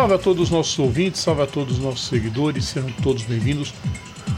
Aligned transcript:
Salve 0.00 0.14
a 0.14 0.18
todos 0.18 0.44
os 0.44 0.50
nossos 0.50 0.78
ouvintes, 0.78 1.20
salve 1.20 1.42
a 1.42 1.46
todos 1.46 1.76
os 1.76 1.84
nossos 1.84 2.08
seguidores, 2.08 2.64
sejam 2.64 2.90
todos 3.02 3.22
bem-vindos. 3.24 3.74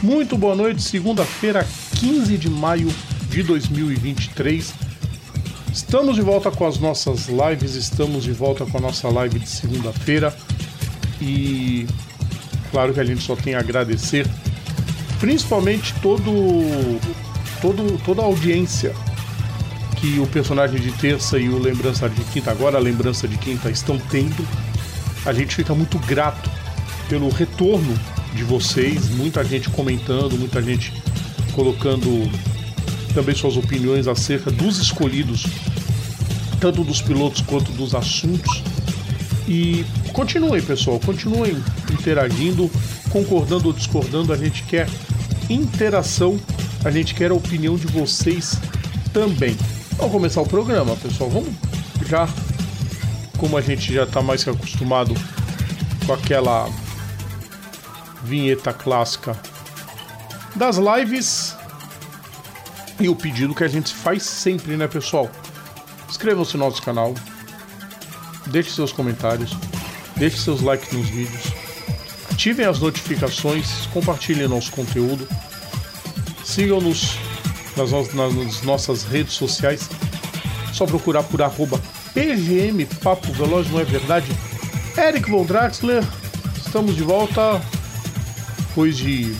Muito 0.02 0.36
boa 0.36 0.56
noite, 0.56 0.82
segunda-feira, 0.82 1.64
15 2.00 2.36
de 2.36 2.50
maio 2.50 2.92
de 3.28 3.44
2023. 3.44 4.74
Estamos 5.72 6.16
de 6.16 6.20
volta 6.20 6.50
com 6.50 6.66
as 6.66 6.80
nossas 6.80 7.28
lives, 7.28 7.76
estamos 7.76 8.24
de 8.24 8.32
volta 8.32 8.66
com 8.66 8.78
a 8.78 8.80
nossa 8.80 9.08
live 9.08 9.38
de 9.38 9.48
segunda-feira. 9.48 10.36
E 11.20 11.86
claro 12.72 12.92
que 12.92 12.98
a 12.98 13.04
gente 13.04 13.22
só 13.22 13.36
tem 13.36 13.54
a 13.54 13.60
agradecer, 13.60 14.26
principalmente 15.20 15.94
todo, 16.02 16.32
todo, 17.60 18.02
toda 18.04 18.20
a 18.20 18.24
audiência 18.24 18.92
que 20.00 20.18
o 20.18 20.26
personagem 20.26 20.80
de 20.80 20.90
terça 20.90 21.38
e 21.38 21.48
o 21.48 21.56
lembrança 21.56 22.08
de 22.08 22.20
quinta, 22.32 22.50
agora 22.50 22.78
a 22.78 22.80
lembrança 22.80 23.28
de 23.28 23.38
quinta, 23.38 23.70
estão 23.70 23.96
tendo. 24.10 24.71
A 25.24 25.32
gente 25.32 25.54
fica 25.54 25.74
muito 25.74 25.98
grato 26.00 26.50
pelo 27.08 27.28
retorno 27.28 27.98
de 28.34 28.42
vocês, 28.42 29.08
muita 29.10 29.44
gente 29.44 29.70
comentando, 29.70 30.38
muita 30.38 30.62
gente 30.62 30.92
colocando 31.54 32.30
também 33.14 33.34
suas 33.34 33.56
opiniões 33.56 34.08
acerca 34.08 34.50
dos 34.50 34.78
escolhidos, 34.78 35.46
tanto 36.60 36.82
dos 36.82 37.00
pilotos 37.00 37.42
quanto 37.42 37.70
dos 37.72 37.94
assuntos. 37.94 38.62
E 39.46 39.84
continuem, 40.12 40.62
pessoal, 40.62 40.98
continuem 40.98 41.56
interagindo, 41.90 42.70
concordando 43.10 43.68
ou 43.68 43.72
discordando. 43.72 44.32
A 44.32 44.36
gente 44.36 44.62
quer 44.64 44.88
interação, 45.50 46.40
a 46.84 46.90
gente 46.90 47.14
quer 47.14 47.30
a 47.30 47.34
opinião 47.34 47.76
de 47.76 47.86
vocês 47.86 48.58
também. 49.12 49.56
Vamos 49.96 50.12
começar 50.12 50.40
o 50.40 50.46
programa, 50.46 50.96
pessoal. 50.96 51.28
Vamos 51.30 51.50
já, 52.08 52.26
como 53.42 53.58
a 53.58 53.60
gente 53.60 53.92
já 53.92 54.04
está 54.04 54.22
mais 54.22 54.46
acostumado 54.46 55.12
com 56.06 56.12
aquela 56.12 56.70
vinheta 58.22 58.72
clássica 58.72 59.36
das 60.54 60.76
lives 60.76 61.56
e 63.00 63.08
o 63.08 63.16
pedido 63.16 63.52
que 63.52 63.64
a 63.64 63.68
gente 63.68 63.92
faz 63.92 64.22
sempre, 64.22 64.76
né, 64.76 64.86
pessoal? 64.86 65.28
Inscrevam-se 66.08 66.56
no 66.56 66.66
nosso 66.66 66.80
canal, 66.82 67.14
deixe 68.46 68.70
seus 68.70 68.92
comentários, 68.92 69.56
deixe 70.14 70.36
seus 70.36 70.60
likes 70.60 70.92
nos 70.92 71.08
vídeos, 71.08 71.42
ativem 72.30 72.64
as 72.64 72.78
notificações, 72.78 73.86
compartilhem 73.92 74.46
nosso 74.46 74.70
conteúdo, 74.70 75.26
sigam-nos 76.44 77.16
nas, 77.76 77.90
nas, 78.14 78.62
nossas 78.62 79.02
redes 79.02 79.32
sociais, 79.32 79.90
só 80.72 80.86
procurar 80.86 81.24
por 81.24 81.42
arroba 81.42 81.80
PGM 82.14 82.86
Papo 83.02 83.32
Veloz, 83.32 83.70
não 83.70 83.80
é 83.80 83.84
verdade? 83.84 84.26
Eric 84.96 85.30
Von 85.30 85.44
Draxler, 85.44 86.04
estamos 86.56 86.94
de 86.94 87.02
volta 87.02 87.60
depois 88.58 88.96
de 88.96 89.34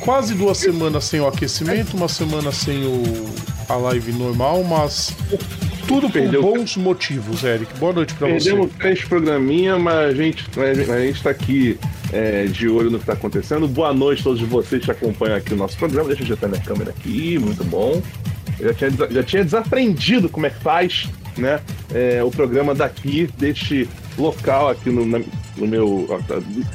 quase 0.00 0.34
duas 0.34 0.58
semanas 0.58 1.04
sem 1.04 1.20
o 1.20 1.26
aquecimento, 1.26 1.96
uma 1.96 2.08
semana 2.08 2.50
sem 2.52 2.84
o, 2.86 3.02
a 3.68 3.76
live 3.76 4.12
normal, 4.12 4.64
mas 4.64 5.14
tudo 5.86 6.10
Perdeu. 6.10 6.42
por 6.42 6.58
bons 6.58 6.76
motivos, 6.76 7.42
Eric. 7.44 7.76
Boa 7.78 7.92
noite 7.92 8.14
Perdemos 8.14 8.44
você. 8.44 8.50
Perdemos 8.50 8.76
três 8.78 9.04
programinha, 9.04 9.78
mas 9.78 10.10
a 10.10 10.14
gente, 10.14 10.44
a 10.60 11.00
gente 11.00 11.22
tá 11.22 11.30
aqui 11.30 11.78
é, 12.12 12.44
de 12.44 12.68
olho 12.68 12.90
no 12.90 12.98
que 12.98 13.06
tá 13.06 13.14
acontecendo. 13.14 13.66
Boa 13.66 13.92
noite 13.92 14.20
a 14.20 14.24
todos 14.24 14.40
vocês 14.42 14.84
que 14.84 14.90
acompanham 14.90 15.36
aqui 15.36 15.54
o 15.54 15.56
nosso 15.56 15.76
programa. 15.76 16.08
Deixa 16.08 16.22
eu 16.22 16.26
ajeitar 16.26 16.48
minha 16.48 16.62
câmera 16.62 16.90
aqui, 16.90 17.38
muito 17.38 17.64
bom. 17.64 18.02
Eu 18.58 18.68
já 18.68 18.74
tinha, 18.74 19.10
já 19.10 19.22
tinha 19.22 19.44
desaprendido 19.44 20.28
como 20.28 20.46
é 20.46 20.50
que 20.50 20.60
faz 20.60 21.08
né, 21.36 21.60
é, 21.94 22.22
o 22.22 22.30
programa 22.30 22.74
daqui, 22.74 23.28
deste 23.38 23.88
local 24.18 24.68
aqui 24.68 24.90
no, 24.90 25.06
na, 25.06 25.20
no 25.56 25.66
meu. 25.66 26.08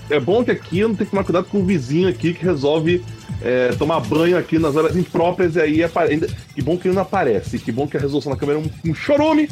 É 0.09 0.19
bom 0.19 0.43
que 0.43 0.51
aqui 0.51 0.79
eu 0.79 0.89
não 0.89 0.95
tenho 0.95 1.05
que 1.05 1.11
tomar 1.11 1.23
cuidado 1.23 1.45
com 1.45 1.59
o 1.59 1.65
vizinho 1.65 2.07
aqui 2.07 2.33
que 2.33 2.43
resolve 2.43 3.03
é, 3.41 3.69
tomar 3.73 3.99
banho 3.99 4.37
aqui 4.37 4.57
nas 4.57 4.75
horas 4.75 4.95
impróprias 4.95 5.55
e 5.55 5.61
aí 5.61 5.83
apare... 5.83 6.19
que 6.55 6.61
bom 6.61 6.77
que 6.77 6.87
ele 6.87 6.95
não 6.95 7.01
aparece, 7.01 7.59
que 7.59 7.71
bom 7.71 7.87
que 7.87 7.97
a 7.97 7.99
resolução 7.99 8.31
da 8.31 8.37
câmera 8.37 8.59
é 8.59 8.61
um, 8.61 8.91
um 8.91 8.95
chorume, 8.95 9.49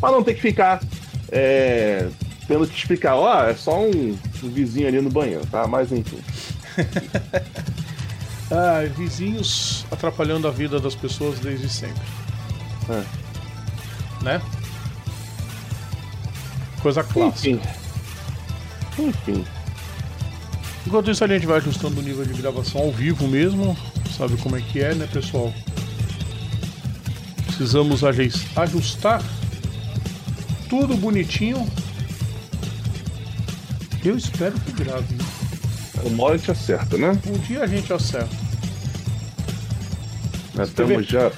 para 0.00 0.12
não 0.12 0.22
ter 0.22 0.34
que 0.34 0.40
ficar 0.40 0.80
é, 1.30 2.08
tendo 2.46 2.66
que 2.66 2.76
explicar, 2.76 3.16
ó, 3.16 3.40
oh, 3.40 3.50
é 3.50 3.54
só 3.54 3.80
um, 3.80 4.16
um, 4.42 4.48
vizinho 4.48 4.88
ali 4.88 5.00
no 5.00 5.10
banheiro, 5.10 5.44
tá? 5.46 5.66
Mas 5.66 5.92
enfim. 5.92 6.18
ah, 8.50 8.88
vizinhos 8.96 9.84
atrapalhando 9.90 10.46
a 10.46 10.50
vida 10.50 10.78
das 10.78 10.94
pessoas 10.94 11.38
desde 11.40 11.68
sempre. 11.68 12.02
É. 12.88 14.24
Né? 14.24 14.42
Coisa 16.80 17.02
clássica. 17.02 17.48
Enfim. 18.98 19.08
Enfim. 19.08 19.44
Enquanto 20.86 21.10
isso 21.10 21.24
a 21.24 21.26
gente 21.26 21.46
vai 21.46 21.56
ajustando 21.56 22.00
o 22.00 22.02
nível 22.02 22.24
de 22.24 22.40
gravação 22.40 22.80
ao 22.80 22.92
vivo 22.92 23.26
mesmo, 23.26 23.76
sabe 24.16 24.36
como 24.36 24.56
é 24.56 24.60
que 24.60 24.80
é, 24.80 24.94
né, 24.94 25.08
pessoal? 25.12 25.52
Precisamos 27.46 28.04
ajustar 28.04 29.22
tudo 30.68 30.96
bonitinho. 30.96 31.66
Eu 34.04 34.16
espero 34.16 34.52
que 34.60 34.72
grave. 34.72 35.16
Uma 36.06 36.24
hora 36.24 36.34
a 36.34 36.38
gente 36.38 36.50
acerta, 36.50 36.96
né? 36.96 37.18
Um 37.26 37.38
dia 37.38 37.62
a 37.62 37.66
gente 37.66 37.92
acerta. 37.92 38.36
Nós 40.54 40.68
estamos 40.68 41.06
já. 41.06 41.30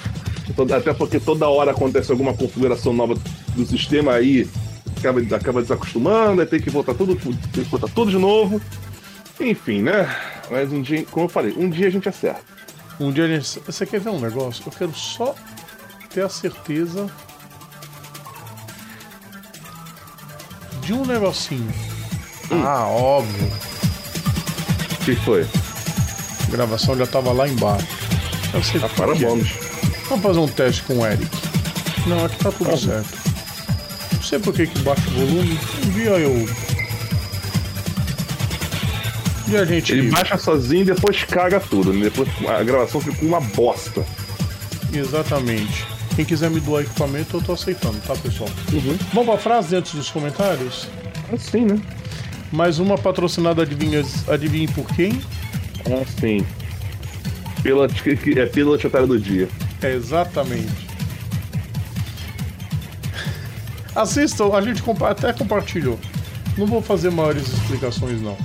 Até 0.75 0.93
porque 0.93 1.19
toda 1.19 1.47
hora 1.47 1.71
acontece 1.71 2.11
alguma 2.11 2.33
configuração 2.33 2.93
nova 2.93 3.15
do 3.55 3.65
sistema 3.65 4.13
aí, 4.13 4.49
acaba, 4.97 5.19
acaba 5.35 5.61
desacostumando, 5.61 6.41
aí 6.41 6.47
tem 6.47 6.59
que 6.59 6.69
voltar 6.69 6.93
tudo, 6.93 7.15
tem 7.15 7.63
que 7.63 7.69
voltar 7.69 7.87
tudo 7.89 8.11
de 8.11 8.17
novo. 8.17 8.61
Enfim, 9.39 9.81
né? 9.81 10.09
Mas 10.49 10.71
um 10.71 10.81
dia, 10.81 11.05
como 11.11 11.25
eu 11.25 11.29
falei, 11.29 11.53
um 11.55 11.69
dia 11.69 11.87
a 11.87 11.91
gente 11.91 12.09
acerta. 12.09 12.41
Um 12.99 13.11
dia 13.11 13.25
a 13.25 13.27
gente. 13.27 13.59
Você 13.65 13.85
quer 13.85 13.99
ver 13.99 14.09
um 14.09 14.19
negócio? 14.19 14.63
Eu 14.65 14.71
quero 14.71 14.93
só 14.93 15.35
ter 16.13 16.21
a 16.21 16.29
certeza 16.29 17.09
de 20.81 20.93
um 20.93 21.05
negocinho. 21.05 21.71
Hum. 22.51 22.63
Ah, 22.65 22.87
óbvio. 22.87 23.68
O 25.11 25.15
que 25.15 25.25
foi? 25.25 25.41
A 26.47 26.51
gravação 26.51 26.95
já 26.95 27.07
tava 27.07 27.31
lá 27.31 27.47
embaixo. 27.47 27.87
Eu 28.53 28.63
sei 28.63 28.79
ah, 28.83 28.89
para 28.89 29.13
vamos. 29.15 29.49
Vamos 30.07 30.23
fazer 30.23 30.39
um 30.39 30.47
teste 30.47 30.83
com 30.83 30.99
o 30.99 31.05
Eric. 31.05 31.27
Não, 32.05 32.25
aqui 32.25 32.37
tá 32.37 32.51
tudo 32.51 32.77
certo. 32.77 33.17
Não 34.13 34.23
sei 34.23 34.39
por 34.39 34.53
que 34.53 34.67
que 34.67 34.79
baixa 34.79 35.01
o 35.09 35.13
volume. 35.13 35.59
Um 35.85 35.89
dia 35.91 36.11
eu 36.11 36.47
e 39.49 39.57
a 39.57 39.65
gente. 39.65 39.93
Ele 39.93 40.11
baixa 40.11 40.37
sozinho 40.37 40.81
e 40.81 40.85
depois 40.85 41.23
caga 41.23 41.59
tudo. 41.59 41.91
Né? 41.91 42.03
Depois 42.03 42.29
a 42.47 42.63
gravação 42.63 43.01
fica 43.01 43.25
uma 43.25 43.41
bosta. 43.41 44.05
Exatamente. 44.93 45.87
Quem 46.15 46.25
quiser 46.25 46.49
me 46.49 46.59
doar 46.59 46.83
equipamento, 46.83 47.37
eu 47.37 47.41
tô 47.41 47.53
aceitando, 47.53 47.97
tá, 48.05 48.15
pessoal? 48.15 48.49
Uhum. 48.71 48.97
Vamos 49.13 49.29
pra 49.29 49.37
frase 49.37 49.75
antes 49.75 49.95
dos 49.95 50.09
comentários? 50.09 50.87
Assim, 51.33 51.65
né? 51.65 51.79
Mais 52.51 52.79
uma 52.79 52.97
patrocinada, 52.97 53.61
adivinha, 53.61 54.03
adivinhe 54.27 54.67
por 54.67 54.87
quem? 54.95 55.21
Assim. 56.01 56.45
Pela, 57.61 57.85
é 57.85 58.45
pela 58.45 58.79
chatada 58.79 59.05
do 59.05 59.19
dia. 59.19 59.47
É, 59.81 59.93
exatamente. 59.93 60.89
Assistam, 63.95 64.53
a 64.53 64.61
gente 64.61 64.81
até 65.07 65.33
compartilhou. 65.33 65.99
Não 66.57 66.65
vou 66.65 66.81
fazer 66.81 67.09
maiores 67.11 67.47
explicações, 67.47 68.21
não. 68.21 68.37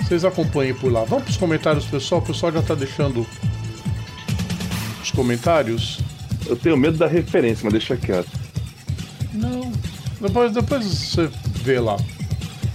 Vocês 0.00 0.24
acompanhem 0.24 0.74
por 0.74 0.92
lá. 0.92 1.04
Vamos 1.04 1.24
para 1.24 1.30
os 1.30 1.36
comentários, 1.36 1.84
pessoal. 1.86 2.20
O 2.20 2.24
pessoal 2.24 2.52
já 2.52 2.60
está 2.60 2.74
deixando 2.74 3.26
os 5.02 5.10
comentários. 5.10 6.00
Eu 6.46 6.56
tenho 6.56 6.76
medo 6.76 6.98
da 6.98 7.06
referência, 7.06 7.64
mas 7.64 7.72
deixa 7.72 7.96
quieto. 7.96 8.30
Não. 9.32 9.72
Depois, 10.20 10.52
depois 10.52 10.84
você 10.84 11.30
vê 11.62 11.80
lá. 11.80 11.96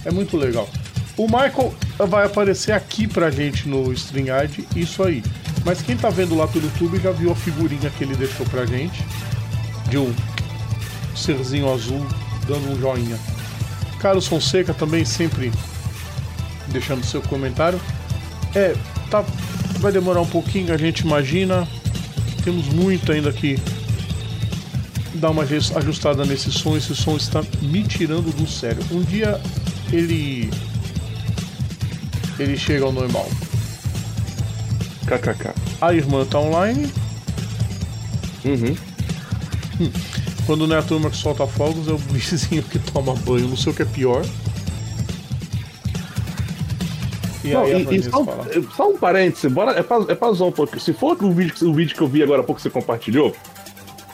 É 0.04 0.10
muito 0.10 0.36
legal. 0.36 0.68
O 1.16 1.26
Michael 1.26 1.74
vai 2.08 2.24
aparecer 2.24 2.72
aqui 2.72 3.06
pra 3.06 3.30
gente 3.30 3.68
no 3.68 3.92
StreamYard, 3.92 4.66
isso 4.74 5.02
aí. 5.02 5.22
Mas 5.64 5.82
quem 5.82 5.96
tá 5.96 6.08
vendo 6.08 6.34
lá 6.34 6.48
pelo 6.48 6.64
YouTube 6.64 6.98
já 6.98 7.10
viu 7.10 7.30
a 7.30 7.36
figurinha 7.36 7.90
que 7.90 8.04
ele 8.04 8.16
deixou 8.16 8.46
pra 8.46 8.64
gente. 8.64 9.04
De 9.88 9.98
um 9.98 10.14
serzinho 11.14 11.72
azul 11.72 12.06
dando 12.46 12.72
um 12.72 12.80
joinha. 12.80 13.18
Carlos 13.98 14.26
Fonseca 14.26 14.72
também 14.72 15.04
sempre 15.04 15.52
deixando 16.68 17.04
seu 17.04 17.20
comentário. 17.22 17.80
É, 18.54 18.74
tá, 19.10 19.22
vai 19.78 19.92
demorar 19.92 20.20
um 20.20 20.26
pouquinho, 20.26 20.72
a 20.72 20.76
gente 20.76 21.00
imagina. 21.00 21.68
Temos 22.42 22.66
muito 22.68 23.12
ainda 23.12 23.30
que 23.30 23.58
dar 25.14 25.30
uma 25.30 25.42
ajustada 25.42 26.24
nesse 26.24 26.50
som. 26.50 26.76
Esse 26.76 26.94
som 26.94 27.16
está 27.16 27.42
me 27.60 27.82
tirando 27.84 28.34
do 28.34 28.48
sério. 28.48 28.82
Um 28.90 29.02
dia 29.02 29.38
ele 29.92 30.50
ele 32.38 32.56
chega 32.56 32.84
ao 32.84 32.92
normal. 32.92 33.28
KKK. 35.06 35.54
A 35.80 35.92
irmã 35.92 36.24
tá 36.24 36.38
online. 36.38 36.90
Uhum. 38.44 38.76
Hum. 39.80 39.92
Quando 40.46 40.66
não 40.66 40.76
é 40.76 40.78
a 40.78 40.82
turma 40.82 41.10
que 41.10 41.16
solta 41.16 41.46
fogos, 41.46 41.88
é 41.88 41.92
o 41.92 41.98
vizinho 42.10 42.62
que 42.62 42.78
toma 42.78 43.14
banho. 43.14 43.48
Não 43.48 43.56
sei 43.56 43.72
o 43.72 43.76
que 43.76 43.82
é 43.82 43.86
pior. 43.86 44.24
E 47.42 47.48
não, 47.48 47.62
aí, 47.62 47.86
e, 47.90 47.96
e 47.96 48.02
só, 48.02 48.24
só, 48.76 48.90
um 48.90 48.98
parêntese, 48.98 49.48
bora, 49.48 49.72
é, 49.72 49.82
pra, 49.82 50.04
é 50.08 50.14
pra 50.14 50.32
zoar 50.32 50.50
um 50.50 50.52
pouco. 50.52 50.78
Se 50.78 50.92
for 50.92 51.16
o 51.22 51.32
vídeo, 51.32 51.68
o 51.68 51.72
vídeo 51.72 51.96
que 51.96 52.02
eu 52.02 52.08
vi 52.08 52.22
agora 52.22 52.42
há 52.42 52.44
pouco 52.44 52.58
que 52.58 52.62
você 52.62 52.70
compartilhou, 52.70 53.34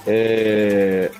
é. 0.06 1.11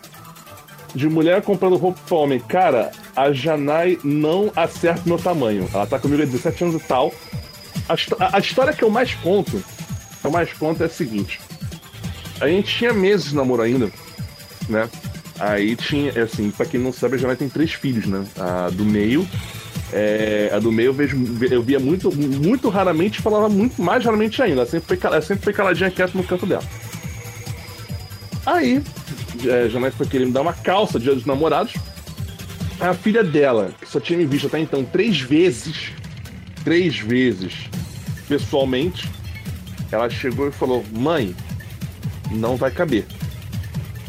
De 0.97 1.09
mulher 1.09 1.43
comprando 1.43 1.77
roupa 1.77 2.01
pra 2.07 2.17
homem. 2.17 2.41
Cara, 2.41 2.91
a 3.15 3.31
Janai 3.31 3.99
não 4.03 4.51
acerta 4.57 5.03
meu 5.05 5.19
tamanho. 5.19 5.69
Ela 5.73 5.87
tá 5.87 5.99
comigo 5.99 6.23
há 6.23 6.25
17 6.25 6.65
anos 6.65 6.83
e 6.83 6.87
tal. 6.87 7.13
A, 7.89 8.37
a 8.37 8.41
história 8.41 8.73
que 8.73 8.83
eu 8.83 8.89
mais 8.89 9.15
conto, 9.15 9.63
que 10.21 10.27
eu 10.27 10.31
mais 10.31 10.53
conto 10.55 10.83
é 10.83 10.87
a 10.87 10.89
seguinte. 10.89 11.39
A 12.41 12.49
gente 12.49 12.75
tinha 12.75 12.93
meses 12.93 13.31
de 13.31 13.37
namoro 13.37 13.63
ainda, 13.63 13.91
né? 14.69 14.89
Aí 15.39 15.77
tinha, 15.77 16.23
assim, 16.23 16.51
pra 16.51 16.65
quem 16.65 16.81
não 16.81 16.93
sabe, 16.93 17.17
a 17.17 17.19
Janai 17.19 17.37
tem 17.37 17.49
três 17.49 17.73
filhos, 17.73 18.07
né? 18.07 18.25
A 18.39 18.71
do 18.71 18.85
meio, 18.85 19.29
é, 19.93 20.51
a 20.53 20.59
do 20.59 20.73
meio 20.73 20.89
eu, 20.89 20.93
vejo, 20.95 21.17
eu 21.51 21.63
via 21.63 21.79
muito, 21.79 22.15
muito 22.15 22.69
raramente 22.69 23.23
falava 23.23 23.49
muito 23.49 23.81
mais 23.81 24.05
raramente 24.05 24.43
ainda. 24.43 24.63
Ela 24.63 24.67
sempre 24.67 24.97
foi, 24.97 25.11
ela 25.11 25.23
sempre 25.23 25.45
foi 25.45 25.53
caladinha 25.53 25.91
quieta 25.91 26.17
no 26.17 26.25
canto 26.25 26.47
dela. 26.47 26.65
Aí, 28.45 28.83
é, 29.49 29.91
foi 29.91 30.07
querer 30.07 30.27
me 30.27 30.33
dar 30.33 30.43
uma 30.43 30.53
calça 30.53 30.99
dia 30.99 31.15
dos 31.15 31.25
namorados. 31.25 31.75
A 32.79 32.93
filha 32.93 33.25
dela, 33.25 33.73
que 33.81 33.89
só 33.89 33.99
tinha 33.99 34.19
me 34.19 34.27
visto 34.27 34.47
até 34.47 34.59
então 34.59 34.85
três 34.85 35.21
vezes, 35.21 35.93
três 36.63 36.99
vezes, 36.99 37.55
pessoalmente, 38.29 39.09
ela 39.91 40.11
chegou 40.11 40.49
e 40.49 40.53
falou: 40.53 40.85
Mãe, 40.93 41.35
não 42.31 42.57
vai 42.57 42.71
caber. 42.71 43.07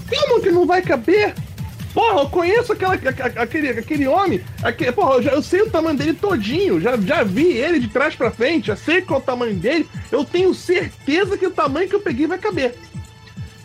Como 0.09 0.41
que 0.41 0.51
não 0.51 0.65
vai 0.65 0.81
caber? 0.81 1.33
Porra, 1.93 2.21
eu 2.21 2.29
conheço 2.29 2.73
aquela, 2.73 2.93
aquele, 2.93 3.69
aquele 3.69 4.07
homem. 4.07 4.41
Aquele, 4.61 4.91
porra, 4.91 5.15
eu, 5.15 5.23
já, 5.23 5.31
eu 5.31 5.41
sei 5.41 5.61
o 5.61 5.69
tamanho 5.69 5.97
dele 5.97 6.13
todinho. 6.13 6.79
Já, 6.79 6.95
já 6.97 7.23
vi 7.23 7.53
ele 7.53 7.79
de 7.79 7.87
trás 7.87 8.15
pra 8.15 8.29
frente. 8.29 8.67
Já 8.67 8.75
sei 8.75 9.01
qual 9.01 9.19
é 9.19 9.23
o 9.23 9.25
tamanho 9.25 9.55
dele. 9.55 9.89
Eu 10.11 10.23
tenho 10.23 10.53
certeza 10.53 11.37
que 11.37 11.47
o 11.47 11.51
tamanho 11.51 11.89
que 11.89 11.95
eu 11.95 11.99
peguei 11.99 12.27
vai 12.27 12.37
caber. 12.37 12.75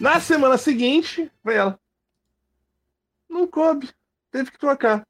Na 0.03 0.19
semana 0.19 0.59
seguinte, 0.59 1.31
vai 1.45 1.55
ela. 1.55 1.79
Não 3.31 3.47
coube. 3.47 3.89
Teve 4.33 4.51
que 4.51 4.59
trocar. 4.59 5.07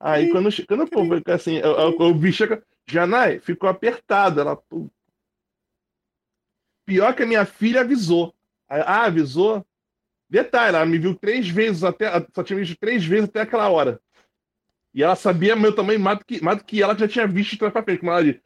Aí 0.00 0.26
e... 0.26 0.32
quando, 0.32 0.48
quando 0.66 0.82
o 0.82 0.90
povo 0.90 1.14
assim, 1.32 1.60
o 1.62 2.14
bicho 2.14 2.42
Janai 2.88 3.38
ficou 3.38 3.68
apertado. 3.68 4.40
Ela. 4.40 4.60
Pior 6.84 7.14
que 7.14 7.22
a 7.22 7.26
minha 7.26 7.46
filha 7.46 7.82
avisou. 7.82 8.34
Ah, 8.68 9.04
avisou? 9.04 9.64
Detalhe, 10.28 10.74
ela 10.74 10.84
me 10.84 10.98
viu 10.98 11.14
três 11.14 11.48
vezes 11.48 11.84
até. 11.84 12.10
Só 12.34 12.42
tinha 12.42 12.58
visto 12.58 12.76
três 12.80 13.04
vezes 13.04 13.28
até 13.28 13.42
aquela 13.42 13.68
hora. 13.68 14.00
E 14.92 15.04
ela 15.04 15.14
sabia 15.14 15.54
meu 15.54 15.72
tamanho 15.72 16.00
mais 16.00 16.18
do 16.18 16.24
que, 16.24 16.42
mais 16.42 16.58
do 16.58 16.64
que 16.64 16.82
ela 16.82 16.98
já 16.98 17.06
tinha 17.06 17.28
visto 17.28 17.52
de 17.52 17.58
trás 17.58 17.72
pra 17.72 17.84
frente, 17.84 18.00
como 18.00 18.10
ela 18.10 18.24
disse. 18.24 18.42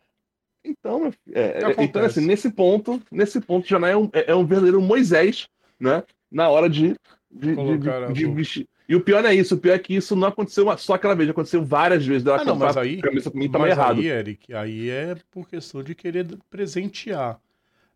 Então, 0.64 1.12
é, 1.32 1.62
é 1.64 1.82
então 1.82 2.05
assim, 2.05 2.25
nesse 2.25 2.50
ponto, 2.50 3.00
nesse 3.11 3.41
ponto 3.41 3.69
já 3.69 3.79
não 3.79 3.88
é 3.88 3.97
um, 3.97 4.09
é, 4.12 4.31
é 4.31 4.35
um 4.35 4.47
verdadeiro 4.47 4.81
Moisés, 4.81 5.49
né? 5.79 6.05
Na 6.31 6.49
hora 6.49 6.70
de, 6.70 6.94
de, 7.31 7.56
de, 7.56 8.12
de 8.12 8.26
vestir. 8.26 8.69
E 8.88 8.94
o 8.94 9.00
pior 9.00 9.23
não 9.23 9.31
é 9.31 9.35
isso, 9.35 9.55
o 9.55 9.59
pior 9.59 9.75
é 9.75 9.79
que 9.79 9.94
isso 9.94 10.14
não 10.14 10.29
aconteceu 10.29 10.67
só 10.76 10.94
aquela 10.94 11.14
vez, 11.14 11.31
aconteceu 11.31 11.64
várias 11.64 12.05
vezes. 12.05 12.23
Dela 12.23 12.43
ah, 12.43 12.44
não, 12.44 12.56
mas 12.56 12.76
aí, 12.76 12.99
a 12.99 13.03
cabeça 13.03 13.31
também 13.31 13.49
mas 13.49 13.70
errado. 13.70 14.00
aí, 14.00 14.06
Eric, 14.06 14.55
aí 14.55 14.91
é 14.91 15.17
por 15.31 15.49
questão 15.49 15.82
de 15.82 15.94
querer 15.94 16.26
presentear. 16.50 17.41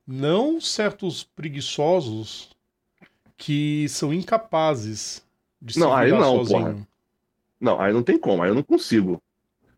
Não 0.07 0.61
certos 0.61 1.25
preguiçosos 1.25 2.51
que 3.37 3.89
são 3.89 4.13
incapazes 4.13 5.23
de 5.61 5.75
se 5.75 5.81
não, 5.81 5.95
aí 5.95 6.11
não, 6.11 6.39
sozinho. 6.39 6.61
Porra. 6.61 6.89
Não, 7.61 7.81
aí 7.81 7.93
não 7.93 8.03
tem 8.03 8.19
como, 8.19 8.43
aí 8.43 8.51
eu 8.51 8.55
não 8.55 8.63
consigo. 8.63 9.21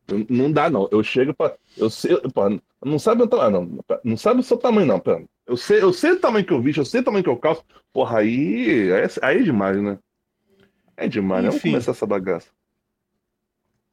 Eu, 0.06 0.26
não 0.28 0.52
dá, 0.52 0.70
não. 0.70 0.88
Eu 0.92 1.02
chego 1.02 1.34
para 1.34 1.56
Eu 1.76 1.90
sei. 1.90 2.16
Porra, 2.32 2.60
não 2.84 2.98
sabe 2.98 3.22
o 3.22 3.26
tamanho, 3.28 3.50
não. 3.50 3.98
Não 4.04 4.16
sabe 4.16 4.40
o 4.40 4.42
seu 4.42 4.56
tamanho, 4.56 4.86
não. 4.86 5.00
Pera. 5.00 5.24
Eu 5.46 5.56
sei, 5.56 5.82
eu 5.82 5.92
sei 5.92 6.12
o 6.12 6.20
tamanho 6.20 6.44
que 6.44 6.52
eu 6.52 6.60
visto, 6.60 6.78
eu 6.78 6.84
sei 6.84 7.00
o 7.00 7.04
tamanho 7.04 7.24
que 7.24 7.30
eu 7.30 7.36
calço. 7.36 7.64
Porra, 7.92 8.18
aí. 8.18 8.92
Aí, 8.92 9.08
aí 9.22 9.38
é 9.38 9.42
demais, 9.42 9.80
né? 9.82 9.98
É 10.96 11.08
demais, 11.08 11.42
né? 11.42 11.50
Vamos 11.50 11.62
começar 11.62 11.90
essa 11.90 12.06
bagaça. 12.06 12.48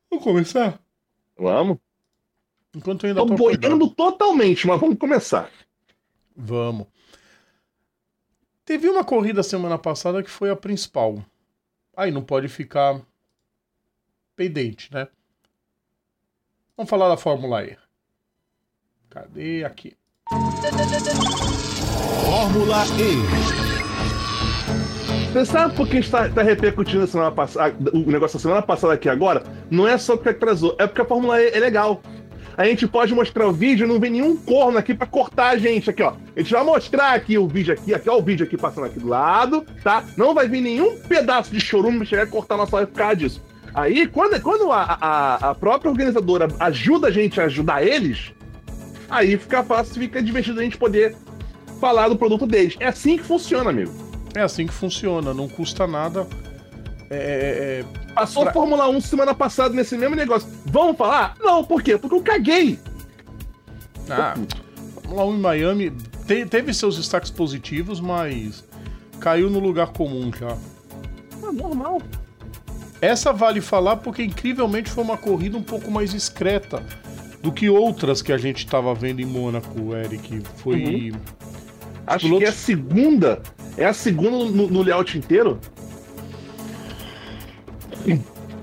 Vamos 0.09 0.23
começar? 0.23 0.79
Vamos. 1.37 1.77
Enquanto 2.75 3.05
eu 3.05 3.09
ainda 3.09 3.25
tô 3.25 3.35
boiando 3.35 3.89
totalmente, 3.89 4.67
mas 4.67 4.79
vamos 4.79 4.97
começar. 4.97 5.49
Vamos. 6.35 6.87
Teve 8.65 8.89
uma 8.89 9.03
corrida 9.03 9.43
semana 9.43 9.77
passada 9.77 10.23
que 10.23 10.29
foi 10.29 10.49
a 10.49 10.55
principal. 10.55 11.23
Aí 11.95 12.11
não 12.11 12.23
pode 12.23 12.47
ficar 12.49 13.01
pendente, 14.35 14.93
né? 14.93 15.07
Vamos 16.75 16.89
falar 16.89 17.07
da 17.07 17.15
Fórmula 17.15 17.63
E. 17.63 17.77
Cadê 19.15 19.63
aqui? 19.63 19.93
Fórmula 22.25 22.83
E. 22.99 23.15
Você 25.31 25.45
sabe 25.45 25.73
por 25.73 25.87
que 25.87 25.99
está, 25.99 26.27
está 26.27 26.43
repercutindo 26.43 27.05
a 27.05 27.07
semana 27.07 27.31
passada, 27.31 27.91
o 27.93 28.11
negócio 28.11 28.37
da 28.37 28.41
semana 28.41 28.61
passada 28.61 28.91
aqui 28.91 29.07
agora? 29.07 29.41
Não 29.71 29.87
é 29.87 29.97
só 29.97 30.17
porque 30.17 30.27
atrasou, 30.27 30.75
é 30.77 30.85
porque 30.85 30.99
a 30.99 31.05
Fórmula 31.05 31.41
E 31.41 31.47
é 31.47 31.59
legal 31.61 32.01
a 32.57 32.65
gente 32.65 32.87
pode 32.87 33.13
mostrar 33.13 33.47
o 33.47 33.53
vídeo, 33.53 33.87
não 33.87 33.99
vem 33.99 34.11
nenhum 34.11 34.35
corno 34.35 34.77
aqui 34.77 34.93
para 34.93 35.07
cortar 35.07 35.51
a 35.51 35.57
gente 35.57 35.89
aqui, 35.89 36.01
ó. 36.03 36.13
A 36.35 36.39
gente 36.39 36.51
vai 36.51 36.63
mostrar 36.63 37.13
aqui 37.13 37.37
o 37.37 37.47
vídeo 37.47 37.73
aqui, 37.73 37.93
aqui 37.93 38.09
ó, 38.09 38.17
o 38.17 38.21
vídeo 38.21 38.45
aqui 38.45 38.57
passando 38.57 38.85
aqui 38.85 38.99
do 38.99 39.07
lado, 39.07 39.65
tá? 39.83 40.03
Não 40.17 40.33
vai 40.33 40.47
vir 40.47 40.61
nenhum 40.61 40.97
pedaço 40.99 41.51
de 41.51 41.59
chorume 41.59 41.97
pra 41.99 42.05
chegar 42.05 42.23
a 42.23 42.27
cortar 42.27 42.55
nossa 42.55 42.77
live 42.77 42.91
por 42.91 42.97
causa 42.97 43.15
disso. 43.15 43.41
Aí, 43.73 44.07
quando, 44.07 44.41
quando 44.41 44.71
a, 44.71 44.83
a, 44.83 45.49
a 45.49 45.55
própria 45.55 45.91
organizadora 45.91 46.47
ajuda 46.61 47.07
a 47.07 47.11
gente 47.11 47.41
a 47.41 47.43
ajudar 47.43 47.85
eles, 47.85 48.31
aí 49.09 49.37
fica 49.37 49.63
fácil, 49.63 49.95
fica 49.95 50.21
divertido 50.21 50.59
a 50.59 50.63
gente 50.63 50.77
poder 50.77 51.15
falar 51.79 52.09
do 52.09 52.15
produto 52.15 52.45
deles. 52.45 52.75
É 52.79 52.87
assim 52.87 53.17
que 53.17 53.23
funciona, 53.23 53.69
amigo. 53.69 53.91
É 54.35 54.41
assim 54.41 54.67
que 54.67 54.73
funciona, 54.73 55.33
não 55.33 55.47
custa 55.47 55.87
nada. 55.87 56.27
É, 57.09 57.15
é, 57.15 57.19
é 57.81 58.13
Passou 58.13 58.43
pra... 58.43 58.53
Fórmula 58.53 58.89
1 58.89 59.01
semana 59.01 59.33
passada 59.33 59.73
nesse 59.73 59.97
mesmo 59.97 60.15
negócio. 60.15 60.47
Vamos 60.65 60.97
falar? 60.97 61.35
Não, 61.39 61.63
por 61.63 61.81
quê? 61.83 61.97
Porque 61.97 62.15
eu 62.15 62.21
caguei. 62.21 62.79
Ah, 64.09 64.35
Fórmula 65.01 65.25
1 65.25 65.35
em 65.35 65.39
Miami 65.39 65.93
te, 66.25 66.45
teve 66.45 66.73
seus 66.73 66.97
destaques 66.97 67.29
positivos, 67.29 67.99
mas 67.99 68.63
caiu 69.19 69.49
no 69.49 69.59
lugar 69.59 69.87
comum 69.87 70.31
já. 70.37 70.57
É 71.47 71.51
normal. 71.51 72.01
Essa 73.01 73.31
vale 73.31 73.61
falar 73.61 73.97
porque 73.97 74.23
incrivelmente 74.23 74.89
foi 74.89 75.03
uma 75.03 75.17
corrida 75.17 75.57
um 75.57 75.63
pouco 75.63 75.91
mais 75.91 76.11
discreta 76.11 76.83
do 77.45 77.51
que 77.51 77.69
outras 77.69 78.21
que 78.21 78.31
a 78.31 78.37
gente 78.37 78.65
estava 78.65 78.93
vendo 78.93 79.21
em 79.21 79.25
Mônaco, 79.25 79.95
Eric. 79.95 80.41
Foi. 80.57 81.11
Uhum. 81.11 81.11
Acho 82.07 82.25
pilotos... 82.25 82.39
que 82.39 82.45
é 82.45 82.49
a 82.49 82.51
segunda. 82.51 83.43
É 83.77 83.85
a 83.85 83.93
segunda 83.93 84.31
no, 84.31 84.67
no 84.67 84.81
layout 84.81 85.17
inteiro 85.17 85.59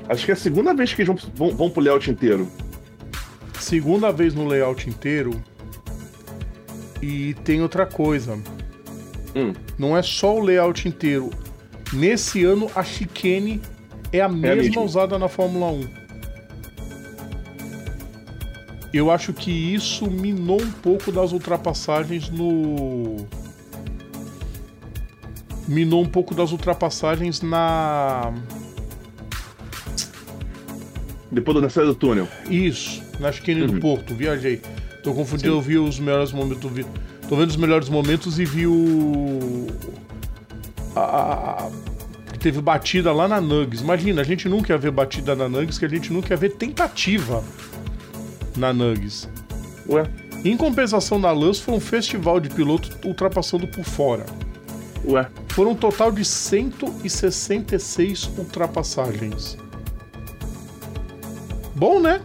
Acho 0.09 0.25
que 0.25 0.31
é 0.31 0.35
a 0.35 0.37
segunda 0.37 0.75
vez 0.75 0.93
que 0.93 1.03
eles 1.03 1.09
vão, 1.09 1.33
vão, 1.35 1.57
vão 1.57 1.71
pro 1.71 1.83
layout 1.83 2.11
inteiro. 2.11 2.49
Segunda 3.59 4.13
vez 4.13 4.35
no 4.35 4.47
layout 4.47 4.89
inteiro. 4.89 5.33
E 7.01 7.35
tem 7.45 7.63
outra 7.63 7.87
coisa. 7.87 8.39
Hum. 9.35 9.53
Não 9.79 9.97
é 9.97 10.03
só 10.03 10.37
o 10.37 10.41
layout 10.41 10.87
inteiro. 10.87 11.31
Nesse 11.93 12.45
ano, 12.45 12.71
a 12.75 12.83
chicane 12.83 13.61
é 14.13 14.21
a 14.21 14.29
mesma, 14.29 14.47
é 14.49 14.53
a 14.53 14.57
mesma 14.57 14.83
usada 14.83 15.19
na 15.19 15.29
Fórmula 15.29 15.71
1. 15.73 16.02
Eu 18.93 19.11
acho 19.11 19.33
que 19.33 19.51
isso 19.51 20.11
minou 20.11 20.61
um 20.61 20.71
pouco 20.71 21.11
das 21.11 21.33
ultrapassagens 21.33 22.29
no. 22.29 23.27
Minou 25.67 26.03
um 26.03 26.09
pouco 26.09 26.35
das 26.35 26.53
ultrapassagens 26.53 27.41
na 27.41 28.33
depois 31.33 31.61
da 31.63 31.71
saída 31.71 31.93
do 31.93 31.95
túnel. 31.95 32.29
Isso, 32.49 33.03
na 33.19 33.33
chicane 33.33 33.63
uhum. 33.63 33.69
do 33.69 33.81
Porto, 33.81 34.15
viajei. 34.15 34.61
Tô 35.03 35.15
confundindo, 35.15 35.51
Sim. 35.51 35.57
eu 35.57 35.63
vi 35.63 35.79
os 35.79 35.99
melhores 35.99 36.31
momentos. 36.31 36.71
Vi... 36.71 36.85
Tô 37.27 37.37
vendo 37.37 37.49
os 37.49 37.57
melhores 37.57 37.89
momentos 37.89 38.39
e 38.39 38.45
vi 38.45 38.67
o. 38.67 39.67
A... 40.95 41.71
Teve 42.39 42.61
batida 42.61 43.13
lá 43.13 43.27
na 43.27 43.41
Nugs. 43.41 43.81
Imagina, 43.81 44.21
a 44.21 44.25
gente 44.25 44.49
nunca 44.49 44.73
ia 44.75 44.79
ver 44.79 44.91
batida 44.91 45.35
na 45.35 45.49
Nugs, 45.49 45.79
que 45.79 45.85
a 45.87 45.89
gente 45.89 46.13
nunca 46.13 46.35
ia 46.35 46.37
ver 46.37 46.51
tentativa 46.51 47.43
na 48.57 48.73
Nugs. 48.73 49.29
Ué? 49.89 50.05
Em 50.45 50.57
compensação 50.57 51.19
na 51.19 51.31
Lance, 51.31 51.63
foi 51.63 51.75
um 51.75 51.81
festival 51.81 52.41
de 52.41 52.49
piloto 52.49 52.91
ultrapassando 53.07 53.67
por 53.69 53.85
fora. 53.85 54.27
Ué? 55.07 55.29
Foram 55.49 55.73
um 55.73 55.77
total 55.77 56.11
de 56.11 56.25
166 56.25 58.31
ultrapassagens. 58.39 59.57
Bom, 61.75 62.01
né? 62.01 62.21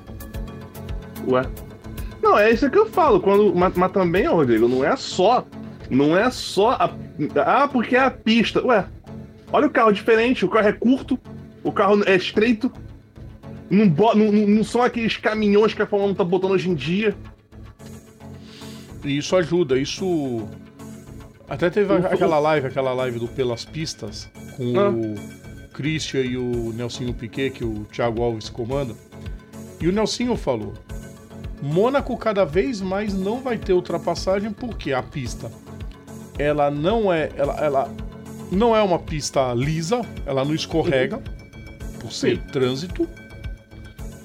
Ué. 1.27 1.43
Não, 2.21 2.37
é 2.37 2.51
isso 2.51 2.69
que 2.69 2.77
eu 2.77 2.87
falo. 2.87 3.19
Quando, 3.19 3.53
mas, 3.55 3.73
mas 3.75 3.91
também, 3.91 4.27
Rodrigo, 4.27 4.67
não 4.67 4.83
é 4.83 4.95
só. 4.95 5.45
Não 5.89 6.17
é 6.17 6.29
só 6.29 6.71
a. 6.71 6.91
Ah, 7.45 7.67
porque 7.67 7.95
é 7.95 8.01
a 8.01 8.11
pista. 8.11 8.65
Ué, 8.65 8.85
Olha 9.51 9.67
o 9.67 9.69
carro 9.69 9.91
diferente, 9.91 10.45
o 10.45 10.49
carro 10.49 10.67
é 10.67 10.73
curto, 10.73 11.17
o 11.63 11.71
carro 11.71 12.03
é 12.05 12.15
estreito. 12.15 12.71
Não, 13.69 13.85
não, 13.85 14.31
não 14.31 14.63
são 14.63 14.81
aqueles 14.81 15.17
caminhões 15.17 15.73
que 15.73 15.81
a 15.81 15.87
Fórmula 15.87 16.11
1 16.13 16.15
tá 16.15 16.23
botando 16.23 16.51
hoje 16.51 16.69
em 16.69 16.75
dia. 16.75 17.15
E 19.03 19.17
isso 19.17 19.35
ajuda, 19.35 19.77
isso. 19.77 20.47
Até 21.49 21.69
teve 21.69 21.93
aquela 21.93 22.39
live, 22.39 22.67
aquela 22.67 22.93
live 22.93 23.19
do 23.19 23.27
Pelas 23.27 23.63
Pistas, 23.63 24.29
com 24.55 24.79
ah. 24.79 24.89
o 24.89 25.15
Christian 25.73 26.21
e 26.21 26.37
o 26.37 26.73
Nelsinho 26.73 27.13
Piquet, 27.13 27.51
que 27.51 27.63
o 27.63 27.85
Thiago 27.91 28.21
Alves 28.21 28.49
comanda. 28.49 28.93
E 29.79 29.87
o 29.87 29.91
Nelsinho 29.91 30.35
falou: 30.35 30.73
Mônaco 31.61 32.17
cada 32.17 32.45
vez 32.45 32.81
mais 32.81 33.13
não 33.13 33.39
vai 33.39 33.57
ter 33.57 33.73
ultrapassagem 33.73 34.51
porque 34.51 34.91
a 34.91 35.01
pista 35.01 35.51
ela 36.37 36.69
não 36.69 37.11
é 37.11 37.31
ela, 37.35 37.53
ela 37.59 37.95
não 38.51 38.75
é 38.75 38.81
uma 38.81 38.99
pista 38.99 39.53
lisa, 39.53 40.01
ela 40.25 40.45
não 40.45 40.53
escorrega 40.53 41.17
uhum. 41.17 41.99
por 41.99 42.11
ser 42.11 42.37
Sim. 42.37 42.43
trânsito. 42.51 43.07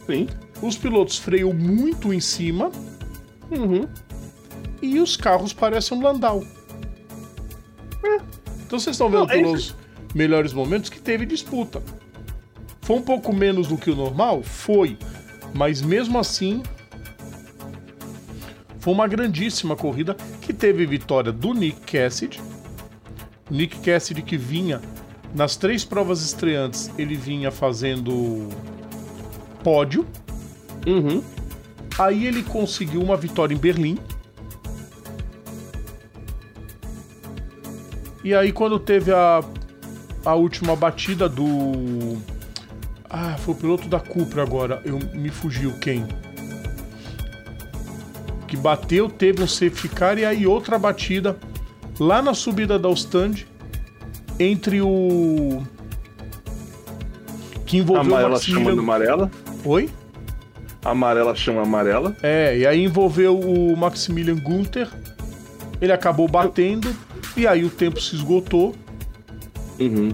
Sim. 0.06 0.28
Os 0.60 0.76
pilotos 0.76 1.18
freiam 1.18 1.52
muito 1.52 2.12
em 2.12 2.20
cima. 2.20 2.70
Uhum. 3.50 3.86
E 4.80 4.98
os 4.98 5.16
carros 5.16 5.52
parecem 5.52 5.96
um 5.96 6.02
Landau. 6.02 6.42
É. 8.04 8.16
Então 8.66 8.78
vocês 8.78 8.94
estão 8.94 9.08
vendo 9.08 9.26
não, 9.26 9.30
é 9.30 9.42
pelos 9.42 9.76
melhores 10.14 10.52
momentos 10.52 10.90
que 10.90 11.00
teve 11.00 11.24
disputa. 11.24 11.82
Foi 12.80 12.96
um 12.96 13.02
pouco 13.02 13.32
menos 13.32 13.68
do 13.68 13.76
que 13.76 13.90
o 13.90 13.96
normal? 13.96 14.42
Foi. 14.42 14.98
Mas 15.54 15.82
mesmo 15.82 16.18
assim, 16.18 16.62
foi 18.78 18.92
uma 18.92 19.06
grandíssima 19.06 19.76
corrida 19.76 20.16
que 20.40 20.52
teve 20.52 20.84
vitória 20.86 21.30
do 21.30 21.54
Nick 21.54 21.80
Cassidy. 21.92 22.40
Nick 23.48 23.78
Cassidy 23.78 24.22
que 24.22 24.36
vinha 24.36 24.80
nas 25.34 25.56
três 25.56 25.84
provas 25.84 26.22
estreantes, 26.22 26.90
ele 26.98 27.14
vinha 27.14 27.50
fazendo 27.50 28.48
pódio. 29.62 30.06
Uhum. 30.86 31.22
Aí 31.98 32.26
ele 32.26 32.42
conseguiu 32.42 33.02
uma 33.02 33.16
vitória 33.16 33.54
em 33.54 33.58
Berlim. 33.58 33.98
E 38.24 38.34
aí 38.34 38.52
quando 38.52 38.78
teve 38.78 39.12
a, 39.12 39.40
a 40.24 40.34
última 40.34 40.76
batida 40.76 41.28
do 41.28 42.18
ah, 43.10 43.36
foi 43.36 43.52
o 43.52 43.56
piloto 43.56 43.88
da 43.88 44.00
Cupra 44.00 44.42
agora. 44.42 44.80
Eu 44.84 44.98
me 45.12 45.28
fugiu 45.28 45.72
quem? 45.78 46.06
Que 48.48 48.56
bateu, 48.56 49.10
teve 49.10 49.42
um 49.42 49.46
safety 49.46 49.88
car 49.88 50.18
e 50.18 50.24
aí 50.24 50.46
outra 50.46 50.78
batida 50.78 51.36
lá 52.00 52.22
na 52.22 52.32
subida 52.32 52.78
da 52.78 52.90
stand 52.90 53.44
entre 54.38 54.80
o 54.80 55.62
que 57.66 57.78
envolveu 57.78 58.02
amarela 58.02 58.28
o 58.28 58.32
Maximilian... 58.32 58.64
chamando 58.64 58.80
amarela. 58.80 59.30
Oi? 59.64 59.88
Amarela 60.84 61.34
chama 61.34 61.62
amarela. 61.62 62.16
É, 62.22 62.58
e 62.58 62.66
aí 62.66 62.82
envolveu 62.82 63.38
o 63.38 63.76
Maximilian 63.76 64.36
Gunther. 64.36 64.88
Ele 65.80 65.92
acabou 65.92 66.28
batendo 66.28 66.94
e 67.36 67.46
aí 67.46 67.64
o 67.64 67.70
tempo 67.70 68.00
se 68.00 68.16
esgotou. 68.16 68.74
Uhum. 69.78 70.12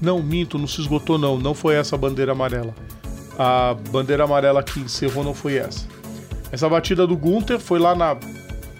Não, 0.00 0.22
minto, 0.22 0.58
não 0.58 0.66
se 0.66 0.80
esgotou 0.80 1.16
não, 1.16 1.38
não 1.38 1.54
foi 1.54 1.76
essa 1.76 1.94
a 1.94 1.98
bandeira 1.98 2.32
amarela. 2.32 2.74
A 3.38 3.74
bandeira 3.90 4.24
amarela 4.24 4.62
que 4.62 4.80
encerrou 4.80 5.24
não 5.24 5.34
foi 5.34 5.56
essa. 5.56 5.86
Essa 6.52 6.68
batida 6.68 7.06
do 7.06 7.16
Gunther 7.16 7.58
foi 7.58 7.78
lá 7.78 7.94
na, 7.94 8.16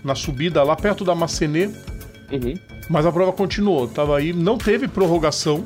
na 0.05 0.15
subida, 0.15 0.63
lá 0.63 0.77
perto 0.77 1.05
da 1.05 1.15
Macenê. 1.15 1.67
Uhum. 1.67 2.55
Mas 2.89 3.07
a 3.07 3.13
prova 3.13 3.33
continuou, 3.33 3.89
tava 3.89 4.19
aí, 4.19 4.33
não 4.33 4.59
teve 4.59 4.87
prorrogação. 4.87 5.65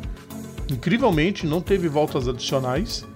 Incrivelmente, 0.71 1.47
não 1.47 1.61
teve 1.61 1.89
voltas 1.89 2.29
adicionais. 2.29 3.07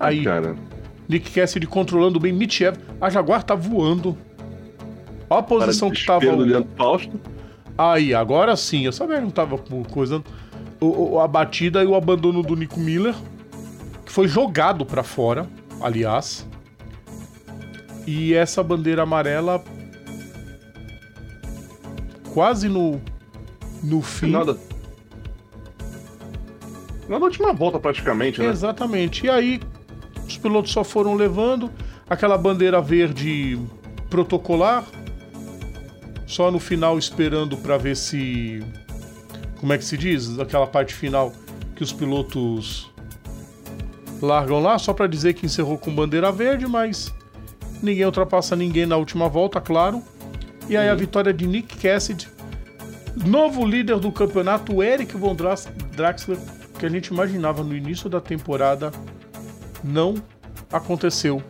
Aí, 0.00 0.24
cara. 0.24 0.56
Nick 1.06 1.30
Cassidy 1.30 1.66
controlando 1.66 2.18
bem 2.18 2.32
Mitchev. 2.32 2.78
A 3.00 3.10
Jaguar 3.10 3.42
tá 3.42 3.54
voando. 3.54 4.16
Olha 5.28 5.40
a 5.40 5.42
posição 5.42 5.90
que 5.90 6.04
tava. 6.04 6.24
O... 6.24 7.20
Aí, 7.76 8.14
agora 8.14 8.56
sim, 8.56 8.84
eu 8.84 8.92
sabia 8.92 9.16
que 9.16 9.22
não 9.22 9.30
tava 9.30 9.58
coisa. 9.58 10.22
O, 10.80 11.14
o, 11.14 11.20
a 11.20 11.28
batida 11.28 11.82
e 11.82 11.86
o 11.86 11.94
abandono 11.94 12.42
do 12.42 12.56
Nico 12.56 12.80
Miller, 12.80 13.14
que 14.06 14.10
foi 14.10 14.26
jogado 14.26 14.86
para 14.86 15.02
fora, 15.02 15.46
aliás. 15.80 16.48
E 18.06 18.32
essa 18.32 18.62
bandeira 18.62 19.02
amarela 19.02 19.62
quase 22.32 22.68
no 22.68 23.00
no 23.82 24.00
fim. 24.00 24.30
Nada. 24.30 24.56
Na 27.08 27.16
última 27.16 27.52
volta 27.52 27.78
praticamente, 27.78 28.40
né? 28.40 28.46
Exatamente. 28.46 29.26
E 29.26 29.30
aí 29.30 29.60
os 30.30 30.38
pilotos 30.38 30.72
só 30.72 30.84
foram 30.84 31.14
levando 31.14 31.70
aquela 32.08 32.38
bandeira 32.38 32.80
verde 32.80 33.58
protocolar, 34.08 34.84
só 36.26 36.50
no 36.50 36.60
final 36.60 36.96
esperando 36.98 37.56
para 37.56 37.76
ver 37.76 37.96
se. 37.96 38.64
Como 39.58 39.72
é 39.72 39.78
que 39.78 39.84
se 39.84 39.98
diz? 39.98 40.38
Aquela 40.38 40.66
parte 40.66 40.94
final 40.94 41.32
que 41.74 41.82
os 41.82 41.92
pilotos 41.92 42.90
largam 44.22 44.60
lá, 44.60 44.78
só 44.78 44.92
para 44.92 45.06
dizer 45.06 45.34
que 45.34 45.46
encerrou 45.46 45.76
com 45.76 45.94
bandeira 45.94 46.30
verde, 46.30 46.66
mas 46.66 47.12
ninguém 47.82 48.04
ultrapassa 48.06 48.54
ninguém 48.54 48.86
na 48.86 48.96
última 48.96 49.28
volta, 49.28 49.60
claro. 49.60 50.02
E 50.68 50.76
aí 50.76 50.88
a 50.88 50.94
vitória 50.94 51.32
de 51.32 51.46
Nick 51.46 51.76
Cassidy, 51.76 52.28
novo 53.26 53.66
líder 53.66 53.98
do 53.98 54.12
campeonato, 54.12 54.82
Eric 54.82 55.16
Von 55.16 55.34
Draxler, 55.34 56.38
que 56.78 56.86
a 56.86 56.88
gente 56.88 57.08
imaginava 57.08 57.64
no 57.64 57.76
início 57.76 58.08
da 58.08 58.20
temporada, 58.20 58.92
não 59.82 60.14
aconteceu. 60.72 61.42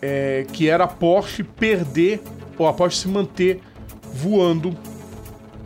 É, 0.00 0.46
que 0.52 0.68
era 0.68 0.84
a 0.84 0.88
Porsche 0.88 1.42
perder 1.42 2.20
ou 2.56 2.66
após 2.66 2.96
se 2.98 3.08
manter 3.08 3.60
voando 4.12 4.76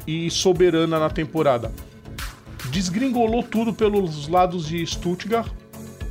e 0.07 0.31
soberana 0.31 0.99
na 0.99 1.11
temporada. 1.11 1.73
Desgringolou 2.71 3.43
tudo 3.43 3.73
pelos 3.73 4.29
lados 4.29 4.67
de 4.67 4.87
Stuttgart. 4.87 5.53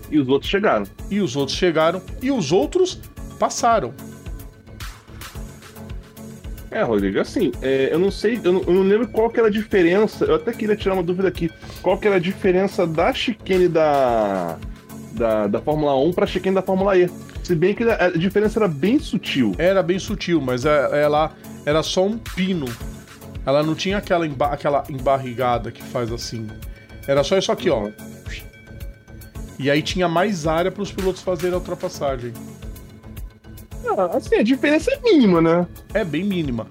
E 0.09 0.19
os 0.19 0.27
outros 0.27 0.51
chegaram. 0.51 0.85
E 1.09 1.19
os 1.19 1.35
outros 1.35 1.57
chegaram. 1.57 2.01
E 2.21 2.31
os 2.31 2.51
outros 2.51 2.99
passaram. 3.39 3.93
É, 6.69 6.83
Rodrigo, 6.83 7.19
assim, 7.19 7.51
é, 7.61 7.89
eu 7.91 7.99
não 7.99 8.09
sei, 8.09 8.39
eu 8.41 8.53
não, 8.53 8.61
eu 8.61 8.73
não, 8.73 8.83
lembro 8.83 9.07
qual 9.09 9.29
que 9.29 9.37
era 9.37 9.49
a 9.49 9.51
diferença, 9.51 10.23
eu 10.23 10.35
até 10.35 10.53
queria 10.53 10.73
tirar 10.73 10.93
uma 10.93 11.03
dúvida 11.03 11.27
aqui, 11.27 11.51
qual 11.81 11.97
que 11.97 12.07
era 12.07 12.15
a 12.15 12.19
diferença 12.19 12.87
da 12.87 13.13
chicane 13.13 13.67
da, 13.67 14.57
da, 15.11 15.47
da 15.47 15.61
Fórmula 15.61 15.95
1 15.95 16.13
para 16.13 16.25
a 16.25 16.27
chicane 16.27 16.55
da 16.55 16.61
Fórmula 16.61 16.97
E. 16.97 17.09
Se 17.43 17.55
bem 17.55 17.73
que 17.73 17.83
a 17.83 18.09
diferença 18.09 18.59
era 18.59 18.67
bem 18.67 18.99
sutil. 18.99 19.53
Era 19.57 19.81
bem 19.81 19.99
sutil, 19.99 20.39
mas 20.39 20.65
é, 20.65 21.03
ela 21.03 21.31
era 21.65 21.81
só 21.83 22.05
um 22.05 22.17
pino. 22.17 22.65
Ela 23.45 23.63
não 23.63 23.73
tinha 23.73 23.97
aquela, 23.97 24.25
emba 24.25 24.47
aquela 24.47 24.83
embarrigada 24.89 25.71
que 25.71 25.81
faz 25.81 26.11
assim. 26.11 26.47
Era 27.07 27.23
só 27.23 27.37
isso 27.37 27.51
aqui, 27.51 27.69
ó. 27.69 27.89
E 29.57 29.69
aí 29.69 29.81
tinha 29.81 30.07
mais 30.07 30.47
área 30.47 30.71
para 30.71 30.81
os 30.81 30.91
pilotos 30.91 31.21
fazerem 31.21 31.53
a 31.53 31.57
ultrapassagem. 31.57 32.33
Ah, 33.85 34.17
assim, 34.17 34.35
a 34.35 34.43
diferença 34.43 34.91
é 34.91 34.99
mínima, 35.01 35.41
né? 35.41 35.67
É 35.93 36.03
bem 36.03 36.23
mínima. 36.23 36.67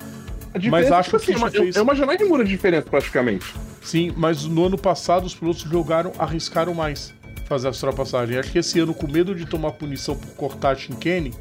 mas 0.70 0.90
acho 0.90 1.18
tipo 1.18 1.38
que 1.38 1.44
assim, 1.44 1.58
fez... 1.58 1.76
é 1.76 1.82
uma 1.82 1.94
janela 1.94 2.16
de 2.16 2.24
mura 2.24 2.44
de 2.44 2.50
diferença, 2.50 2.86
praticamente. 2.88 3.54
Sim, 3.82 4.12
mas 4.16 4.44
no 4.44 4.66
ano 4.66 4.78
passado 4.78 5.24
os 5.24 5.34
pilotos 5.34 5.62
jogaram, 5.62 6.12
arriscaram 6.18 6.74
mais 6.74 7.14
fazer 7.50 7.66
as 7.66 7.82
ultrapassagens. 7.82 8.38
Acho 8.38 8.52
que 8.52 8.58
esse 8.60 8.78
ano, 8.78 8.94
com 8.94 9.10
medo 9.10 9.34
de 9.34 9.44
tomar 9.44 9.72
punição 9.72 10.14
por 10.14 10.28
cortar 10.36 10.70
a 10.70 10.74
Shinkane, 10.76 11.34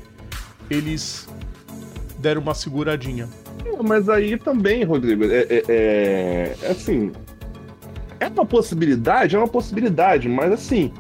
eles 0.68 1.30
deram 2.18 2.42
uma 2.42 2.56
seguradinha. 2.56 3.30
Mas 3.88 4.10
aí 4.10 4.36
também, 4.36 4.84
Rodrigo, 4.84 5.24
é, 5.26 5.46
é, 5.48 5.64
é, 5.70 6.56
é 6.64 6.72
assim. 6.72 7.12
É 8.20 8.28
uma 8.28 8.46
possibilidade, 8.46 9.36
é 9.36 9.40
uma 9.40 9.48
possibilidade, 9.48 10.28
mas 10.28 10.52
assim, 10.52 10.92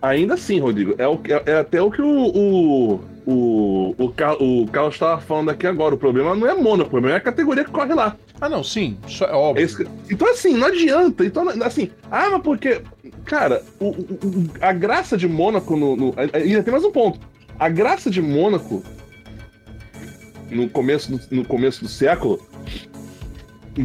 ainda 0.00 0.34
assim, 0.34 0.58
Rodrigo, 0.58 0.94
é, 0.96 1.06
o, 1.06 1.20
é, 1.28 1.52
é 1.52 1.58
até 1.58 1.82
o 1.82 1.90
que 1.90 2.00
o, 2.00 2.06
o, 2.08 3.00
o, 3.26 3.94
o, 3.98 4.62
o 4.62 4.66
Carlos 4.68 4.94
estava 4.94 5.20
falando 5.20 5.50
aqui 5.50 5.66
agora. 5.66 5.94
O 5.94 5.98
problema 5.98 6.34
não 6.36 6.48
é 6.48 6.54
Mônaco, 6.54 6.86
o 6.86 6.90
problema 6.90 7.16
é 7.16 7.18
a 7.18 7.20
categoria 7.20 7.64
que 7.64 7.70
corre 7.70 7.92
lá. 7.92 8.16
Ah, 8.40 8.48
não, 8.48 8.62
sim, 8.62 8.96
isso 9.06 9.24
é 9.24 9.32
óbvio. 9.32 9.64
Esse, 9.64 9.86
então, 10.08 10.28
assim, 10.30 10.54
não 10.54 10.68
adianta. 10.68 11.24
Então, 11.26 11.48
assim, 11.62 11.90
ah, 12.10 12.30
mas 12.30 12.42
porque 12.42 12.80
Cara, 13.32 13.62
o, 13.80 13.88
o, 13.88 14.50
a 14.60 14.74
graça 14.74 15.16
de 15.16 15.26
Mônaco 15.26 15.74
no, 15.74 15.96
no. 15.96 16.14
Ainda 16.34 16.62
tem 16.62 16.70
mais 16.70 16.84
um 16.84 16.92
ponto. 16.92 17.18
A 17.58 17.66
graça 17.66 18.10
de 18.10 18.20
Mônaco 18.20 18.82
no 20.50 20.68
começo 20.68 21.10
do, 21.10 21.36
no 21.36 21.42
começo 21.42 21.80
do 21.80 21.88
século, 21.88 22.46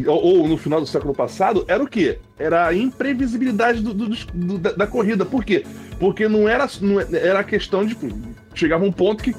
ou, 0.06 0.46
no 0.46 0.58
final 0.58 0.82
do 0.82 0.86
século 0.86 1.14
passado, 1.14 1.64
era 1.66 1.82
o 1.82 1.86
quê? 1.88 2.18
Era 2.38 2.66
a 2.66 2.74
imprevisibilidade 2.74 3.80
do, 3.80 3.94
do, 3.94 4.08
do, 4.10 4.58
da, 4.58 4.72
da, 4.72 4.86
corrida. 4.86 5.24
Por 5.24 5.42
quê? 5.42 5.64
Porque 5.98 6.28
não 6.28 6.46
era, 6.46 6.68
não 6.82 7.00
era 7.00 7.42
questão 7.42 7.86
de. 7.86 7.96
Chegava 8.54 8.84
um 8.84 8.92
ponto 8.92 9.24
que. 9.24 9.34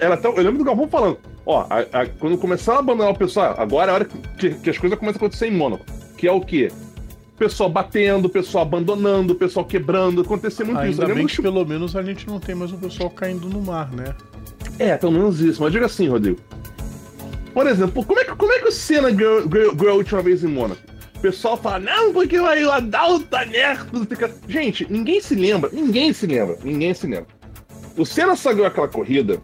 Era 0.00 0.14
até, 0.14 0.26
eu 0.26 0.42
lembro 0.42 0.58
do 0.58 0.64
Galvão 0.64 0.88
falando: 0.88 1.18
ó, 1.46 1.68
a, 1.70 2.00
a, 2.00 2.06
quando 2.18 2.36
começaram 2.36 2.80
a 2.80 2.82
abandonar 2.82 3.12
o 3.12 3.16
pessoal, 3.16 3.54
agora 3.56 3.86
é 3.86 3.90
a 3.92 3.94
hora 3.94 4.04
que, 4.36 4.50
que 4.56 4.70
as 4.70 4.76
coisas 4.76 4.98
começam 4.98 5.20
a 5.20 5.22
acontecer 5.24 5.46
em 5.46 5.56
Mônaco. 5.56 5.86
Que 6.16 6.26
é 6.26 6.32
o 6.32 6.40
quê? 6.40 6.68
Pessoal 7.38 7.68
batendo, 7.68 8.28
pessoal 8.28 8.62
abandonando, 8.62 9.34
pessoal 9.34 9.64
quebrando, 9.64 10.22
acontecer 10.22 10.64
muito 10.64 10.78
Ainda 10.78 10.90
isso. 10.90 11.02
Ainda 11.02 11.14
bem 11.14 11.26
que, 11.26 11.36
que 11.36 11.42
pelo 11.42 11.64
menos 11.64 11.96
a 11.96 12.02
gente 12.02 12.26
não 12.26 12.38
tem 12.38 12.54
mais 12.54 12.72
o 12.72 12.76
pessoal 12.76 13.10
caindo 13.10 13.48
no 13.48 13.60
mar, 13.60 13.90
né? 13.92 14.14
É, 14.78 14.96
pelo 14.96 15.12
menos 15.12 15.40
isso. 15.40 15.62
Mas 15.62 15.72
diga 15.72 15.86
assim, 15.86 16.08
Rodrigo. 16.08 16.38
Por 17.52 17.66
exemplo, 17.66 18.04
como 18.04 18.18
é 18.18 18.24
que, 18.24 18.34
como 18.34 18.52
é 18.52 18.58
que 18.58 18.68
o 18.68 18.72
Senna 18.72 19.10
ganhou, 19.10 19.46
ganhou, 19.46 19.74
ganhou 19.74 19.94
a 19.94 19.96
última 19.96 20.22
vez 20.22 20.42
em 20.42 20.48
Mônaco? 20.48 20.80
O 21.16 21.20
pessoal 21.20 21.56
fala, 21.56 21.78
não, 21.78 22.12
porque 22.12 22.38
o 22.38 22.46
Adalto 22.46 23.26
tá 23.26 23.44
nerdo. 23.44 24.06
Gente, 24.48 24.86
ninguém 24.90 25.20
se 25.20 25.34
lembra, 25.34 25.70
ninguém 25.72 26.12
se 26.12 26.26
lembra, 26.26 26.58
ninguém 26.64 26.92
se 26.94 27.06
lembra. 27.06 27.28
O 27.96 28.04
Senna 28.04 28.34
só 28.34 28.50
ganhou 28.52 28.66
aquela 28.66 28.88
corrida 28.88 29.40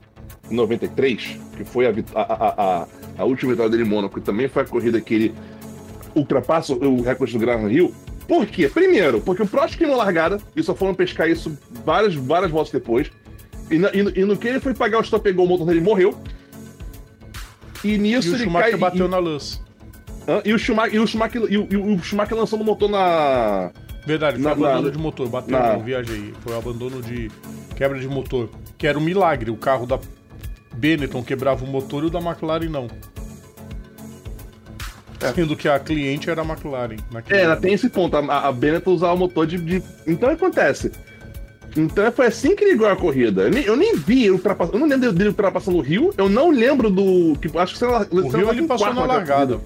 em 0.51 0.55
93, 0.55 1.39
que 1.57 1.65
foi 1.65 1.87
a, 1.87 1.95
a, 2.15 2.23
a, 2.23 2.87
a, 3.19 3.25
última 3.25 3.53
vitória 3.53 3.71
dele 3.71 3.83
em 3.85 3.87
Mônaco, 3.87 4.19
e 4.19 4.23
também 4.23 4.49
foi 4.49 4.63
a 4.63 4.67
corrida 4.67 5.01
que 5.01 5.15
ele 5.15 5.35
ultrapassa 6.15 6.73
o 6.73 7.03
recorde 7.03 7.33
do 7.33 7.39
Grand 7.39 7.67
Rio. 7.67 7.95
Por 8.27 8.47
quê? 8.47 8.69
Primeiro, 8.69 9.21
porque 9.21 9.43
o 9.43 9.47
Prost 9.47 9.77
queimou 9.77 9.97
largada, 9.97 10.39
e 10.55 10.63
só 10.63 10.75
foram 10.75 10.95
pescar 10.95 11.29
isso 11.29 11.57
várias, 11.85 12.15
várias 12.15 12.51
voltas 12.51 12.73
depois. 12.73 13.11
E, 13.71 13.79
na, 13.79 13.91
e, 13.93 14.03
no, 14.03 14.11
e 14.11 14.25
no 14.25 14.37
que 14.37 14.49
ele 14.49 14.61
foi 14.61 14.75
pagar 14.75 14.99
o 14.99 15.03
stop, 15.03 15.23
pegou 15.23 15.45
o 15.45 15.49
motor 15.49 15.67
dele 15.67 15.81
morreu. 15.81 16.15
E 17.83 17.97
nisso 17.97 18.29
e 18.29 18.33
o 18.33 18.35
ele 18.35 18.45
Schumacher 18.45 18.71
cai, 18.71 18.79
bateu 18.79 19.07
e, 19.07 19.09
na 19.09 19.19
luz. 19.19 19.63
E 20.45 20.53
o 20.53 20.59
Schumacher, 20.59 20.95
e 20.95 20.99
o 20.99 21.07
Schumacher, 21.07 21.43
e 21.49 21.57
o, 21.57 21.69
e 21.71 21.77
o 21.77 21.99
Schumacher 22.03 22.37
lançando 22.37 22.61
o 22.61 22.65
motor 22.65 22.91
na. 22.91 23.71
Verdade, 24.07 24.37
foi 24.37 24.45
na, 24.45 24.53
abandono 24.53 24.83
na, 24.83 24.91
de 24.91 24.99
motor, 24.99 25.29
bateu, 25.29 25.59
na... 25.59 25.73
não 25.75 25.83
viajei. 25.83 26.35
Foi 26.41 26.57
abandono 26.57 27.01
de 27.03 27.31
quebra 27.77 27.99
de 27.99 28.09
motor. 28.09 28.51
Que 28.77 28.87
era 28.87 28.99
um 28.99 29.03
milagre. 29.03 29.51
O 29.51 29.57
carro 29.57 29.87
da 29.87 29.99
Benetton 30.75 31.23
quebrava 31.23 31.65
o 31.65 31.69
motor 31.69 32.05
e 32.05 32.07
o 32.07 32.11
da 32.11 32.21
McLaren 32.21 32.69
não. 32.69 32.89
É. 35.21 35.33
Sendo 35.33 35.57
que 35.57 35.69
a 35.69 35.79
cliente 35.79 36.31
era 36.31 36.43
a 36.43 36.45
McLaren. 36.45 36.97
É, 37.29 37.43
ela 37.43 37.57
tem 37.57 37.73
esse 37.73 37.89
ponto. 37.89 38.17
A, 38.17 38.49
a 38.49 38.53
Benetton 38.53 38.93
usava 38.93 39.15
o 39.15 39.19
motor 39.19 39.47
de, 39.47 39.59
de. 39.59 39.83
Então 40.07 40.31
acontece. 40.31 40.93
Então 41.77 42.11
foi 42.13 42.27
assim 42.27 42.55
que 42.55 42.65
ele 42.65 42.77
ganhou 42.77 42.93
a 42.93 42.97
corrida. 42.97 43.43
Eu 43.43 43.51
nem, 43.51 43.65
eu 43.65 43.77
nem 43.77 43.97
vi 43.97 44.25
ele 44.25 44.31
ultrapassando. 44.33 44.77
Eu 44.77 44.81
não 44.81 44.89
lembro 44.89 45.13
dele 45.13 45.29
ultrapassando 45.29 45.77
o 45.77 45.81
Rio. 45.81 46.15
Eu 46.17 46.29
não 46.29 46.51
lembro 46.51 46.89
do. 46.89 47.37
Que, 47.41 47.57
acho 47.59 47.75
que 47.75 47.79
você, 47.79 47.87
O 47.87 48.29
Rio 48.29 48.51
ele 48.51 48.67
passou 48.67 48.95
na 48.95 49.05
largada. 49.05 49.61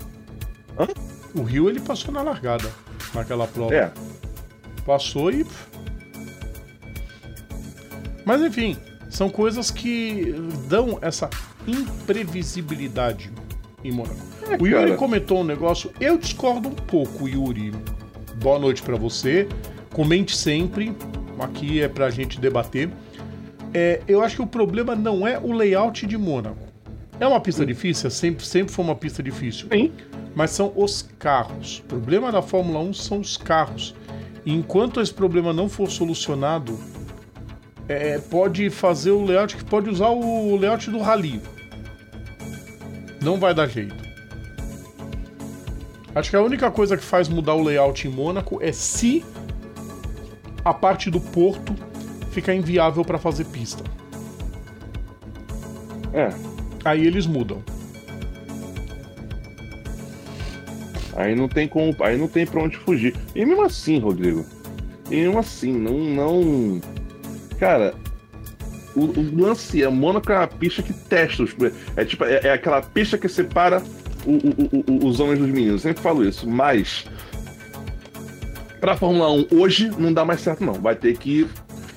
Hã? 0.78 0.88
O 1.35 1.42
Rio 1.42 1.68
ele 1.68 1.80
passou 1.80 2.12
na 2.12 2.23
largada 2.23 2.68
naquela 3.14 3.47
prova. 3.47 3.75
É. 3.75 3.92
Passou 4.87 5.30
e. 5.30 5.47
Mas 8.25 8.40
enfim, 8.40 8.76
são 9.11 9.28
coisas 9.28 9.71
que 9.71 10.35
dão 10.68 10.99
essa 11.02 11.28
imprevisibilidade 11.66 13.30
em 13.85 13.92
Mônaco. 13.92 14.32
É, 14.50 14.56
o 14.61 14.66
Yuri 14.66 14.87
cara. 14.87 14.96
comentou 14.96 15.40
um 15.40 15.44
negócio, 15.44 15.92
eu 16.00 16.18
discordo 16.18 16.68
um 16.68 16.75
pouco, 16.75 17.28
Yuri. 17.28 17.72
Boa 18.37 18.58
noite 18.58 18.82
para 18.82 18.96
você. 18.96 19.49
Comente 19.92 20.37
sempre. 20.37 20.94
Aqui 21.38 21.80
é 21.80 21.88
pra 21.88 22.11
gente 22.11 22.40
debater. 22.40 22.90
É, 23.75 24.00
eu 24.06 24.22
acho 24.22 24.37
que 24.37 24.42
o 24.42 24.46
problema 24.46 24.94
não 24.94 25.26
é 25.26 25.38
o 25.38 25.52
layout 25.52 26.06
de 26.06 26.18
Mônaco. 26.18 26.72
É 27.18 27.26
uma 27.26 27.40
pista 27.40 27.64
difícil, 27.64 28.11
sempre, 28.11 28.44
sempre 28.44 28.72
foi 28.72 28.85
uma 28.85 28.94
pista 28.94 29.22
difícil. 29.22 29.68
Sim. 29.72 29.92
Mas 30.35 30.50
são 30.50 30.72
os 30.74 31.02
carros. 31.18 31.78
O 31.81 31.83
problema 31.85 32.33
da 32.33 32.42
Fórmula 32.42 32.81
1 32.81 32.94
são 32.94 33.20
os 33.20 33.37
carros. 33.37 33.94
E 34.44 34.52
enquanto 34.52 35.00
esse 35.00 35.12
problema 35.12 35.52
não 35.52 35.68
for 35.68 35.90
solucionado, 35.90 36.78
é, 37.88 38.18
pode 38.18 38.70
fazer 38.70 39.11
o 39.11 39.24
layout 39.24 39.57
que 39.57 39.64
pode 39.64 39.88
usar 39.88 40.09
o 40.09 40.57
layout 40.57 40.90
do 40.90 40.98
rally. 40.98 41.40
Não 43.20 43.38
vai 43.38 43.55
dar 43.55 43.68
jeito. 43.68 44.02
Acho 46.14 46.31
que 46.31 46.37
a 46.37 46.42
única 46.42 46.70
coisa 46.70 46.96
que 46.96 47.03
faz 47.03 47.29
mudar 47.29 47.55
o 47.55 47.62
layout 47.62 48.07
em 48.07 48.11
Mônaco 48.11 48.59
é 48.62 48.70
se 48.72 49.25
a 50.64 50.75
parte 50.75 51.11
do 51.11 51.20
porto 51.20 51.75
ficar 52.31 52.55
inviável 52.55 53.05
para 53.05 53.18
fazer 53.18 53.44
pista. 53.46 53.83
É. 56.12 56.29
Aí 56.85 57.07
eles 57.07 57.27
mudam. 57.27 57.62
Aí 61.14 61.35
não 61.35 61.48
tem 61.48 61.68
como, 61.68 61.94
aí 62.01 62.16
não 62.16 62.29
tem 62.29 62.46
para 62.46 62.62
onde 62.62 62.77
fugir. 62.77 63.14
E 63.35 63.44
mesmo 63.44 63.62
assim, 63.62 63.98
Rodrigo, 63.98 64.44
e 65.11 65.16
mesmo 65.16 65.38
assim, 65.38 65.72
não, 65.72 65.98
não, 65.98 66.81
cara, 67.59 67.94
o, 68.94 69.05
o 69.05 69.40
lance 69.40 69.83
é 69.83 69.88
Mônaco 69.88 70.31
é 70.33 70.38
uma 70.38 70.46
pista 70.46 70.83
que 70.83 70.92
testa 70.92 71.42
os, 71.42 71.55
é 71.96 72.05
tipo 72.05 72.25
é, 72.25 72.40
é 72.44 72.53
aquela 72.53 72.81
pista 72.81 73.18
que 73.18 73.29
separa 73.29 73.83
o, 74.26 75.04
o, 75.04 75.06
os 75.06 75.20
homens 75.20 75.38
dos 75.38 75.48
meninos. 75.48 75.72
Eu 75.72 75.78
sempre 75.78 76.02
falo 76.02 76.24
isso, 76.24 76.48
mas 76.48 77.06
para 78.80 78.96
Fórmula 78.96 79.30
1 79.30 79.46
hoje 79.52 79.90
não 79.98 80.12
dá 80.12 80.24
mais 80.24 80.40
certo 80.40 80.64
não. 80.64 80.74
Vai 80.74 80.96
ter 80.96 81.16
que 81.16 81.48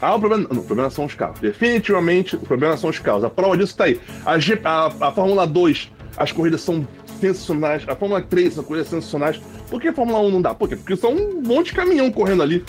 ah, 0.01 0.15
o 0.15 0.19
problema, 0.19 0.47
não, 0.51 0.61
o 0.61 0.63
problema 0.63 0.89
são 0.89 1.05
os 1.05 1.15
carros. 1.15 1.39
Definitivamente, 1.39 2.35
o 2.35 2.39
problema 2.39 2.75
são 2.77 2.89
os 2.89 2.99
carros. 2.99 3.23
A 3.23 3.29
prova 3.29 3.57
disso 3.57 3.75
tá 3.75 3.85
aí. 3.85 3.99
A, 4.25 4.37
G, 4.37 4.59
a, 4.63 4.85
a 4.87 5.11
Fórmula 5.11 5.47
2, 5.47 5.91
as 6.17 6.31
corridas 6.31 6.61
são 6.61 6.87
sensacionais. 7.19 7.83
A 7.87 7.95
Fórmula 7.95 8.21
3 8.21 8.53
são 8.53 8.63
corridas 8.63 8.89
sensacionais. 8.89 9.41
Por 9.69 9.81
que 9.81 9.87
a 9.87 9.93
Fórmula 9.93 10.19
1 10.19 10.31
não 10.31 10.41
dá? 10.41 10.53
Por 10.53 10.69
quê? 10.69 10.75
Porque 10.75 10.95
são 10.95 11.13
um 11.13 11.41
monte 11.41 11.67
de 11.67 11.73
caminhão 11.73 12.11
correndo 12.11 12.43
ali. 12.43 12.63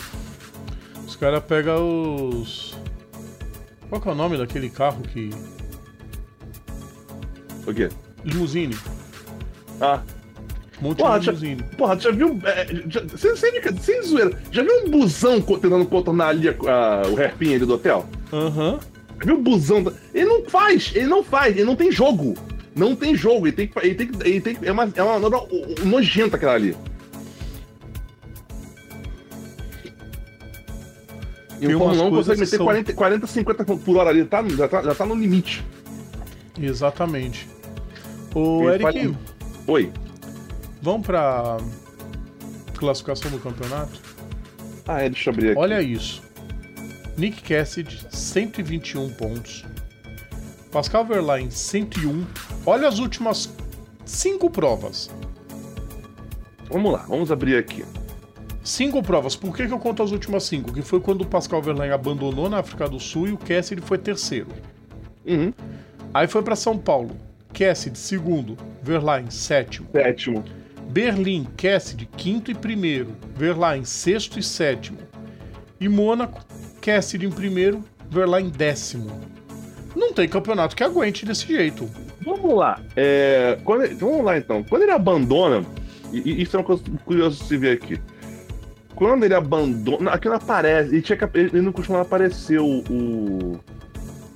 Os 1.05 1.15
caras 1.15 1.43
pegam 1.43 2.29
os. 2.29 2.75
Qual 3.89 4.01
que 4.01 4.09
é 4.09 4.11
o 4.11 4.15
nome 4.15 4.37
daquele 4.37 4.69
carro 4.69 5.01
que. 5.03 5.29
O 7.65 7.73
quê? 7.73 7.89
Limusine. 8.23 8.75
Ah. 9.81 10.01
Monte 10.79 10.99
porra. 10.99 11.21
Já, 11.21 11.33
porra, 11.77 11.99
já 11.99 12.11
viu. 12.11 12.39
É, 12.43 12.67
já, 12.87 13.01
sem, 13.17 13.35
sem, 13.35 13.77
sem 13.79 14.01
zoeira. 14.03 14.39
Já 14.51 14.63
viu 14.63 14.85
um 14.85 14.91
busão 14.91 15.41
tentando 15.41 15.85
contornar 15.85 16.29
ali 16.29 16.49
a, 16.49 16.51
a, 16.51 17.07
o 17.07 17.17
hairpin 17.17 17.55
ali 17.55 17.65
do 17.65 17.73
hotel? 17.73 18.05
Aham. 18.31 18.73
Uhum. 18.73 18.79
Já 19.19 19.25
viu 19.25 19.35
o 19.35 19.41
busão? 19.41 19.93
Ele 20.13 20.25
não 20.25 20.45
faz, 20.45 20.91
ele 20.93 21.07
não 21.07 21.23
faz, 21.23 21.55
ele 21.55 21.65
não 21.65 21.75
tem 21.75 21.91
jogo. 21.91 22.35
Não 22.75 22.95
tem 22.95 23.15
jogo, 23.15 23.47
ele 23.47 23.55
tem 23.55 23.67
que. 23.67 23.79
Ele 23.79 23.95
tem, 23.95 24.11
ele 24.23 24.41
tem, 24.41 24.57
é 24.61 24.71
uma, 24.71 24.91
é 24.95 25.01
uma 25.01 25.13
manobra 25.13 25.41
nojenta 25.83 26.35
aquela 26.35 26.53
ali. 26.53 26.75
E 31.59 31.73
o 31.73 31.79
Fórmula 31.79 32.03
1 32.03 32.09
consegue 32.11 32.39
meter 32.41 32.57
são... 32.57 32.65
40, 32.65 32.93
40, 32.93 33.27
50 33.27 33.65
por 33.65 33.97
hora 33.97 34.11
ali, 34.11 34.23
tá, 34.25 34.43
já, 34.47 34.67
tá, 34.67 34.83
já 34.83 34.93
tá 34.93 35.05
no 35.05 35.15
limite. 35.15 35.65
Exatamente. 36.61 37.47
O 38.35 38.69
Eric. 38.69 38.83
Faz... 38.83 39.17
Oi. 39.67 39.91
Vamos 40.81 41.05
pra 41.05 41.57
classificação 42.77 43.29
do 43.29 43.37
campeonato? 43.37 43.99
Ah, 44.87 45.01
é, 45.01 45.09
deixa 45.09 45.29
eu 45.29 45.33
abrir 45.33 45.49
aqui. 45.49 45.59
Olha 45.59 45.81
isso. 45.81 46.23
Nick 47.17 47.41
Cassidy, 47.41 47.99
121 48.09 49.09
pontos. 49.09 49.65
Pascal 50.71 51.05
Verlaine, 51.05 51.51
101. 51.51 52.25
Olha 52.65 52.87
as 52.87 52.99
últimas 52.99 53.53
cinco 54.05 54.49
provas. 54.49 55.09
Vamos 56.69 56.93
lá, 56.93 56.99
vamos 56.99 57.29
abrir 57.29 57.57
aqui. 57.57 57.83
Cinco 58.63 59.03
provas. 59.03 59.35
Por 59.35 59.53
que, 59.53 59.67
que 59.67 59.73
eu 59.73 59.79
conto 59.79 60.01
as 60.01 60.11
últimas 60.11 60.43
cinco? 60.43 60.71
Que 60.71 60.81
foi 60.81 61.01
quando 61.01 61.21
o 61.21 61.25
Pascal 61.27 61.61
Verlaine 61.61 61.93
abandonou 61.93 62.49
na 62.49 62.59
África 62.59 62.87
do 62.87 63.01
Sul 63.01 63.27
e 63.27 63.31
o 63.33 63.37
Cassidy 63.37 63.81
foi 63.81 63.97
terceiro. 63.97 64.47
Uhum. 65.25 65.51
Aí 66.13 66.27
foi 66.27 66.41
para 66.41 66.55
São 66.55 66.77
Paulo. 66.77 67.26
Cassidy, 67.57 67.97
segundo. 67.97 68.55
Verlaine, 68.83 69.31
sétimo. 69.31 69.89
Sétimo. 69.91 70.45
Berlim, 70.91 71.47
Cassidy, 71.57 72.05
quinto 72.05 72.51
e 72.51 72.55
primeiro. 72.55 73.15
Verlaine, 73.35 73.83
sexto 73.83 74.37
e 74.37 74.43
sétimo. 74.43 74.99
E 75.79 75.89
Mônaco, 75.89 76.45
Cassidy 76.79 77.25
em 77.25 77.31
primeiro, 77.31 77.83
Verlaine 78.11 78.51
décimo. 78.51 79.09
Não 79.95 80.13
tem 80.13 80.29
campeonato 80.29 80.75
que 80.75 80.83
aguente 80.83 81.25
desse 81.25 81.47
jeito. 81.47 81.89
Vamos 82.21 82.53
lá. 82.53 82.79
É, 82.95 83.57
vamos 83.99 84.23
lá 84.23 84.37
então. 84.37 84.63
Quando 84.63 84.83
ele 84.83 84.91
abandona, 84.91 85.65
e, 86.13 86.43
isso 86.43 86.55
é 86.55 86.59
uma 86.59 86.65
coisa 86.65 86.83
curiosa 87.05 87.37
de 87.37 87.43
se 87.43 87.57
ver 87.57 87.71
aqui. 87.71 87.99
Quando 88.93 89.23
ele 89.23 89.33
abandona. 89.33 90.11
Aqui 90.11 90.27
não 90.27 90.35
aparece. 90.35 90.91
Ele, 90.91 91.01
tinha, 91.01 91.17
ele 91.33 91.61
não 91.61 91.71
costuma 91.71 92.01
aparecer 92.01 92.59
o. 92.59 92.83
o 92.89 93.59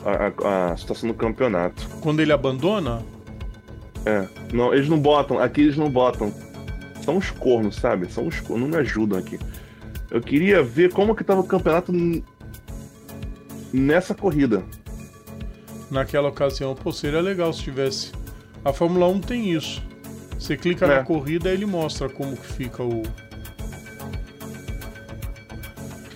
a, 0.06 0.72
a, 0.72 0.78
situação 0.78 1.10
do 1.10 1.16
campeonato. 1.16 1.88
Quando 2.02 2.22
ele 2.22 2.32
abandona? 2.32 3.04
É. 4.06 4.28
Não, 4.54 4.74
eles 4.74 4.90
não 4.90 5.00
botam. 5.00 5.40
Aqui 5.40 5.62
eles 5.62 5.78
não 5.78 5.90
botam. 5.90 6.34
São 7.04 7.18
os 7.18 7.32
cornos, 7.32 7.76
sabe? 7.76 8.12
São 8.12 8.28
os 8.28 8.40
cornos. 8.40 8.70
Não 8.70 8.78
me 8.78 8.82
ajudam 8.82 9.18
aqui. 9.20 9.40
Eu 10.10 10.22
queria 10.22 10.62
ver 10.62 10.92
como 10.92 11.16
que 11.16 11.24
tava 11.24 11.42
o 11.42 11.46
campeonato 11.46 11.94
nessa 13.72 14.14
corrida. 14.14 14.64
Naquela 15.90 16.30
ocasião, 16.30 16.76
pô, 16.76 16.92
seria 16.92 17.22
legal 17.22 17.52
se 17.54 17.62
tivesse. 17.64 18.12
A 18.64 18.72
Fórmula 18.72 19.08
1 19.08 19.22
tem 19.22 19.52
isso. 19.52 19.82
Você 20.38 20.58
clica 20.58 20.86
é. 20.86 20.98
na 20.98 21.04
corrida 21.04 21.50
e 21.50 21.54
ele 21.54 21.66
mostra 21.66 22.10
como 22.10 22.36
que 22.36 22.46
fica 22.46 22.84
o, 22.84 23.04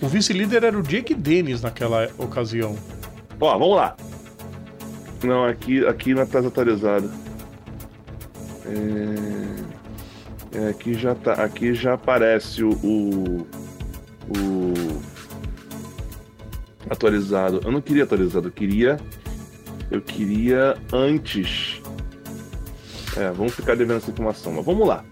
o 0.02 0.06
O 0.06 0.08
vice-líder 0.08 0.64
era 0.64 0.78
o 0.78 0.82
Jake 0.82 1.14
Dennis 1.14 1.62
naquela 1.62 2.08
ocasião. 2.18 2.76
Ó, 3.40 3.58
vamos 3.58 3.76
lá. 3.76 3.96
Não, 5.22 5.44
aqui, 5.44 5.84
aqui 5.86 6.14
não 6.14 6.26
tá 6.26 6.40
atualizado. 6.40 7.10
É... 8.64 10.58
é, 10.58 10.68
aqui 10.68 10.94
já 10.94 11.14
tá, 11.14 11.32
aqui 11.32 11.74
já 11.74 11.94
aparece 11.94 12.64
o, 12.64 12.70
o, 12.70 13.46
o 14.36 14.84
atualizado. 16.90 17.60
Eu 17.64 17.72
não 17.72 17.80
queria 17.80 18.04
atualizado, 18.04 18.48
eu 18.48 18.52
queria 18.52 18.98
eu 19.90 20.00
queria 20.00 20.76
antes. 20.92 21.80
É, 23.16 23.30
vamos 23.30 23.54
ficar 23.54 23.76
devendo 23.76 23.98
essa 23.98 24.10
informação, 24.10 24.52
mas 24.52 24.64
vamos 24.64 24.86
lá. 24.86 25.04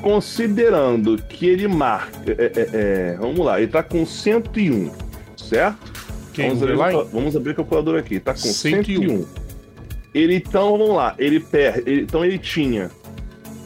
Considerando 0.00 1.18
que 1.18 1.46
ele 1.46 1.68
marca. 1.68 2.32
É, 2.32 2.52
é, 2.56 2.70
é, 2.72 3.16
vamos 3.18 3.44
lá, 3.44 3.60
ele 3.60 3.70
tá 3.70 3.82
com 3.82 4.04
101, 4.04 4.90
certo? 5.36 5.99
Quem? 6.32 6.48
Vamos 6.54 6.62
abrir, 6.62 6.96
o- 6.96 7.04
vamos 7.06 7.36
abrir 7.36 7.50
a 7.52 7.54
calculadora 7.54 7.98
aqui. 8.00 8.20
Tá 8.20 8.32
com 8.32 8.38
101. 8.38 8.84
101. 8.84 9.26
Ele 10.14 10.34
então, 10.36 10.76
vamos 10.76 10.94
lá, 10.96 11.14
ele 11.18 11.38
perde. 11.40 11.88
ele- 11.90 12.02
então 12.02 12.24
ele 12.24 12.38
tinha. 12.38 12.90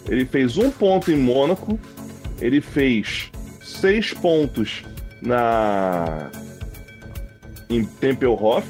Ele 0.08 0.24
fez 0.26 0.56
um 0.58 0.70
ponto 0.70 1.10
em 1.10 1.16
Mônaco. 1.16 1.78
Ele 2.40 2.60
fez 2.60 3.30
seis 3.62 4.12
pontos 4.12 4.82
na. 5.22 6.30
Em 7.70 7.84
Tempelhof. 7.84 8.66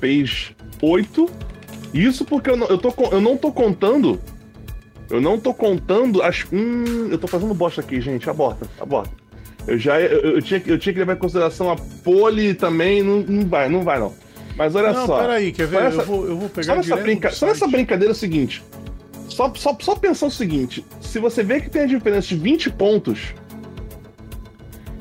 Fez 0.00 0.52
oito. 0.82 1.30
Isso 1.92 2.24
porque 2.24 2.50
eu 2.50 2.56
não, 2.56 2.66
eu, 2.66 2.76
tô, 2.78 2.92
eu 3.12 3.20
não 3.20 3.36
tô 3.36 3.52
contando. 3.52 4.20
Eu 5.10 5.20
não 5.20 5.38
tô 5.38 5.54
contando 5.54 6.20
as. 6.22 6.44
Hum, 6.52 7.08
eu 7.10 7.18
tô 7.18 7.26
fazendo 7.26 7.54
bosta 7.54 7.80
aqui, 7.80 8.00
gente. 8.00 8.28
Aborta, 8.28 8.66
aborta. 8.80 9.10
Eu 9.66 9.78
já 9.78 10.00
eu, 10.00 10.36
eu 10.36 10.42
tinha, 10.42 10.60
que- 10.60 10.70
eu 10.70 10.78
tinha 10.78 10.92
que 10.92 10.98
levar 10.98 11.14
em 11.14 11.18
consideração 11.18 11.70
a 11.70 11.76
pole 11.76 12.54
também. 12.54 13.02
Não, 13.02 13.20
não 13.20 13.46
vai, 13.48 13.68
não 13.68 13.82
vai, 13.82 13.98
não. 13.98 14.12
Mas 14.56 14.74
olha 14.74 14.92
não, 14.92 15.06
só. 15.06 15.20
peraí, 15.20 15.50
quer 15.52 15.66
ver? 15.66 15.76
Só 15.76 15.82
Eu, 15.82 15.86
essa- 15.88 16.02
vou, 16.04 16.26
eu 16.26 16.36
vou 16.36 16.48
Só 16.48 16.54
pegar 16.54 16.74
nessa, 16.76 16.88
direto 16.88 17.02
brinca... 17.02 17.30
só 17.30 17.46
nessa 17.46 17.66
brincadeira 17.66 18.12
é 18.12 18.14
o 18.14 18.16
seguinte. 18.16 18.62
Só, 19.28 19.52
só, 19.54 19.76
só 19.80 19.96
pensar 19.96 20.26
o 20.26 20.30
seguinte: 20.30 20.84
se 21.00 21.18
você 21.18 21.42
vê 21.42 21.60
que 21.60 21.70
tem 21.70 21.82
a 21.82 21.86
diferença 21.86 22.28
de 22.28 22.36
20 22.36 22.70
pontos, 22.70 23.34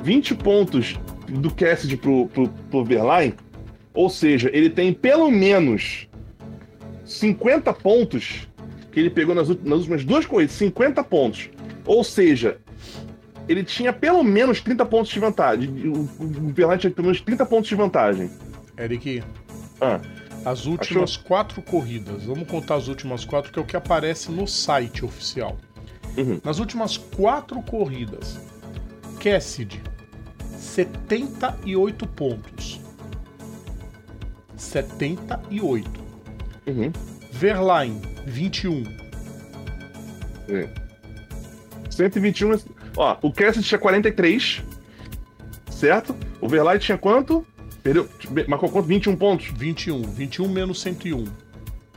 20 0.01 0.35
pontos 0.35 0.99
do 1.29 1.51
Cassidy 1.53 1.97
pro, 1.97 2.27
pro, 2.27 2.47
pro 2.69 2.83
Verlaine, 2.83 3.35
ou 3.93 4.09
seja, 4.09 4.49
ele 4.53 4.69
tem 4.69 4.91
pelo 4.93 5.29
menos 5.29 6.07
50 7.05 7.71
pontos 7.73 8.47
que 8.91 8.99
ele 8.99 9.09
pegou 9.09 9.33
nas, 9.35 9.47
nas 9.49 9.79
últimas 9.79 10.03
duas 10.03 10.25
corridas, 10.25 10.55
50 10.55 11.03
pontos. 11.03 11.49
Ou 11.85 12.03
seja, 12.03 12.57
ele 13.47 13.63
tinha 13.63 13.91
pelo 13.91 14.23
menos 14.23 14.61
30 14.61 14.85
pontos 14.85 15.11
de 15.11 15.19
vantagem. 15.19 15.69
O, 15.87 16.01
o 16.01 16.53
Verlaine 16.53 16.81
tinha 16.81 16.91
pelo 16.91 17.07
menos 17.07 17.21
30 17.21 17.45
pontos 17.45 17.69
de 17.69 17.75
vantagem. 17.75 18.29
Eric, 18.77 19.23
Ah, 19.81 19.99
as 20.45 20.65
últimas 20.65 21.15
quatro 21.17 21.61
corridas. 21.61 22.23
Vamos 22.23 22.47
contar 22.47 22.75
as 22.75 22.87
últimas 22.87 23.25
quatro, 23.25 23.51
que 23.51 23.59
é 23.59 23.61
o 23.61 23.65
que 23.65 23.75
aparece 23.75 24.31
no 24.31 24.47
site 24.47 25.05
oficial. 25.05 25.57
Uhum. 26.17 26.39
Nas 26.43 26.59
últimas 26.59 26.97
quatro 26.97 27.61
corridas, 27.63 28.39
Cassidy, 29.19 29.81
78 30.57 32.07
pontos. 32.07 32.79
78. 34.55 35.89
uhum. 36.67 36.91
Verlaine, 37.31 37.99
21. 38.25 38.83
121. 41.89 42.57
Ó, 42.95 43.17
o 43.21 43.31
Cassidy 43.31 43.65
tinha 43.65 43.79
43. 43.79 44.63
Certo? 45.69 46.15
O 46.39 46.47
Verlaine 46.47 46.79
tinha 46.79 46.97
quanto? 46.97 47.45
Perdeu. 47.81 48.07
Marcou 48.47 48.69
quanto? 48.69 48.87
21 48.87 49.15
pontos. 49.15 49.47
21. 49.55 50.01
21 50.03 50.47
menos 50.49 50.81
101. 50.81 51.25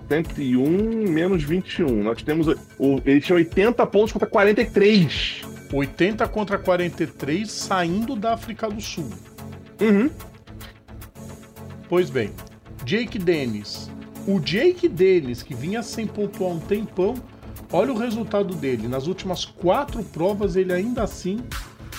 101 0.09 1.11
menos 1.11 1.42
21. 1.42 2.02
Nós 2.02 2.22
temos. 2.22 2.48
O, 2.78 3.00
ele 3.04 3.20
tinha 3.20 3.37
80 3.37 3.87
pontos 3.87 4.12
contra 4.12 4.28
43. 4.28 5.42
80 5.72 6.28
contra 6.28 6.59
43, 6.59 7.50
saindo 7.50 8.14
da 8.14 8.35
África 8.35 8.68
do 8.68 8.80
Sul. 8.80 9.11
Uhum. 9.80 10.11
Pois 11.88 12.11
bem, 12.11 12.30
Jake 12.85 13.18
Dennis. 13.18 13.90
O 14.26 14.40
Jake 14.40 14.88
Dennis, 14.88 15.42
que 15.42 15.54
vinha 15.54 15.82
sem 15.82 16.06
pontuar 16.06 16.50
um 16.50 16.59
tempão, 16.59 17.14
olha 17.77 17.93
o 17.93 17.99
resultado 17.99 18.55
dele. 18.55 18.89
Nas 18.89 19.07
últimas 19.07 19.45
quatro 19.45 20.03
provas, 20.03 20.57
ele 20.57 20.73
ainda 20.73 21.03
assim 21.03 21.41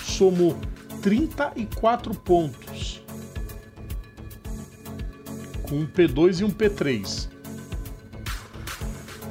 somou 0.04 0.56
34 1.00 2.14
pontos. 2.14 3.00
Com 5.62 5.76
um 5.76 5.86
P2 5.86 6.40
e 6.40 6.44
um 6.44 6.50
P3. 6.50 7.28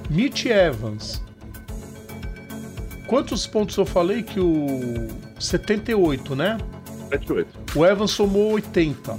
Mitch 0.09 0.45
Evans. 0.45 1.21
Quantos 3.07 3.45
pontos 3.45 3.75
eu 3.75 3.85
falei 3.85 4.23
que 4.23 4.39
o 4.39 5.07
78, 5.39 6.35
né? 6.35 6.57
78. 7.09 7.77
O 7.77 7.85
Evans 7.85 8.11
somou 8.11 8.53
80. 8.53 9.17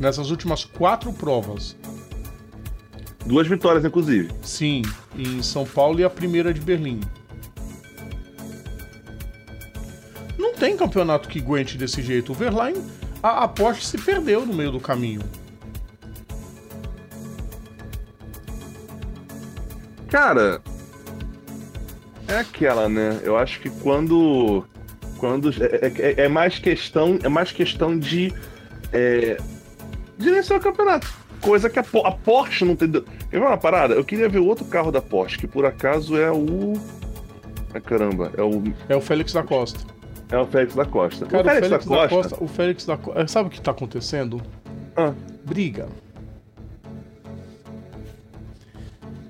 Nessas 0.00 0.30
últimas 0.30 0.64
quatro 0.64 1.12
provas. 1.12 1.76
Duas 3.26 3.46
vitórias, 3.46 3.84
inclusive. 3.84 4.30
Sim, 4.42 4.82
em 5.16 5.42
São 5.42 5.64
Paulo 5.66 6.00
e 6.00 6.04
a 6.04 6.10
primeira 6.10 6.52
de 6.52 6.60
Berlim. 6.60 7.00
Não 10.38 10.54
tem 10.54 10.76
campeonato 10.76 11.28
que 11.28 11.38
aguente 11.38 11.76
desse 11.76 12.02
jeito. 12.02 12.32
O 12.32 12.34
Verlaine, 12.34 12.82
a, 13.22 13.44
a 13.44 13.48
Porsche 13.48 13.84
se 13.86 13.98
perdeu 13.98 14.44
no 14.46 14.54
meio 14.54 14.72
do 14.72 14.80
caminho. 14.80 15.20
Cara, 20.08 20.60
é 22.26 22.38
aquela, 22.38 22.88
né? 22.88 23.20
Eu 23.22 23.36
acho 23.36 23.60
que 23.60 23.70
quando. 23.70 24.64
Quando. 25.18 25.50
É, 25.62 25.92
é- 26.20 26.24
é 26.24 26.28
mais 26.28 26.58
questão. 26.58 27.18
É 27.22 27.28
mais 27.28 27.52
questão 27.52 27.96
de. 27.98 28.32
É, 28.92 29.36
gerenciar 30.18 30.58
o 30.58 30.62
campeonato. 30.62 31.19
Coisa 31.40 31.70
que 31.70 31.78
a, 31.78 31.84
a 32.04 32.12
Porsche 32.12 32.64
não 32.64 32.76
tem. 32.76 32.90
Quer 32.90 33.04
ver 33.30 33.38
uma 33.40 33.56
parada? 33.56 33.94
Eu 33.94 34.04
queria 34.04 34.28
ver 34.28 34.38
o 34.40 34.46
outro 34.46 34.64
carro 34.66 34.90
da 34.92 35.00
Porsche, 35.00 35.38
que 35.38 35.46
por 35.46 35.64
acaso 35.64 36.16
é 36.16 36.30
o. 36.30 36.74
Ah, 37.74 37.80
caramba, 37.80 38.30
é 38.36 38.42
o. 38.42 38.62
É 38.88 38.96
o 38.96 39.00
Félix 39.00 39.32
da 39.32 39.42
Costa. 39.42 39.80
É 40.30 40.38
o 40.38 40.46
Félix 40.46 40.74
da 40.74 40.84
Costa. 40.84 41.26
Cara, 41.26 41.42
o 41.42 41.50
Félix, 41.50 41.86
da, 41.86 42.08
Costa. 42.08 42.44
o 42.44 42.48
Félix 42.48 42.86
da 42.86 42.96
Costa. 42.96 43.28
Sabe 43.28 43.48
o 43.48 43.50
que 43.50 43.60
tá 43.60 43.70
acontecendo? 43.70 44.40
Ah, 44.96 45.12
Briga. 45.44 45.88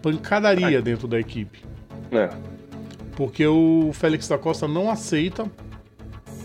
Pancadaria 0.03 0.81
dentro 0.83 1.07
da 1.07 1.19
equipe. 1.19 1.63
é. 2.13 2.29
Porque 3.17 3.47
o 3.47 3.91
Félix 3.93 4.27
da 4.29 4.39
Costa 4.39 4.67
não 4.67 4.91
aceita 4.91 5.45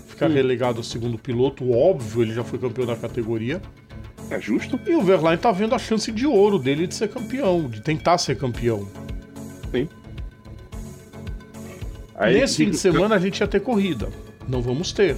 ficar 0.07 0.29
Hum. 0.29 0.33
relegado 0.33 0.77
ao 0.77 0.83
segundo 0.83 1.17
piloto. 1.17 1.71
Óbvio, 1.71 2.21
ele 2.21 2.33
já 2.33 2.43
foi 2.43 2.59
campeão 2.59 2.85
da 2.85 2.97
categoria. 2.97 3.61
É 4.29 4.39
justo? 4.39 4.79
E 4.85 4.95
o 4.95 5.01
Verlaine 5.01 5.41
tá 5.41 5.51
vendo 5.51 5.75
a 5.75 5.79
chance 5.79 6.11
de 6.11 6.25
ouro 6.25 6.57
dele 6.57 6.87
de 6.87 6.95
ser 6.95 7.09
campeão, 7.09 7.67
de 7.69 7.81
tentar 7.81 8.17
ser 8.17 8.37
campeão. 8.37 8.87
Sim. 9.71 9.87
Aí, 12.15 12.39
Nesse 12.39 12.57
fim 12.63 12.71
de 12.71 12.77
semana 12.77 13.15
a 13.15 13.19
gente 13.19 13.39
ia 13.39 13.47
ter 13.47 13.59
corrida. 13.59 14.09
Não 14.47 14.61
vamos 14.61 14.91
ter. 14.91 15.15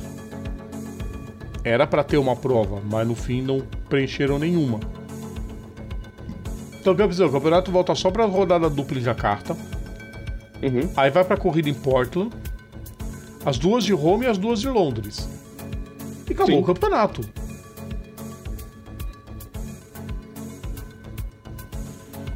Era 1.64 1.86
pra 1.86 2.04
ter 2.04 2.18
uma 2.18 2.36
prova, 2.36 2.82
mas 2.90 3.08
no 3.08 3.16
fim 3.16 3.42
não 3.42 3.62
preencheram 3.90 4.40
nenhuma. 4.40 4.80
Então, 6.80 6.96
quer 6.96 7.08
dizer, 7.08 7.26
o 7.26 7.32
campeonato 7.32 7.72
volta 7.72 7.94
só 7.94 8.10
pra 8.10 8.26
rodada 8.26 8.70
dupla 8.70 8.98
em 8.98 9.02
Jacarta. 9.02 9.54
Uhum. 10.64 10.90
Aí 10.96 11.12
vai 11.12 11.24
pra 11.24 11.38
corrida 11.38 11.70
em 11.70 11.74
Portland. 11.74 12.32
As 13.46 13.58
duas 13.58 13.84
de 13.84 13.94
Roma 13.94 14.24
e 14.24 14.28
as 14.28 14.38
duas 14.38 14.62
de 14.62 14.70
Londres. 14.70 15.28
E 16.30 16.34
acabou 16.34 16.56
Sim. 16.56 16.62
o 16.62 16.66
campeonato. 16.66 17.22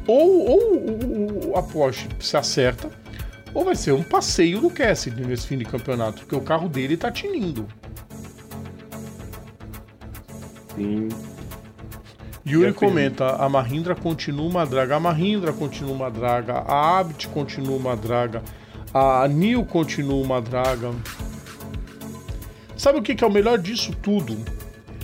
Ou, 0.06 0.46
ou 0.50 0.58
o- 0.74 1.50
o- 1.52 1.56
a 1.56 1.62
Porsche 1.62 2.08
se 2.20 2.36
acerta, 2.36 2.90
ou 3.54 3.64
vai 3.64 3.76
ser 3.76 3.92
um 3.92 4.02
passeio 4.02 4.60
do 4.60 4.70
Cassidy 4.70 5.24
nesse 5.24 5.46
fim 5.46 5.58
de 5.58 5.64
campeonato, 5.64 6.20
porque 6.22 6.34
o 6.34 6.40
carro 6.40 6.68
dele 6.68 6.96
tá 6.96 7.10
tinindo. 7.10 7.66
Sim. 10.74 11.08
Yuri 12.44 12.70
É, 12.70 12.72
comenta, 12.72 13.36
a 13.36 13.48
Mahindra 13.48 13.94
continua 13.94 14.48
uma 14.48 14.66
draga, 14.66 14.96
a 14.96 15.00
Mahindra 15.00 15.52
continua 15.52 15.92
uma 15.94 16.10
draga, 16.10 16.54
a 16.66 16.98
Abt 16.98 17.28
continua 17.28 17.76
uma 17.76 17.96
draga, 17.96 18.42
a 18.92 19.28
Nil 19.28 19.64
continua 19.64 20.20
uma 20.22 20.40
draga. 20.40 20.90
Sabe 22.76 22.98
o 22.98 23.02
que 23.02 23.14
que 23.14 23.22
é 23.22 23.26
o 23.26 23.30
melhor 23.30 23.58
disso 23.58 23.94
tudo? 24.02 24.36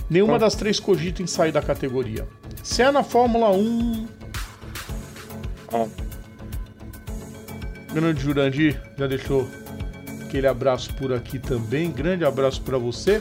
Nenhuma 0.09 0.35
Ah. 0.35 0.39
das 0.39 0.55
três 0.55 0.79
cogita 0.81 1.21
em 1.23 1.27
sair 1.27 1.53
da 1.53 1.61
categoria. 1.61 2.27
Se 2.61 2.81
é 2.81 2.91
na 2.91 3.03
Fórmula 3.03 3.51
1, 3.51 4.05
Ah, 5.73 5.87
grande 7.93 8.21
Jurandir 8.21 8.81
já 8.97 9.07
deixou 9.07 9.47
Aquele 10.29 10.45
abraço 10.45 10.93
por 10.93 11.11
aqui 11.11 11.39
também. 11.39 11.89
Grande 11.91 12.23
abraço 12.23 12.61
para 12.61 12.77
você. 12.77 13.19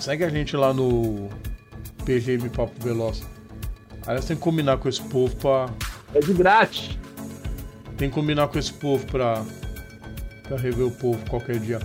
Segue 0.00 0.22
a 0.22 0.28
gente 0.28 0.56
lá 0.56 0.72
no 0.72 1.28
PGM 2.04 2.48
Papo 2.48 2.72
Veloz. 2.80 3.24
Aliás, 4.06 4.24
tem 4.26 4.36
que 4.36 4.42
combinar 4.42 4.78
com 4.78 4.88
esse 4.88 5.02
povo 5.02 5.34
pra. 5.34 5.68
É 6.14 6.20
de 6.20 6.32
grátis. 6.32 6.96
Tem 7.96 8.08
que 8.08 8.14
combinar 8.14 8.46
com 8.46 8.56
esse 8.56 8.72
povo 8.72 9.04
pra. 9.06 9.44
pra 10.44 10.56
rever 10.56 10.86
o 10.86 10.92
povo 10.92 11.18
qualquer 11.28 11.58
dia. 11.58 11.80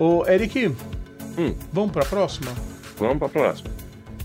Ô, 0.00 0.26
Eric, 0.26 0.74
Hum. 1.38 1.54
vamos 1.72 1.92
pra 1.92 2.04
próxima? 2.04 2.52
Vamos 2.98 3.18
pra 3.18 3.28
próxima. 3.28 3.70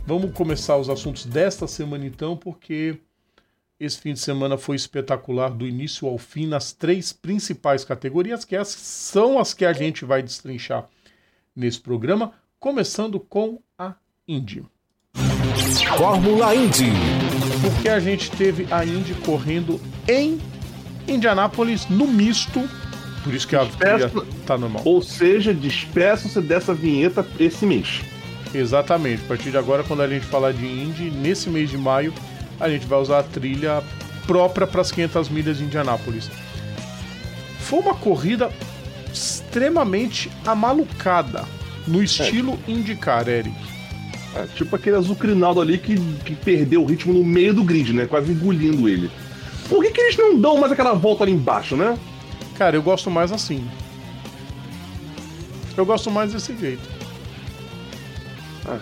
Vamos 0.05 0.31
começar 0.33 0.77
os 0.77 0.89
assuntos 0.89 1.25
desta 1.25 1.65
semana 1.67 2.05
então, 2.05 2.35
porque 2.35 2.97
esse 3.79 3.99
fim 3.99 4.13
de 4.13 4.19
semana 4.19 4.57
foi 4.57 4.75
espetacular 4.75 5.49
do 5.49 5.65
início 5.67 6.07
ao 6.07 6.17
fim 6.17 6.45
nas 6.45 6.73
três 6.73 7.13
principais 7.13 7.85
categorias, 7.85 8.43
que 8.43 8.55
essas 8.55 8.81
são 8.81 9.39
as 9.39 9.53
que 9.53 9.65
a 9.65 9.71
gente 9.73 10.03
vai 10.03 10.21
destrinchar 10.21 10.87
nesse 11.55 11.79
programa, 11.79 12.33
começando 12.59 13.19
com 13.19 13.59
a 13.77 13.93
Indy. 14.27 14.63
Fórmula 15.97 16.53
Indy. 16.53 16.91
Porque 17.61 17.87
a 17.87 17.99
gente 17.99 18.29
teve 18.31 18.67
a 18.71 18.85
Indy 18.85 19.13
correndo 19.25 19.79
em 20.07 20.39
Indianápolis 21.07 21.87
no 21.89 22.07
misto, 22.07 22.59
por 23.23 23.33
isso 23.33 23.47
que 23.47 23.55
a 23.55 23.63
Despeço- 23.63 24.25
tá 24.45 24.57
normal. 24.57 24.81
Ou 24.85 25.01
seja, 25.01 25.53
despeçam-se 25.53 26.41
dessa 26.41 26.73
vinheta 26.73 27.25
esse 27.39 27.65
mês. 27.65 28.01
Exatamente. 28.53 29.23
A 29.23 29.27
partir 29.27 29.51
de 29.51 29.57
agora, 29.57 29.83
quando 29.83 30.01
a 30.01 30.07
gente 30.07 30.25
falar 30.25 30.53
de 30.53 30.65
Indy, 30.65 31.09
nesse 31.09 31.49
mês 31.49 31.69
de 31.69 31.77
maio, 31.77 32.13
a 32.59 32.69
gente 32.69 32.85
vai 32.85 32.99
usar 32.99 33.19
a 33.19 33.23
trilha 33.23 33.83
própria 34.27 34.67
para 34.67 34.81
as 34.81 34.91
500 34.91 35.29
milhas 35.29 35.57
de 35.57 35.63
Indianápolis. 35.63 36.29
Foi 37.59 37.79
uma 37.79 37.95
corrida 37.95 38.51
extremamente 39.11 40.31
amalucada, 40.45 41.45
no 41.87 42.01
estilo 42.01 42.57
IndyCar, 42.67 43.27
Eric. 43.27 43.55
É, 44.35 44.47
tipo 44.55 44.75
aquele 44.75 44.95
azucrinaldo 44.95 45.61
ali 45.61 45.77
que, 45.77 45.95
que 46.25 46.35
perdeu 46.35 46.81
o 46.81 46.85
ritmo 46.85 47.13
no 47.13 47.23
meio 47.23 47.53
do 47.53 47.63
grid, 47.63 47.93
né? 47.93 48.05
Quase 48.05 48.31
engolindo 48.31 48.89
ele. 48.89 49.11
Por 49.69 49.83
que, 49.83 49.91
que 49.91 50.01
eles 50.01 50.17
não 50.17 50.39
dão 50.39 50.57
mais 50.57 50.71
aquela 50.71 50.93
volta 50.93 51.23
ali 51.23 51.31
embaixo, 51.31 51.75
né? 51.75 51.97
Cara, 52.57 52.75
eu 52.75 52.81
gosto 52.81 53.11
mais 53.11 53.31
assim. 53.31 53.67
Eu 55.77 55.85
gosto 55.85 56.09
mais 56.09 56.33
desse 56.33 56.55
jeito. 56.57 56.92
Ah. 58.65 58.79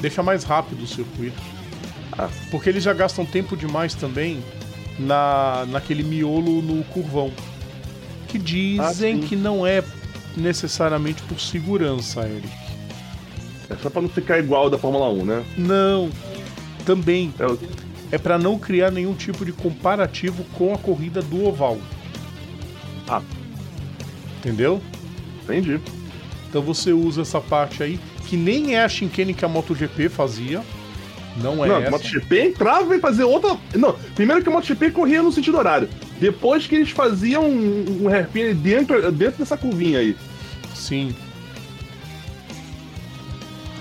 Deixa 0.00 0.22
mais 0.22 0.44
rápido 0.44 0.82
o 0.82 0.86
circuito. 0.86 1.40
Ah. 2.12 2.28
Porque 2.50 2.68
eles 2.68 2.82
já 2.82 2.92
gastam 2.92 3.24
tempo 3.24 3.56
demais 3.56 3.94
também 3.94 4.42
na, 4.98 5.64
naquele 5.68 6.02
miolo 6.02 6.60
no 6.60 6.82
curvão. 6.84 7.32
Que 8.28 8.38
dizem 8.38 9.20
Ah, 9.22 9.26
que 9.26 9.36
não 9.36 9.66
é 9.66 9.82
necessariamente 10.36 11.22
por 11.22 11.38
segurança, 11.40 12.20
Eric. 12.26 12.48
É 13.70 13.76
só 13.76 13.88
pra 13.90 14.02
não 14.02 14.08
ficar 14.08 14.38
igual 14.38 14.68
da 14.68 14.78
Fórmula 14.78 15.08
1, 15.10 15.24
né? 15.24 15.44
Não. 15.56 16.10
Também 16.84 17.32
É, 17.38 17.46
o- 17.46 17.58
é 18.10 18.18
para 18.18 18.38
não 18.38 18.58
criar 18.58 18.90
nenhum 18.90 19.14
tipo 19.14 19.44
de 19.44 19.52
comparativo 19.52 20.44
com 20.54 20.74
a 20.74 20.78
corrida 20.78 21.22
do 21.22 21.44
oval. 21.46 21.78
Ah. 23.08 23.22
Entendeu? 24.38 24.82
entendi. 25.44 25.80
Então 26.52 26.60
você 26.60 26.92
usa 26.92 27.22
essa 27.22 27.40
parte 27.40 27.82
aí, 27.82 27.98
que 28.26 28.36
nem 28.36 28.74
é 28.74 28.84
a 28.84 28.88
chicane 28.88 29.32
que 29.32 29.42
a 29.42 29.48
MotoGP 29.48 30.10
fazia. 30.10 30.62
Não 31.38 31.64
é 31.64 31.68
não, 31.68 31.76
essa. 31.78 31.88
a 31.88 31.90
MotoGP 31.90 32.48
entrava 32.48 32.94
e 32.94 33.00
fazia 33.00 33.26
outra. 33.26 33.56
Não, 33.74 33.96
primeiro 34.14 34.42
que 34.42 34.50
a 34.50 34.52
MotoGP 34.52 34.90
corria 34.90 35.22
no 35.22 35.32
sentido 35.32 35.56
horário. 35.56 35.88
Depois 36.20 36.66
que 36.66 36.74
eles 36.74 36.90
faziam 36.90 37.48
um, 37.48 38.02
um 38.02 38.08
hairpin 38.10 38.52
dentro, 38.52 39.10
dentro 39.10 39.38
dessa 39.38 39.56
curvinha 39.56 40.00
aí. 40.00 40.14
Sim. 40.74 41.16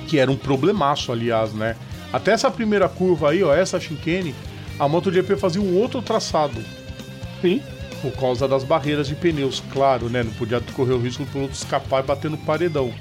Que 0.08 0.18
era 0.18 0.32
um 0.32 0.38
problemaço, 0.38 1.12
aliás, 1.12 1.52
né? 1.52 1.76
Até 2.14 2.32
essa 2.32 2.50
primeira 2.50 2.88
curva 2.88 3.32
aí, 3.32 3.44
ó, 3.44 3.54
essa 3.54 3.82
chicane, 3.82 4.34
a 4.80 4.88
MotoGP 4.88 5.36
fazia 5.36 5.62
um 5.62 5.76
outro 5.76 6.02
traçado. 6.02 6.64
Sim. 7.42 7.62
Por 8.02 8.12
causa 8.14 8.48
das 8.48 8.64
barreiras 8.64 9.08
de 9.08 9.16
pneus, 9.16 9.62
claro, 9.72 10.10
né? 10.10 10.24
Não 10.24 10.32
podia 10.34 10.60
correr 10.74 10.94
o 10.94 11.00
risco 11.00 11.24
do 11.24 11.32
piloto 11.32 11.54
escapar 11.54 12.04
e 12.04 12.08
bater 12.08 12.32
no 12.32 12.38
paredão. 12.38 12.92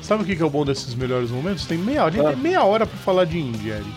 Sabe 0.00 0.22
o 0.22 0.26
que 0.26 0.42
é 0.42 0.44
o 0.44 0.50
bom 0.50 0.64
desses 0.64 0.94
melhores 0.94 1.30
momentos? 1.30 1.64
Tem 1.66 1.78
meia 1.78 2.04
hora, 2.04 2.08
a 2.08 2.16
gente 2.16 2.26
Ah. 2.26 2.32
tem 2.32 2.42
meia 2.42 2.62
hora 2.64 2.86
pra 2.86 2.98
falar 2.98 3.24
de 3.24 3.38
Indy, 3.38 3.68
Eric. 3.68 3.90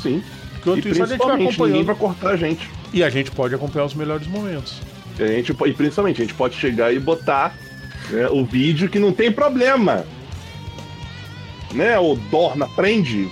Sim. 0.00 0.22
Enquanto 0.58 0.86
e 0.86 0.90
isso, 0.90 1.02
a 1.02 1.06
gente 1.06 1.18
vai 1.18 1.42
acompanhando. 1.42 1.84
vai 1.86 1.94
cortar 1.94 2.30
a 2.30 2.36
gente. 2.36 2.68
E 2.92 3.04
a 3.04 3.08
gente 3.10 3.30
pode 3.30 3.54
acompanhar 3.54 3.84
os 3.86 3.94
melhores 3.94 4.26
momentos. 4.26 4.80
E, 5.18 5.22
a 5.22 5.26
gente, 5.28 5.52
e 5.52 5.72
principalmente, 5.72 6.20
a 6.20 6.24
gente 6.24 6.34
pode 6.34 6.56
chegar 6.56 6.92
e 6.92 6.98
botar 6.98 7.54
né, 8.10 8.28
o 8.30 8.44
vídeo 8.44 8.88
que 8.88 8.98
não 8.98 9.12
tem 9.12 9.30
problema. 9.30 10.04
Né? 11.72 11.98
O 11.98 12.16
Dorna 12.16 12.64
aprende. 12.64 13.28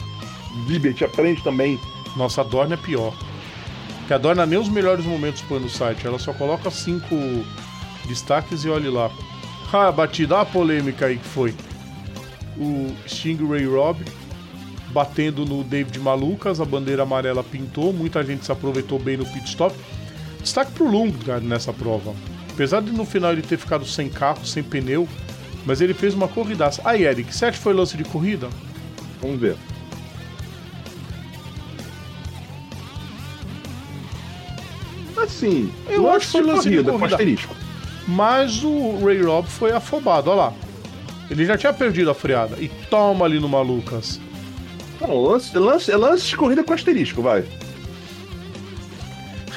Liberty 0.68 1.04
aprende 1.04 1.42
também. 1.42 1.78
Nossa, 2.18 2.40
a 2.40 2.44
Dorna 2.44 2.74
é 2.74 2.76
pior. 2.76 3.16
Porque 4.00 4.12
a 4.12 4.18
Dorna 4.18 4.44
nem 4.44 4.58
os 4.58 4.68
melhores 4.68 5.04
momentos 5.04 5.40
põe 5.42 5.60
no 5.60 5.70
site. 5.70 6.04
Ela 6.04 6.18
só 6.18 6.32
coloca 6.32 6.68
cinco 6.70 7.14
destaques 8.06 8.64
e 8.64 8.68
olhe 8.68 8.90
lá. 8.90 9.10
Ah, 9.72 9.92
batida, 9.92 10.40
a 10.40 10.44
polêmica 10.44 11.06
aí 11.06 11.16
que 11.16 11.28
foi. 11.28 11.54
O 12.56 12.92
Stingray 13.06 13.64
Robb 13.66 14.02
batendo 14.90 15.44
no 15.44 15.62
David 15.62 16.00
Malucas, 16.00 16.60
a 16.60 16.64
bandeira 16.64 17.02
amarela 17.02 17.44
pintou, 17.44 17.92
muita 17.92 18.24
gente 18.24 18.44
se 18.44 18.50
aproveitou 18.50 18.98
bem 18.98 19.16
no 19.16 19.26
pit 19.26 19.46
stop. 19.46 19.76
Destaque 20.40 20.72
pro 20.72 20.90
Lundgaard 20.90 21.46
nessa 21.46 21.72
prova. 21.72 22.14
Apesar 22.50 22.80
de 22.80 22.90
no 22.90 23.04
final 23.04 23.32
ele 23.32 23.42
ter 23.42 23.58
ficado 23.58 23.84
sem 23.84 24.08
carro, 24.08 24.44
sem 24.44 24.62
pneu, 24.62 25.06
mas 25.64 25.80
ele 25.80 25.94
fez 25.94 26.14
uma 26.14 26.26
corridaça. 26.26 26.82
Aí, 26.84 27.04
Eric, 27.04 27.32
você 27.32 27.44
acha 27.44 27.58
que 27.58 27.62
foi 27.62 27.74
lance 27.74 27.96
de 27.96 28.04
corrida? 28.04 28.48
Vamos 29.20 29.38
ver. 29.38 29.56
Assim, 35.28 35.70
Eu 35.88 36.10
acho 36.10 36.26
que 36.26 36.32
foi 36.32 36.40
de 36.42 36.46
lance 36.48 36.68
de 36.70 36.76
corrida, 36.82 36.92
com 36.98 37.04
asterisco. 37.04 37.54
Mas 38.06 38.64
o 38.64 39.04
Ray 39.04 39.20
Robb 39.22 39.46
foi 39.48 39.70
afobado, 39.72 40.30
olha 40.30 40.36
lá. 40.40 40.52
Ele 41.30 41.44
já 41.44 41.56
tinha 41.58 41.72
perdido 41.72 42.10
a 42.10 42.14
freada. 42.14 42.56
E 42.58 42.68
toma 42.90 43.26
ali 43.26 43.38
no 43.38 43.48
Malucas. 43.48 44.18
Não, 45.00 45.14
lance, 45.22 45.56
lance, 45.58 45.92
lance 45.94 46.26
de 46.26 46.36
corrida 46.36 46.64
com 46.64 46.72
asterisco, 46.72 47.20
vai. 47.20 47.44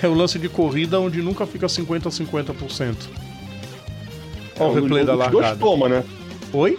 É 0.03 0.07
o 0.07 0.13
lance 0.13 0.37
de 0.37 0.49
corrida 0.49 0.99
onde 0.99 1.21
nunca 1.21 1.45
fica 1.45 1.69
50 1.69 2.09
a 2.09 2.11
50%. 2.11 2.95
Olha 4.59 4.69
o 4.69 4.77
É, 4.77 4.81
replay 4.81 5.01
os- 5.01 5.07
da 5.07 5.13
Os 5.13 5.19
dois 5.19 5.33
largada. 5.33 5.55
toma, 5.59 5.87
né? 5.89 6.03
Oi? 6.51 6.77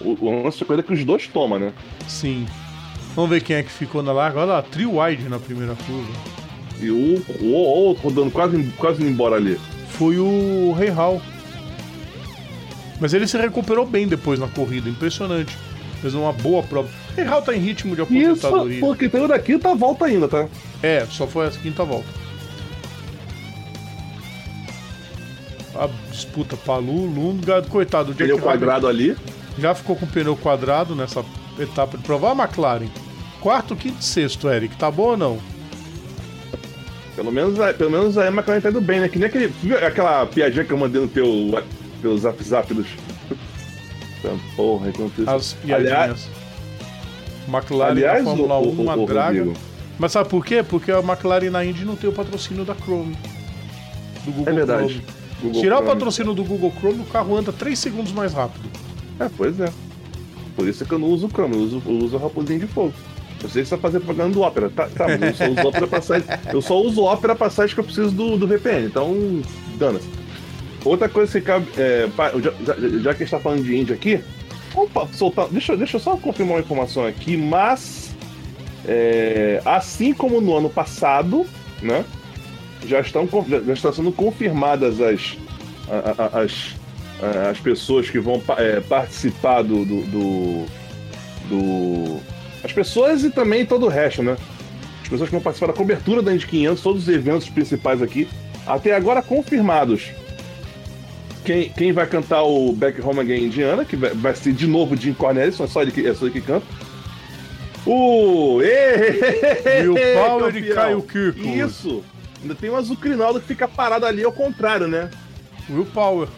O, 0.00 0.16
o 0.24 0.42
lance 0.44 0.58
de 0.58 0.64
corrida 0.64 0.82
que 0.82 0.92
os 0.94 1.04
dois 1.04 1.26
toma, 1.26 1.58
né? 1.58 1.72
Sim. 2.08 2.46
Vamos 3.14 3.30
ver 3.30 3.42
quem 3.42 3.56
é 3.56 3.62
que 3.62 3.70
ficou 3.70 4.02
na 4.02 4.12
larga. 4.12 4.38
Olha 4.40 4.52
lá, 4.54 4.62
three 4.62 4.86
wide 4.86 5.28
na 5.28 5.38
primeira 5.38 5.74
curva. 5.74 6.39
E 6.82 6.90
o, 6.90 7.22
o, 7.40 7.44
o 7.44 7.52
outro 7.54 8.04
rodando 8.04 8.30
quase, 8.30 8.62
quase 8.76 9.02
indo 9.02 9.10
embora 9.10 9.36
ali. 9.36 9.58
Foi 9.88 10.18
o 10.18 10.72
Rei 10.72 10.88
Hall. 10.88 11.20
Mas 13.00 13.14
ele 13.14 13.26
se 13.26 13.36
recuperou 13.38 13.86
bem 13.86 14.06
depois 14.06 14.38
na 14.38 14.48
corrida, 14.48 14.88
impressionante. 14.88 15.56
Fez 16.00 16.14
uma 16.14 16.32
boa 16.32 16.62
prova. 16.62 16.88
Rei 17.16 17.24
Hall 17.24 17.42
tá 17.42 17.54
em 17.54 17.58
ritmo 17.60 17.94
de 17.94 18.02
Isso, 18.02 18.46
aposentadoria. 18.46 18.80
porque 18.80 19.08
tem 19.08 19.22
o 19.22 19.28
daqui 19.28 19.58
tá 19.58 19.74
volta 19.74 20.06
ainda, 20.06 20.28
tá? 20.28 20.46
É, 20.82 21.06
só 21.10 21.26
foi 21.26 21.46
a 21.46 21.50
quinta 21.50 21.84
volta. 21.84 22.08
A 25.74 25.88
disputa 26.10 26.56
Palu, 26.56 27.06
Lundgaard, 27.06 27.68
coitado, 27.68 28.12
o 28.12 28.14
Pneu 28.14 28.38
quadrado 28.38 28.86
ali. 28.88 29.16
já 29.58 29.74
ficou 29.74 29.96
com 29.96 30.04
o 30.04 30.08
pneu 30.08 30.36
quadrado 30.36 30.94
nessa 30.94 31.24
etapa 31.58 31.96
de 31.96 32.02
prova. 32.02 32.32
A 32.32 32.34
McLaren, 32.44 32.88
quarto, 33.40 33.76
quinto 33.76 34.00
e 34.00 34.04
sexto, 34.04 34.48
Eric, 34.50 34.76
tá 34.76 34.90
bom 34.90 35.10
ou 35.10 35.16
não? 35.16 35.38
Pelo 37.16 37.32
menos, 37.32 37.58
a- 37.60 37.72
pelo 37.74 37.90
menos 37.90 38.16
a 38.16 38.28
McLaren 38.28 38.60
tá 38.60 38.70
indo 38.70 38.80
bem, 38.80 39.00
né? 39.00 39.08
Que 39.08 39.18
nem 39.18 39.26
aquele, 39.28 39.52
aquela 39.86 40.26
piadinha 40.26 40.64
que 40.64 40.72
eu 40.72 40.78
mandei 40.78 41.00
no 41.02 41.08
teu, 41.08 41.62
teu 42.00 42.16
zap 42.18 42.42
zap 42.42 42.72
dos. 42.72 42.86
Porra, 44.56 44.92
fiz. 45.16 45.26
As 45.28 45.52
piadinhas. 45.54 45.92
Aliás, 45.92 46.28
McLaren 47.48 47.90
aliás 47.90 48.24
na 48.24 48.30
Fórmula 48.30 48.58
o, 48.58 48.66
1, 48.72 48.78
o, 48.78 48.82
uma 48.82 48.96
o, 48.96 49.06
draga. 49.06 49.38
Rodrigo, 49.38 49.58
Mas 49.98 50.12
sabe 50.12 50.28
por 50.28 50.44
quê? 50.44 50.62
Porque 50.62 50.92
a 50.92 51.00
McLaren 51.00 51.50
na 51.50 51.64
Indy 51.64 51.84
não 51.84 51.96
tem 51.96 52.08
o 52.08 52.12
patrocínio 52.12 52.64
da 52.64 52.74
Chrome. 52.74 53.16
Do 54.24 54.32
Google 54.32 54.52
É 54.52 54.52
verdade. 54.56 55.02
Google 55.42 55.60
Tirar 55.60 55.76
o 55.76 55.78
Chrome. 55.78 55.92
patrocínio 55.94 56.34
do 56.34 56.44
Google 56.44 56.72
Chrome, 56.78 57.00
o 57.00 57.04
carro 57.06 57.36
anda 57.36 57.52
3 57.52 57.78
segundos 57.78 58.12
mais 58.12 58.32
rápido. 58.34 58.68
É, 59.18 59.28
pois 59.36 59.58
é. 59.58 59.70
Por 60.54 60.68
isso 60.68 60.82
é 60.84 60.86
que 60.86 60.92
eu 60.92 60.98
não 60.98 61.08
uso 61.08 61.26
o 61.26 61.30
Chrome, 61.30 61.54
eu 61.56 61.62
uso, 61.62 61.82
eu 61.86 61.92
uso 61.98 62.16
o 62.16 62.20
raposinho 62.20 62.60
de 62.60 62.66
fogo. 62.66 62.92
Eu 63.42 63.48
sei 63.48 63.62
que 63.62 63.68
você 63.68 63.76
vai 63.76 63.80
fazer 63.90 64.00
propaganda 64.00 64.34
do 64.34 64.42
Opera. 64.42 64.70
Tá, 64.70 64.86
tá, 64.88 65.06
eu 65.10 65.34
só 65.34 65.46
uso 65.48 65.68
Opera 65.68 65.86
pra 65.86 66.00
site. 66.02 66.26
Eu 66.52 66.62
só 66.62 66.80
uso 66.80 67.02
Opera 67.04 67.34
pra 67.34 67.50
site 67.50 67.74
que 67.74 67.80
eu 67.80 67.84
preciso 67.84 68.10
do, 68.10 68.36
do 68.36 68.46
VPN, 68.46 68.86
então. 68.86 69.40
Dana-se. 69.78 70.08
Outra 70.84 71.08
coisa 71.08 71.32
que 71.40 71.46
cabe. 71.46 71.66
É, 71.76 72.08
já, 72.42 72.52
já- 72.64 72.98
já 72.98 73.14
que 73.14 73.22
a 73.22 73.26
gente 73.26 73.30
tá 73.30 73.38
falando 73.40 73.62
de 73.64 73.76
Índia 73.76 73.94
aqui, 73.94 74.20
soltar. 75.12 75.48
Deixa, 75.48 75.76
deixa 75.76 75.96
eu 75.96 76.00
só 76.00 76.16
confirmar 76.16 76.56
uma 76.56 76.60
informação 76.60 77.04
aqui, 77.06 77.36
mas. 77.36 78.10
É, 78.86 79.60
assim 79.64 80.12
como 80.14 80.40
no 80.40 80.56
ano 80.56 80.70
passado, 80.70 81.46
né? 81.82 82.04
Já 82.86 83.00
estão, 83.00 83.28
já 83.66 83.72
estão 83.74 83.92
sendo 83.92 84.10
confirmadas 84.10 85.00
as, 85.02 85.36
as, 86.32 86.74
as 87.50 87.58
pessoas 87.60 88.08
que 88.08 88.18
vão 88.18 88.42
é, 88.56 88.80
participar 88.80 89.60
do, 89.62 89.84
do, 89.84 90.02
do, 90.06 90.66
do, 91.50 92.20
As 92.70 92.72
pessoas 92.72 93.24
e 93.24 93.30
também 93.30 93.66
todo 93.66 93.86
o 93.86 93.88
resto, 93.88 94.22
né? 94.22 94.36
As 95.02 95.08
pessoas 95.08 95.28
que 95.28 95.34
vão 95.34 95.42
participar 95.42 95.72
da 95.72 95.72
cobertura 95.72 96.22
da 96.22 96.32
Indy 96.32 96.46
500, 96.46 96.82
todos 96.82 97.02
os 97.02 97.08
eventos 97.08 97.48
principais 97.48 98.00
aqui, 98.00 98.28
até 98.64 98.94
agora 98.94 99.20
confirmados. 99.20 100.10
Quem, 101.44 101.68
quem 101.70 101.90
vai 101.90 102.06
cantar 102.06 102.44
o 102.44 102.72
Back 102.72 103.02
Home 103.02 103.18
Again 103.18 103.46
Indiana, 103.46 103.84
que 103.84 103.96
vai, 103.96 104.10
vai 104.10 104.36
ser 104.36 104.52
de 104.52 104.68
novo 104.68 104.96
Jim 104.96 105.12
Cornelison, 105.12 105.64
é 105.64 105.66
só 105.66 105.82
ele 105.82 105.90
que, 105.90 106.06
é 106.06 106.14
só 106.14 106.26
ele 106.26 106.34
que 106.34 106.46
canta. 106.46 106.64
O. 107.84 108.58
Will 108.58 109.94
Power 110.14 110.54
e 110.54 110.72
Caio 110.72 111.02
Kirko. 111.02 111.40
Isso! 111.40 112.04
Ainda 112.40 112.54
tem 112.54 112.70
o 112.70 112.76
Azucrinaldo 112.76 113.40
que 113.40 113.48
fica 113.48 113.66
parado 113.66 114.06
ali 114.06 114.22
ao 114.22 114.32
contrário, 114.32 114.86
né? 114.86 115.10
Will 115.68 115.86
Power. 115.86 116.28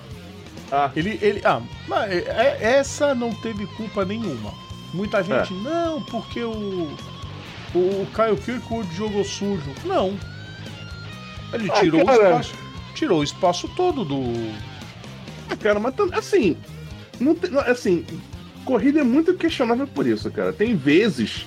Ah. 0.71 0.90
Ele, 0.97 1.18
ele, 1.21 1.42
ah, 1.45 1.61
mas 1.87 2.11
é, 2.11 2.16
é, 2.16 2.73
essa 2.79 3.14
não 3.14 3.35
teve 3.35 3.66
culpa 3.66 4.03
nenhuma. 4.03 4.71
Muita 4.92 5.22
gente, 5.22 5.52
é. 5.52 5.57
não, 5.57 6.02
porque 6.02 6.42
o, 6.42 6.94
o 7.74 8.07
Caio 8.12 8.37
Kirkwood 8.37 8.94
jogou 8.94 9.24
sujo. 9.24 9.72
Não. 9.85 10.16
Ele 11.52 11.70
ah, 11.70 11.81
tirou 11.81 12.05
cara... 12.05 12.37
o 12.37 12.40
espaço. 12.40 12.55
Tirou 12.94 13.20
o 13.20 13.24
espaço 13.24 13.68
todo 13.76 14.05
do. 14.05 14.22
Ah, 15.48 15.57
cara, 15.57 15.81
mas 15.81 15.94
assim. 16.12 16.57
Não 17.18 17.35
tem, 17.35 17.50
assim, 17.61 18.05
corrida 18.64 19.00
é 19.00 19.05
muito 19.05 19.35
questionável 19.35 19.87
por 19.87 20.07
isso, 20.07 20.31
cara. 20.31 20.52
Tem 20.52 20.74
vezes. 20.74 21.46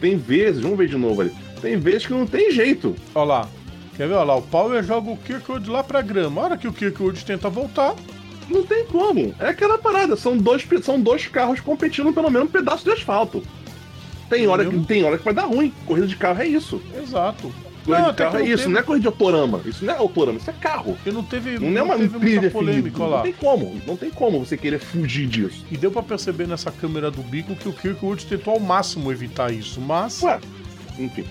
Tem 0.00 0.16
vezes, 0.16 0.62
vamos 0.62 0.78
ver 0.78 0.88
de 0.88 0.96
novo 0.96 1.20
ali. 1.20 1.34
Tem 1.60 1.76
vezes 1.76 2.06
que 2.06 2.12
não 2.12 2.26
tem 2.26 2.52
jeito. 2.52 2.94
Olha 3.14 3.24
lá. 3.24 3.48
Quer 3.96 4.06
ver? 4.06 4.14
Olha 4.14 4.24
lá, 4.24 4.36
o 4.36 4.42
Power 4.42 4.82
joga 4.84 5.10
o 5.10 5.16
Kirkwood 5.16 5.68
lá 5.68 5.82
pra 5.82 6.00
grama. 6.00 6.40
A 6.40 6.44
hora 6.44 6.56
que 6.56 6.68
o 6.68 6.72
Kirkwood 6.72 7.24
tenta 7.24 7.50
voltar. 7.50 7.96
Não 8.48 8.62
tem 8.64 8.84
como. 8.86 9.34
É 9.38 9.48
aquela 9.48 9.78
parada. 9.78 10.16
São 10.16 10.36
dois, 10.36 10.66
são 10.82 11.00
dois 11.00 11.26
carros 11.26 11.60
competindo 11.60 12.12
pelo 12.12 12.30
mesmo 12.30 12.48
pedaço 12.48 12.84
de 12.84 12.90
asfalto. 12.90 13.42
Tem 14.28 14.46
hora, 14.46 14.64
que, 14.64 14.78
tem 14.80 15.04
hora 15.04 15.16
que 15.16 15.24
vai 15.24 15.34
dar 15.34 15.46
ruim. 15.46 15.72
Corrida 15.86 16.06
de 16.06 16.16
carro 16.16 16.42
é 16.42 16.46
isso. 16.46 16.80
Exato. 16.94 17.52
Corrida 17.84 18.02
não, 18.02 18.10
de 18.10 18.16
carro 18.16 18.36
é 18.38 18.42
isso, 18.42 18.56
teve... 18.64 18.68
não 18.68 18.80
é 18.80 18.82
corrida 18.82 19.02
de 19.02 19.06
autorama. 19.06 19.60
Isso 19.64 19.84
não 19.84 19.94
é 19.94 19.96
autorama, 19.96 20.38
isso 20.38 20.50
é 20.50 20.52
carro. 20.52 20.98
E 21.06 21.10
não 21.10 21.22
teve. 21.22 21.58
Não, 21.58 21.70
não 21.70 21.78
é 21.78 21.82
uma 21.82 21.96
teve 21.96 22.50
polêmica 22.50 23.02
lá. 23.04 23.16
Não 23.16 23.22
tem 23.22 23.32
como. 23.32 23.80
Não 23.86 23.96
tem 23.96 24.10
como 24.10 24.44
você 24.44 24.56
querer 24.56 24.78
fugir 24.78 25.26
disso. 25.26 25.64
E 25.70 25.76
deu 25.76 25.90
para 25.90 26.02
perceber 26.02 26.46
nessa 26.46 26.70
câmera 26.70 27.10
do 27.10 27.22
bico 27.22 27.54
que 27.56 27.68
o 27.68 27.72
Kirkwood 27.72 28.26
tentou 28.26 28.54
ao 28.54 28.60
máximo 28.60 29.10
evitar 29.10 29.50
isso, 29.50 29.80
mas. 29.80 30.22
Ué, 30.22 30.38
enfim. 30.98 31.24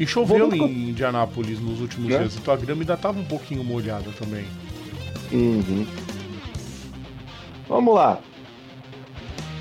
E 0.00 0.06
choveu 0.06 0.48
Vamos... 0.48 0.58
em 0.58 0.88
Indianápolis 0.88 1.60
nos 1.60 1.80
últimos 1.80 2.08
né? 2.08 2.18
dias, 2.18 2.34
então 2.34 2.54
a 2.54 2.56
grama 2.56 2.82
ainda 2.82 2.94
estava 2.94 3.20
um 3.20 3.24
pouquinho 3.24 3.62
molhada 3.62 4.10
também. 4.18 4.46
Uhum. 5.30 5.86
Vamos 7.70 7.94
lá. 7.94 8.18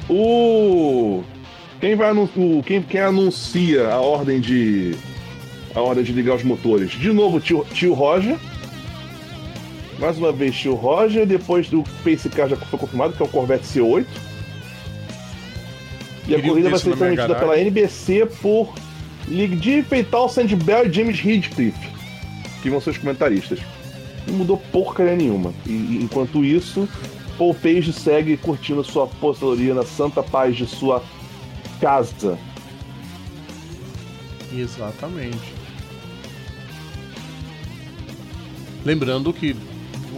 O 0.09 1.23
quem 1.79 1.95
vai 1.95 2.11
o 2.11 2.63
quem, 2.65 2.81
quem 2.81 2.99
anuncia 2.99 3.87
a 3.87 3.97
ordem 3.97 4.41
de 4.41 4.95
a 5.75 5.79
ordem 5.79 6.03
de 6.03 6.11
ligar 6.11 6.35
os 6.35 6.43
motores? 6.43 6.91
De 6.91 7.13
novo 7.13 7.39
tio, 7.39 7.63
tio 7.71 7.93
Roger. 7.93 8.35
Mais 9.99 10.17
uma 10.17 10.31
vez 10.31 10.57
tio 10.57 10.73
Roger, 10.73 11.27
depois 11.27 11.69
do 11.69 11.83
Pace 12.03 12.27
Car 12.29 12.49
já 12.49 12.55
foi 12.55 12.79
confirmado 12.79 13.13
que 13.13 13.21
é 13.21 13.25
o 13.25 13.29
Corvette 13.29 13.65
C8. 13.65 14.07
E 16.27 16.35
a 16.35 16.41
corrida 16.41 16.69
vai 16.71 16.79
ser 16.79 16.97
transmitida 16.97 17.35
pela 17.35 17.59
NBC 17.59 18.25
por 18.41 18.73
Ligdi 19.27 19.83
Feital, 19.83 20.27
Sandbell 20.29 20.87
e 20.87 20.93
James 20.93 21.23
Heathcliff, 21.23 21.77
que 22.61 22.69
vão 22.69 22.81
ser 22.81 22.91
os 22.91 22.97
comentaristas. 22.97 23.59
Não 24.27 24.35
mudou 24.35 24.57
porcaria 24.71 25.15
nenhuma. 25.15 25.53
E 25.65 25.99
enquanto 26.01 26.43
isso, 26.43 26.87
Paul 27.39 27.55
Page 27.55 27.93
segue 27.93 28.35
curtindo 28.35 28.83
sua 28.83 29.05
apostolia 29.05 29.73
na 29.73 29.85
santa 29.85 30.21
paz 30.21 30.57
de 30.57 30.67
sua 30.67 31.01
casa. 31.79 32.37
Exatamente. 34.53 35.53
Lembrando 38.83 39.31
que 39.31 39.55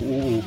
o, 0.01 0.43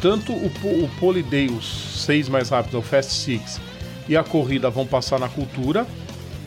tanto 0.00 0.32
o, 0.32 0.46
o 0.46 1.54
os 1.54 2.02
seis 2.02 2.30
mais 2.30 2.48
rápidos, 2.48 2.80
o 2.80 2.82
Fast 2.82 3.12
Six, 3.12 3.60
e 4.08 4.16
a 4.16 4.24
corrida 4.24 4.70
vão 4.70 4.86
passar 4.86 5.20
na 5.20 5.28
cultura 5.28 5.86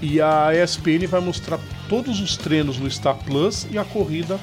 e 0.02 0.20
a 0.20 0.50
ESPN 0.52 1.06
vai 1.08 1.22
mostrar 1.22 1.60
todos 1.88 2.20
os 2.20 2.36
treinos 2.38 2.80
no 2.80 2.90
Star 2.90 3.18
Plus 3.24 3.68
e 3.70 3.78
a 3.78 3.86
corrida 3.86 4.40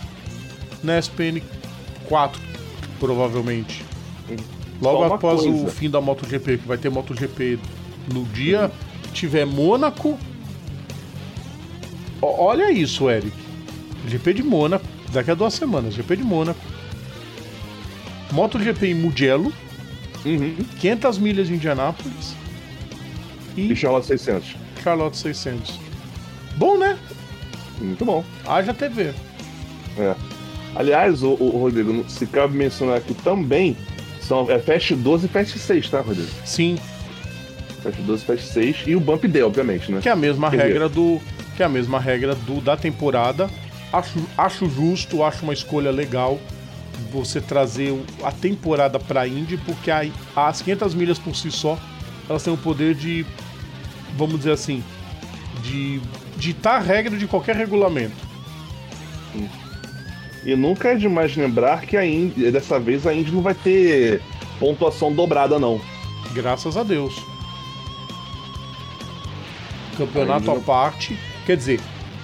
na 0.84 0.96
ESPN 0.96 1.42
4, 2.08 2.40
provavelmente. 3.00 3.84
Logo 4.80 5.04
após 5.04 5.42
coisa. 5.42 5.66
o 5.66 5.70
fim 5.70 5.88
da 5.88 6.00
MotoGP, 6.00 6.58
que 6.58 6.68
vai 6.68 6.76
ter 6.76 6.90
MotoGP 6.90 7.58
no 8.12 8.24
dia 8.24 8.70
que 9.02 9.12
tiver 9.12 9.46
Mônaco. 9.46 10.18
olha 12.20 12.70
isso, 12.70 13.08
Eric. 13.10 13.32
GP 14.06 14.34
de 14.34 14.42
Mônaco, 14.42 14.84
daqui 15.12 15.30
a 15.30 15.34
duas 15.34 15.54
semanas, 15.54 15.94
GP 15.94 16.16
de 16.16 16.24
Mônaco. 16.24 16.60
MotoGP 18.32 18.88
em 18.88 18.94
Mugello. 18.94 19.52
Uhum. 20.24 20.56
500 20.80 21.18
milhas 21.18 21.50
em 21.50 21.54
Indianápolis. 21.54 22.34
E, 23.56 23.72
e 23.72 23.76
Charlotte 23.76 24.06
600. 24.06 24.56
Charlotte 24.82 25.16
600. 25.16 25.78
Bom, 26.56 26.76
né? 26.78 26.98
Muito 27.80 28.04
bom. 28.04 28.24
Haja 28.46 28.74
TV. 28.74 29.12
É. 29.98 30.14
Aliás, 30.74 31.22
o, 31.22 31.30
o 31.32 31.58
Rodrigo, 31.58 32.04
se 32.08 32.26
cabe 32.26 32.56
mencionar 32.56 32.98
aqui 32.98 33.14
também, 33.14 33.76
são 34.26 34.50
é 34.50 34.58
Fast 34.58 34.94
12 34.94 35.26
e 35.26 35.28
Fast 35.28 35.58
6, 35.58 35.90
tá, 35.90 36.00
Rodrigo? 36.00 36.28
Sim. 36.44 36.78
Fast 37.82 38.00
12 38.02 38.22
e 38.22 38.26
Fast 38.26 38.46
6 38.46 38.76
e 38.86 38.96
o 38.96 39.00
Bump 39.00 39.24
D, 39.24 39.42
obviamente, 39.42 39.90
né? 39.90 40.00
Que 40.00 40.08
é 40.08 40.12
a 40.12 40.16
mesma 40.16 40.50
Quer 40.50 40.62
regra 40.62 40.88
do. 40.88 41.20
Que 41.56 41.62
é 41.62 41.66
a 41.66 41.68
mesma 41.68 41.98
regra 41.98 42.34
do, 42.34 42.60
da 42.60 42.76
temporada. 42.76 43.48
Acho, 43.92 44.18
acho 44.36 44.68
justo, 44.68 45.22
acho 45.22 45.42
uma 45.42 45.54
escolha 45.54 45.90
legal 45.90 46.38
você 47.12 47.40
trazer 47.40 47.98
a 48.22 48.32
temporada 48.32 48.98
pra 48.98 49.28
Indy, 49.28 49.56
porque 49.58 49.90
a, 49.90 50.04
as 50.34 50.60
500 50.60 50.94
milhas 50.94 51.18
por 51.18 51.34
si 51.36 51.50
só, 51.50 51.78
elas 52.28 52.42
têm 52.42 52.52
o 52.52 52.56
poder 52.56 52.94
de 52.94 53.24
vamos 54.16 54.38
dizer 54.38 54.52
assim, 54.52 54.82
de 55.62 56.00
ditar 56.36 56.82
regra 56.82 57.16
de 57.16 57.26
qualquer 57.26 57.54
regulamento. 57.54 58.16
E 60.46 60.54
nunca 60.54 60.90
é 60.90 60.94
demais 60.94 61.36
lembrar 61.36 61.80
que 61.80 61.96
a 61.96 62.06
Indy, 62.06 62.52
dessa 62.52 62.78
vez 62.78 63.04
a 63.04 63.12
Indy 63.12 63.32
não 63.32 63.42
vai 63.42 63.52
ter 63.52 64.22
pontuação 64.60 65.12
dobrada, 65.12 65.58
não. 65.58 65.80
Graças 66.32 66.76
a 66.76 66.84
Deus. 66.84 67.20
Campeonato 69.98 70.48
à 70.52 70.60
parte. 70.60 71.18
Quer 71.44 71.56
dizer, 71.56 71.80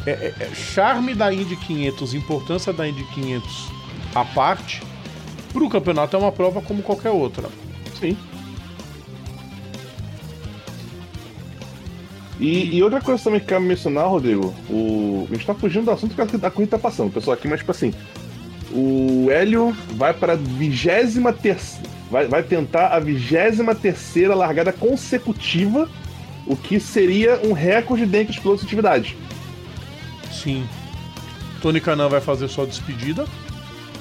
é, 0.06 0.10
é, 0.10 0.34
é, 0.38 0.54
charme 0.54 1.14
da 1.14 1.34
Indy 1.34 1.56
500, 1.56 2.14
importância 2.14 2.72
da 2.72 2.86
Indy 2.86 3.02
500 3.12 3.68
à 4.14 4.24
parte, 4.24 4.80
para 5.52 5.64
o 5.64 5.68
campeonato 5.68 6.16
é 6.16 6.18
uma 6.20 6.30
prova 6.30 6.62
como 6.62 6.80
qualquer 6.80 7.10
outra. 7.10 7.48
Sim. 7.98 8.16
E, 12.42 12.76
e, 12.76 12.82
outra 12.82 13.00
coisa 13.00 13.22
também 13.22 13.38
que 13.38 13.46
quero 13.46 13.60
mencionar, 13.60 14.08
Rodrigo, 14.08 14.52
o... 14.68 15.28
a 15.30 15.34
gente 15.34 15.46
tá 15.46 15.54
fugindo 15.54 15.84
do 15.84 15.92
assunto 15.92 16.12
que 16.12 16.20
a 16.20 16.26
corrida 16.26 16.76
tá 16.76 16.78
passando, 16.78 17.08
o 17.08 17.12
pessoal 17.12 17.34
aqui, 17.34 17.46
mas 17.46 17.60
tipo 17.60 17.70
assim, 17.70 17.94
o 18.72 19.30
Hélio 19.30 19.76
vai 19.96 20.12
para 20.14 20.32
a 20.32 20.36
vigésima 20.36 21.32
terceira. 21.32 21.90
Vai, 22.10 22.26
vai 22.26 22.42
tentar 22.42 22.88
a 22.88 22.98
vigésima 22.98 23.74
terceira 23.74 24.34
largada 24.34 24.72
consecutiva, 24.72 25.88
o 26.46 26.56
que 26.56 26.78
seria 26.78 27.40
um 27.44 27.52
recorde 27.52 28.04
dentro 28.04 28.32
de 28.32 28.40
pilotos 28.40 28.60
de 28.60 28.66
atividade. 28.66 29.16
Sim. 30.30 30.66
Tony 31.60 31.80
Canan 31.80 32.08
vai 32.08 32.20
fazer 32.20 32.48
sua 32.48 32.66
despedida. 32.66 33.24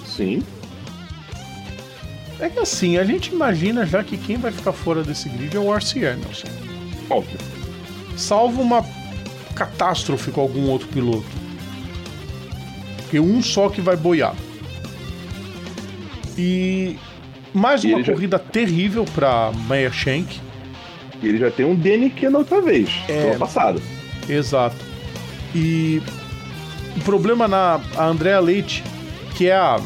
Sim. 0.06 0.44
É 2.40 2.50
que 2.50 2.60
assim, 2.60 2.98
a 2.98 3.04
gente 3.04 3.32
imagina 3.32 3.86
já 3.86 4.04
que 4.04 4.18
quem 4.18 4.38
vai 4.38 4.52
ficar 4.52 4.74
fora 4.74 5.04
desse 5.04 5.30
grid 5.30 5.56
é 5.56 5.60
o 5.60 5.74
R.C. 5.74 6.00
Emerson. 6.00 6.48
Óbvio 7.10 7.38
salvo 8.22 8.62
uma 8.62 8.86
catástrofe 9.56 10.32
com 10.32 10.42
algum 10.42 10.70
outro 10.70 10.88
piloto. 10.88 11.26
Porque 12.98 13.20
um 13.20 13.42
só 13.42 13.70
que 13.70 13.82
vai 13.82 13.98
boiar. 13.98 14.36
E 16.44 16.98
mais 17.54 17.84
e 17.84 17.94
uma 17.94 18.04
corrida 18.04 18.38
já... 18.38 18.44
terrível 18.52 19.06
para 19.14 19.52
Meyer 19.70 19.94
Shank. 19.94 20.40
E 21.22 21.28
ele 21.28 21.38
já 21.38 21.52
tem 21.52 21.64
um 21.68 21.76
DNQ 21.76 22.30
na 22.30 22.40
outra 22.40 22.60
vez, 22.60 22.90
é, 23.08 23.38
passado. 23.38 23.80
Exato. 24.28 24.76
E 25.54 26.02
o 26.98 27.02
problema 27.02 27.48
na 27.48 27.80
a 27.96 28.08
Andrea 28.08 28.40
Leite, 28.40 28.84
que 29.38 29.50
é 29.50 29.56
a 29.56 29.80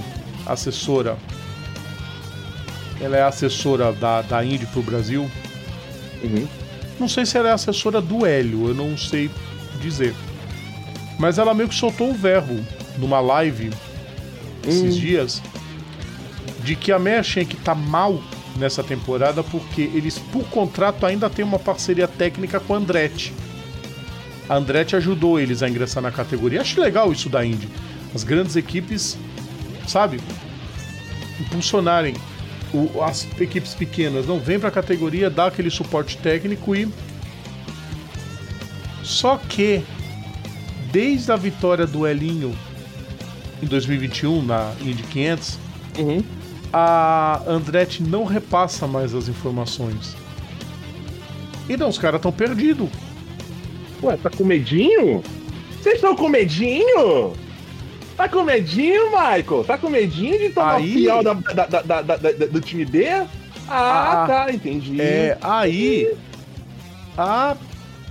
assessora, 0.45 1.17
ela 3.01 3.17
é 3.17 3.23
assessora 3.23 3.91
da, 3.91 4.21
da 4.21 4.45
Indy 4.45 4.65
pro 4.67 4.81
Brasil. 4.81 5.29
Uhum. 6.23 6.47
Não 6.97 7.09
sei 7.09 7.25
se 7.25 7.37
ela 7.37 7.49
é 7.49 7.51
assessora 7.51 7.99
do 7.99 8.25
Hélio, 8.25 8.69
eu 8.69 8.73
não 8.73 8.97
sei 8.97 9.29
dizer. 9.81 10.15
Mas 11.19 11.37
ela 11.37 11.53
meio 11.53 11.67
que 11.67 11.75
soltou 11.75 12.11
o 12.11 12.13
verbo 12.13 12.57
numa 12.97 13.19
live 13.19 13.71
esses 14.65 14.95
dias 14.95 15.41
de 16.65 16.75
que 16.75 16.91
a 16.91 16.97
Meia 16.99 17.21
Shank 17.23 17.55
tá 17.57 17.75
mal 17.75 18.19
nessa 18.57 18.83
temporada 18.83 19.43
porque 19.43 19.81
eles, 19.81 20.17
por 20.17 20.43
contrato, 20.45 21.05
ainda 21.05 21.29
tem 21.29 21.45
uma 21.45 21.59
parceria 21.59 22.07
técnica 22.07 22.59
com 22.59 22.73
a 22.73 22.77
Andretti. 22.77 23.31
A 24.49 24.55
Andretti 24.55 24.95
ajudou 24.95 25.39
eles 25.39 25.61
a 25.61 25.69
ingressar 25.69 26.01
na 26.01 26.11
categoria. 26.11 26.61
Acho 26.61 26.81
legal 26.81 27.11
isso 27.11 27.29
da 27.29 27.45
Indy. 27.45 27.69
As 28.13 28.23
grandes 28.23 28.55
equipes, 28.55 29.17
sabe, 29.87 30.19
impulsionarem 31.39 32.15
o- 32.73 33.03
as 33.03 33.27
equipes 33.39 33.73
pequenas. 33.75 34.25
Não, 34.25 34.39
vem 34.39 34.59
pra 34.59 34.71
categoria, 34.71 35.29
dá 35.29 35.45
aquele 35.47 35.69
suporte 35.69 36.17
técnico 36.17 36.75
e. 36.75 36.87
Só 39.03 39.37
que, 39.37 39.83
desde 40.91 41.31
a 41.31 41.35
vitória 41.35 41.85
do 41.85 42.07
Elinho 42.07 42.55
em 43.61 43.65
2021 43.67 44.41
na 44.43 44.71
Indy 44.81 45.03
500, 45.03 45.59
Uhum. 45.97 46.23
A 46.73 47.41
Andretti 47.47 48.03
não 48.03 48.23
repassa 48.25 48.85
mais 48.87 49.13
as 49.13 49.27
informações. 49.27 50.15
Então 51.69 51.89
os 51.89 51.97
caras 51.97 52.19
estão 52.19 52.31
perdidos. 52.31 52.89
Ué, 54.03 54.17
tá 54.17 54.29
com 54.29 54.43
medinho? 54.43 55.23
Vocês 55.81 55.95
estão 55.95 56.15
com 56.15 56.27
medinho? 56.29 57.33
Tá 58.17 58.29
com 58.29 58.43
medinho, 58.43 59.05
Michael? 59.11 59.63
Tá 59.65 59.77
com 59.77 59.89
medinho 59.89 60.37
de 60.37 60.49
tomar 60.49 60.75
Aí- 60.75 60.93
fiel 60.93 61.23
da, 61.23 61.33
da- 61.33 62.01
da- 62.01 62.17
do 62.45 62.61
time 62.61 62.85
B? 62.85 63.07
Ah, 63.07 63.27
Ah, 63.67 64.27
tá, 64.27 64.51
entendi. 64.53 65.01
É, 65.01 65.37
aí 65.41 66.13
a 67.17 67.55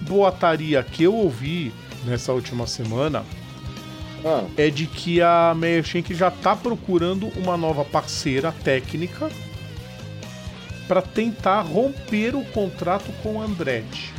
boataria 0.03 0.83
que 0.83 1.05
eu 1.05 1.15
ouvi 1.15 1.73
nessa 2.05 2.33
última 2.33 2.67
semana 2.67 3.25
Ah, 4.25 4.45
é 4.57 4.71
de 4.71 4.87
que 4.87 5.21
a 5.21 5.55
Meierschenk 5.55 6.15
já 6.15 6.31
tá 6.31 6.57
procurando 6.57 7.29
uma 7.37 7.57
nova 7.57 7.85
parceira 7.85 8.53
técnica 8.65 9.29
para 10.89 11.03
tentar 11.03 11.61
romper 11.61 12.35
o 12.35 12.45
contrato 12.45 13.13
com 13.23 13.41
Andretti. 13.41 14.13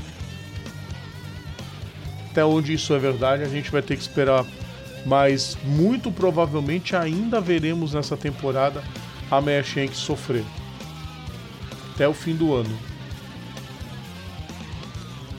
Até 2.30 2.46
onde 2.46 2.74
isso 2.74 2.94
é 2.94 3.00
verdade, 3.00 3.44
a 3.44 3.48
gente 3.48 3.72
vai 3.72 3.82
ter 3.82 3.96
que 3.96 4.02
esperar, 4.02 4.46
mas 5.06 5.58
muito 5.64 6.12
provavelmente 6.12 6.96
ainda 6.96 7.42
veremos 7.42 7.94
nessa 7.94 8.16
temporada 8.16 8.84
a 9.32 9.42
Meierschenk 9.42 9.96
sofrer 9.96 10.44
até 11.96 12.08
o 12.08 12.14
fim 12.14 12.36
do 12.36 12.54
ano. 12.54 12.78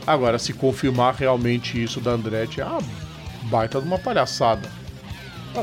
Agora, 0.07 0.39
se 0.39 0.53
confirmar 0.53 1.15
realmente 1.15 1.83
isso 1.83 2.01
da 2.01 2.13
Andretti, 2.13 2.61
uma 2.61 2.79
baita 3.51 3.81
de 3.81 3.87
uma 3.87 3.99
palhaçada. 3.99 4.69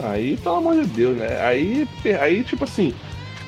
aí, 0.06 0.38
pelo 0.38 0.56
amor 0.56 0.76
de 0.76 0.86
Deus, 0.88 1.18
né? 1.18 1.40
Aí, 1.42 1.88
aí 2.20 2.44
tipo 2.44 2.64
assim, 2.64 2.94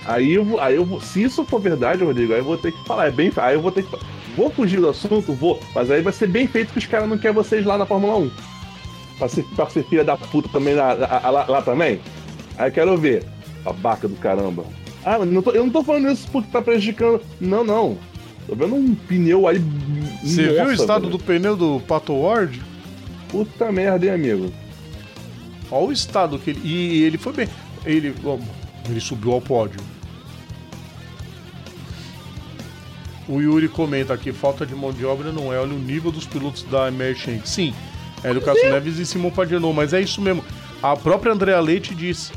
aí 0.05 0.33
eu, 0.33 0.45
vou- 0.45 0.59
aí 0.61 0.75
eu 0.75 0.85
vou, 0.85 1.01
se 1.01 1.23
isso 1.23 1.43
for 1.45 1.59
verdade, 1.59 2.03
Rodrigo, 2.03 2.33
aí 2.33 2.39
eu 2.39 2.45
vou 2.45 2.57
ter 2.57 2.71
que 2.71 2.85
falar, 2.85 3.07
é 3.07 3.11
bem, 3.11 3.31
aí 3.37 3.55
eu 3.55 3.61
vou 3.61 3.71
ter 3.71 3.83
que, 3.83 3.97
vou 4.37 4.49
fugir 4.51 4.79
do 4.79 4.89
assunto, 4.89 5.33
vou, 5.33 5.59
mas 5.73 5.89
aí 5.89 6.01
vai 6.01 6.13
ser 6.13 6.27
bem 6.27 6.47
feito 6.47 6.71
que 6.71 6.77
os 6.79 6.85
caras 6.85 7.09
não 7.09 7.17
querem 7.17 7.33
vocês 7.35 7.65
lá 7.65 7.77
na 7.77 7.85
Fórmula 7.85 8.17
1. 8.17 8.31
Pra 9.17 9.27
ser, 9.29 9.43
pra 9.55 9.69
ser 9.69 9.83
filha 9.85 10.03
da 10.03 10.17
puta 10.17 10.49
também 10.49 10.75
lá, 10.75 10.93
lá, 10.93 11.45
lá- 11.47 11.61
também. 11.61 11.99
Aí 12.57 12.67
eu 12.69 12.71
quero 12.73 12.97
ver, 12.97 13.23
babaca 13.63 14.07
do 14.07 14.15
caramba. 14.17 14.65
Ah, 15.05 15.17
não 15.19 15.41
tô- 15.41 15.51
eu 15.51 15.63
não 15.63 15.71
tô 15.71 15.83
falando 15.83 16.11
isso 16.11 16.27
porque 16.31 16.51
tá 16.51 16.61
prejudicando, 16.61 17.21
não, 17.39 17.63
não. 17.63 17.97
Tô 18.45 18.55
vendo 18.55 18.75
um 18.75 18.93
pneu 18.93 19.47
aí. 19.47 19.59
Você 20.23 20.49
viu 20.49 20.65
o 20.65 20.71
estado 20.73 21.07
velho. 21.07 21.17
do 21.17 21.23
pneu 21.23 21.55
do 21.55 21.79
Pato 21.87 22.13
Ward? 22.13 22.61
Puta 23.35 23.69
merda, 23.69 24.05
hein, 24.05 24.13
amigo? 24.13 24.49
Olha 25.69 25.87
o 25.87 25.91
estado 25.91 26.39
que 26.39 26.51
ele. 26.51 26.61
E 26.63 27.03
ele 27.03 27.17
foi 27.17 27.33
bem. 27.33 27.49
Ele, 27.83 28.15
ele 28.89 28.99
subiu 29.01 29.33
ao 29.33 29.41
pódio. 29.41 29.81
O 33.27 33.41
Yuri 33.41 33.67
comenta 33.67 34.13
aqui: 34.13 34.31
falta 34.31 34.65
de 34.65 34.73
mão 34.73 34.93
de 34.93 35.05
obra 35.05 35.33
não 35.33 35.51
é. 35.51 35.59
Olha 35.59 35.73
o 35.73 35.77
nível 35.77 36.13
dos 36.13 36.25
pilotos 36.25 36.63
da 36.63 36.89
Merchant. 36.89 37.45
Sim, 37.45 37.73
é 38.23 38.33
do 38.33 38.41
Neves 38.69 38.99
e 38.99 39.05
Simão 39.05 39.31
Pagenou, 39.31 39.73
mas 39.73 39.91
é 39.91 39.99
isso 39.99 40.21
mesmo. 40.21 40.41
A 40.81 40.95
própria 40.95 41.33
Andrea 41.33 41.59
Leite 41.59 41.93
diz: 41.93 42.31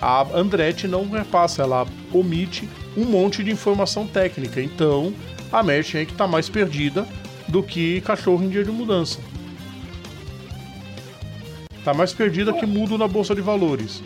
a 0.00 0.26
Andretti 0.32 0.88
não 0.88 1.10
repassa, 1.10 1.60
ela 1.60 1.86
omite 2.10 2.66
um 2.96 3.04
monte 3.04 3.44
de 3.44 3.50
informação 3.50 4.06
técnica. 4.06 4.62
Então, 4.62 5.12
a 5.52 5.62
Merchant 5.62 6.08
está 6.10 6.26
mais 6.26 6.48
perdida 6.48 7.06
do 7.48 7.62
que 7.62 8.00
cachorro 8.00 8.42
em 8.42 8.48
dia 8.48 8.64
de 8.64 8.70
mudança. 8.70 9.18
Tá 11.84 11.92
mais 11.92 12.12
perdida 12.12 12.52
que 12.52 12.64
mudo 12.66 12.96
na 12.96 13.08
bolsa 13.08 13.34
de 13.34 13.40
valores. 13.40 14.02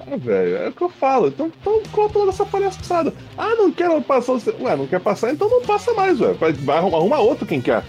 Ah, 0.00 0.16
velho, 0.16 0.56
é 0.56 0.68
o 0.68 0.72
que 0.72 0.82
eu 0.82 0.88
falo. 0.88 1.28
Então, 1.28 1.52
então 1.60 2.08
toda 2.08 2.30
essa 2.30 2.44
palhaçada? 2.44 3.12
Ah, 3.36 3.54
não 3.56 3.70
quero 3.70 4.00
passar. 4.00 4.34
Ué, 4.60 4.76
não 4.76 4.86
quer 4.86 5.00
passar, 5.00 5.32
então 5.32 5.48
não 5.48 5.62
passa 5.62 5.92
mais, 5.94 6.20
ué. 6.20 6.32
Vai, 6.32 6.78
arrumar 6.78 6.98
arruma 6.98 7.18
outro 7.18 7.46
quem 7.46 7.60
quer. 7.60 7.84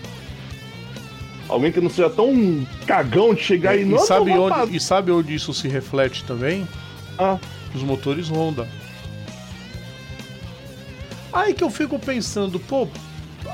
Alguém 1.48 1.72
que 1.72 1.82
não 1.82 1.90
seja 1.90 2.10
tão 2.10 2.68
cagão 2.86 3.34
de 3.34 3.42
chegar 3.42 3.76
e, 3.76 3.82
E, 3.82 3.86
não 3.86 4.00
sabe 4.00 4.32
onde, 4.32 4.76
e 4.76 4.80
sabe 4.80 5.12
onde 5.12 5.34
isso 5.34 5.52
se 5.54 5.68
reflete 5.68 6.24
também? 6.26 6.68
passar. 7.18 7.40
Nos 7.74 7.82
motores 7.84 8.30
Honda. 8.30 8.68
Aí 11.34 11.54
que 11.54 11.64
eu 11.64 11.70
fico 11.70 11.98
pensando, 11.98 12.60
pô, 12.60 12.88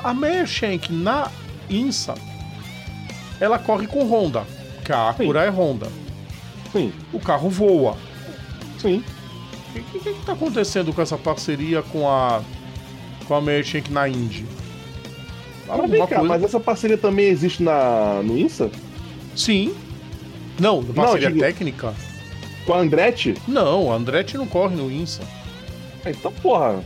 a 0.03 0.13
Meyershank 0.13 0.91
na 0.91 1.29
INSA, 1.69 2.15
ela 3.39 3.59
corre 3.59 3.87
com 3.87 4.03
Honda. 4.03 4.45
Que 4.85 4.91
a 4.93 5.09
Acura 5.09 5.43
é 5.43 5.49
Honda. 5.49 5.87
Sim, 6.71 6.93
O 7.11 7.19
carro 7.19 7.49
voa. 7.49 7.97
sim. 8.79 9.03
O 9.75 9.83
que, 9.91 9.99
que, 9.99 10.13
que 10.13 10.25
tá 10.25 10.31
acontecendo 10.33 10.93
com 10.93 11.01
essa 11.01 11.17
parceria 11.17 11.81
com 11.81 12.07
a 12.09 12.41
com 13.27 13.33
a 13.35 13.41
Meyershank 13.41 13.91
na 13.91 14.07
Indy? 14.07 14.45
Mas 15.67 15.89
vem 15.89 16.05
cá, 16.07 16.23
mas 16.23 16.43
essa 16.43 16.59
parceria 16.59 16.97
também 16.97 17.25
existe 17.25 17.61
na, 17.63 18.21
no 18.23 18.37
INSA? 18.37 18.69
Sim. 19.35 19.75
Não, 20.59 20.81
parceria 20.83 21.27
digo- 21.29 21.39
técnica? 21.41 21.93
Com 22.65 22.73
a 22.73 22.77
Andretti? 22.79 23.33
Não, 23.47 23.91
a 23.91 23.95
Andretti 23.95 24.37
não 24.37 24.45
corre 24.47 24.75
no 24.75 24.89
INSA. 24.91 25.23
Ah, 26.05 26.11
Então, 26.11 26.31
porra. 26.31 26.81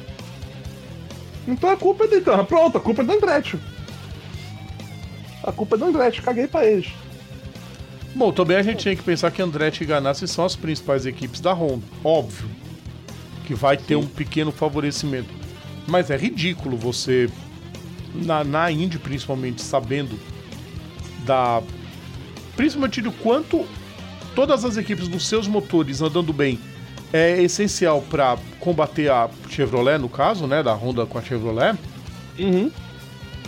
Então 1.47 1.69
a 1.69 1.77
culpa 1.77 2.05
é 2.05 2.07
dele. 2.07 2.21
Então, 2.21 2.45
pronto, 2.45 2.77
a 2.77 2.81
culpa 2.81 3.01
é 3.01 3.05
da 3.05 3.13
Andretti. 3.13 3.59
A 5.43 5.51
culpa 5.51 5.75
é 5.75 5.79
da 5.79 5.85
Andretti, 5.87 6.21
caguei 6.21 6.47
pra 6.47 6.65
eles. 6.65 6.87
Bom, 8.15 8.31
também 8.31 8.57
a 8.57 8.63
gente 8.63 8.79
tinha 8.79 8.95
que 8.95 9.03
pensar 9.03 9.31
que 9.31 9.41
Andretti 9.41 9.83
e 9.83 9.87
Ganassi 9.87 10.27
são 10.27 10.45
as 10.45 10.55
principais 10.55 11.05
equipes 11.05 11.39
da 11.39 11.53
Honda. 11.53 11.83
Óbvio 12.03 12.49
que 13.45 13.53
vai 13.53 13.77
ter 13.77 13.95
um 13.95 14.05
pequeno 14.05 14.51
favorecimento. 14.51 15.29
Mas 15.87 16.09
é 16.11 16.17
ridículo 16.17 16.77
você, 16.77 17.29
na, 18.13 18.43
na 18.43 18.71
Indy 18.71 18.99
principalmente, 18.99 19.61
sabendo 19.61 20.19
da. 21.25 21.61
Principalmente 22.55 23.01
do 23.01 23.11
quanto 23.11 23.65
todas 24.35 24.63
as 24.65 24.77
equipes 24.77 25.07
dos 25.07 25.27
seus 25.27 25.47
motores 25.47 26.01
andando 26.01 26.31
bem 26.31 26.59
é 27.11 27.41
essencial 27.41 28.01
para 28.01 28.37
combater 28.59 29.09
a 29.09 29.29
Chevrolet, 29.49 29.97
no 29.97 30.09
caso, 30.09 30.45
né? 30.45 30.61
Da 30.61 30.73
Honda 30.73 31.05
com 31.05 31.17
a 31.17 31.21
Chevrolet. 31.21 31.75
Uhum. 32.37 32.71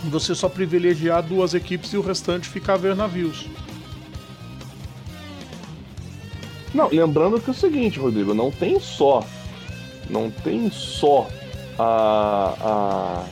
Você 0.04 0.34
só 0.34 0.48
privilegiar 0.48 1.22
duas 1.22 1.54
equipes 1.54 1.92
e 1.92 1.96
o 1.96 2.00
restante 2.00 2.48
ficar 2.48 2.74
a 2.74 2.76
ver 2.76 2.96
navios. 2.96 3.46
Não, 6.74 6.88
lembrando 6.88 7.40
que 7.40 7.50
é 7.50 7.52
o 7.52 7.56
seguinte, 7.56 7.98
Rodrigo, 7.98 8.32
não 8.34 8.50
tem 8.50 8.80
só. 8.80 9.24
Não 10.08 10.30
tem 10.30 10.70
só 10.70 11.28
a. 11.78 13.24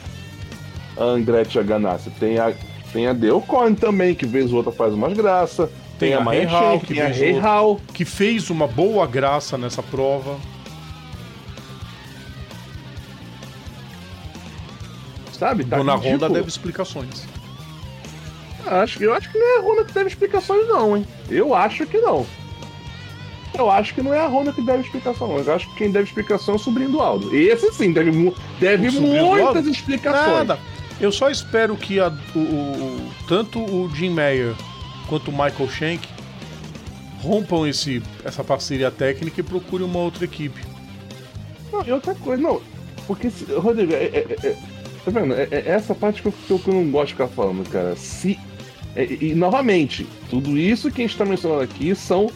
a. 0.96 1.02
a 1.02 1.04
Andretti 1.04 1.56
e 1.56 1.60
a 1.60 1.62
Ganassi. 1.62 2.10
Tem 2.10 2.38
a. 2.38 2.52
Tem 2.92 3.06
a 3.06 3.12
Delcorn 3.12 3.76
também, 3.76 4.14
que 4.14 4.26
vez 4.26 4.50
ou 4.50 4.58
outra 4.58 4.72
faz 4.72 4.92
umas 4.92 5.12
graças. 5.12 5.70
Tem, 5.98 6.10
Tem 6.10 6.14
a 6.14 6.20
a 6.20 6.48
Schenck, 6.48 6.86
que 6.86 6.94
tem 6.94 7.02
a 7.02 7.08
Rehal. 7.08 7.80
que 7.92 8.04
fez 8.04 8.50
uma 8.50 8.66
boa 8.66 9.06
graça 9.06 9.56
nessa 9.58 9.82
prova. 9.82 10.36
Sabe? 15.32 15.64
Tá 15.64 15.76
Dona 15.76 15.94
ridículo. 15.94 16.14
Honda 16.16 16.28
deve 16.30 16.48
explicações. 16.48 17.24
Acho, 18.66 19.02
eu 19.02 19.14
acho 19.14 19.30
que 19.30 19.38
não 19.38 19.46
é 19.46 19.58
a 19.58 19.62
Honda 19.62 19.84
que 19.84 19.92
deve 19.92 20.08
explicações, 20.08 20.68
não, 20.68 20.96
hein? 20.96 21.06
Eu 21.30 21.54
acho 21.54 21.86
que 21.86 21.98
não. 21.98 22.26
Eu 23.56 23.70
acho 23.70 23.94
que 23.94 24.02
não 24.02 24.14
é 24.14 24.20
a 24.20 24.26
Honda 24.28 24.52
que 24.52 24.62
deve 24.62 24.82
explicação, 24.82 25.28
não. 25.28 25.38
Eu 25.38 25.54
acho 25.54 25.68
que 25.70 25.76
quem 25.76 25.90
deve 25.90 26.04
explicação 26.06 26.54
é 26.54 26.56
o 26.56 26.60
sobrinho 26.60 26.90
do 26.90 27.00
Aldo. 27.00 27.34
Esse 27.34 27.72
sim, 27.72 27.92
deve, 27.92 28.10
deve 28.60 28.90
muitas 28.90 29.66
explicações. 29.66 30.46
Nada. 30.48 30.58
Eu 31.00 31.10
só 31.10 31.28
espero 31.30 31.76
que 31.76 31.98
a- 31.98 32.12
o, 32.34 32.38
o- 32.38 33.10
tanto 33.26 33.58
o 33.58 33.90
Jim 33.94 34.10
Mayer 34.10 34.54
quanto 35.08 35.28
o 35.28 35.32
Michael 35.32 35.68
Shank 35.68 36.08
rompam 37.22 37.66
esse, 37.66 38.02
essa 38.24 38.42
parceria 38.44 38.90
técnica 38.90 39.40
e 39.40 39.42
procurem 39.42 39.86
uma 39.86 39.98
outra 39.98 40.24
equipe. 40.24 40.60
Não, 41.72 41.84
e 41.84 41.92
outra 41.92 42.14
coisa, 42.14 42.42
não. 42.42 42.60
Porque, 43.06 43.28
Rodrigo, 43.56 43.92
é, 43.92 43.96
é- 44.04 44.26
é- 44.42 44.46
é- 44.46 44.56
tá 45.04 45.10
vendo? 45.10 45.34
É, 45.34 45.48
é 45.50 45.64
essa 45.66 45.94
parte 45.94 46.22
que 46.22 46.28
eu, 46.28 46.58
que 46.58 46.68
eu- 46.68 46.74
não 46.74 46.90
gosto 46.90 47.08
de 47.08 47.12
ficar 47.14 47.28
falando, 47.28 47.68
cara. 47.68 47.94
Se 47.96 48.38
E, 48.96 49.28
e, 49.30 49.34
novamente, 49.36 50.04
tudo 50.28 50.58
isso 50.58 50.90
que 50.90 51.00
a 51.00 51.04
gente 51.04 51.12
está 51.12 51.24
mencionando 51.24 51.60
aqui 51.62 51.94
são 51.94 52.28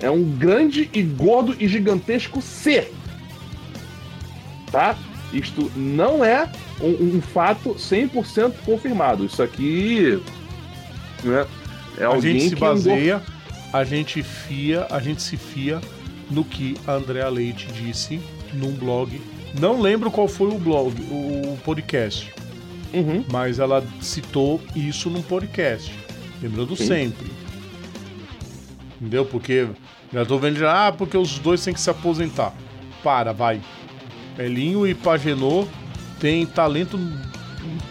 é 0.00 0.10
um 0.10 0.22
grande 0.22 0.88
e 0.92 1.02
gordo 1.02 1.54
e 1.58 1.68
gigantesco 1.68 2.40
C. 2.40 2.90
Tá? 4.70 4.96
Isto 5.32 5.70
não 5.76 6.24
é 6.24 6.50
um, 6.80 7.16
um 7.16 7.20
fato 7.20 7.74
100% 7.74 8.54
confirmado. 8.64 9.24
Isso 9.24 9.42
aqui 9.42 10.20
né, 11.22 11.46
é 11.98 12.04
a 12.04 12.20
gente 12.20 12.48
se 12.48 12.56
baseia, 12.56 13.22
a 13.72 13.84
gente 13.84 14.22
fia, 14.22 14.86
a 14.90 15.00
gente 15.00 15.22
se 15.22 15.36
fia 15.36 15.80
no 16.30 16.44
que 16.44 16.76
a 16.86 16.92
Andrea 16.92 17.28
Leite 17.28 17.66
disse 17.72 18.20
num 18.52 18.72
blog. 18.72 19.20
Não 19.58 19.80
lembro 19.80 20.10
qual 20.10 20.28
foi 20.28 20.48
o 20.48 20.58
blog, 20.58 20.94
o 21.10 21.58
podcast. 21.64 22.32
Uhum. 22.92 23.24
Mas 23.30 23.58
ela 23.58 23.84
citou 24.00 24.60
isso 24.74 25.10
num 25.10 25.22
podcast. 25.22 25.92
Lembrando 26.42 26.76
Sim. 26.76 26.86
sempre. 26.86 27.30
Entendeu? 29.00 29.24
Porque 29.24 29.68
já 30.12 30.24
tô 30.24 30.38
vendo 30.38 30.58
já, 30.58 30.88
ah, 30.88 30.92
porque 30.92 31.16
os 31.16 31.38
dois 31.38 31.64
têm 31.64 31.74
que 31.74 31.80
se 31.80 31.90
aposentar. 31.90 32.52
Para, 33.02 33.32
vai. 33.32 33.60
Elinho 34.38 34.86
e 34.86 34.94
Pagenô 34.94 35.66
têm 36.18 36.46
talento 36.46 36.98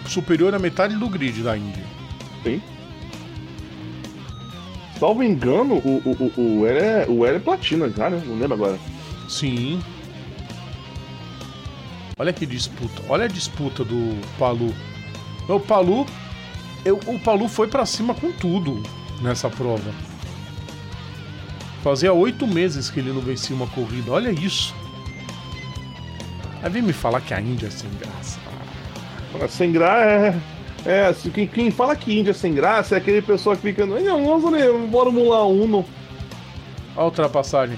superior 0.08 0.54
à 0.54 0.60
metade 0.60 0.96
do 0.96 1.08
grid 1.08 1.42
da 1.42 1.58
Índia. 1.58 1.84
Sim. 2.44 2.62
Salvo 5.00 5.24
engano, 5.24 5.76
o, 5.76 6.02
o, 6.06 6.32
o, 6.36 6.60
o, 6.60 6.68
L 6.68 6.78
é, 6.78 7.06
o 7.08 7.26
L 7.26 7.38
é 7.38 7.40
platina 7.40 7.90
já, 7.90 8.10
né? 8.10 8.22
Não 8.26 8.38
lembro 8.38 8.56
agora. 8.56 8.78
Sim. 9.30 9.82
Olha 12.18 12.34
que 12.34 12.46
disputa. 12.46 13.02
Olha 13.08 13.26
a 13.26 13.28
disputa 13.28 13.86
do 13.86 14.20
Palu. 14.38 14.76
O 15.48 15.60
Palu. 15.60 16.06
Eu, 16.84 17.00
o 17.08 17.18
Palu 17.20 17.48
foi 17.48 17.68
para 17.68 17.86
cima 17.86 18.14
com 18.14 18.32
tudo 18.32 18.84
nessa 19.22 19.50
prova. 19.50 20.09
Fazia 21.84 22.12
oito 22.14 22.46
meses 22.46 22.90
que 22.90 23.00
ele 23.00 23.14
não 23.14 23.22
vencia 23.22 23.56
uma 23.56 23.68
corrida. 23.68 24.12
Olha 24.12 24.32
isso. 24.32 24.76
Aí 26.62 26.70
vem 26.70 26.82
me 26.82 26.94
falar 26.94 27.22
que 27.22 27.34
a 27.34 27.40
Índia 27.40 27.68
é 27.68 27.70
sem 27.70 27.90
graça. 28.00 28.40
Sem 29.48 29.72
graça 29.72 30.04
é. 30.04 30.40
É, 30.86 31.08
assim, 31.08 31.30
quem, 31.30 31.46
quem 31.46 31.72
fala 31.72 31.96
que 31.96 32.18
Índia 32.18 32.32
é 32.32 32.34
sem 32.34 32.54
graça 32.54 32.96
é 32.96 32.98
aquele 32.98 33.22
pessoa 33.22 33.56
que 33.56 33.62
fica. 33.62 33.86
Não, 33.86 34.22
nossa, 34.22 34.52
né? 34.52 34.66
Bora 34.90 35.12
Mular 35.12 35.46
Uno. 35.48 35.86
A 36.96 37.06
ultrapassagem. 37.06 37.78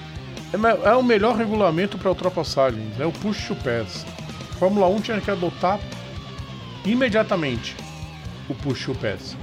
É, 0.54 0.90
é 0.90 0.96
o 0.96 1.04
melhor 1.04 1.36
regulamento 1.36 1.98
para 1.98 2.10
ultrapassagens. 2.10 3.00
É 3.00 3.06
o 3.06 3.12
push 3.12 3.48
to 3.48 3.56
pass. 3.56 4.06
Fórmula 4.60 4.88
1 4.88 5.02
tinha 5.02 5.22
que 5.22 5.32
adotar 5.32 5.80
imediatamente 6.86 7.76
o 8.50 8.56
push 8.56 8.86
to 8.86 8.96
pass. 8.96 9.36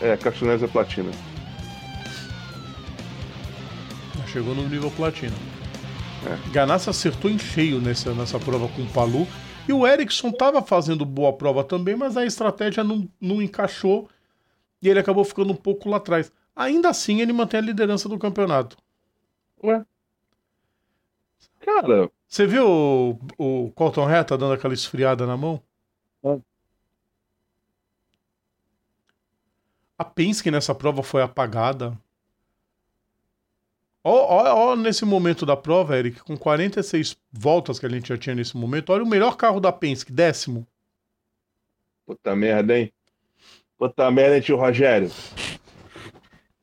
É, 0.00 0.16
Castunés 0.16 0.62
é 0.62 0.66
platina. 0.66 1.10
Chegou 4.32 4.54
no 4.54 4.68
nível 4.68 4.90
platina. 4.90 5.34
É. 6.26 6.50
Ganassi 6.50 6.90
acertou 6.90 7.30
em 7.30 7.38
cheio 7.38 7.80
nessa, 7.80 8.12
nessa 8.12 8.38
prova 8.38 8.68
com 8.68 8.82
o 8.82 8.92
Palu. 8.92 9.26
E 9.66 9.72
o 9.72 9.86
Ericsson 9.86 10.28
estava 10.28 10.62
fazendo 10.62 11.04
boa 11.04 11.32
prova 11.32 11.62
também, 11.62 11.94
mas 11.94 12.16
a 12.16 12.24
estratégia 12.24 12.82
não, 12.82 13.08
não 13.20 13.42
encaixou 13.42 14.08
e 14.80 14.88
ele 14.88 14.98
acabou 14.98 15.24
ficando 15.24 15.52
um 15.52 15.56
pouco 15.56 15.88
lá 15.88 15.98
atrás. 15.98 16.32
Ainda 16.54 16.88
assim, 16.88 17.20
ele 17.20 17.32
mantém 17.32 17.58
a 17.58 17.62
liderança 17.62 18.08
do 18.08 18.18
campeonato. 18.18 18.76
Ué? 19.62 19.84
Cara. 21.60 22.10
Você 22.26 22.46
viu 22.46 22.66
o, 22.66 23.18
o 23.38 23.70
Colton 23.72 24.04
Reta 24.04 24.36
dando 24.36 24.54
aquela 24.54 24.74
esfriada 24.74 25.26
na 25.26 25.36
mão? 25.36 25.62
É. 26.22 26.38
A 29.96 30.04
Penske 30.04 30.50
nessa 30.50 30.74
prova 30.74 31.02
foi 31.02 31.22
apagada. 31.22 31.98
Ó, 34.10 34.76
nesse 34.76 35.04
momento 35.04 35.44
da 35.44 35.56
prova, 35.56 35.98
Eric, 35.98 36.20
com 36.22 36.36
46 36.36 37.16
voltas 37.30 37.78
que 37.78 37.86
a 37.86 37.88
gente 37.88 38.08
já 38.08 38.16
tinha 38.16 38.34
nesse 38.34 38.56
momento, 38.56 38.90
olha 38.90 39.04
o 39.04 39.08
melhor 39.08 39.36
carro 39.36 39.60
da 39.60 39.70
Penske, 39.70 40.12
décimo. 40.12 40.66
Puta 42.06 42.34
merda, 42.34 42.78
hein? 42.78 42.92
Puta 43.76 44.10
merda, 44.10 44.36
hein, 44.36 44.42
tio 44.42 44.56
Rogério? 44.56 45.10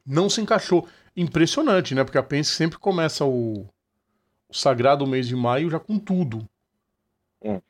Não 0.06 0.30
se 0.30 0.42
encaixou. 0.42 0.88
Impressionante, 1.16 1.94
né? 1.94 2.04
Porque 2.04 2.18
a 2.18 2.24
Penske 2.24 2.56
sempre 2.56 2.80
começa 2.80 3.24
o, 3.24 3.68
o 4.50 4.54
sagrado 4.54 5.06
mês 5.06 5.28
de 5.28 5.36
maio 5.36 5.70
já 5.70 5.80
com 5.80 6.00
tudo. 6.00 6.48
Hum. 7.44 7.62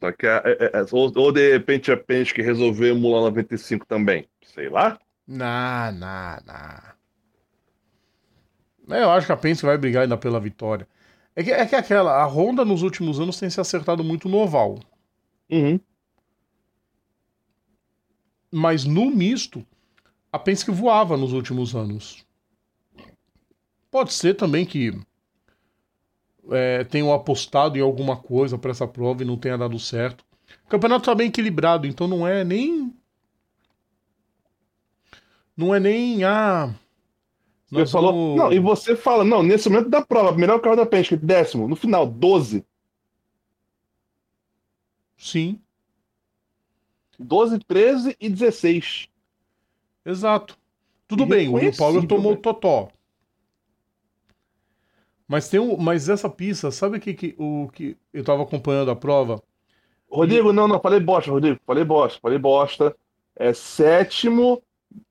Só 0.00 0.10
que, 0.10 0.26
é, 0.26 0.42
é, 0.44 0.70
é, 0.78 0.84
ou, 0.90 1.12
ou, 1.14 1.30
de 1.30 1.52
repente 1.52 1.92
a 1.92 1.96
Penske 1.96 2.42
resolveu 2.42 2.96
emular 2.96 3.22
95 3.22 3.86
também. 3.86 4.26
Sei 4.42 4.68
lá. 4.68 4.98
Não, 5.28 5.92
não, 5.92 6.36
não. 6.46 6.91
É, 8.90 9.02
eu 9.02 9.10
acho 9.10 9.26
que 9.26 9.32
a 9.32 9.36
Penske 9.36 9.66
vai 9.66 9.78
brigar 9.78 10.02
ainda 10.02 10.16
pela 10.16 10.40
vitória. 10.40 10.86
É 11.34 11.42
que, 11.42 11.50
é 11.50 11.64
que 11.64 11.74
aquela, 11.74 12.22
a 12.22 12.26
Honda 12.26 12.64
nos 12.64 12.82
últimos 12.82 13.18
anos 13.18 13.38
tem 13.38 13.48
se 13.48 13.60
acertado 13.60 14.04
muito 14.04 14.28
no 14.28 14.38
oval. 14.38 14.78
Uhum. 15.50 15.80
Mas 18.50 18.84
no 18.84 19.10
misto, 19.10 19.64
a 20.30 20.38
Penske 20.38 20.70
voava 20.70 21.16
nos 21.16 21.32
últimos 21.32 21.74
anos. 21.74 22.24
Pode 23.90 24.12
ser 24.12 24.34
também 24.34 24.66
que 24.66 24.98
é, 26.50 26.84
tenham 26.84 27.12
apostado 27.12 27.78
em 27.78 27.82
alguma 27.82 28.16
coisa 28.16 28.58
para 28.58 28.70
essa 28.70 28.86
prova 28.86 29.22
e 29.22 29.26
não 29.26 29.36
tenha 29.36 29.56
dado 29.56 29.78
certo. 29.78 30.24
O 30.66 30.68
campeonato 30.68 31.02
está 31.02 31.14
bem 31.14 31.28
equilibrado, 31.28 31.86
então 31.86 32.08
não 32.08 32.26
é 32.26 32.44
nem. 32.44 32.94
Não 35.56 35.74
é 35.74 35.80
nem. 35.80 36.24
Ah, 36.24 36.74
você 37.72 37.92
falou. 37.92 38.36
Não, 38.36 38.52
e 38.52 38.58
você 38.58 38.94
fala, 38.94 39.24
não, 39.24 39.42
nesse 39.42 39.68
momento 39.68 39.88
da 39.88 40.04
prova, 40.04 40.36
melhor 40.36 40.60
carro 40.60 40.76
da 40.76 40.84
Penske, 40.84 41.16
décimo, 41.16 41.66
no 41.66 41.74
final, 41.74 42.06
12. 42.06 42.64
Sim. 45.16 45.58
12, 47.18 47.60
13 47.60 48.16
e 48.20 48.28
16. 48.28 49.08
Exato. 50.04 50.58
Tudo 51.08 51.24
bem, 51.24 51.48
o 51.48 51.54
Will 51.54 51.74
Power 51.76 52.06
tomou 52.06 52.32
o 52.32 52.36
totó. 52.36 52.88
Mas 55.26 55.48
tem 55.48 55.60
um, 55.60 55.76
mas 55.78 56.08
essa 56.08 56.28
pista, 56.28 56.70
sabe 56.70 57.00
que, 57.00 57.14
que 57.14 57.34
o 57.38 57.68
que 57.72 57.96
eu 58.12 58.22
tava 58.22 58.42
acompanhando 58.42 58.90
a 58.90 58.96
prova? 58.96 59.42
Rodrigo, 60.10 60.50
e... 60.50 60.52
não, 60.52 60.68
não, 60.68 60.80
falei 60.80 61.00
bosta, 61.00 61.30
Rodrigo, 61.30 61.58
falei 61.66 61.84
bosta, 61.84 62.20
falei 62.20 62.38
bosta. 62.38 62.94
É 63.34 63.54
sétimo 63.54 64.62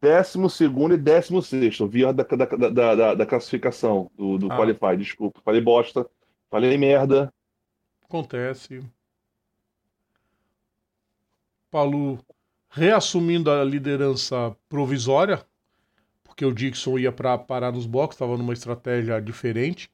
décimo 0.02 0.50
segundo 0.50 0.94
e 0.94 0.98
décimo 0.98 1.42
sexto, 1.42 1.88
via 1.88 2.14
da, 2.14 2.24
da, 2.24 2.46
da, 2.46 2.96
da, 2.96 3.16
da 3.16 3.26
classificação 3.26 4.10
do, 4.18 4.38
do 4.38 4.52
ah. 4.52 4.56
Qualify, 4.56 4.98
desculpa. 4.98 5.40
Falei 5.44 5.62
bosta, 5.62 6.08
falei 6.50 6.78
merda. 6.78 7.34
Acontece. 8.04 8.82
Palu 11.70 12.20
reassumindo 12.70 13.52
a 13.52 13.64
liderança 13.64 14.56
provisória, 14.70 15.46
porque 16.24 16.46
o 16.46 16.54
Dixon 16.54 16.98
ia 16.98 17.12
para 17.12 17.38
parar 17.38 17.72
nos 17.72 17.86
boxes, 17.86 18.16
estava 18.16 18.38
numa 18.38 18.54
estratégia 18.54 19.22
diferente. 19.22 19.90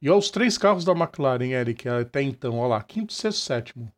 E 0.00 0.08
aos 0.08 0.30
três 0.30 0.56
carros 0.56 0.84
da 0.84 0.92
McLaren, 0.92 1.50
Eric, 1.50 1.88
até 1.88 2.22
então, 2.22 2.58
olha 2.58 2.68
lá, 2.68 2.82
quinto, 2.82 3.12
sexto, 3.12 3.40
sétimo. 3.40 3.92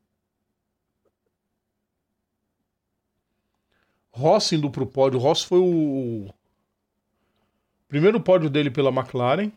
Ross 4.12 4.52
indo 4.52 4.70
para 4.70 4.82
o 4.82 4.86
pódio. 4.86 5.18
Ross 5.18 5.42
foi 5.42 5.58
o 5.58 6.32
primeiro 7.88 8.20
pódio 8.20 8.50
dele 8.50 8.70
pela 8.70 8.90
McLaren. 8.90 9.50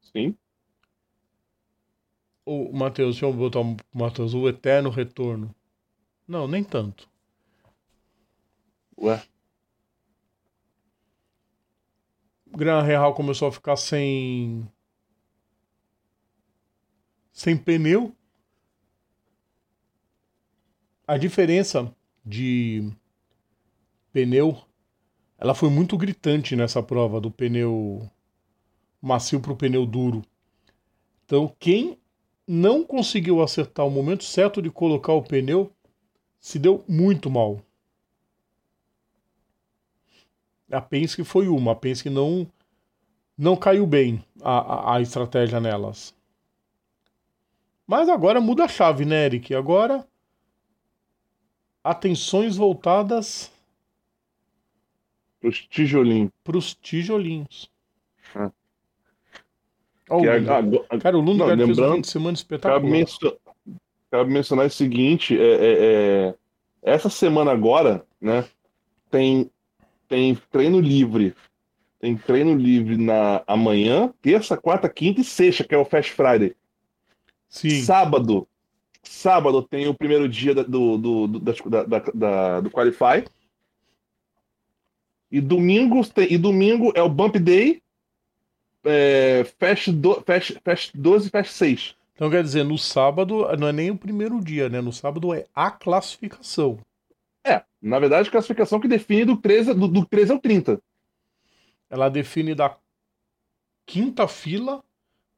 Sim. 0.00 0.36
O 2.44 2.72
Matheus, 2.72 3.16
deixa 3.16 3.26
eu 3.26 3.32
botar 3.32 3.60
o 3.60 3.76
Matheus, 3.92 4.34
o 4.34 4.48
eterno 4.48 4.90
retorno. 4.90 5.54
Não, 6.26 6.46
nem 6.46 6.62
tanto. 6.62 7.08
Ué? 8.98 9.22
O 12.52 12.56
Gran 12.56 12.82
Real 12.82 13.14
começou 13.14 13.48
a 13.48 13.52
ficar 13.52 13.76
sem. 13.76 14.66
sem 17.32 17.56
pneu. 17.56 18.14
A 21.06 21.16
diferença 21.18 21.94
de 22.24 22.92
pneu, 24.16 24.56
ela 25.36 25.54
foi 25.54 25.68
muito 25.68 25.94
gritante 25.98 26.56
nessa 26.56 26.82
prova 26.82 27.20
do 27.20 27.30
pneu 27.30 28.10
macio 28.98 29.40
para 29.40 29.52
o 29.52 29.56
pneu 29.56 29.84
duro. 29.84 30.22
Então, 31.26 31.54
quem 31.58 31.98
não 32.48 32.82
conseguiu 32.82 33.42
acertar 33.42 33.84
o 33.86 33.90
momento 33.90 34.24
certo 34.24 34.62
de 34.62 34.70
colocar 34.70 35.12
o 35.12 35.22
pneu 35.22 35.70
se 36.40 36.58
deu 36.58 36.82
muito 36.88 37.28
mal. 37.28 37.60
A 40.72 40.80
Penske 40.80 41.22
foi 41.22 41.46
uma, 41.46 41.72
a 41.72 41.76
Penske 41.76 42.08
não 42.08 42.50
não 43.36 43.54
caiu 43.54 43.86
bem 43.86 44.24
a, 44.40 44.92
a, 44.92 44.96
a 44.96 45.00
estratégia 45.02 45.60
nelas. 45.60 46.14
Mas 47.86 48.08
agora 48.08 48.40
muda 48.40 48.64
a 48.64 48.68
chave, 48.68 49.04
né, 49.04 49.26
Eric? 49.26 49.54
Agora 49.54 50.08
atenções 51.84 52.56
voltadas 52.56 53.54
Os 55.46 55.60
tijolinhos. 55.68 56.30
Pros 56.42 56.74
tijolinhos. 56.74 57.70
Ah. 58.34 58.50
Ó, 60.08 60.18
o 60.18 60.20
Que 60.22 60.98
Cara, 61.00 61.16
o 61.16 61.20
Lundgaard 61.20 61.56
Não, 61.56 61.66
fez 61.66 61.78
um 61.78 61.82
lembrando- 61.82 62.02
de 62.02 62.08
semana 62.08 62.30
Cabe, 62.36 62.38
espetacular. 62.38 62.80
mencio- 62.82 63.38
cabe 64.10 64.32
mencionar 64.32 64.66
o 64.66 64.70
seguinte, 64.70 65.38
é, 65.38 65.42
é- 65.44 65.76
é, 65.80 66.34
essa 66.82 67.08
semana 67.10 67.50
agora, 67.52 68.04
né, 68.20 68.44
tem, 69.10 69.50
tem 70.08 70.34
treino 70.50 70.80
livre. 70.80 71.34
Tem 71.98 72.16
treino 72.16 72.54
livre 72.54 72.96
na 72.96 73.42
amanhã, 73.46 74.12
terça, 74.22 74.56
quarta, 74.56 74.88
quinta 74.88 75.20
e 75.20 75.24
sexta, 75.24 75.64
que 75.64 75.74
é 75.74 75.78
o 75.78 75.84
Fast 75.84 76.12
Friday. 76.12 76.54
Sim. 77.48 77.82
Sábado, 77.82 78.46
sábado 79.02 79.62
tem 79.62 79.88
o 79.88 79.94
primeiro 79.94 80.28
dia 80.28 80.54
da- 80.54 80.62
do, 80.62 80.98
do, 80.98 81.26
do, 81.26 81.40
da, 81.40 81.82
da, 81.84 81.98
da- 82.14 82.60
do 82.60 82.70
Qualify. 82.70 83.24
E 85.30 85.40
domingo, 85.40 86.06
tem, 86.06 86.32
e 86.32 86.38
domingo 86.38 86.92
é 86.94 87.02
o 87.02 87.08
Bump 87.08 87.36
Day, 87.38 87.82
é, 88.84 89.44
Fast, 89.58 89.92
do, 89.92 90.22
Fast, 90.22 90.60
Fast 90.64 90.96
12 90.96 91.28
e 91.28 91.30
Fast 91.30 91.52
6. 91.52 91.96
Então 92.14 92.30
quer 92.30 92.42
dizer, 92.42 92.64
no 92.64 92.78
sábado 92.78 93.46
não 93.58 93.68
é 93.68 93.72
nem 93.72 93.90
o 93.90 93.96
primeiro 93.96 94.40
dia, 94.40 94.68
né? 94.68 94.80
No 94.80 94.92
sábado 94.92 95.34
é 95.34 95.44
a 95.54 95.70
classificação. 95.70 96.78
É, 97.44 97.62
na 97.82 97.98
verdade, 97.98 98.30
classificação 98.30 98.80
que 98.80 98.88
define 98.88 99.24
do 99.24 99.36
13, 99.36 99.74
do, 99.74 99.86
do 99.88 100.06
13 100.06 100.32
ao 100.32 100.38
30. 100.38 100.80
Ela 101.90 102.08
define 102.08 102.54
da 102.54 102.76
quinta 103.84 104.26
fila 104.26 104.82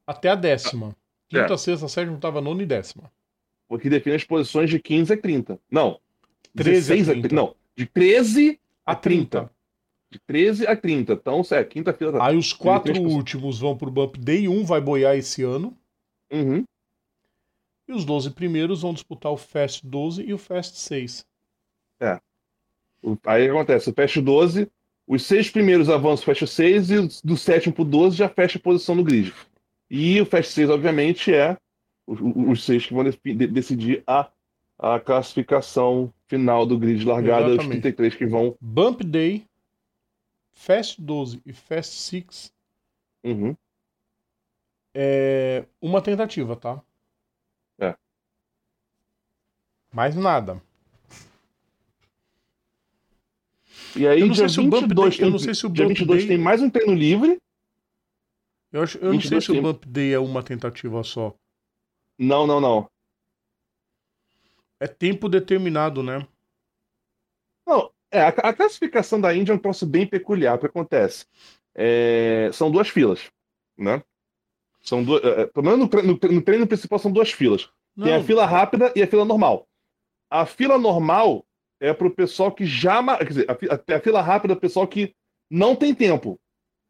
até 0.06 0.30
a 0.30 0.34
décima. 0.34 0.96
Quinta, 1.28 1.54
É. 1.54 1.56
sexta, 1.56 1.88
sétima, 1.88 2.14
oitava, 2.14 2.40
nona 2.40 2.62
e 2.62 2.66
décima. 2.66 3.10
O 3.68 3.78
que 3.78 3.90
define 3.90 4.16
as 4.16 4.24
posições 4.24 4.70
de 4.70 4.78
15 4.78 5.12
a 5.12 5.16
30. 5.16 5.58
Não. 5.70 6.00
13 6.56 6.92
a 6.92 6.96
16 6.96 7.08
a 7.08 7.12
30. 7.12 7.28
30. 7.28 7.34
Não, 7.36 7.54
de 7.76 7.86
13 7.86 8.60
a 8.86 8.92
A 8.92 8.94
30. 8.94 9.38
30. 9.40 9.57
De 10.10 10.18
13 10.20 10.66
a 10.66 10.74
30. 10.76 11.12
Então, 11.14 11.42
é, 11.50 11.64
quinta-feira. 11.64 12.18
tá. 12.18 12.26
Aí 12.26 12.36
os 12.36 12.52
quatro 12.52 12.92
33%. 12.94 13.10
últimos 13.14 13.58
vão 13.58 13.76
pro 13.76 13.90
Bump 13.90 14.16
Day, 14.18 14.48
um 14.48 14.64
vai 14.64 14.80
boiar 14.80 15.16
esse 15.16 15.42
ano. 15.42 15.76
Uhum. 16.32 16.64
E 17.88 17.92
os 17.92 18.04
12 18.04 18.30
primeiros 18.30 18.82
vão 18.82 18.92
disputar 18.94 19.32
o 19.32 19.36
Fast 19.36 19.86
12 19.86 20.22
e 20.22 20.32
o 20.34 20.38
Fast 20.38 20.78
6. 20.78 21.24
O- 23.00 23.16
Aí 23.26 23.48
acontece, 23.48 23.88
o 23.90 23.94
Fast 23.94 24.20
12, 24.20 24.68
os 25.06 25.22
seis 25.22 25.48
primeiros 25.48 25.88
avançam 25.88 26.22
o 26.24 26.26
Fast 26.26 26.46
6 26.48 26.90
e 26.90 27.08
do 27.24 27.36
sétimo 27.36 27.72
pro 27.72 27.84
12 27.84 28.16
já 28.16 28.28
fecha 28.28 28.58
a 28.58 28.60
posição 28.60 28.94
no 28.94 29.04
grid. 29.04 29.32
E 29.88 30.20
o 30.20 30.26
Fast 30.26 30.52
6, 30.52 30.68
obviamente, 30.68 31.32
é 31.32 31.56
os, 32.06 32.18
os 32.20 32.64
seis 32.64 32.84
que 32.86 32.92
vão 32.92 33.04
de- 33.04 33.46
decidir 33.46 34.02
a, 34.06 34.28
a 34.78 34.98
classificação 34.98 36.12
final 36.26 36.66
do 36.66 36.76
grid 36.76 37.04
largada, 37.04 37.46
os 37.46 37.52
Exatamente. 37.52 37.82
33 37.82 38.14
que 38.16 38.26
vão. 38.26 38.56
Bump 38.60 39.02
Day, 39.04 39.44
Fast 40.60 41.00
12 41.00 41.40
e 41.46 41.52
Fast 41.52 41.94
6 41.94 42.52
Uhum. 43.24 43.56
é 44.92 45.64
uma 45.80 46.02
tentativa, 46.02 46.56
tá? 46.56 46.82
É. 47.78 47.96
Mais 49.92 50.16
nada. 50.16 50.60
E 53.96 54.06
aí, 54.06 54.20
Eu 54.20 54.26
não 54.26 54.34
sei 54.34 54.48
se 54.48 54.60
o 54.60 54.64
Bump 54.68 54.82
22, 54.88 55.16
Day- 55.16 55.18
eu 55.20 55.26
tem, 55.26 55.30
não 55.32 55.38
sei 55.38 55.54
se 55.54 55.64
o 55.66 55.68
Bump 55.68 55.88
22 55.88 56.18
Day- 56.20 56.28
tem 56.28 56.38
mais 56.38 56.60
um 56.60 56.68
treino 56.70 56.94
livre. 56.94 57.40
Eu, 58.72 58.82
acho, 58.82 58.98
eu 58.98 59.12
não 59.12 59.20
sei 59.20 59.38
22 59.38 59.44
se 59.44 59.50
o 59.50 59.54
tem- 59.54 59.62
Bump 59.62 59.84
Day 59.86 60.12
é 60.12 60.18
uma 60.18 60.42
tentativa 60.42 61.02
só. 61.04 61.34
Não, 62.18 62.46
não, 62.46 62.60
não. 62.60 62.90
É 64.80 64.86
tempo 64.86 65.28
determinado, 65.28 66.02
né? 66.02 66.26
Não, 67.66 67.92
é, 68.10 68.20
a, 68.22 68.28
a 68.28 68.52
classificação 68.54 69.20
da 69.20 69.34
Índia 69.34 69.52
é 69.52 69.54
um 69.54 69.58
troço 69.58 69.86
bem 69.86 70.06
peculiar. 70.06 70.56
O 70.56 70.58
que 70.58 70.66
acontece? 70.66 71.26
É, 71.74 72.50
são 72.52 72.70
duas 72.70 72.88
filas, 72.88 73.30
né? 73.76 74.02
São 74.80 75.04
duas, 75.04 75.22
é, 75.24 75.46
pelo 75.46 75.66
menos 75.66 75.88
no, 75.88 76.02
no 76.02 76.18
no 76.34 76.42
treino 76.42 76.66
principal 76.66 76.98
são 76.98 77.12
duas 77.12 77.30
filas. 77.32 77.68
Tem 78.00 78.12
a 78.14 78.18
Não, 78.18 78.24
fila 78.24 78.46
rápida 78.46 78.92
e 78.94 79.02
a 79.02 79.06
fila 79.06 79.24
normal. 79.24 79.68
A 80.30 80.46
fila 80.46 80.78
normal 80.78 81.44
é 81.80 81.92
para 81.92 82.06
o 82.06 82.10
pessoal 82.14 82.52
que 82.52 82.64
já. 82.64 83.02
Quer 83.18 83.28
dizer, 83.28 83.46
a, 83.50 83.96
a- 83.96 84.00
fila 84.00 84.20
rápida 84.22 84.54
é 84.54 84.56
o 84.56 84.60
pessoal 84.60 84.86
que 84.86 85.14
não 85.50 85.74
tem 85.76 85.94
tempo. 85.94 86.40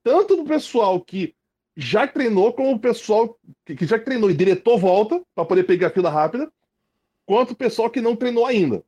Tanto 0.02 0.36
do 0.36 0.44
pessoal 0.44 1.00
que 1.00 1.34
já 1.76 2.06
treinou, 2.06 2.52
como 2.52 2.72
o 2.72 2.78
pessoal 2.78 3.38
que, 3.64 3.76
que 3.76 3.86
já 3.86 3.98
treinou 3.98 4.30
e 4.30 4.34
diretou 4.36 4.78
volta 4.78 5.22
para 5.34 5.44
poder 5.44 5.64
pegar 5.64 5.88
a 5.88 5.90
fila 5.90 6.10
rápida, 6.10 6.50
quanto 7.26 7.52
o 7.52 7.56
pessoal 7.56 7.90
que 7.90 8.00
não 8.00 8.16
treinou 8.16 8.46
ainda. 8.46 8.82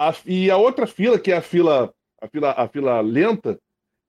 A- 0.00 0.14
e 0.24 0.50
a 0.50 0.56
outra 0.56 0.86
fila, 0.86 1.18
que 1.20 1.30
é 1.30 1.36
a 1.36 1.42
fila, 1.42 1.92
a 2.18 2.26
fila, 2.26 2.52
a 2.52 2.66
fila 2.66 3.00
lenta, 3.02 3.60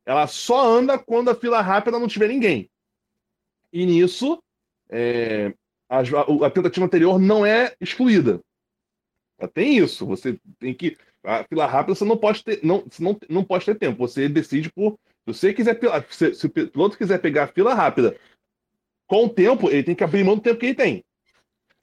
ela 0.05 0.25
só 0.25 0.65
anda 0.65 0.97
quando 0.97 1.29
a 1.29 1.35
fila 1.35 1.59
rápida 1.59 1.99
não 1.99 2.07
tiver 2.07 2.29
ninguém. 2.29 2.69
E 3.73 3.85
nisso, 3.85 4.41
é, 4.89 5.53
a, 5.89 5.99
a- 5.99 6.49
tentativa 6.49 6.85
anterior 6.85 7.19
não 7.19 7.45
é 7.45 7.75
excluída. 7.81 8.39
Tem 9.53 9.77
isso. 9.77 10.05
Você 10.05 10.39
tem 10.59 10.73
que. 10.73 10.97
A 11.23 11.43
fila 11.43 11.65
rápida 11.65 11.93
você 11.95 12.05
não 12.05 12.15
pode 12.17 12.41
ter, 12.41 12.63
não, 12.63 12.85
você 12.89 13.03
não, 13.03 13.19
não 13.27 13.43
pode 13.43 13.65
ter 13.65 13.75
tempo. 13.75 13.97
Você 13.97 14.29
decide 14.29 14.71
por. 14.71 14.93
Se 15.27 15.33
você 15.33 15.53
quiser. 15.53 15.77
Se, 16.09 16.33
se 16.33 16.45
o 16.45 16.49
piloto 16.49 16.97
quiser 16.97 17.19
pegar 17.19 17.43
a 17.43 17.47
fila 17.47 17.73
rápida 17.73 18.17
com 19.07 19.25
o 19.25 19.29
tempo, 19.29 19.69
ele 19.69 19.83
tem 19.83 19.95
que 19.95 20.03
abrir 20.05 20.23
mão 20.23 20.35
do 20.35 20.41
tempo 20.41 20.57
que 20.59 20.67
ele 20.67 20.75
tem. 20.75 21.03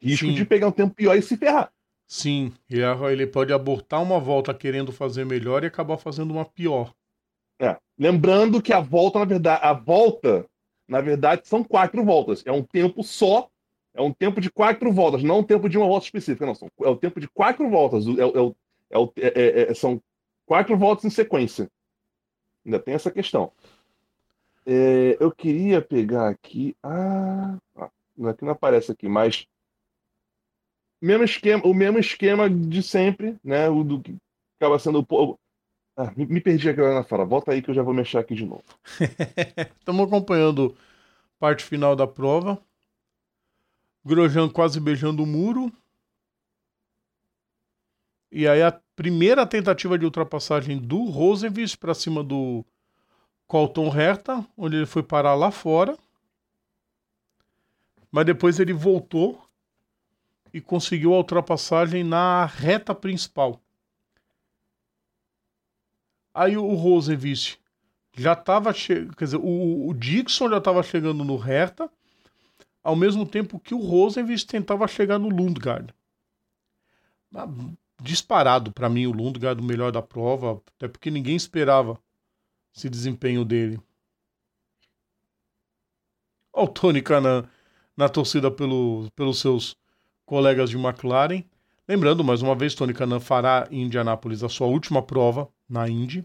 Risco 0.01 0.27
Sim. 0.27 0.35
de 0.35 0.47
pegar 0.47 0.69
um 0.69 0.73
tempo 0.73 0.95
pior 0.95 1.15
e 1.15 1.21
se 1.21 1.37
ferrar. 1.37 1.71
Sim, 2.11 2.55
ele, 2.71 3.27
pode 3.27 3.53
abortar 3.53 4.03
uma 4.03 4.19
volta 4.19 4.55
querendo 4.55 4.91
fazer 4.91 5.27
melhor 5.27 5.63
e 5.63 5.67
acabar 5.67 5.99
fazendo 5.99 6.31
uma 6.31 6.45
pior. 6.45 6.95
É. 7.61 7.77
Lembrando 7.99 8.63
que 8.63 8.73
a 8.73 8.81
volta, 8.81 9.19
na 9.19 9.27
verdade, 9.27 9.61
a 9.63 9.75
volta, 9.75 10.47
na 10.89 11.03
verdade, 11.03 11.47
são 11.47 11.63
quatro 11.63 12.03
voltas. 12.03 12.43
É 12.47 12.51
um 12.51 12.63
tempo 12.63 13.03
só. 13.05 13.51
É 13.93 14.01
um 14.01 14.13
tempo 14.13 14.41
de 14.41 14.51
quatro 14.51 14.91
voltas, 14.91 15.23
não 15.23 15.41
um 15.41 15.45
tempo 15.45 15.69
de 15.69 15.77
uma 15.77 15.87
volta 15.87 16.07
específica. 16.07 16.47
Não, 16.47 16.55
são, 16.55 16.71
é 16.81 16.89
o 16.89 16.97
tempo 16.97 17.21
de 17.21 17.29
quatro 17.29 17.69
voltas. 17.69 18.07
É, 18.07 18.11
é 18.11 18.55
é 18.91 19.29
é- 19.29 19.63
é- 19.63 19.71
é- 19.71 19.75
são 19.75 20.01
quatro 20.47 20.79
voltas 20.79 21.05
em 21.05 21.11
sequência. 21.11 21.69
Ainda 22.65 22.79
tem 22.79 22.95
essa 22.95 23.11
questão. 23.11 23.53
Eu 25.21 25.31
queria 25.33 25.83
pegar 25.83 26.29
aqui. 26.29 26.77
Ah, 26.83 27.59
ah, 27.77 27.91
aqui 28.29 28.45
não 28.45 28.53
aparece 28.53 28.93
aqui, 28.93 29.09
mas 29.09 29.47
mesmo 31.01 31.25
esquema, 31.25 31.67
o 31.67 31.75
mesmo 31.75 31.99
esquema 31.99 32.49
de 32.51 32.83
sempre, 32.83 33.37
né? 33.45 33.69
O 33.69 33.85
do 33.85 34.01
que 34.01 34.17
acaba 34.59 34.79
sendo 34.79 34.99
o 35.01 35.07
po- 35.07 35.39
ah, 35.97 36.13
me, 36.17 36.27
me 36.27 36.41
perdi 36.41 36.69
aqui 36.69 36.81
na 36.81 37.05
fala. 37.05 37.25
Volta 37.25 37.53
aí 37.53 37.63
que 37.63 37.71
eu 37.71 37.75
já 37.75 37.83
vou 37.83 37.95
mexer 37.95 38.19
aqui 38.19 38.35
de 38.35 38.47
novo. 38.47 38.65
Estamos 39.81 40.07
acompanhando 40.07 40.77
parte 41.39 41.65
final 41.65 41.97
da 41.97 42.07
prova. 42.07 42.59
Grosjean 44.05 44.49
quase 44.49 44.81
beijando 44.81 45.23
o 45.23 45.27
muro. 45.27 45.73
E 48.31 48.47
aí 48.47 48.63
a 48.63 48.73
primeira 48.95 49.47
tentativa 49.47 49.99
de 49.99 50.05
ultrapassagem 50.05 50.79
do 50.79 51.05
Rosenvich 51.05 51.77
para 51.77 51.95
cima 51.95 52.23
do 52.23 52.65
Colton 53.47 53.89
Herta, 53.97 54.47
onde 54.57 54.77
ele 54.77 54.87
foi 54.87 55.03
parar 55.03 55.35
lá 55.35 55.51
fora. 55.51 55.97
Mas 58.11 58.27
depois 58.27 58.61
ele 58.61 58.73
voltou 58.73 59.48
e 60.53 60.61
conseguiu 60.61 61.15
a 61.15 61.19
ultrapassagem 61.19 62.03
na 62.05 62.45
reta 62.47 62.95
principal. 62.95 63.61
Aí 66.35 66.57
o 66.57 66.75
Rosenvich 66.75 67.59
já 68.17 68.33
estava 68.33 68.73
chegando, 68.73 69.17
quer 69.17 69.25
dizer, 69.25 69.39
o, 69.39 69.89
o 69.89 69.95
Dixon 69.95 70.49
já 70.51 70.59
estava 70.59 70.83
chegando 70.83 71.25
no 71.25 71.37
Hertha, 71.37 71.91
ao 72.83 72.97
mesmo 72.97 73.27
tempo 73.27 73.59
que 73.59 73.75
o 73.75 73.79
Rosenvich 73.79 74.47
tentava 74.47 74.87
chegar 74.89 75.19
no 75.19 75.29
Lundgaard. 75.29 75.95
Ah, 77.35 77.47
Disparado 78.01 78.73
para 78.73 78.89
mim 78.89 79.07
o 79.07 79.13
Lundgaard 79.13 79.61
o 79.61 79.65
melhor 79.65 79.91
da 79.91 80.01
prova, 80.01 80.63
até 80.77 80.87
porque 80.87 81.11
ninguém 81.11 81.35
esperava 81.35 81.99
esse 82.75 82.89
desempenho 82.89 83.45
dele. 83.45 83.81
Olha 86.53 86.65
o 86.65 86.69
Tony 86.69 87.03
Canan 87.03 87.49
na 87.97 88.09
torcida 88.09 88.51
pelo, 88.51 89.11
pelos 89.17 89.41
seus 89.41 89.77
colegas 90.29 90.69
de 90.69 90.77
McLaren. 90.77 91.43
Lembrando, 91.89 92.23
mais 92.23 92.43
uma 92.43 92.55
vez, 92.55 92.75
Tony 92.75 92.93
Canan 92.93 93.19
fará 93.19 93.67
em 93.71 93.83
Indianápolis 93.83 94.45
a 94.45 94.49
sua 94.49 94.67
última 94.67 95.03
prova 95.03 95.51
na 95.67 95.89
Indy. 95.89 96.25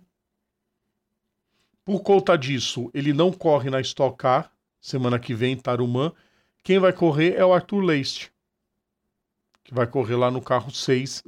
Por 1.85 2.01
conta 2.03 2.37
disso, 2.37 2.91
ele 2.93 3.13
não 3.13 3.31
corre 3.31 3.69
na 3.69 3.79
Stock 3.79 4.17
Car 4.17 4.51
semana 4.81 5.17
que 5.17 5.33
vem 5.33 5.53
em 5.53 5.57
Tarumã. 5.57 6.11
Quem 6.61 6.79
vai 6.79 6.91
correr 6.91 7.35
é 7.35 7.45
o 7.45 7.53
Arthur 7.53 7.79
Leist, 7.79 8.29
que 9.63 9.73
vai 9.73 9.87
correr 9.87 10.17
lá 10.17 10.29
no 10.29 10.41
carro 10.41 10.69
6 10.69 11.23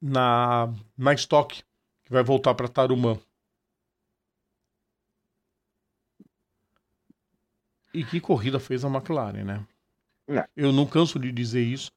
na, 0.00 0.72
na 0.96 1.12
Stock, 1.12 1.62
que 2.04 2.12
vai 2.12 2.22
voltar 2.22 2.54
para 2.54 2.68
Tarumã. 2.68 3.18
E 7.92 8.02
que 8.02 8.18
corrida 8.18 8.58
fez 8.58 8.82
a 8.82 8.88
McLaren, 8.88 9.44
né? 9.44 9.66
É. 10.28 10.46
Eu 10.56 10.72
não 10.72 10.86
canso 10.86 11.18
de 11.18 11.32
dizer 11.32 11.62
isso. 11.62 11.90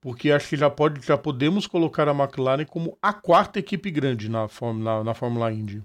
Porque 0.00 0.32
acho 0.32 0.48
que 0.48 0.56
já, 0.56 0.68
pode, 0.68 1.04
já 1.06 1.16
podemos 1.16 1.66
colocar 1.66 2.08
a 2.08 2.14
McLaren 2.14 2.64
como 2.64 2.98
a 3.00 3.12
quarta 3.12 3.58
equipe 3.58 3.90
grande 3.90 4.28
na, 4.28 4.48
na, 4.74 5.04
na 5.04 5.14
Fórmula 5.14 5.52
Indy. 5.52 5.82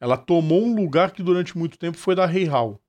Ela 0.00 0.16
tomou 0.16 0.64
um 0.64 0.74
lugar 0.74 1.12
que 1.12 1.22
durante 1.22 1.56
muito 1.56 1.78
tempo 1.78 1.96
foi 1.96 2.14
da 2.14 2.26
Rei 2.26 2.44
Hall. 2.44 2.80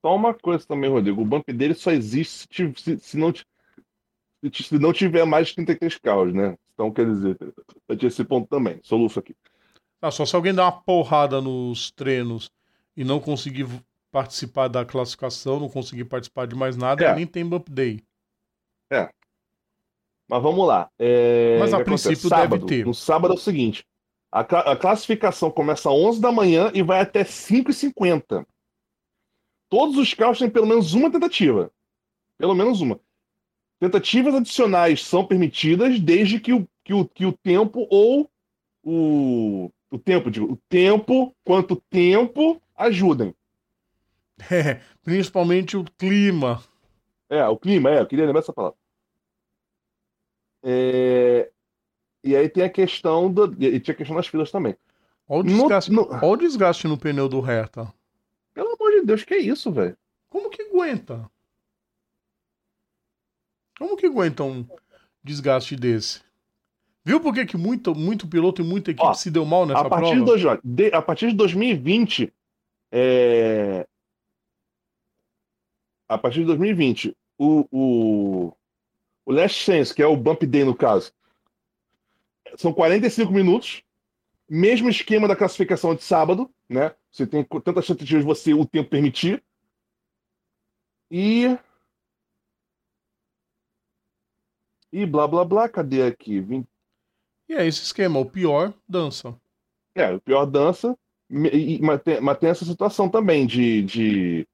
Só 0.00 0.14
uma 0.14 0.32
coisa 0.32 0.64
também, 0.66 0.88
Rodrigo. 0.88 1.20
O 1.20 1.26
bump 1.26 1.52
dele 1.52 1.74
só 1.74 1.90
existe 1.90 2.48
se, 2.50 2.72
se, 2.76 2.98
se 2.98 3.16
não, 3.18 3.32
se 3.34 4.78
não 4.78 4.92
tiver 4.92 5.26
mais 5.26 5.48
de 5.48 5.56
33 5.56 5.98
carros, 5.98 6.32
né? 6.32 6.56
Então, 6.72 6.92
quer 6.92 7.04
dizer, 7.04 7.36
eu 7.88 7.96
tinha 7.96 8.08
esse 8.08 8.24
ponto 8.24 8.48
também. 8.48 8.80
Soluço 8.82 9.18
aqui. 9.18 9.34
Ah, 10.00 10.10
só 10.10 10.24
se 10.24 10.34
alguém 10.36 10.54
der 10.54 10.62
uma 10.62 10.72
porrada 10.72 11.40
nos 11.40 11.90
treinos 11.90 12.50
e 12.96 13.04
não 13.04 13.18
conseguir 13.18 13.66
participar 14.10 14.68
da 14.68 14.84
classificação, 14.84 15.60
não 15.60 15.68
conseguir 15.68 16.04
participar 16.04 16.46
de 16.46 16.54
mais 16.54 16.76
nada, 16.76 17.04
é. 17.04 17.14
nem 17.14 17.26
tem 17.26 17.44
bump 17.44 17.68
day. 17.68 18.02
É. 18.90 19.10
Mas 20.28 20.42
vamos 20.42 20.66
lá. 20.66 20.90
É... 20.98 21.58
Mas 21.58 21.74
a 21.74 21.82
princípio 21.82 22.28
sábado, 22.28 22.58
deve 22.58 22.66
ter. 22.66 22.86
No 22.86 22.94
sábado 22.94 23.34
é 23.34 23.36
o 23.36 23.40
seguinte: 23.40 23.84
a, 24.30 24.40
a 24.40 24.76
classificação 24.76 25.50
começa 25.50 25.88
às 25.88 25.94
11 25.94 26.20
da 26.20 26.30
manhã 26.30 26.70
e 26.74 26.82
vai 26.82 27.00
até 27.00 27.24
5h50. 27.24 28.46
Todos 29.68 29.96
os 29.96 30.14
carros 30.14 30.38
têm 30.38 30.48
pelo 30.48 30.66
menos 30.66 30.94
uma 30.94 31.10
tentativa. 31.10 31.70
Pelo 32.36 32.54
menos 32.54 32.80
uma. 32.80 33.00
Tentativas 33.80 34.34
adicionais 34.34 35.04
são 35.04 35.24
permitidas 35.24 36.00
desde 36.00 36.40
que 36.40 36.52
o, 36.52 36.68
que 36.84 36.94
o, 36.94 37.06
que 37.06 37.26
o 37.26 37.32
tempo 37.32 37.86
ou 37.90 38.30
o, 38.82 39.70
o 39.90 39.98
tempo, 39.98 40.30
digo, 40.30 40.52
o 40.52 40.56
tempo, 40.68 41.34
quanto 41.44 41.76
tempo 41.76 42.60
ajudem. 42.76 43.34
É, 44.50 44.80
principalmente 45.02 45.76
o 45.76 45.84
clima. 45.84 46.62
É, 47.28 47.44
o 47.46 47.56
clima, 47.56 47.90
é, 47.90 48.00
eu 48.00 48.06
queria 48.06 48.24
lembrar 48.24 48.40
essa 48.40 48.52
palavra. 48.52 48.78
É, 50.62 51.50
e 52.22 52.36
aí 52.36 52.48
tem 52.48 52.64
a 52.64 52.70
questão 52.70 53.32
do, 53.32 53.52
e 53.62 53.80
tinha 53.80 53.94
a 53.94 53.96
questão 53.96 54.16
das 54.16 54.26
filas 54.26 54.50
também. 54.50 54.76
Olha 55.28 55.40
o 55.40 55.44
desgaste 55.44 55.92
no, 55.92 56.04
no... 56.04 56.14
Olha 56.14 56.26
o 56.26 56.36
desgaste 56.36 56.88
no 56.88 56.98
pneu 56.98 57.28
do 57.28 57.40
Hertha. 57.40 57.92
Pelo 58.54 58.74
amor 58.74 58.92
de 58.92 59.02
Deus, 59.02 59.24
que 59.24 59.34
é 59.34 59.38
isso, 59.38 59.70
velho? 59.70 59.96
Como 60.28 60.50
que 60.50 60.62
aguenta? 60.62 61.30
Como 63.78 63.96
que 63.96 64.06
aguenta 64.06 64.42
um 64.42 64.66
desgaste 65.22 65.76
desse? 65.76 66.22
Viu 67.08 67.22
por 67.22 67.32
que, 67.32 67.46
que 67.46 67.56
muito, 67.56 67.94
muito 67.94 68.28
piloto 68.28 68.60
e 68.60 68.64
muita 68.64 68.90
equipe 68.90 69.06
Ó, 69.06 69.14
se 69.14 69.30
deu 69.30 69.42
mal 69.46 69.64
nessa 69.64 69.80
a 69.80 69.88
partir 69.88 70.10
prova? 70.10 70.36
De, 70.36 70.42
dois, 70.44 70.60
de, 70.62 70.94
a 70.94 71.00
partir 71.00 71.28
de 71.28 71.36
2020, 71.36 72.30
é... 72.92 73.88
a 76.06 76.18
partir 76.18 76.40
de 76.40 76.44
2020, 76.44 77.16
o, 77.38 77.66
o, 77.72 78.52
o 79.24 79.32
Last 79.32 79.58
Chance, 79.58 79.94
que 79.94 80.02
é 80.02 80.06
o 80.06 80.18
Bump 80.18 80.42
Day 80.42 80.64
no 80.64 80.76
caso, 80.76 81.10
são 82.58 82.74
45 82.74 83.32
minutos, 83.32 83.82
mesmo 84.46 84.90
esquema 84.90 85.26
da 85.26 85.34
classificação 85.34 85.94
de 85.94 86.02
sábado, 86.02 86.50
né? 86.68 86.94
Você 87.10 87.26
tem 87.26 87.42
tantas 87.42 87.86
tentativas 87.86 88.22
você 88.22 88.52
o 88.52 88.66
tempo 88.66 88.90
permitir. 88.90 89.42
E. 91.10 91.56
E 94.92 95.06
blá 95.06 95.26
blá 95.26 95.42
blá, 95.42 95.70
cadê 95.70 96.02
aqui? 96.02 96.38
Vim... 96.38 96.66
E 97.48 97.54
é 97.54 97.66
esse 97.66 97.82
esquema, 97.82 98.18
o 98.18 98.26
pior 98.26 98.72
dança. 98.88 99.34
É, 99.94 100.12
o 100.12 100.20
pior 100.20 100.44
dança. 100.44 100.96
E, 101.30 101.78
mas, 101.82 102.02
tem, 102.02 102.20
mas 102.20 102.38
tem 102.38 102.50
essa 102.50 102.64
situação 102.64 103.08
também 103.08 103.46
de, 103.46 103.82
de, 103.82 104.46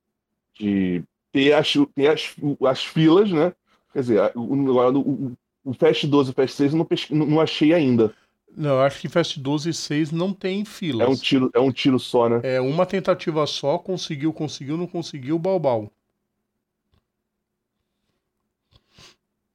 de 0.58 1.02
ter, 1.32 1.52
as, 1.52 1.72
ter 1.94 2.08
as, 2.08 2.34
as 2.66 2.84
filas, 2.84 3.30
né? 3.30 3.52
Quer 3.92 4.00
dizer, 4.00 4.32
o, 4.34 4.42
o, 4.42 5.36
o 5.64 5.72
Fast 5.72 6.06
12 6.06 6.30
e 6.30 6.32
o 6.32 6.34
Fast 6.34 6.56
6 6.56 6.72
eu 6.72 6.78
não, 7.10 7.26
não 7.26 7.40
achei 7.40 7.72
ainda. 7.72 8.14
Não, 8.56 8.70
eu 8.70 8.82
acho 8.82 9.00
que 9.00 9.08
Fast 9.08 9.40
12 9.40 9.70
e 9.70 9.74
6 9.74 10.12
não 10.12 10.32
tem 10.32 10.64
filas. 10.64 11.06
É 11.06 11.10
um 11.10 11.16
tiro, 11.16 11.50
é 11.52 11.60
um 11.60 11.72
tiro 11.72 11.98
só, 11.98 12.28
né? 12.28 12.40
É 12.44 12.60
uma 12.60 12.86
tentativa 12.86 13.44
só, 13.46 13.78
conseguiu, 13.78 14.32
conseguiu, 14.32 14.76
não 14.76 14.86
conseguiu, 14.86 15.38
balbal. 15.38 15.90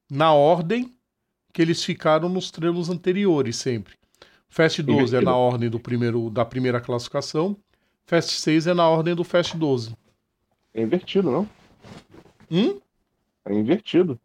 Na 0.09 0.33
ordem 0.33 0.91
que 1.59 1.63
eles 1.63 1.83
ficaram 1.83 2.29
nos 2.29 2.49
treinos 2.49 2.89
anteriores 2.89 3.57
sempre. 3.57 3.93
Fast 4.47 4.81
12 4.81 4.97
Invertido. 4.97 5.17
é 5.17 5.21
na 5.25 5.35
ordem 5.35 5.69
do 5.69 5.77
primeiro, 5.77 6.29
da 6.29 6.45
primeira 6.45 6.79
classificação. 6.79 7.57
Fast 8.05 8.39
6 8.39 8.67
é 8.67 8.73
na 8.73 8.87
ordem 8.87 9.13
do 9.13 9.25
Fast 9.25 9.57
12. 9.57 9.93
É 10.73 10.81
invertido, 10.81 11.29
não? 11.29 11.49
Hum? 12.49 12.79
É 13.43 13.53
invertido. 13.53 14.17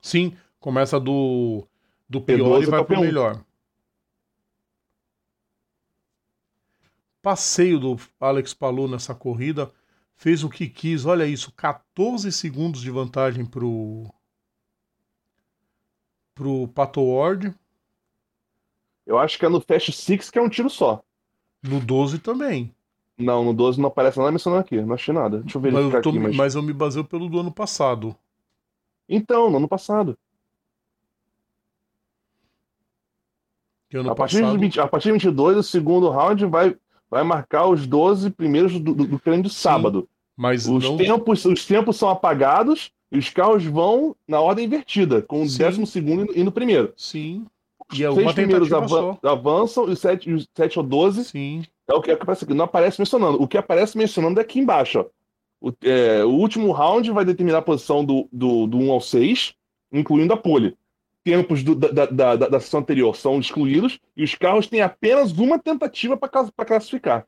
Sim, 0.00 0.36
começa 0.60 1.00
do, 1.00 1.66
do 2.08 2.20
pior 2.20 2.62
e 2.62 2.66
vai 2.66 2.84
pro 2.84 3.00
melhor. 3.00 3.44
passeio 7.20 7.80
do 7.80 7.96
Alex 8.20 8.54
Palou 8.54 8.86
nessa 8.86 9.12
corrida, 9.12 9.72
fez 10.14 10.44
o 10.44 10.48
que 10.48 10.68
quis, 10.68 11.04
olha 11.04 11.26
isso, 11.26 11.50
14 11.50 12.30
segundos 12.30 12.80
de 12.80 12.92
vantagem 12.92 13.44
pro 13.44 14.14
pro 16.34 16.68
Pato 16.68 17.02
Ward. 17.02 17.54
Eu 19.06 19.18
acho 19.18 19.38
que 19.38 19.44
é 19.44 19.48
no 19.48 19.60
Fast 19.60 19.92
Six 19.92 20.30
que 20.30 20.38
é 20.38 20.42
um 20.42 20.48
tiro 20.48 20.70
só. 20.70 21.02
No 21.62 21.80
12 21.80 22.18
também. 22.18 22.74
Não, 23.16 23.44
no 23.44 23.54
12 23.54 23.80
não 23.80 23.88
aparece 23.88 24.18
nada 24.18 24.32
mencionando 24.32 24.62
aqui, 24.62 24.80
não 24.80 24.94
achei 24.94 25.14
nada. 25.14 25.40
Deixa 25.40 25.56
eu 25.56 25.62
ver 25.62 25.72
mas 25.72 25.84
eu, 25.84 26.02
tô, 26.02 26.08
aqui, 26.10 26.18
mas... 26.18 26.36
mas 26.36 26.54
eu 26.54 26.62
me 26.62 26.72
baseio 26.72 27.04
pelo 27.04 27.28
do 27.28 27.40
ano 27.40 27.52
passado. 27.52 28.16
Então, 29.08 29.50
no 29.50 29.58
ano 29.58 29.68
passado. 29.68 30.18
Ano 33.92 34.10
a, 34.10 34.14
partir 34.14 34.40
passado... 34.40 34.58
de 34.58 34.58
20, 34.58 34.80
a 34.80 34.88
partir 34.88 35.04
de 35.08 35.12
22, 35.12 35.56
o 35.58 35.62
segundo 35.62 36.10
round 36.10 36.44
vai 36.46 36.76
vai 37.14 37.22
marcar 37.22 37.68
os 37.68 37.86
12 37.86 38.30
primeiros 38.30 38.72
do, 38.72 38.92
do, 38.92 39.06
do 39.06 39.18
treino 39.20 39.44
de 39.44 39.50
sábado. 39.50 40.08
mas 40.36 40.66
os, 40.66 40.82
não... 40.82 40.96
tempos, 40.96 41.44
os 41.44 41.64
tempos 41.64 41.96
são 41.96 42.08
apagados 42.08 42.90
e 43.14 43.18
os 43.18 43.30
carros 43.30 43.64
vão 43.64 44.16
na 44.26 44.40
ordem 44.40 44.64
invertida, 44.64 45.22
com 45.22 45.42
o 45.42 45.48
décimo 45.48 45.86
segundo 45.86 46.36
e 46.36 46.42
no 46.42 46.50
primeiro. 46.50 46.92
Sim. 46.96 47.46
Os 47.90 47.98
e 47.98 48.02
seis 48.02 48.32
primeiros 48.32 48.72
avan 48.72 49.16
avançam 49.22 49.88
e 49.88 49.92
os 49.92 50.00
sete, 50.00 50.32
os 50.32 50.48
sete 50.54 50.78
ou 50.78 50.84
12 50.84 51.24
Sim. 51.24 51.62
é 51.88 51.94
o 51.94 52.02
que 52.02 52.10
aparece 52.10 52.44
aqui. 52.44 52.54
Não 52.54 52.64
aparece 52.64 53.00
mencionando. 53.00 53.40
O 53.40 53.46
que 53.46 53.56
aparece 53.56 53.96
mencionando 53.96 54.40
é 54.40 54.42
aqui 54.42 54.58
embaixo. 54.58 55.00
Ó. 55.00 55.06
O, 55.68 55.72
é, 55.82 56.24
o 56.24 56.30
último 56.30 56.72
round 56.72 57.10
vai 57.12 57.24
determinar 57.24 57.58
a 57.58 57.62
posição 57.62 58.04
do, 58.04 58.28
do, 58.32 58.66
do 58.66 58.78
1 58.78 58.90
ao 58.90 59.00
6, 59.00 59.54
incluindo 59.92 60.32
a 60.32 60.36
pole 60.36 60.76
tempos 61.24 61.62
do, 61.62 61.74
da, 61.74 61.88
da, 61.88 62.36
da, 62.36 62.48
da, 62.48 62.60
sessão 62.60 62.80
anterior 62.80 63.16
são 63.16 63.40
excluídos 63.40 63.98
e 64.14 64.22
os 64.22 64.34
carros 64.34 64.66
têm 64.66 64.82
apenas 64.82 65.32
uma 65.32 65.58
tentativa 65.58 66.16
para 66.18 66.66
classificar. 66.66 67.26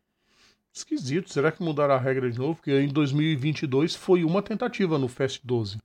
Esquisito. 0.77 1.33
Será 1.33 1.51
que 1.51 1.63
mudaram 1.63 1.95
a 1.95 1.99
regra 1.99 2.31
de 2.31 2.39
novo? 2.39 2.57
Porque 2.57 2.71
em 2.71 2.89
2022 2.89 3.95
foi 3.95 4.25
uma 4.25 4.43
tentativa 4.43 4.99
no 4.99 5.09
Fast 5.09 5.41
12. 5.43 5.79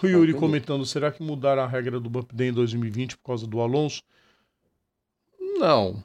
O 0.00 0.06
Yuri 0.06 0.32
ah, 0.36 0.38
comentando, 0.38 0.86
será 0.86 1.10
que 1.10 1.20
mudaram 1.20 1.64
a 1.64 1.66
regra 1.66 1.98
do 1.98 2.08
Bump 2.08 2.32
Day 2.32 2.50
em 2.50 2.52
2020 2.52 3.16
por 3.16 3.24
causa 3.24 3.44
do 3.44 3.60
Alonso? 3.60 4.04
Não. 5.58 6.04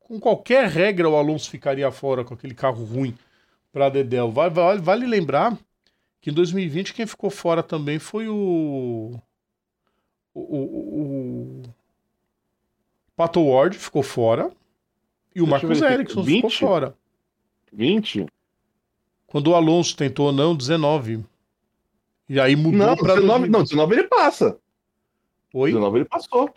Com 0.00 0.20
qualquer 0.20 0.68
regra 0.68 1.08
o 1.08 1.16
Alonso 1.16 1.48
ficaria 1.48 1.90
fora 1.90 2.22
com 2.22 2.34
aquele 2.34 2.54
carro 2.54 2.84
ruim 2.84 3.16
para 3.72 3.88
Dedel. 3.88 4.30
Vale, 4.30 4.52
vale, 4.52 4.80
vale 4.82 5.06
lembrar 5.06 5.58
que 6.20 6.28
em 6.28 6.34
2020 6.34 6.92
quem 6.92 7.06
ficou 7.06 7.30
fora 7.30 7.62
também 7.62 7.98
foi 7.98 8.28
o. 8.28 9.18
O. 10.34 10.42
O, 10.42 11.62
o 11.62 11.62
Pato 13.16 13.42
Ward 13.42 13.78
ficou 13.78 14.02
fora. 14.02 14.52
E 15.36 15.42
o 15.42 15.46
Marcos 15.46 15.82
Ericsson 15.82 16.22
20? 16.22 16.36
ficou 16.36 16.50
fora. 16.50 16.96
20? 17.70 18.24
Quando 19.26 19.48
o 19.48 19.54
Alonso 19.54 19.94
tentou, 19.94 20.32
não, 20.32 20.56
19. 20.56 21.22
E 22.26 22.40
aí 22.40 22.56
mudou 22.56 22.86
não, 22.86 22.96
pra 22.96 23.16
19, 23.16 23.46
não, 23.46 23.62
19 23.62 23.94
ele 23.96 24.04
passa. 24.04 24.58
Oi? 25.52 25.72
19 25.72 25.98
ele 25.98 26.04
passou. 26.06 26.54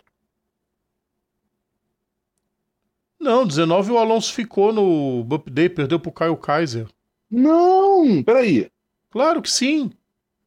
Não, 3.20 3.46
19 3.46 3.92
o 3.92 3.98
Alonso 3.98 4.32
ficou 4.32 4.72
no 4.72 5.22
Bump 5.24 5.50
Day, 5.50 5.68
perdeu 5.68 6.00
pro 6.00 6.10
Caio 6.10 6.38
Kaiser. 6.38 6.88
Não, 7.30 8.22
peraí. 8.24 8.72
Claro 9.10 9.42
que 9.42 9.50
sim. 9.50 9.92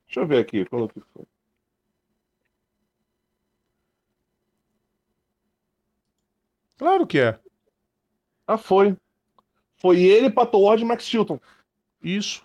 Deixa 0.08 0.22
eu 0.22 0.26
ver 0.26 0.40
aqui 0.40 0.66
quando 0.66 0.90
que 0.90 1.00
foi. 1.14 1.24
Claro 6.80 7.06
que 7.06 7.20
é. 7.20 7.43
Ah, 8.46 8.58
foi. 8.58 8.98
Foi 9.76 10.02
ele, 10.02 10.30
Pato 10.30 10.60
Ward 10.60 10.84
e 10.84 10.86
Max 10.86 11.06
Chilton. 11.06 11.40
Isso. 12.02 12.44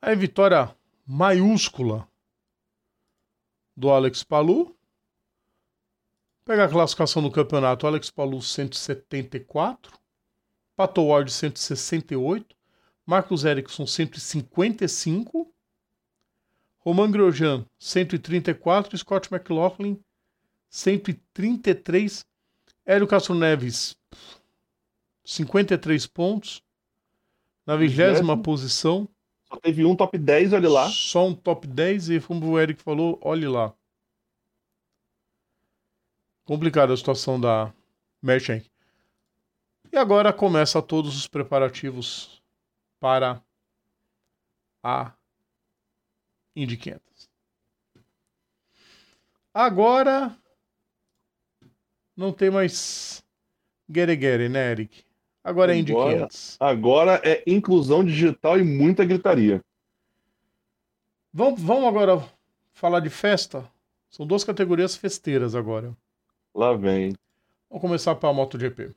Aí, 0.00 0.14
vitória 0.14 0.74
maiúscula 1.06 2.08
do 3.76 3.90
Alex 3.90 4.22
Palu. 4.24 4.76
Pega 6.44 6.64
a 6.64 6.68
classificação 6.68 7.22
do 7.22 7.30
campeonato. 7.30 7.86
Alex 7.86 8.10
Palu 8.10 8.40
174. 8.40 9.98
Pato 10.74 11.02
Ward 11.02 11.30
168. 11.30 12.56
Marcos 13.06 13.44
Erickson 13.44 13.86
155. 13.86 15.52
Roman 16.78 17.10
Grosjean 17.10 17.66
134. 17.78 18.96
Scott 18.98 19.28
McLaughlin 19.32 20.02
133. 20.68 22.26
Hélio 22.84 23.06
Castro 23.06 23.34
Neves 23.34 23.96
53 25.24 26.06
pontos. 26.06 26.62
Na 27.66 27.76
vigésima 27.76 28.40
posição. 28.40 29.06
Só 29.46 29.56
teve 29.56 29.84
um 29.84 29.94
top 29.94 30.16
10, 30.16 30.54
olha 30.54 30.68
lá. 30.68 30.88
Só 30.88 31.26
um 31.26 31.34
top 31.34 31.66
10 31.66 32.10
e 32.10 32.20
como 32.20 32.50
o 32.50 32.58
Eric 32.58 32.82
falou, 32.82 33.18
olhe 33.22 33.46
lá. 33.46 33.74
Complicada 36.44 36.94
a 36.94 36.96
situação 36.96 37.38
da 37.38 37.72
Merchant. 38.22 38.64
E 39.92 39.96
agora 39.96 40.32
começa 40.32 40.80
todos 40.80 41.16
os 41.16 41.28
preparativos 41.28 42.42
para 42.98 43.42
a 44.82 45.12
Indy 46.56 46.76
500. 46.76 47.30
Agora 49.52 50.36
não 52.18 52.32
tem 52.32 52.50
mais 52.50 53.22
Gere 53.88 54.48
né, 54.48 54.72
Eric? 54.72 55.04
Agora 55.42 55.72
é 55.74 55.78
Indy 55.78 55.92
Agora- 55.92 56.14
500. 56.14 56.56
Agora 56.58 57.20
é 57.24 57.42
inclusão 57.46 58.04
digital 58.04 58.58
e 58.58 58.64
muita 58.64 59.04
gritaria. 59.04 59.62
Vamos, 61.32 61.62
vamos 61.62 61.86
agora 61.86 62.22
falar 62.72 63.00
de 63.00 63.08
festa? 63.08 63.64
São 64.10 64.26
duas 64.26 64.42
categorias 64.42 64.96
festeiras 64.96 65.54
agora. 65.54 65.96
Lá 66.54 66.74
vem. 66.74 67.14
Vamos 67.70 67.82
começar 67.82 68.14
pela 68.16 68.32
MotoGP. 68.32 68.90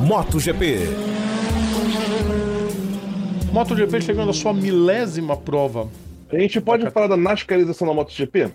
MotoGP. 0.00 0.78
MotoGP 3.52 4.00
chegando 4.00 4.30
à 4.30 4.34
sua 4.34 4.54
milésima 4.54 5.36
prova. 5.36 5.90
A 6.30 6.38
gente 6.38 6.60
pode 6.60 6.90
falar 6.90 7.06
da 7.08 7.16
nascarização 7.16 7.86
da 7.86 7.94
MotoGP? 7.94 8.52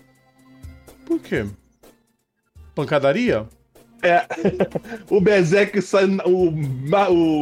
Por 1.06 1.20
quê? 1.20 1.46
Pancadaria? 2.74 3.46
É. 4.02 4.26
o 5.08 5.20
Bezek 5.20 5.80
sai. 5.80 6.06
O, 6.26 6.52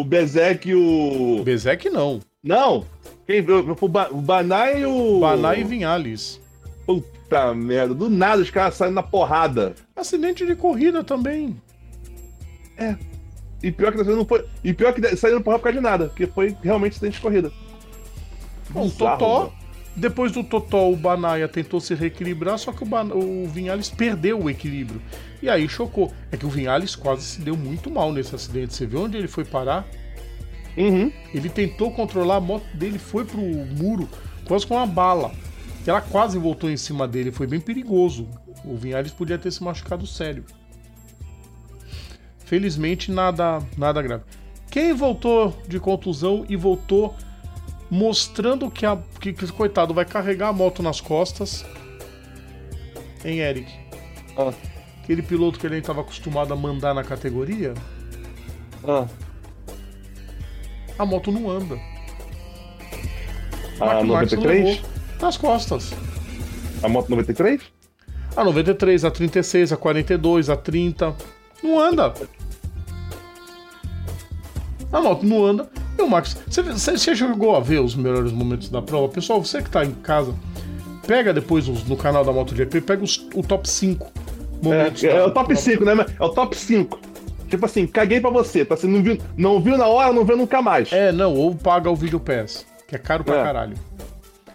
o 0.01 0.05
Bezek 0.05 0.69
e 0.71 0.75
o. 0.75 1.43
Bezek 1.43 1.89
não. 1.89 2.21
Não! 2.43 2.85
Quem 3.27 3.41
viu? 3.43 3.77
O, 3.81 3.89
Ba- 3.89 4.09
o 4.11 4.21
Banai 4.21 4.83
e 4.83 4.87
o. 4.87 5.21
Banai 5.21 5.61
e 5.61 5.65
Vinhales. 5.65 6.41
Puta 6.87 7.55
merda. 7.55 7.95
Do 7.95 8.11
nada 8.11 8.43
os 8.43 8.51
caras 8.51 8.75
saem 8.75 8.93
na 8.93 9.03
porrada. 9.03 9.75
Acidente 9.97 10.45
de 10.45 10.55
corrida 10.57 11.03
também. 11.05 11.57
E 13.63 13.71
pior 13.71 13.93
que 13.93 14.03
não 14.03 14.25
foi. 14.25 14.45
E 14.65 14.73
pior 14.73 14.93
que 14.93 15.17
saíram 15.17 15.39
na 15.39 15.45
porrada 15.45 15.61
por 15.61 15.65
causa 15.65 15.79
de 15.79 15.85
nada. 15.85 16.07
Porque 16.09 16.27
foi 16.27 16.57
realmente 16.63 16.93
acidente 16.93 17.17
de 17.17 17.21
corrida. 17.23 17.53
Bom, 18.71 18.85
Bizarro, 18.89 19.19
Totó. 19.19 19.39
mano. 19.41 19.53
Depois 19.97 20.33
do 20.33 20.45
Totó, 20.45 20.89
o 20.89 20.97
Banaia 20.97 21.49
tentou 21.49 21.81
se 21.81 21.95
reequilibrar, 21.95 22.59
só 22.59 22.73
que 22.73 22.83
o, 22.83 22.87
Ban- 22.87 23.13
o 23.13 23.47
Vinhales 23.49 23.91
perdeu 23.91 24.41
o 24.41 24.49
equilíbrio. 24.49 25.03
E 25.43 25.49
aí 25.49 25.69
chocou. 25.69 26.13
É 26.31 26.37
que 26.37 26.47
o 26.47 26.49
Vinhales 26.49 26.95
quase 26.95 27.23
se 27.23 27.41
deu 27.41 27.57
muito 27.57 27.91
mal 27.91 28.13
nesse 28.13 28.35
acidente. 28.35 28.73
Você 28.75 28.87
viu 28.87 29.03
onde 29.03 29.17
ele 29.17 29.29
foi 29.29 29.45
parar? 29.45 29.87
Uhum. 30.77 31.13
Ele 31.35 31.49
tentou 31.49 31.91
controlar 31.91 32.37
a 32.37 32.41
moto 32.41 32.65
dele, 32.75 32.99
foi 32.99 33.25
pro 33.25 33.41
muro, 33.41 34.09
quase 34.47 34.67
com 34.67 34.75
uma 34.77 34.87
bala. 34.87 35.33
Ela 35.87 36.01
quase 36.01 36.39
voltou 36.39 36.71
em 36.71 36.77
cima 36.77 37.09
dele, 37.09 37.33
foi 37.33 37.47
bem 37.47 37.61
perigoso. 37.61 38.29
O 38.65 38.77
Vinhales 38.77 39.13
podia 39.13 39.39
ter 39.39 39.51
se 39.51 39.63
machucado 39.63 40.07
sério. 40.07 40.45
Felizmente, 42.39 43.11
nada, 43.11 43.61
nada 43.77 44.01
grave. 44.03 44.25
Quem 44.71 44.93
voltou 44.93 45.57
de 45.67 45.81
contusão 45.81 46.45
e 46.49 46.55
voltou 46.57 47.15
mostrando 47.91 48.71
que, 48.71 48.87
a, 48.87 48.97
que, 49.21 49.33
que 49.33 49.51
coitado 49.53 49.93
vai 49.93 50.05
carregar 50.05 50.49
a 50.49 50.53
moto 50.53 50.83
nas 50.83 51.01
costas. 51.01 51.65
Hein, 53.25 53.41
Eric? 53.41 53.71
Ah. 54.37 54.53
Aquele 55.03 55.23
piloto 55.23 55.59
que 55.59 55.67
ele 55.67 55.79
estava 55.79 56.03
acostumado 56.03 56.53
a 56.53 56.57
mandar 56.57 56.95
na 56.95 57.03
categoria, 57.03 57.75
Ah. 58.87 59.07
a 60.99 61.05
moto 61.05 61.33
não 61.33 61.51
anda. 61.51 61.79
A 63.81 64.05
Marques 64.05 64.33
93? 64.35 64.65
levou 64.77 64.91
Nas 65.21 65.37
costas. 65.37 65.93
A 66.83 66.89
moto 66.89 67.11
93? 67.11 67.61
A 68.37 68.45
93, 68.45 69.05
a 69.05 69.11
36, 69.11 69.73
a 69.73 69.77
42, 69.77 70.49
a 70.49 70.57
30. 70.57 71.15
Não 71.63 71.79
anda. 71.81 72.15
A 74.93 75.01
moto 75.01 75.27
não 75.27 75.45
anda. 75.45 75.69
E 76.01 76.03
o 76.03 76.09
Max, 76.09 76.35
você, 76.49 76.63
você, 76.63 77.15
chegou 77.15 77.55
a 77.55 77.61
ver 77.61 77.79
os 77.81 77.95
melhores 77.95 78.33
momentos 78.33 78.71
da 78.71 78.81
prova? 78.81 79.07
Pessoal, 79.13 79.45
você 79.45 79.61
que 79.63 79.69
tá 79.69 79.85
em 79.85 79.91
casa, 79.93 80.35
pega 81.07 81.31
depois 81.33 81.69
os- 81.69 81.85
no 81.85 81.95
canal 81.97 82.25
da 82.25 82.33
MotoGP, 82.33 82.81
pega 82.81 83.05
os- 83.05 83.29
o 83.35 83.43
top 83.43 83.69
5 83.69 84.11
momentos. 84.63 85.05
É, 85.05 85.09
da 85.09 85.15
é 85.17 85.23
o 85.25 85.31
top 85.31 85.49
prova. 85.49 85.61
5, 85.61 85.85
né? 85.85 86.07
É 86.19 86.25
o 86.25 86.31
top 86.31 86.57
5. 86.57 86.99
Tipo 87.51 87.67
assim, 87.67 87.87
caguei 87.87 88.19
pra 88.21 88.31
você, 88.31 88.65
tá? 88.65 88.77
Você 88.77 88.87
não 88.87 89.03
viu, 89.03 89.19
não 89.37 89.61
viu 89.61 89.77
na 89.77 89.87
hora, 89.87 90.11
não 90.13 90.25
vê 90.25 90.35
nunca 90.37 90.63
mais. 90.63 90.91
É, 90.93 91.13
não, 91.13 91.35
ou 91.35 91.55
paga 91.55 91.91
o 91.91 91.97
Video 91.97 92.19
Pass, 92.21 92.65
que 92.89 92.95
é 92.97 92.99
caro 92.99 93.23
pra 93.23 93.41
É. 93.41 93.43
caralho. 93.45 93.77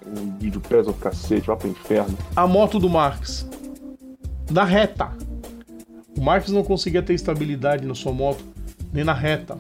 Um 0.08 0.36
vídeo 0.40 0.62
pesa 0.62 0.90
o 0.90 0.94
cacete, 0.94 1.46
vai 1.48 1.58
pro 1.58 1.68
inferno. 1.70 2.18
a 2.36 2.48
moto 2.48 2.80
do 2.80 2.90
Marx 2.90 3.48
na 4.50 4.64
reta. 4.64 5.10
O 6.18 6.22
Marx 6.22 6.50
não 6.50 6.64
conseguia 6.64 7.02
ter 7.04 7.14
estabilidade 7.14 7.86
na 7.86 7.94
sua 7.94 8.14
moto, 8.14 8.44
nem 8.94 9.04
na 9.04 9.14
reta. 9.14 9.58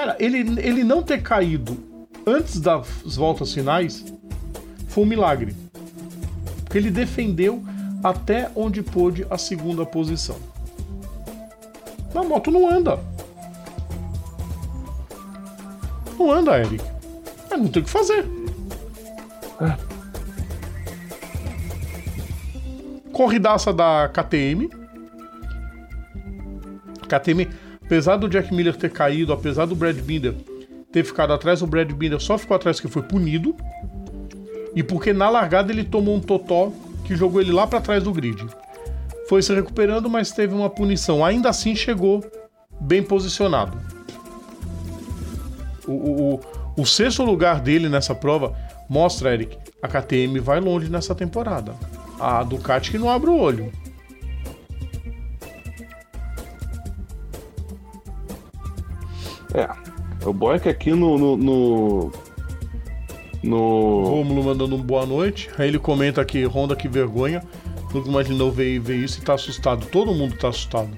Cara, 0.00 0.16
ele, 0.18 0.38
ele 0.62 0.82
não 0.82 1.02
ter 1.02 1.22
caído 1.22 1.76
antes 2.26 2.58
das 2.58 3.16
voltas 3.16 3.52
finais 3.52 4.02
foi 4.88 5.04
um 5.04 5.06
milagre. 5.06 5.54
Porque 6.64 6.78
ele 6.78 6.90
defendeu 6.90 7.62
até 8.02 8.50
onde 8.56 8.82
pôde 8.82 9.26
a 9.28 9.36
segunda 9.36 9.84
posição. 9.84 10.38
A 12.14 12.24
moto 12.24 12.50
não 12.50 12.66
anda. 12.66 12.98
Não 16.18 16.32
anda, 16.32 16.58
Eric. 16.58 16.82
É, 17.50 17.56
não 17.58 17.68
tem 17.68 17.82
o 17.82 17.84
que 17.84 17.90
fazer. 17.90 18.26
corridaça 23.12 23.70
da 23.70 24.08
KTM. 24.08 24.70
KTM, 27.06 27.50
apesar 27.90 28.16
do 28.16 28.28
Jack 28.28 28.54
Miller 28.54 28.76
ter 28.76 28.88
caído, 28.88 29.32
apesar 29.32 29.66
do 29.66 29.74
Brad 29.74 29.98
Binder 29.98 30.32
ter 30.92 31.02
ficado 31.02 31.32
atrás, 31.32 31.60
o 31.60 31.66
Brad 31.66 31.90
Binder 31.90 32.20
só 32.20 32.38
ficou 32.38 32.54
atrás 32.54 32.76
porque 32.76 32.92
foi 32.92 33.02
punido. 33.02 33.56
E 34.76 34.80
porque 34.80 35.12
na 35.12 35.28
largada 35.28 35.72
ele 35.72 35.82
tomou 35.82 36.14
um 36.14 36.20
totó 36.20 36.72
que 37.04 37.16
jogou 37.16 37.40
ele 37.40 37.50
lá 37.50 37.66
para 37.66 37.80
trás 37.80 38.04
do 38.04 38.12
grid. 38.12 38.46
Foi 39.28 39.42
se 39.42 39.52
recuperando, 39.52 40.08
mas 40.08 40.30
teve 40.30 40.54
uma 40.54 40.70
punição. 40.70 41.24
Ainda 41.24 41.48
assim 41.48 41.74
chegou 41.74 42.24
bem 42.80 43.02
posicionado. 43.02 43.76
O, 45.84 45.92
o, 45.92 46.34
o, 46.34 46.40
o 46.82 46.86
sexto 46.86 47.24
lugar 47.24 47.60
dele 47.60 47.88
nessa 47.88 48.14
prova 48.14 48.56
mostra, 48.88 49.34
Eric, 49.34 49.58
a 49.82 49.88
KTM 49.88 50.38
vai 50.38 50.60
longe 50.60 50.88
nessa 50.88 51.12
temporada. 51.12 51.74
A 52.20 52.44
Ducati 52.44 52.92
que 52.92 52.98
não 52.98 53.10
abre 53.10 53.30
o 53.30 53.36
olho. 53.36 53.72
É. 59.54 59.68
O 60.26 60.32
bom 60.32 60.52
é 60.52 60.58
que 60.58 60.68
aqui 60.68 60.90
no. 60.90 61.18
no. 61.18 61.36
no, 61.36 62.12
no- 63.42 64.04
Rômulo 64.04 64.44
mandando 64.44 64.76
um 64.76 64.82
boa 64.82 65.06
noite. 65.06 65.50
Aí 65.58 65.68
ele 65.68 65.78
comenta 65.78 66.20
aqui, 66.20 66.44
Honda 66.44 66.76
que 66.76 66.88
vergonha. 66.88 67.42
Nunca 67.92 68.08
imaginou 68.08 68.52
ver, 68.52 68.78
ver 68.78 68.96
isso 68.96 69.18
e 69.20 69.22
tá 69.22 69.34
assustado. 69.34 69.86
Todo 69.86 70.14
mundo 70.14 70.36
tá 70.36 70.48
assustado. 70.48 70.90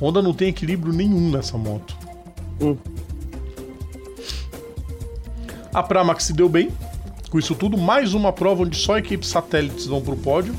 Honda 0.00 0.20
não 0.22 0.32
tem 0.34 0.48
equilíbrio 0.48 0.92
nenhum 0.92 1.30
nessa 1.30 1.56
moto. 1.56 1.96
Hum. 2.60 2.76
A 5.72 5.82
Pramac 5.82 6.22
se 6.22 6.32
deu 6.32 6.48
bem 6.48 6.70
com 7.30 7.38
isso 7.38 7.54
tudo. 7.54 7.76
Mais 7.76 8.14
uma 8.14 8.32
prova 8.32 8.62
onde 8.62 8.76
só 8.76 8.96
equipes 8.96 9.28
satélites 9.30 9.86
vão 9.86 10.00
pro 10.00 10.16
pódio. 10.16 10.54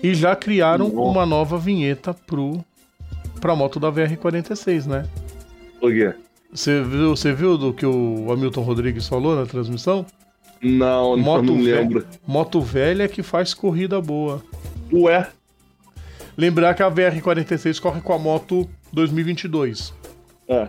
E 0.00 0.14
já 0.14 0.36
criaram 0.36 0.88
Nossa. 0.90 1.10
uma 1.10 1.26
nova 1.26 1.58
vinheta 1.58 2.14
pro, 2.14 2.64
pra 3.38 3.54
moto 3.56 3.78
da 3.80 3.90
VR46, 3.90 4.86
né? 4.86 5.06
O 5.80 5.88
quê? 5.88 6.14
Você 6.52 6.82
viu, 6.82 7.10
você 7.16 7.32
viu 7.32 7.58
do 7.58 7.72
que 7.72 7.84
o 7.86 8.30
Hamilton 8.32 8.62
Rodrigues 8.62 9.06
falou 9.06 9.36
na 9.36 9.46
transmissão? 9.46 10.04
Não, 10.62 11.16
Moto, 11.16 11.42
não 11.44 11.62
velha, 11.62 11.80
lembro. 11.80 12.06
moto 12.26 12.60
velha 12.60 13.06
que 13.06 13.22
faz 13.22 13.54
corrida 13.54 14.00
boa. 14.00 14.42
Ué. 14.92 15.28
Lembrar 16.36 16.74
que 16.74 16.82
a 16.82 16.90
VR46 16.90 17.78
corre 17.80 18.00
com 18.00 18.12
a 18.12 18.18
moto 18.18 18.68
2022. 18.92 19.92
É. 20.48 20.68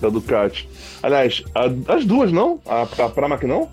Da 0.00 0.08
Ducati. 0.08 0.68
Aliás, 1.02 1.42
a- 1.54 1.94
as 1.94 2.04
duas 2.06 2.32
não? 2.32 2.60
A, 2.66 2.82
a 2.82 3.08
Pramac 3.10 3.46
não? 3.46 3.68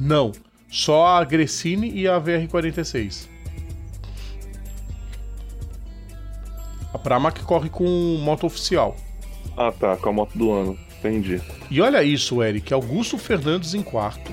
Não. 0.00 0.32
Só 0.70 1.06
a 1.06 1.24
Gresini 1.24 1.90
e 1.94 2.08
a 2.08 2.18
VR46. 2.20 3.28
A 6.96 6.98
Pramac 6.98 7.42
corre 7.42 7.68
com 7.68 7.84
moto 8.22 8.46
oficial. 8.46 8.96
Ah, 9.54 9.70
tá, 9.70 9.98
com 9.98 10.08
a 10.08 10.12
moto 10.14 10.36
do 10.36 10.50
ano. 10.50 10.78
Entendi. 10.98 11.42
E 11.70 11.78
olha 11.78 12.02
isso, 12.02 12.42
Eric. 12.42 12.72
Augusto 12.72 13.18
Fernandes 13.18 13.74
em 13.74 13.82
quarto. 13.82 14.32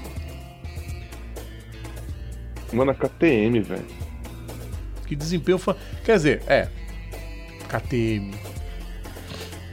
Mano, 2.72 2.92
a 2.92 2.96
KTM, 2.96 3.60
velho. 3.60 3.86
Que 5.06 5.14
desempenho. 5.14 5.58
Fa... 5.58 5.76
Quer 6.06 6.16
dizer, 6.16 6.44
é. 6.48 6.70
KTM. 7.68 8.34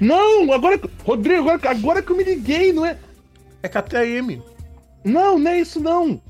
Não, 0.00 0.52
agora. 0.52 0.80
Rodrigo, 1.04 1.48
agora, 1.48 1.70
agora 1.70 2.02
que 2.02 2.10
eu 2.10 2.16
me 2.16 2.24
liguei, 2.24 2.72
não 2.72 2.84
é. 2.84 2.98
É 3.62 3.68
KTM. 3.68 4.42
Não, 5.04 5.38
não 5.38 5.50
é 5.52 5.60
isso 5.60 5.78
não. 5.78 6.20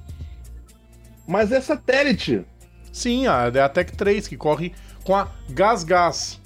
Mas 1.26 1.52
é 1.52 1.60
satélite. 1.62 2.44
Sim, 2.92 3.24
é 3.26 3.60
a 3.60 3.68
Tech 3.70 3.96
3, 3.96 4.28
que 4.28 4.36
corre 4.36 4.74
com 5.04 5.16
a 5.16 5.26
Gas 5.48 5.84
Gas. 5.84 6.39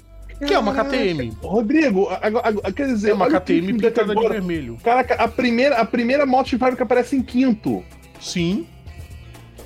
Que 0.47 0.53
é 0.53 0.59
uma 0.59 0.75
KTM. 0.75 1.33
Rodrigo, 1.43 2.09
agora, 2.21 2.49
agora- 2.49 2.73
quer 2.73 2.87
dizer, 2.89 3.11
É 3.11 3.15
uma 3.15 3.27
que 3.27 3.33
KTM 3.33 3.75
pintada 3.79 4.15
de 4.15 4.29
vermelho. 4.29 4.79
Caraca, 4.83 5.15
a 5.15 5.29
primeira, 5.29 5.77
a 5.81 5.85
primeira 5.85 6.27
moto 6.27 6.49
de 6.49 6.59
fábrica 6.59 6.83
aparece 6.85 7.17
em 7.17 7.23
quinto. 7.23 7.83
Sim, 8.21 8.67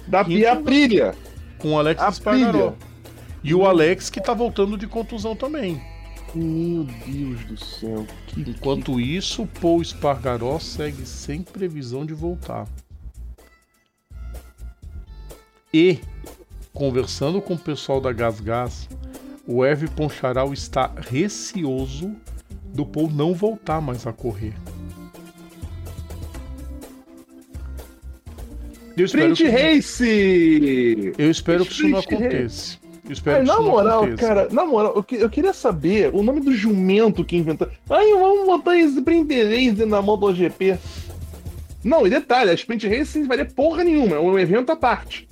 Da 0.07 0.25
Quinto. 0.25 0.37
Pia 0.39 0.53
Aprilia. 0.53 1.14
com 1.59 1.73
o 1.73 1.79
Alex 1.79 2.01
A 2.03 2.09
Espargaró. 2.09 2.75
E 3.43 3.55
o 3.55 3.64
Alex 3.66 4.11
que 4.11 4.21
tá 4.21 4.35
voltando 4.35 4.77
de 4.77 4.87
contusão 4.87 5.35
também. 5.37 5.81
Meu 6.35 6.85
Deus 7.07 7.45
do 7.47 7.57
céu. 7.64 8.07
Que, 8.27 8.41
Enquanto 8.43 9.01
isso, 9.01 9.47
Paul 9.61 9.81
Espargaró 9.81 10.59
segue 10.59 11.07
sem 11.07 11.43
previsão 11.43 12.05
de 12.05 12.12
voltar. 12.14 12.66
E, 15.73 15.99
conversando 16.73 17.41
com 17.41 17.55
o 17.55 17.59
pessoal 17.59 18.01
da 18.01 18.12
Gas 18.12 18.41
Gas, 18.41 18.89
o 19.49 19.64
Hervé 19.64 19.86
Poncharal 19.88 20.53
está 20.53 20.92
receoso 21.11 22.14
do 22.66 22.84
Paul 22.84 23.11
não 23.11 23.32
voltar 23.34 23.80
mais 23.80 24.07
a 24.07 24.12
correr. 24.12 24.53
Eu 28.96 29.05
espero, 29.07 29.32
Sprint 29.32 29.51
que, 29.57 29.62
Race! 29.74 31.14
eu 31.16 31.30
espero 31.30 31.64
que 31.64 31.72
isso 31.72 31.88
não 31.88 32.01
Sprint 32.01 32.22
aconteça. 32.24 32.78
Eu 33.07 33.12
espero 33.12 33.36
Ai, 33.38 33.42
que 33.42 33.49
na 33.49 33.61
moral, 33.61 34.03
aconteça. 34.05 34.28
cara, 34.28 34.49
na 34.51 34.66
moral, 34.66 34.92
eu, 34.96 35.03
que- 35.03 35.16
eu 35.16 35.30
queria 35.30 35.53
saber 35.55 36.11
o 36.14 36.22
nome 36.22 36.40
do 36.40 36.53
jumento 36.53 37.24
que 37.24 37.36
inventou. 37.36 37.68
Ai, 37.88 38.11
vamos 38.12 38.44
botar 38.44 38.76
Sprint 38.76 39.32
Race 39.44 39.86
na 39.86 40.03
MotoGP. 40.03 40.76
Não, 41.82 42.07
e 42.07 42.11
detalhe, 42.11 42.51
a 42.51 42.55
Sprint 42.55 42.86
Race 42.88 43.18
não 43.18 43.28
valia 43.28 43.46
porra 43.46 43.84
nenhuma, 43.84 44.16
é 44.16 44.20
um 44.20 44.38
evento 44.38 44.70
à 44.72 44.76
parte. 44.76 45.26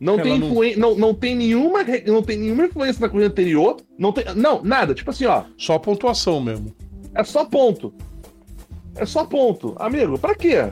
Não 0.00 0.16
tem, 0.18 0.38
não- 0.38 0.48
não... 0.76 0.94
Não, 0.96 1.14
tem 1.14 1.34
nenhuma, 1.34 1.80
não 2.06 2.22
tem 2.22 2.38
nenhuma 2.38 2.66
influência 2.66 3.00
na 3.00 3.08
corrida 3.08 3.28
anterior. 3.30 3.76
Não, 3.98 4.12
tem, 4.12 4.24
não, 4.34 4.62
nada. 4.62 4.94
Tipo 4.94 5.10
assim, 5.10 5.24
ó. 5.26 5.44
Só 5.56 5.78
pontuação 5.78 6.40
mesmo. 6.40 6.74
É 7.14 7.24
só 7.24 7.44
ponto. 7.44 7.94
É 8.94 9.06
só 9.06 9.24
ponto. 9.24 9.74
Amigo, 9.78 10.18
pra 10.18 10.34
quê? 10.34 10.70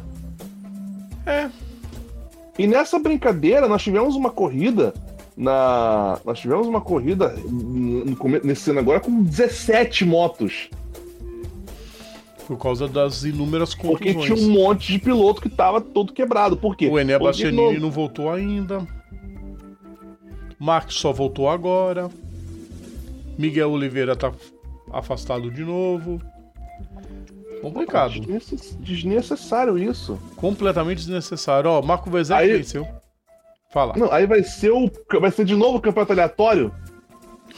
É. 1.26 1.48
E 2.58 2.66
nessa 2.66 2.98
brincadeira, 2.98 3.66
nós 3.68 3.82
tivemos 3.82 4.14
uma 4.14 4.30
corrida 4.30 4.92
na. 5.36 6.18
Nós 6.24 6.38
tivemos 6.38 6.66
uma 6.66 6.80
corrida 6.80 7.34
nesse 8.44 8.70
ano 8.70 8.80
agora 8.80 9.00
com 9.00 9.22
17 9.22 10.04
motos. 10.04 10.68
Por 12.46 12.58
causa 12.58 12.86
das 12.86 13.24
inúmeras 13.24 13.74
Porque 13.74 14.12
contusões. 14.12 14.38
tinha 14.38 14.48
um 14.48 14.52
monte 14.52 14.92
de 14.92 14.98
piloto 14.98 15.40
que 15.40 15.48
tava 15.48 15.80
todo 15.80 16.12
quebrado. 16.12 16.56
Por 16.58 16.76
quê? 16.76 16.86
O 16.88 16.98
Ené 16.98 17.14
Porque 17.18 17.42
Bastianini 17.42 17.74
não- 17.74 17.80
não 17.80 17.90
voltou 17.90 18.30
ainda. 18.30 18.86
Marques 20.58 20.96
só 20.96 21.12
voltou 21.12 21.48
agora. 21.48 22.10
Miguel 23.38 23.70
Oliveira 23.72 24.14
tá 24.14 24.32
afastado 24.92 25.50
de 25.50 25.62
novo. 25.64 26.20
Complicado. 27.60 28.12
Desnecess- 28.20 28.76
Desnecessário 28.80 29.78
isso. 29.78 30.18
Completamente 30.36 30.98
desnecessário. 30.98 31.70
Ó, 31.70 31.82
Marco 31.82 32.10
Vezek 32.10 32.40
Aí- 32.42 32.56
venceu. 32.56 32.86
Fala. 33.72 33.94
Não, 33.96 34.12
aí 34.12 34.26
vai 34.26 34.42
ser 34.44 34.70
o. 34.70 34.88
Vai 35.20 35.30
ser 35.32 35.44
de 35.44 35.56
novo 35.56 35.78
o 35.78 35.80
campeonato 35.80 36.12
aleatório. 36.12 36.72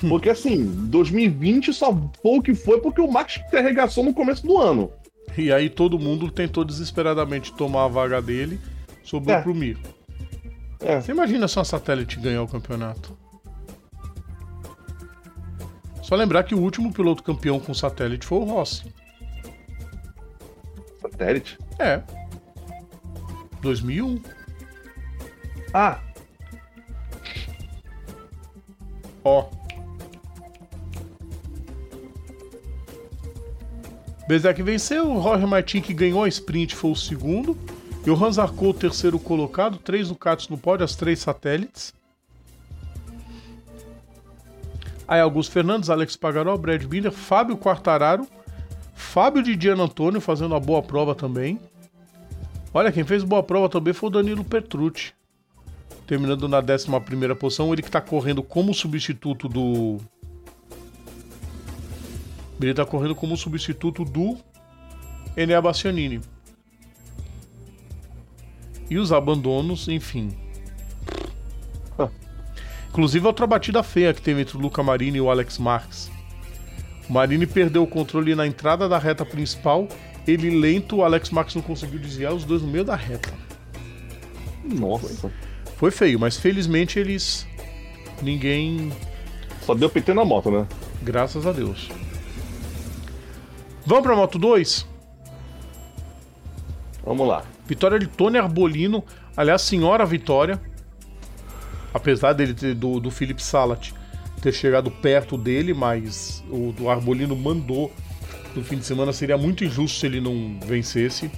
Hum. 0.03 0.09
Porque 0.09 0.31
assim, 0.31 0.65
2020 0.89 1.73
só 1.75 1.93
foi 2.23 2.39
o 2.39 2.43
que 2.43 2.55
foi 2.55 2.81
porque 2.81 3.01
o 3.01 3.11
Max 3.11 3.41
se 3.51 3.57
arregaçou 3.57 4.03
no 4.05 4.15
começo 4.15 4.47
do 4.47 4.57
ano. 4.59 4.91
E 5.37 5.53
aí 5.53 5.69
todo 5.69 5.99
mundo 5.99 6.31
tentou 6.31 6.65
desesperadamente 6.65 7.53
tomar 7.53 7.85
a 7.85 7.89
vaga 7.89 8.23
dele. 8.23 8.59
Sobrou 9.05 9.37
É. 9.37 9.43
pro 9.43 9.55
Mir. 9.55 9.77
É. 10.81 11.01
Você 11.01 11.13
imagina 11.13 11.49
se 11.49 11.59
uma 11.59 11.65
satélite 11.65 12.21
ganhar 12.21 12.43
o 12.43 12.49
campeonato? 12.49 13.17
Só 16.03 16.15
lembrar 16.15 16.45
que 16.45 16.55
o 16.55 16.61
último 16.61 16.93
piloto 16.93 17.23
campeão 17.23 17.59
com 17.59 17.75
satélite 17.75 18.27
foi 18.27 18.39
o 18.39 18.45
Rossi. 18.45 18.95
Satélite. 21.01 21.59
É. 21.79 22.03
2001. 23.61 24.23
Ah, 25.75 26.01
Ó. 29.27 29.51
Bezek 34.29 34.63
venceu, 34.63 35.11
o 35.11 35.21
Jorge 35.21 35.45
Martin 35.47 35.81
que 35.81 35.93
ganhou 35.93 36.23
a 36.23 36.29
sprint 36.29 36.77
foi 36.77 36.93
o 36.93 36.97
segundo. 36.97 37.59
E 38.07 38.11
o 38.11 38.75
terceiro 38.75 39.19
colocado, 39.19 39.79
três 39.79 40.09
Ducatis 40.09 40.49
no 40.49 40.57
pódio, 40.57 40.85
as 40.85 40.95
três 40.95 41.19
satélites. 41.19 41.93
Aí 45.09 45.21
Augusto 45.21 45.53
Fernandes, 45.53 45.91
Alex 45.91 46.17
Pagaró, 46.17 46.57
Brad 46.57 46.85
Binder, 46.85 47.11
Fábio 47.11 47.57
Quartararo, 47.57 48.27
Fábio 48.95 49.43
de 49.43 49.57
Diano 49.57 49.83
Antônio 49.83 50.21
fazendo 50.21 50.53
uma 50.53 50.61
boa 50.61 50.83
prova 50.83 51.15
também. 51.15 51.61
Olha, 52.73 52.93
quem 52.93 53.05
fez 53.05 53.25
boa 53.25 53.43
prova 53.43 53.69
também 53.69 53.93
foi 53.93 54.09
o 54.09 54.13
Danilo 54.13 54.45
Petrucci 54.45 55.13
terminando 56.07 56.49
na 56.49 56.59
11 56.59 57.35
posição. 57.39 57.73
Ele 57.73 57.83
que 57.83 57.91
tá 57.91 58.01
correndo 58.01 58.43
como 58.43 58.73
substituto 58.73 59.49
do. 59.49 59.99
Ele 62.61 62.73
tá 62.73 62.87
correndo 62.87 63.15
como 63.15 63.37
substituto 63.37 64.05
do 64.05 64.39
Enea 65.37 65.61
Bastianini. 65.61 66.21
E 68.89 68.99
os 68.99 69.13
abandonos, 69.13 69.89
enfim. 69.89 70.31
Ah. 71.99 72.09
Inclusive 72.91 73.27
outra 73.27 73.47
batida 73.47 73.83
feia 73.83 74.15
que 74.15 74.23
teve 74.23 74.43
entre 74.43 74.57
o 74.57 74.61
Luca 74.61 74.83
Marini 74.83 75.19
e 75.19 75.21
o 75.21 75.31
Alex 75.31 75.59
Marques. 75.59 76.11
O 77.09 77.13
Marini 77.13 77.47
perdeu 77.47 77.83
o 77.83 77.87
controle 77.87 78.35
na 78.35 78.47
entrada 78.47 78.89
da 78.89 78.99
reta 78.99 79.25
principal. 79.25 79.89
Ele 80.27 80.51
lento, 80.51 80.97
o 80.97 81.05
Alex 81.05 81.31
Marques 81.31 81.55
não 81.55 81.63
conseguiu 81.63 82.01
desviar 82.01 82.35
os 82.35 82.45
dois 82.45 82.63
no 82.63 82.69
meio 82.69 82.85
da 82.85 82.97
reta. 82.97 83.33
nossa. 84.65 85.31
Foi 85.77 85.91
feio, 85.91 86.19
mas 86.19 86.37
felizmente 86.37 86.99
eles. 86.99 87.47
Ninguém. 88.23 88.91
Só 89.63 89.75
deu 89.75 89.91
PT 89.91 90.15
na 90.15 90.25
moto, 90.25 90.51
né? 90.51 90.67
Graças 91.03 91.47
a 91.47 91.53
Deus. 91.53 91.91
Vamos 93.85 94.03
pra 94.03 94.17
Moto 94.17 94.39
2? 94.39 94.87
Vamos 97.05 97.29
lá. 97.29 97.45
Vitória 97.67 97.99
de 97.99 98.07
Tony 98.07 98.39
Arbolino. 98.39 99.05
Aliás, 99.37 99.63
senhora 99.63 100.07
vitória. 100.07 100.61
Apesar 101.93 102.33
dele 102.33 102.55
ter, 102.55 102.75
do, 102.75 103.01
do 103.01 103.11
Felipe 103.11 103.43
Salat 103.43 103.93
ter 104.41 104.53
chegado 104.53 104.91
perto 104.91 105.37
dele, 105.37 105.73
mas 105.73 106.45
o 106.51 106.73
do 106.73 106.89
Arbolino 106.89 107.35
mandou 107.35 107.93
no 108.55 108.63
fim 108.63 108.77
de 108.77 108.85
semana. 108.85 109.13
Seria 109.13 109.37
muito 109.37 109.65
injusto 109.65 109.99
se 109.99 110.07
ele 110.07 110.21
não 110.21 110.59
vencesse. 110.65 111.31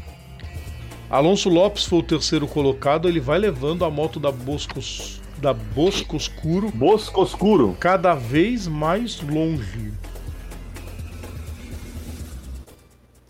Alonso 1.09 1.49
Lopes 1.49 1.85
foi 1.85 2.01
o 2.01 2.03
terceiro 2.03 2.47
colocado. 2.47 3.09
Ele 3.09 3.21
vai 3.21 3.39
levando 3.39 3.85
a 3.85 3.91
moto 3.91 4.21
da 4.21 4.31
Boscos, 4.31 5.21
da 5.39 5.55
Boscoscuro 5.55 6.71
Bosco 6.71 7.23
Oscuro. 7.23 7.77
cada 7.81 8.15
vez 8.15 8.67
mais 8.67 9.21
longe. 9.23 9.93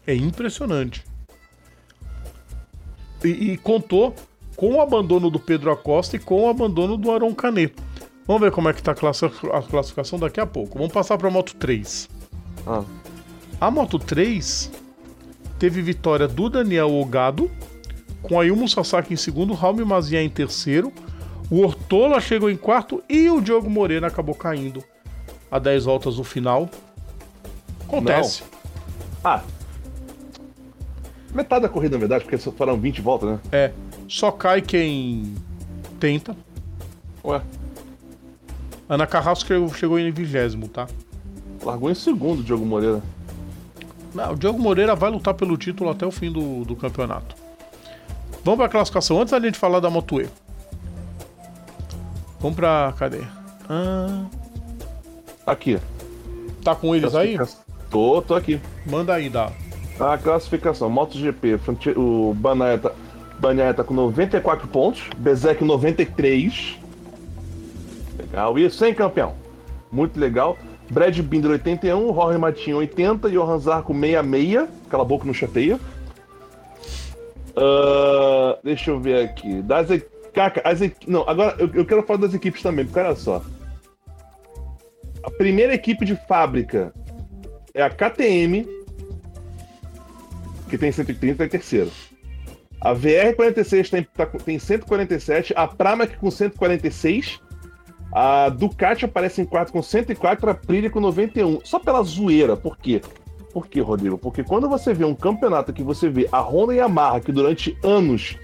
É 0.06 0.14
impressionante. 0.14 1.07
E, 3.24 3.52
e 3.52 3.56
contou 3.56 4.14
com 4.56 4.74
o 4.74 4.80
abandono 4.80 5.30
do 5.30 5.38
Pedro 5.38 5.70
Acosta 5.70 6.16
e 6.16 6.18
com 6.18 6.44
o 6.44 6.48
abandono 6.48 6.96
do 6.96 7.10
Aron 7.12 7.34
Canet. 7.34 7.74
Vamos 8.26 8.42
ver 8.42 8.50
como 8.50 8.68
é 8.68 8.72
que 8.72 8.82
tá 8.82 8.92
a 8.92 8.94
classi- 8.94 9.24
a 9.52 9.62
classificação 9.62 10.18
daqui 10.18 10.38
a 10.40 10.46
pouco. 10.46 10.76
Vamos 10.78 10.92
passar 10.92 11.16
para 11.16 11.28
a 11.28 11.30
Moto 11.30 11.54
3. 11.56 12.08
Ah, 12.66 12.82
A 13.60 13.70
Moto 13.70 13.98
3 13.98 14.70
teve 15.58 15.80
vitória 15.82 16.28
do 16.28 16.48
Daniel 16.48 16.94
Ogado, 16.94 17.50
com 18.22 18.38
a 18.38 18.44
Yumo 18.44 18.68
Sasaki 18.68 19.14
em 19.14 19.16
segundo, 19.16 19.54
Raul 19.54 19.84
Mazia 19.86 20.22
em 20.22 20.28
terceiro, 20.28 20.92
o 21.50 21.60
Ortola 21.64 22.20
chegou 22.20 22.50
em 22.50 22.56
quarto 22.56 23.02
e 23.08 23.30
o 23.30 23.40
Diogo 23.40 23.70
Moreira 23.70 24.06
acabou 24.08 24.34
caindo 24.34 24.84
a 25.50 25.58
10 25.58 25.86
voltas 25.86 26.16
no 26.18 26.24
final. 26.24 26.68
Acontece. 27.86 28.42
ah. 29.24 29.42
Metade 31.34 31.62
da 31.62 31.68
corrida, 31.68 31.96
na 31.96 32.00
verdade, 32.00 32.24
porque 32.24 32.38
só 32.38 32.50
foram 32.50 32.76
20 32.78 33.00
voltas, 33.02 33.30
né? 33.30 33.38
É. 33.52 33.72
Só 34.08 34.30
cai 34.30 34.62
quem 34.62 35.34
tenta. 36.00 36.34
Ué, 37.24 37.40
Ana 38.88 39.06
Carrasco 39.06 39.46
chegou- 39.74 39.98
em 39.98 40.10
vigésimo, 40.10 40.68
tá? 40.68 40.86
largou 41.62 41.90
em 41.90 41.94
segundo 41.94 42.40
o 42.40 42.42
Diogo 42.42 42.64
Moreira. 42.64 43.02
Não, 44.14 44.32
o 44.32 44.36
Diogo 44.36 44.58
Moreira 44.58 44.94
vai 44.94 45.10
lutar 45.10 45.34
pelo 45.34 45.56
título 45.58 45.90
até 45.90 46.06
o 46.06 46.10
fim 46.10 46.32
do, 46.32 46.64
do 46.64 46.74
campeonato. 46.74 47.36
Vamos 48.44 48.58
pra 48.58 48.68
classificação. 48.68 49.20
Antes 49.20 49.32
da 49.32 49.40
gente 49.40 49.58
falar 49.58 49.80
da 49.80 49.90
Moto 49.90 50.20
E. 50.20 50.28
Vamos 52.40 52.56
pra. 52.56 52.94
Cadê? 52.96 53.20
Ah, 53.68 54.24
Aqui. 55.44 55.78
tá 56.64 56.74
com 56.74 56.94
eles 56.94 57.14
aí? 57.14 57.36
Tô, 57.90 58.22
tô 58.22 58.34
aqui. 58.34 58.60
Manda 58.86 59.12
aí, 59.14 59.28
dá. 59.28 59.50
A 60.00 60.16
classificação, 60.16 60.88
MotoGP, 60.88 61.58
o 61.96 62.32
Banaya 62.34 63.74
tá 63.74 63.82
com 63.82 63.94
94 63.94 64.68
pontos, 64.68 65.02
Bezek 65.16 65.64
93. 65.64 66.78
Legal, 68.16 68.58
isso, 68.58 68.84
hein, 68.84 68.94
campeão? 68.94 69.34
Muito 69.90 70.18
legal. 70.18 70.56
Brad 70.90 71.18
Binder 71.18 71.50
81, 71.50 72.14
Jorge 72.14 72.38
Matinho 72.38 72.76
80, 72.78 73.28
Johan 73.30 73.58
Zarco 73.58 73.92
66, 73.92 74.68
aquela 74.86 75.04
boca 75.04 75.26
não 75.26 75.34
chateia. 75.34 75.78
Ah, 77.56 78.58
deixa 78.62 78.92
eu 78.92 79.00
ver 79.00 79.24
aqui. 79.24 79.62
Das 79.62 79.90
e... 79.90 80.00
Caca, 80.32 80.62
as 80.64 80.80
e... 80.80 80.94
Não, 81.06 81.28
agora 81.28 81.56
eu, 81.58 81.68
eu 81.74 81.84
quero 81.84 82.04
falar 82.04 82.20
das 82.20 82.34
equipes 82.34 82.62
também, 82.62 82.84
porque 82.84 83.00
olha 83.00 83.16
só. 83.16 83.42
A 85.24 85.30
primeira 85.32 85.74
equipe 85.74 86.04
de 86.04 86.14
fábrica 86.28 86.92
é 87.74 87.82
a 87.82 87.90
KTM, 87.90 88.66
que 90.68 90.78
tem 90.78 90.92
130, 90.92 91.44
é 91.44 91.48
terceiro. 91.48 91.90
A 92.80 92.94
VR46 92.94 93.90
tem, 93.90 94.02
tá 94.14 94.26
tem 94.26 94.58
147, 94.58 95.52
a 95.56 95.66
Pramac 95.66 96.16
com 96.16 96.30
146, 96.30 97.40
a 98.12 98.48
Ducati 98.48 99.04
aparece 99.04 99.40
em 99.42 99.44
quarto 99.44 99.72
com 99.72 99.82
104, 99.82 100.48
a 100.48 100.52
Aprilia 100.52 100.88
com 100.88 101.00
91. 101.00 101.60
Só 101.64 101.78
pela 101.78 102.02
zoeira, 102.02 102.56
por 102.56 102.76
quê? 102.78 103.00
Por 103.52 103.66
quê, 103.66 103.80
Rodrigo? 103.80 104.16
Porque 104.16 104.44
quando 104.44 104.68
você 104.68 104.94
vê 104.94 105.04
um 105.04 105.14
campeonato 105.14 105.72
que 105.72 105.82
você 105.82 106.08
vê 106.08 106.28
a 106.30 106.40
Honda 106.40 106.74
e 106.74 106.78
a 106.78 106.82
Yamaha, 106.84 107.20
que 107.20 107.32
durante 107.32 107.76
anos 107.82 108.36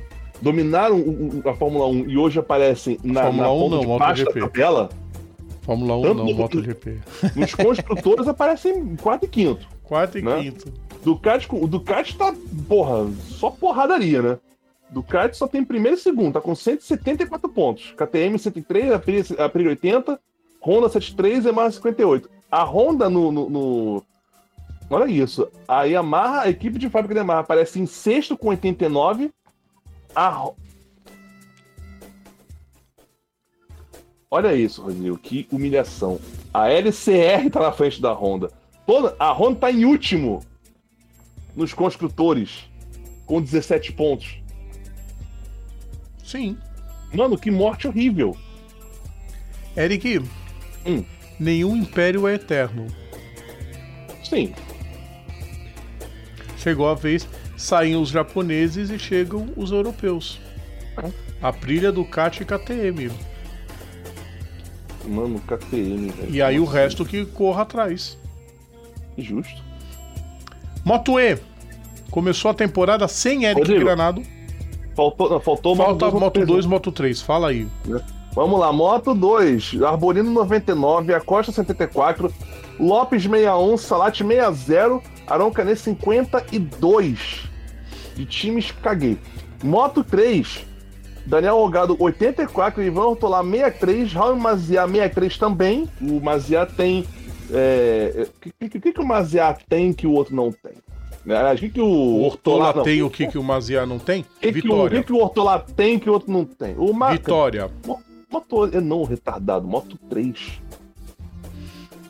dominaram 0.43 1.03
a 1.47 1.55
Fórmula 1.55 1.87
1 1.87 2.11
e 2.11 2.18
hoje 2.18 2.39
aparecem 2.41 2.99
na, 3.05 3.22
Fórmula 3.22 3.47
na 3.47 3.53
1 3.53 3.59
ponta 3.61 3.77
não, 3.77 3.93
de 3.93 3.99
baixo 3.99 4.25
da 4.25 4.33
tabela, 4.33 4.89
Fórmula 5.62 5.97
1 5.97 6.03
Tanto 6.03 6.14
não, 6.16 6.25
no- 6.27 6.35
MotoGP. 6.35 6.99
nos 7.37 7.55
construtores 7.55 8.27
aparecem 8.27 8.77
em 8.77 8.97
quarto 8.97 9.25
e 9.25 9.29
quinto. 9.29 9.66
Quarto 9.85 10.18
e 10.18 10.22
Né? 10.22 10.43
quinto. 10.43 10.72
Ducati, 11.05 11.46
o 11.52 11.66
Ducati 11.66 12.16
tá, 12.16 12.34
porra, 12.66 13.11
só 13.28 13.50
porradaria, 13.50 14.22
né? 14.22 14.38
Ducati 14.90 15.36
só 15.36 15.46
tem 15.46 15.64
primeiro 15.64 15.98
e 15.98 16.00
segundo, 16.00 16.34
tá 16.34 16.40
com 16.40 16.55
174 16.55 17.48
pontos. 17.50 17.92
KTM 17.96 18.38
103, 18.38 18.92
Aprilia, 18.92 19.24
Aprilia 19.38 19.70
80, 19.70 20.18
Honda 20.64 20.88
73 20.88 21.44
e 21.44 21.48
Yamaha 21.48 21.70
58. 21.70 22.30
A 22.50 22.62
Honda 22.64 23.11
no, 23.11 23.30
no- 23.30 23.50
no- 23.50 24.02
Olha 24.88 25.11
isso. 25.11 25.48
A 25.66 25.84
Yamaha, 25.84 26.42
a 26.42 26.48
equipe 26.50 26.78
de 26.78 26.88
fábrica 26.88 27.14
da 27.14 27.20
Yamaha 27.20 27.40
aparece 27.40 27.80
em 27.80 27.86
sexto 27.86 28.36
com 28.36 28.48
89. 28.48 29.30
A... 30.14 30.50
Olha 34.30 34.55
isso, 34.55 34.82
Rodrigo, 34.82 35.18
que 35.18 35.46
humilhação. 35.50 36.18
A 36.52 36.68
LCR 36.70 37.50
tá 37.50 37.61
na 37.61 37.72
frente 37.72 38.00
da 38.00 38.12
Honda. 38.12 38.50
Toda... 38.86 39.14
A 39.18 39.30
Honda 39.32 39.61
tá 39.61 39.70
em 39.70 39.84
último 39.84 40.40
nos 41.57 41.72
construtores 41.72 42.68
com 43.26 43.40
17 43.40 43.92
pontos. 43.92 44.38
Sim. 46.24 46.57
Mano, 47.12 47.38
que 47.38 47.50
morte 47.50 47.86
horrível. 47.86 48.36
Eric, 49.76 50.20
Hum. 50.86 51.05
nenhum 51.38 51.76
império 51.76 52.26
é 52.28 52.34
eterno. 52.34 52.86
Sim, 54.22 54.52
Chegou 56.59 56.88
a 56.88 56.94
vez, 56.94 57.28
saem 57.59 57.94
os 57.94 58.09
japoneses 58.09 58.88
e 58.88 58.98
chegam 58.98 59.52
os 59.55 59.70
europeus. 59.70 60.40
Aprilia, 61.42 61.92
Ducati 61.92 62.42
e 62.42 62.46
KTM. 62.46 63.11
mano, 65.07 65.38
KTM, 65.40 66.09
velho. 66.11 66.34
E 66.34 66.40
aí 66.40 66.59
o 66.59 66.64
resto 66.64 67.05
que 67.05 67.26
corra 67.26 67.62
atrás. 67.62 68.16
Justo. 69.18 69.62
Moto 70.85 71.18
E. 71.18 71.39
Começou 72.11 72.51
a 72.51 72.55
temporada 72.55 73.09
sem 73.09 73.45
Eric 73.45 73.61
Rodrigo, 73.61 73.85
Granado. 73.85 74.22
Faltou, 74.95 75.30
não, 75.30 75.41
faltou 75.41 75.74
Falta 75.74 76.07
Moto 76.07 76.20
Moto 76.20 76.35
2, 76.35 76.47
2. 76.47 76.66
Moto 76.66 76.93
3. 76.93 77.22
Fala 77.22 77.49
aí. 77.49 77.66
Vamos 78.35 78.59
lá, 78.59 78.72
Moto 78.72 79.14
2, 79.14 79.80
Arbolino 79.82 80.28
99, 80.32 81.14
Acosta 81.14 81.53
74, 81.53 82.32
Lopes 82.80 83.22
61, 83.22 83.76
Salat 83.76 84.18
60, 84.18 85.01
Arão 85.26 85.53
Canet 85.53 85.78
52. 85.78 87.49
De 88.16 88.26
times 88.26 88.72
caguei. 88.72 89.18
Moto 89.62 90.03
3, 90.03 90.66
Daniel 91.24 91.57
Olgado 91.57 91.97
84, 91.99 92.82
Ivan 92.82 93.07
Ortolá 93.07 93.43
63, 93.43 94.12
Raul 94.12 94.37
Maziá 94.37 94.87
63 94.87 95.39
também. 95.39 95.89
O 96.01 96.20
Maziá 96.20 96.66
tem. 96.66 97.07
É, 97.55 98.26
O 98.28 98.40
que, 98.40 98.68
que, 98.68 98.80
que, 98.80 98.92
que 98.92 99.00
o 99.00 99.07
Maziá 99.07 99.57
tem 99.68 99.92
que 99.92 100.07
o 100.07 100.12
outro 100.12 100.34
não 100.34 100.50
tem? 100.52 100.72
O 101.26 101.57
que, 101.57 101.68
que 101.70 101.80
o 101.80 102.26
O 102.26 102.82
tem 102.82 103.02
o 103.02 103.09
que, 103.09 103.26
que 103.26 103.38
o 103.38 103.42
Maziá 103.42 103.86
não 103.86 103.98
tem? 103.98 104.20
o 104.20 104.24
que, 104.24 104.40
que, 104.40 104.48
o, 104.48 104.52
que, 104.52 104.61
Vitória. 104.62 105.02
que 105.02 105.12
o 105.12 105.16
Ortolá 105.18 105.59
tem 105.59 105.98
que 105.98 106.11
o 106.11 106.12
outro 106.12 106.30
não 106.30 106.44
tem? 106.44 106.74
O 106.76 106.92
Ma... 106.92 107.12
Vitória. 107.12 107.70
Moto. 108.30 108.66
é, 108.72 108.80
Não, 108.80 109.05
retardado. 109.05 109.66
Moto 109.66 109.96
3. 110.11 110.61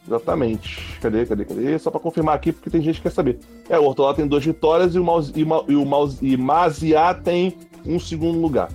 Exatamente. 0.06 0.98
Cadê, 1.00 1.24
cadê, 1.24 1.44
cadê? 1.44 1.78
Só 1.78 1.90
pra 1.90 2.00
confirmar 2.00 2.34
aqui, 2.34 2.52
porque 2.52 2.68
tem 2.70 2.82
gente 2.82 2.96
que 2.96 3.02
quer 3.02 3.10
saber. 3.12 3.38
É, 3.68 3.78
o 3.78 3.84
Ortolá 3.84 4.12
tem 4.14 4.26
duas 4.26 4.44
vitórias 4.44 4.94
e 4.94 4.98
o, 4.98 5.04
Maus, 5.04 5.32
e, 5.34 5.44
Ma- 5.44 5.64
e 5.68 5.76
o 5.76 5.84
Maus, 5.86 6.18
e 6.20 6.36
Maziá 6.36 7.14
tem 7.14 7.56
um 7.86 7.98
segundo 7.98 8.38
lugar. 8.38 8.68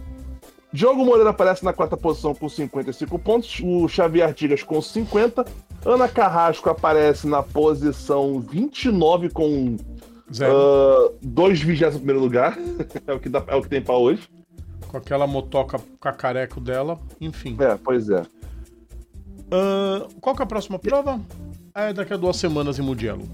Diogo 0.72 1.04
Moreira 1.04 1.32
aparece 1.32 1.66
na 1.66 1.74
quarta 1.74 1.98
posição 1.98 2.36
com 2.36 2.48
55 2.48 3.18
pontos. 3.18 3.60
O 3.64 3.88
Xavier 3.88 4.28
Artigas 4.28 4.62
com 4.62 4.82
50. 4.82 5.46
Ana 5.86 6.08
Carrasco 6.08 6.70
aparece 6.70 7.28
na 7.28 7.42
posição 7.42 8.40
29 8.40 9.30
com 9.30 9.78
ah, 10.42 11.12
dois 11.22 11.60
vigésimos 11.60 11.98
primeiro 11.98 12.20
lugar. 12.20 12.58
é, 13.08 13.14
o 13.14 13.20
que 13.20 13.30
dá, 13.30 13.44
é 13.48 13.56
o 13.56 13.62
que 13.62 13.70
tem 13.70 13.82
pra 13.82 13.96
hoje. 13.96 14.30
Com 14.88 14.98
aquela 14.98 15.26
motoca 15.26 15.80
cacareco 16.00 16.60
dela. 16.60 17.00
Enfim. 17.20 17.58
É, 17.60 17.76
pois 17.76 18.10
é. 18.10 18.24
Ahn, 19.52 20.08
qual 20.22 20.36
que 20.36 20.42
é 20.42 20.46
a 20.46 20.48
próxima 20.48 20.78
prova? 20.78 21.20
É 21.74 21.94
daqui 21.94 22.14
a 22.14 22.18
duas 22.18 22.38
semanas 22.38 22.78
em 22.78 22.84
Mugello. 22.84 23.28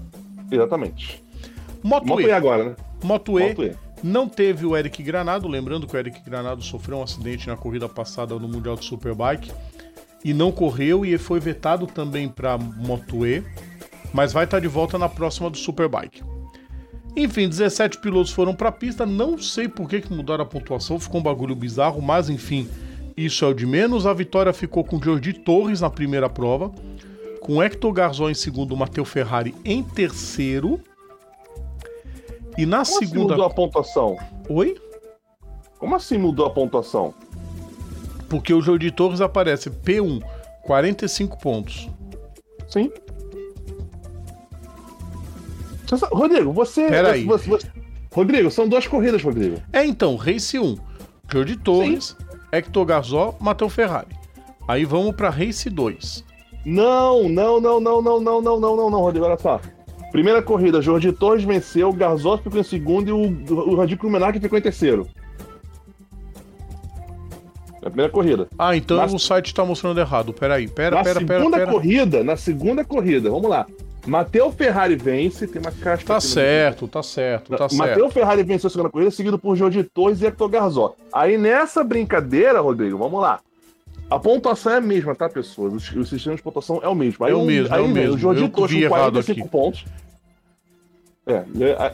Exatamente. 0.50 1.22
Moto, 1.82 2.06
Moto 2.06 2.20
E. 2.22 2.26
E 2.26 2.32
agora, 2.32 2.64
né? 2.64 2.76
Moto 3.02 3.38
e. 3.38 3.48
Moto 3.48 3.64
E. 3.64 3.85
Não 4.02 4.28
teve 4.28 4.66
o 4.66 4.76
Eric 4.76 5.02
Granado, 5.02 5.48
lembrando 5.48 5.86
que 5.86 5.96
o 5.96 5.98
Eric 5.98 6.20
Granado 6.22 6.62
sofreu 6.62 6.98
um 6.98 7.02
acidente 7.02 7.46
na 7.46 7.56
corrida 7.56 7.88
passada 7.88 8.38
no 8.38 8.48
Mundial 8.48 8.76
de 8.76 8.84
Superbike 8.84 9.50
e 10.24 10.34
não 10.34 10.52
correu 10.52 11.04
e 11.04 11.16
foi 11.18 11.40
vetado 11.40 11.86
também 11.86 12.28
para 12.28 12.58
Moto 12.58 13.26
E, 13.26 13.42
mas 14.12 14.32
vai 14.32 14.44
estar 14.44 14.60
de 14.60 14.68
volta 14.68 14.98
na 14.98 15.08
próxima 15.08 15.48
do 15.48 15.56
Superbike. 15.56 16.22
Enfim, 17.16 17.48
17 17.48 17.98
pilotos 18.00 18.30
foram 18.30 18.54
para 18.54 18.68
a 18.68 18.72
pista, 18.72 19.06
não 19.06 19.38
sei 19.38 19.68
por 19.68 19.88
que, 19.88 20.02
que 20.02 20.12
mudaram 20.12 20.44
a 20.44 20.46
pontuação, 20.46 21.00
ficou 21.00 21.20
um 21.20 21.24
bagulho 21.24 21.54
bizarro, 21.54 22.02
mas 22.02 22.28
enfim, 22.28 22.68
isso 23.16 23.44
é 23.44 23.48
o 23.48 23.54
de 23.54 23.64
menos. 23.64 24.04
A 24.04 24.12
vitória 24.12 24.52
ficou 24.52 24.84
com 24.84 25.00
Jordi 25.02 25.32
Torres 25.32 25.80
na 25.80 25.88
primeira 25.88 26.28
prova, 26.28 26.70
com 27.40 27.62
Hector 27.62 27.90
Garzón 27.92 28.28
em 28.28 28.34
segundo, 28.34 28.76
Matteo 28.76 29.04
Ferrari 29.04 29.54
em 29.64 29.82
terceiro. 29.82 30.78
E 32.56 32.64
na 32.66 32.78
Como 32.78 32.82
assim 32.82 33.06
segunda. 33.06 33.34
mudou 33.34 33.44
a 33.46 33.50
pontuação? 33.50 34.16
Oi? 34.48 34.76
Como 35.78 35.94
assim 35.94 36.16
mudou 36.18 36.46
a 36.46 36.50
pontuação? 36.50 37.12
Porque 38.28 38.52
o 38.52 38.60
Jordi 38.62 38.90
Torres 38.90 39.20
aparece 39.20 39.70
P1, 39.70 40.22
45 40.62 41.38
pontos. 41.38 41.88
Sim. 42.68 42.90
Rodrigo, 46.10 46.52
você, 46.52 46.88
Peraí. 46.88 47.24
você, 47.24 47.48
você- 47.48 47.70
Rodrigo, 48.12 48.50
são 48.50 48.68
duas 48.68 48.86
corridas, 48.86 49.22
Rodrigo. 49.22 49.60
É 49.72 49.84
então, 49.84 50.16
Race 50.16 50.58
1, 50.58 50.76
Jordi 51.30 51.56
Torres, 51.56 52.16
Hector 52.50 52.84
Garzó, 52.84 53.34
Matheus 53.38 53.72
Ferrari. 53.72 54.08
Aí 54.66 54.84
vamos 54.84 55.14
pra 55.14 55.30
Race 55.30 55.68
2. 55.70 56.24
Não, 56.64 57.28
não, 57.28 57.60
não, 57.60 57.80
não, 57.80 58.02
não, 58.02 58.20
não, 58.20 58.40
não, 58.42 58.60
não, 58.60 58.76
não, 58.76 58.90
não, 58.90 59.00
Rodrigo, 59.00 59.26
olha 59.26 59.38
só. 59.38 59.60
Primeira 60.10 60.40
corrida, 60.40 60.80
Jorge 60.80 61.12
Torres 61.12 61.44
venceu, 61.44 61.92
Garzó 61.92 62.38
ficou 62.38 62.60
em 62.60 62.64
segundo 62.64 63.08
e 63.08 63.12
o, 63.12 63.70
o 63.70 63.74
Radico 63.76 64.08
Menac 64.08 64.38
ficou 64.40 64.58
em 64.58 64.62
terceiro. 64.62 65.06
É 67.82 67.86
a 67.86 67.90
primeira 67.90 68.10
corrida. 68.10 68.48
Ah, 68.58 68.76
então 68.76 68.96
Mas- 68.96 69.12
o 69.12 69.18
site 69.18 69.54
tá 69.54 69.64
mostrando 69.64 70.00
errado. 70.00 70.32
Peraí, 70.32 70.66
pera, 70.66 70.96
na 70.96 71.04
pera, 71.04 71.20
pera, 71.20 71.38
segunda 71.38 71.56
pera. 71.58 71.70
corrida, 71.70 72.24
na 72.24 72.36
segunda 72.36 72.84
corrida, 72.84 73.30
vamos 73.30 73.48
lá. 73.48 73.66
Matheus 74.06 74.54
Ferrari 74.54 74.94
vence, 74.94 75.48
tem 75.48 75.60
uma 75.60 75.72
caixa. 75.72 76.06
Tá 76.06 76.20
certo, 76.20 76.86
tá 76.86 77.02
certo, 77.02 77.50
tá 77.56 77.68
certo. 77.68 77.76
Matheus 77.76 78.12
Ferrari 78.12 78.42
venceu 78.44 78.68
a 78.68 78.70
segunda 78.70 78.88
corrida, 78.88 79.10
seguido 79.10 79.38
por 79.38 79.56
Jorge 79.56 79.82
Torres 79.82 80.22
e 80.22 80.26
Hector 80.26 80.48
Garzó. 80.48 80.94
Aí 81.12 81.36
nessa 81.36 81.82
brincadeira, 81.82 82.60
Rodrigo, 82.60 82.96
vamos 82.96 83.20
lá. 83.20 83.40
A 84.08 84.18
pontuação 84.18 84.72
é 84.72 84.76
a 84.76 84.80
mesma, 84.80 85.14
tá, 85.14 85.28
pessoas? 85.28 85.72
O, 85.72 86.00
o 86.00 86.04
sistema 86.04 86.36
de 86.36 86.42
pontuação 86.42 86.80
é 86.82 86.88
o 86.88 86.94
mesmo. 86.94 87.24
Aí 87.24 87.32
É 87.32 87.34
o 87.34 87.44
mesmo, 87.44 87.74
é 87.74 87.80
o 87.80 87.88
mesmo. 87.88 88.14
O 88.14 88.50
com 88.50 88.66
errado 88.66 89.12
45 89.12 89.40
aqui. 89.40 89.48
pontos. 89.48 89.84
É, 91.26 91.44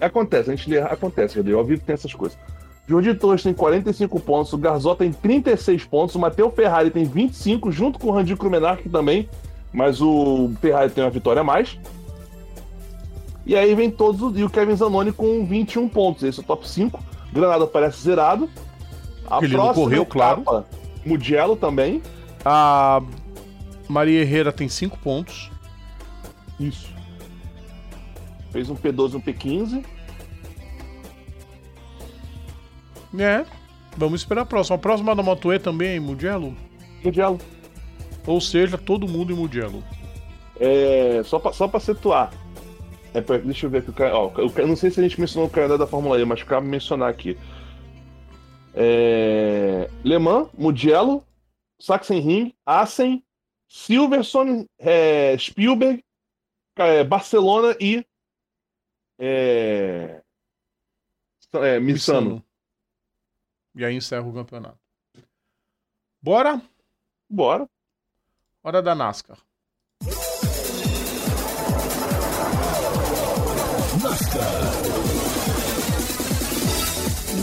é, 0.01 0.05
acontece, 0.05 0.51
a 0.51 0.55
gente 0.55 0.69
lê, 0.69 0.79
acontece, 0.79 1.37
Rodrigo. 1.37 1.59
Ao 1.59 1.65
vivo 1.65 1.83
tem 1.85 1.95
essas 1.95 2.13
coisas. 2.13 2.39
Jorge 2.87 3.15
Torres 3.15 3.43
tem 3.43 3.55
45 3.55 4.21
pontos, 4.21 4.53
o 4.53 4.59
Garzó 4.59 4.95
tem 4.95 5.13
36 5.13 5.85
pontos, 5.85 6.15
o 6.15 6.19
Matheus 6.19 6.53
Ferrari 6.53 6.91
tem 6.91 7.05
25, 7.05 7.71
junto 7.71 7.99
com 7.99 8.09
o 8.09 8.11
Randy 8.11 8.37
Krumenark 8.37 8.87
também, 8.91 9.29
mas 9.73 10.03
o 10.03 10.51
Ferrari 10.61 10.91
tem 10.91 11.03
uma 11.03 11.09
vitória 11.09 11.41
a 11.41 11.45
mais. 11.45 11.79
E 13.47 13.57
aí 13.57 13.75
vem 13.75 13.91
todos 13.91 14.21
os. 14.21 14.39
E 14.39 14.45
o 14.45 14.51
Kevin 14.51 14.77
Zanoni 14.77 15.13
com 15.13 15.45
21 15.47 15.89
pontos. 15.89 16.23
Esse 16.23 16.41
é 16.41 16.43
o 16.43 16.47
top 16.47 16.69
5. 16.69 17.03
Granada 17.33 17.67
parece 17.67 18.03
zerado. 18.03 18.49
A 19.29 19.43
Ele 19.43 19.57
não 19.57 19.73
correu, 19.73 20.05
claro. 20.05 20.45
Mugello 21.05 21.57
também. 21.57 22.03
A 22.45 23.01
Maria 23.89 24.21
Herrera 24.21 24.53
tem 24.53 24.69
5 24.69 24.99
pontos. 24.99 25.51
Isso. 26.59 26.93
Fez 28.51 28.69
um 28.69 28.77
P12 28.77 29.13
e 29.15 29.17
um 29.17 29.21
P15. 29.21 29.85
É. 33.19 33.45
Vamos 33.97 34.21
esperar 34.21 34.43
a 34.43 34.47
próxima. 34.47 34.77
A 34.77 34.79
próxima 34.79 35.15
da 35.15 35.23
Moto 35.23 35.53
E 35.53 35.59
também 35.59 35.89
é 35.89 35.97
em 35.97 36.01
Mugello. 36.01 36.57
Mugello. 37.05 37.39
Ou 38.27 38.41
seja, 38.41 38.79
todo 38.79 39.09
mundo 39.09 39.33
em 39.33 39.37
Mugello. 39.37 39.83
É, 40.59 41.21
só, 41.25 41.39
pra, 41.39 41.53
só 41.53 41.67
pra 41.69 41.81
situar. 41.81 42.33
É 43.13 43.21
pra- 43.21 43.39
deixa 43.39 43.67
eu 43.67 43.71
ver 43.71 43.79
aqui 43.79 43.91
o 43.91 43.93
cara. 43.93 44.17
Ó, 44.17 44.31
eu 44.57 44.67
não 44.67 44.77
sei 44.77 44.91
se 44.91 45.01
a 45.01 45.03
gente 45.03 45.21
mencionou 45.21 45.49
o 45.49 45.51
calendário 45.51 45.79
da 45.85 45.87
Fórmula 45.87 46.19
E, 46.21 46.25
mas 46.25 46.43
cabe 46.43 46.67
mencionar 46.67 47.11
aqui. 47.11 47.37
É, 48.75 49.89
Le 50.05 50.19
Mans, 50.19 50.51
Mugello, 50.55 51.27
Sachsenring, 51.79 52.55
Assen, 52.65 53.25
Silverstone, 53.69 54.67
é, 54.79 55.37
Spielberg, 55.39 56.05
é, 56.77 57.05
Barcelona 57.05 57.77
e. 57.81 58.07
É, 59.19 60.23
é, 61.55 61.81
Missano. 61.81 62.45
E 63.75 63.85
aí 63.85 63.95
encerra 63.95 64.27
o 64.27 64.35
campeonato. 64.35 64.79
Bora? 66.21 66.63
Bora. 67.29 67.69
Hora 68.63 68.83
da 68.83 68.95
NASCAR. 68.95 69.39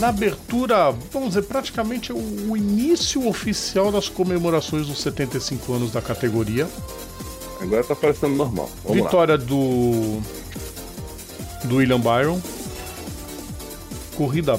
Na 0.00 0.08
abertura, 0.08 0.90
vamos 1.12 1.28
dizer, 1.30 1.42
praticamente 1.42 2.10
o 2.12 2.56
início 2.56 3.28
oficial 3.28 3.92
das 3.92 4.08
comemorações 4.08 4.86
dos 4.86 5.00
75 5.02 5.72
anos 5.74 5.92
da 5.92 6.00
categoria. 6.00 6.66
Agora 7.60 7.84
tá 7.84 7.94
parecendo 7.94 8.34
normal. 8.34 8.70
Vamos 8.82 8.98
lá. 8.98 9.04
Vitória 9.04 9.36
do 9.38 10.20
do 11.64 11.76
William 11.76 12.00
Byron. 12.00 12.40
Corrida, 14.16 14.58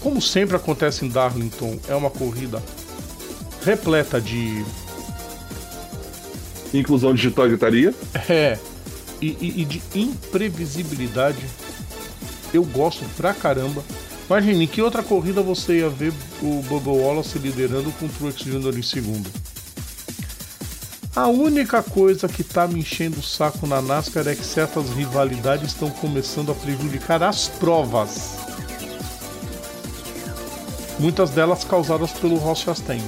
como 0.00 0.22
sempre 0.22 0.56
acontece 0.56 1.04
em 1.04 1.08
Darlington, 1.10 1.78
é 1.86 1.94
uma 1.94 2.08
corrida 2.10 2.62
repleta 3.64 4.18
de 4.20 4.64
Inclusão 6.72 7.14
digital 7.14 7.46
e 7.46 7.48
gritaria. 7.50 7.94
é 8.28 8.58
e, 9.20 9.26
e- 9.40 9.62
e 9.62 9.64
de 9.64 9.82
imprevisibilidade. 9.94 11.44
Eu 12.54 12.64
gosto 12.64 13.04
pra 13.16 13.34
caramba. 13.34 13.82
Imagine, 14.28 14.64
em 14.64 14.66
que 14.66 14.82
outra 14.82 15.02
corrida 15.02 15.40
você 15.40 15.78
ia 15.78 15.88
ver 15.88 16.12
o 16.42 16.62
Bubba 16.68 16.90
Wallace 16.90 17.38
liderando 17.38 17.90
com 17.92 18.04
o 18.04 18.08
Truex 18.10 18.42
Jr. 18.42 18.78
em 18.78 18.82
segundo? 18.82 19.30
A 21.16 21.26
única 21.26 21.82
coisa 21.82 22.28
que 22.28 22.44
tá 22.44 22.68
me 22.68 22.80
enchendo 22.80 23.20
o 23.20 23.22
saco 23.22 23.66
na 23.66 23.80
NASCAR 23.80 24.28
é 24.28 24.36
que 24.36 24.44
certas 24.44 24.90
rivalidades 24.90 25.68
estão 25.72 25.90
começando 25.90 26.52
a 26.52 26.54
prejudicar 26.54 27.22
as 27.22 27.48
provas. 27.48 28.36
Muitas 30.98 31.30
delas 31.30 31.64
causadas 31.64 32.12
pelo 32.12 32.36
Ross 32.36 32.60
Chastain. 32.60 33.02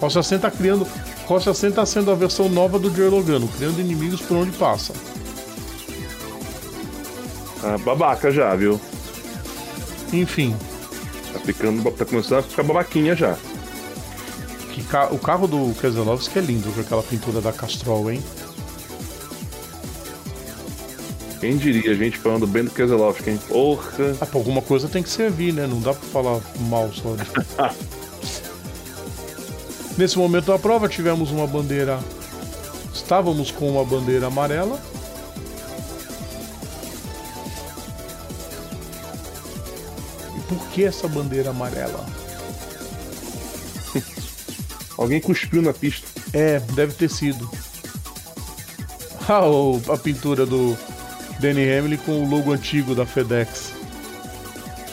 Ross 0.00 0.12
Chastain 0.12 0.40
tá 0.40 0.50
criando. 0.50 0.86
Ross 1.26 1.44
Chastain 1.44 1.70
tá 1.70 1.86
sendo 1.86 2.10
a 2.10 2.14
versão 2.14 2.48
nova 2.48 2.78
do 2.78 2.94
Joey 2.94 3.10
Logano, 3.10 3.48
criando 3.48 3.80
inimigos 3.80 4.20
por 4.20 4.38
onde 4.38 4.50
passa. 4.58 4.92
Ah, 7.62 7.78
babaca 7.78 8.30
já, 8.30 8.54
viu? 8.56 8.78
Enfim, 10.12 10.54
Tá, 11.32 11.40
ficando, 11.40 11.90
tá 11.90 12.04
começando 12.04 12.38
a 12.38 12.42
ficar 12.42 12.62
babaquinha 12.62 13.16
já. 13.16 13.36
que 14.72 14.82
ca- 14.84 15.08
o 15.12 15.18
carro 15.18 15.46
do 15.48 15.74
Keselowski 15.80 16.38
é 16.38 16.42
lindo 16.42 16.70
com 16.72 16.80
aquela 16.80 17.02
pintura 17.02 17.40
da 17.40 17.52
Castrol, 17.52 18.10
hein? 18.10 18.22
Quem 21.40 21.56
diria, 21.56 21.92
a 21.92 21.94
gente 21.94 22.16
falando 22.18 22.46
bem 22.46 22.64
do 22.64 22.70
Keselowski, 22.70 23.30
hein? 23.30 23.40
Porra. 23.48 23.92
Ah, 24.20 24.26
pô, 24.26 24.38
alguma 24.38 24.62
coisa 24.62 24.88
tem 24.88 25.02
que 25.02 25.08
servir, 25.10 25.52
né? 25.52 25.66
Não 25.66 25.80
dá 25.80 25.92
pra 25.92 26.08
falar 26.08 26.40
mal 26.68 26.90
só. 26.92 27.14
de- 27.16 27.24
Nesse 29.98 30.16
momento 30.18 30.46
da 30.46 30.58
prova 30.58 30.88
tivemos 30.88 31.30
uma 31.30 31.46
bandeira. 31.46 32.00
Estávamos 32.92 33.50
com 33.50 33.68
uma 33.70 33.84
bandeira 33.84 34.26
amarela. 34.28 34.80
Por 40.48 40.58
que 40.68 40.84
essa 40.84 41.08
bandeira 41.08 41.50
amarela? 41.50 42.04
Alguém 44.96 45.20
cuspiu 45.20 45.62
na 45.62 45.72
pista. 45.72 46.06
É, 46.32 46.60
deve 46.74 46.94
ter 46.94 47.10
sido. 47.10 47.48
Ah, 49.28 49.42
a 49.92 49.96
pintura 49.96 50.44
do 50.44 50.76
Danny 51.40 51.70
Hamlin 51.70 51.96
com 51.98 52.22
o 52.22 52.28
logo 52.28 52.52
antigo 52.52 52.94
da 52.94 53.06
FedEx. 53.06 53.72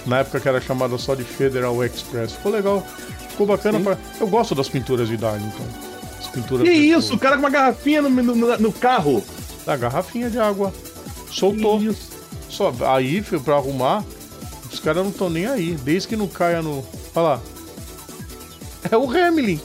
Na 0.06 0.19
época 0.19 0.40
que 0.40 0.48
era 0.48 0.61
chamada 0.61 0.98
só 0.98 1.15
de 1.15 1.23
Federal 1.23 1.84
Express. 1.84 2.34
Ficou 2.34 2.52
legal. 2.52 2.86
Ficou 3.30 3.45
bacana. 3.45 3.80
Pra... 3.80 3.98
Eu 4.19 4.28
gosto 4.28 4.56
das 4.56 4.69
pinturas 4.69 5.07
de 5.07 5.18
Darlington. 5.18 5.65
As 6.19 6.28
pinturas 6.28 6.68
Que 6.68 6.73
pessoas. 6.73 7.03
isso? 7.06 7.15
O 7.15 7.19
cara 7.19 7.36
com 7.36 7.44
uma 7.44 7.49
garrafinha 7.49 8.02
no, 8.02 8.10
no, 8.10 8.57
no 8.57 8.72
carro. 8.73 9.23
Da 9.65 9.76
garrafinha 9.76 10.30
de 10.30 10.40
água. 10.40 10.73
Soltou. 11.32 11.82
Isso? 11.82 12.10
Só 12.49 12.73
aí, 12.94 13.22
pra 13.22 13.56
arrumar, 13.56 14.03
os 14.72 14.80
caras 14.80 15.03
não 15.03 15.11
estão 15.11 15.30
nem 15.30 15.45
aí. 15.45 15.73
Desde 15.84 16.07
que 16.07 16.15
não 16.15 16.27
caia 16.27 16.61
no. 16.61 16.85
Olha 17.15 17.23
lá. 17.23 17.41
É 18.89 18.98
o 18.98 19.10
Hamlin. 19.10 19.60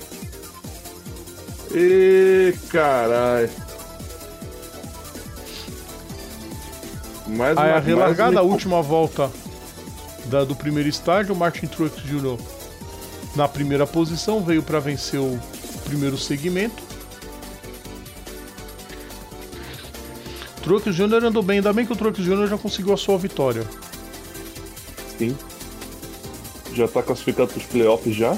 Ê, 1.74 2.54
caralho. 2.70 3.50
Mais 7.26 7.56
Aí 7.58 7.70
a 7.70 7.72
mais 7.74 7.84
relargada, 7.84 8.38
a 8.38 8.42
uma- 8.42 8.52
última 8.52 8.80
volta 8.82 9.30
da- 10.26 10.44
do 10.44 10.54
primeiro 10.54 10.88
estágio, 10.88 11.34
o 11.34 11.36
Martin 11.36 11.66
Truex 11.66 11.96
Jr. 12.04 12.38
na 13.34 13.48
primeira 13.48 13.86
posição, 13.86 14.42
veio 14.44 14.62
para 14.62 14.78
vencer 14.80 15.18
o 15.20 15.38
primeiro 15.84 16.16
segmento. 16.16 16.82
Truex 20.62 20.94
Jr. 20.94 21.24
andou 21.24 21.42
bem, 21.42 21.58
ainda 21.58 21.72
bem 21.72 21.84
que 21.86 21.92
o 21.92 21.96
Truex 21.96 22.18
Jr. 22.18 22.46
já 22.48 22.58
conseguiu 22.58 22.92
a 22.94 22.96
sua 22.96 23.18
vitória. 23.18 23.64
Sim. 25.18 25.36
Já 26.74 26.86
tá 26.88 27.02
classificado 27.02 27.52
pros 27.52 27.64
playoffs 27.64 28.14
já. 28.14 28.36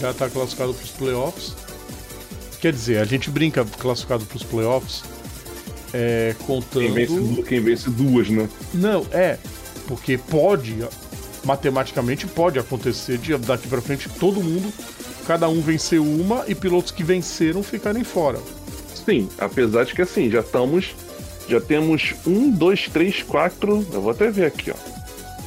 Já 0.00 0.10
está 0.10 0.28
classificado 0.28 0.74
para 0.74 0.84
os 0.84 0.90
playoffs. 0.90 1.54
Quer 2.60 2.72
dizer, 2.72 2.98
a 2.98 3.04
gente 3.04 3.30
brinca 3.30 3.64
classificado 3.64 4.24
para 4.26 4.36
os 4.36 4.42
playoffs 4.42 5.02
é, 5.92 6.34
contando. 6.46 6.82
Quem 6.82 6.92
vence, 6.92 7.42
quem 7.42 7.60
vence 7.60 7.90
duas, 7.90 8.28
né? 8.28 8.48
Não, 8.74 9.06
é. 9.10 9.38
Porque 9.86 10.18
pode, 10.18 10.76
matematicamente 11.44 12.26
pode 12.26 12.58
acontecer 12.58 13.18
de 13.18 13.36
daqui 13.38 13.66
pra 13.66 13.80
frente 13.80 14.08
todo 14.08 14.42
mundo, 14.42 14.72
cada 15.26 15.48
um 15.48 15.60
vencer 15.60 16.00
uma 16.00 16.44
e 16.46 16.54
pilotos 16.54 16.92
que 16.92 17.02
venceram 17.02 17.62
ficarem 17.62 18.04
fora. 18.04 18.38
Sim, 19.04 19.28
apesar 19.38 19.84
de 19.84 19.94
que 19.94 20.02
assim, 20.02 20.30
já 20.30 20.40
estamos. 20.40 20.94
Já 21.48 21.60
temos 21.60 22.14
um, 22.24 22.48
dois, 22.48 22.88
três, 22.88 23.22
quatro. 23.22 23.84
Eu 23.92 24.02
vou 24.02 24.12
até 24.12 24.30
ver 24.30 24.44
aqui, 24.44 24.70
ó. 24.70 24.99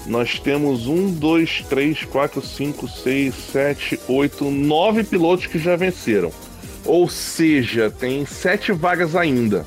Nós 0.06 0.40
temos 0.40 0.88
um, 0.88 1.12
dois, 1.12 1.64
três, 1.70 2.04
quatro, 2.04 2.42
cinco, 2.42 2.88
seis, 2.88 3.34
sete, 3.52 4.00
oito, 4.08 4.50
nove 4.52 5.04
pilotos 5.04 5.48
que 5.48 5.58
já 5.58 5.76
venceram. 5.76 6.32
Ou 6.86 7.10
seja, 7.10 7.90
tem 7.90 8.26
sete 8.26 8.72
vagas 8.72 9.16
ainda. 9.16 9.66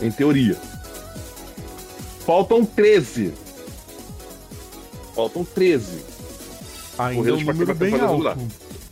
Em 0.00 0.10
teoria. 0.10 0.56
Faltam 2.24 2.64
13. 2.64 3.32
Faltam 5.14 5.44
13. 5.44 5.98
Ainda 6.98 7.30
é 7.30 7.32
um 7.32 7.40
número 7.40 7.74
bem 7.74 7.92
alto. 7.94 8.06
regular. 8.06 8.38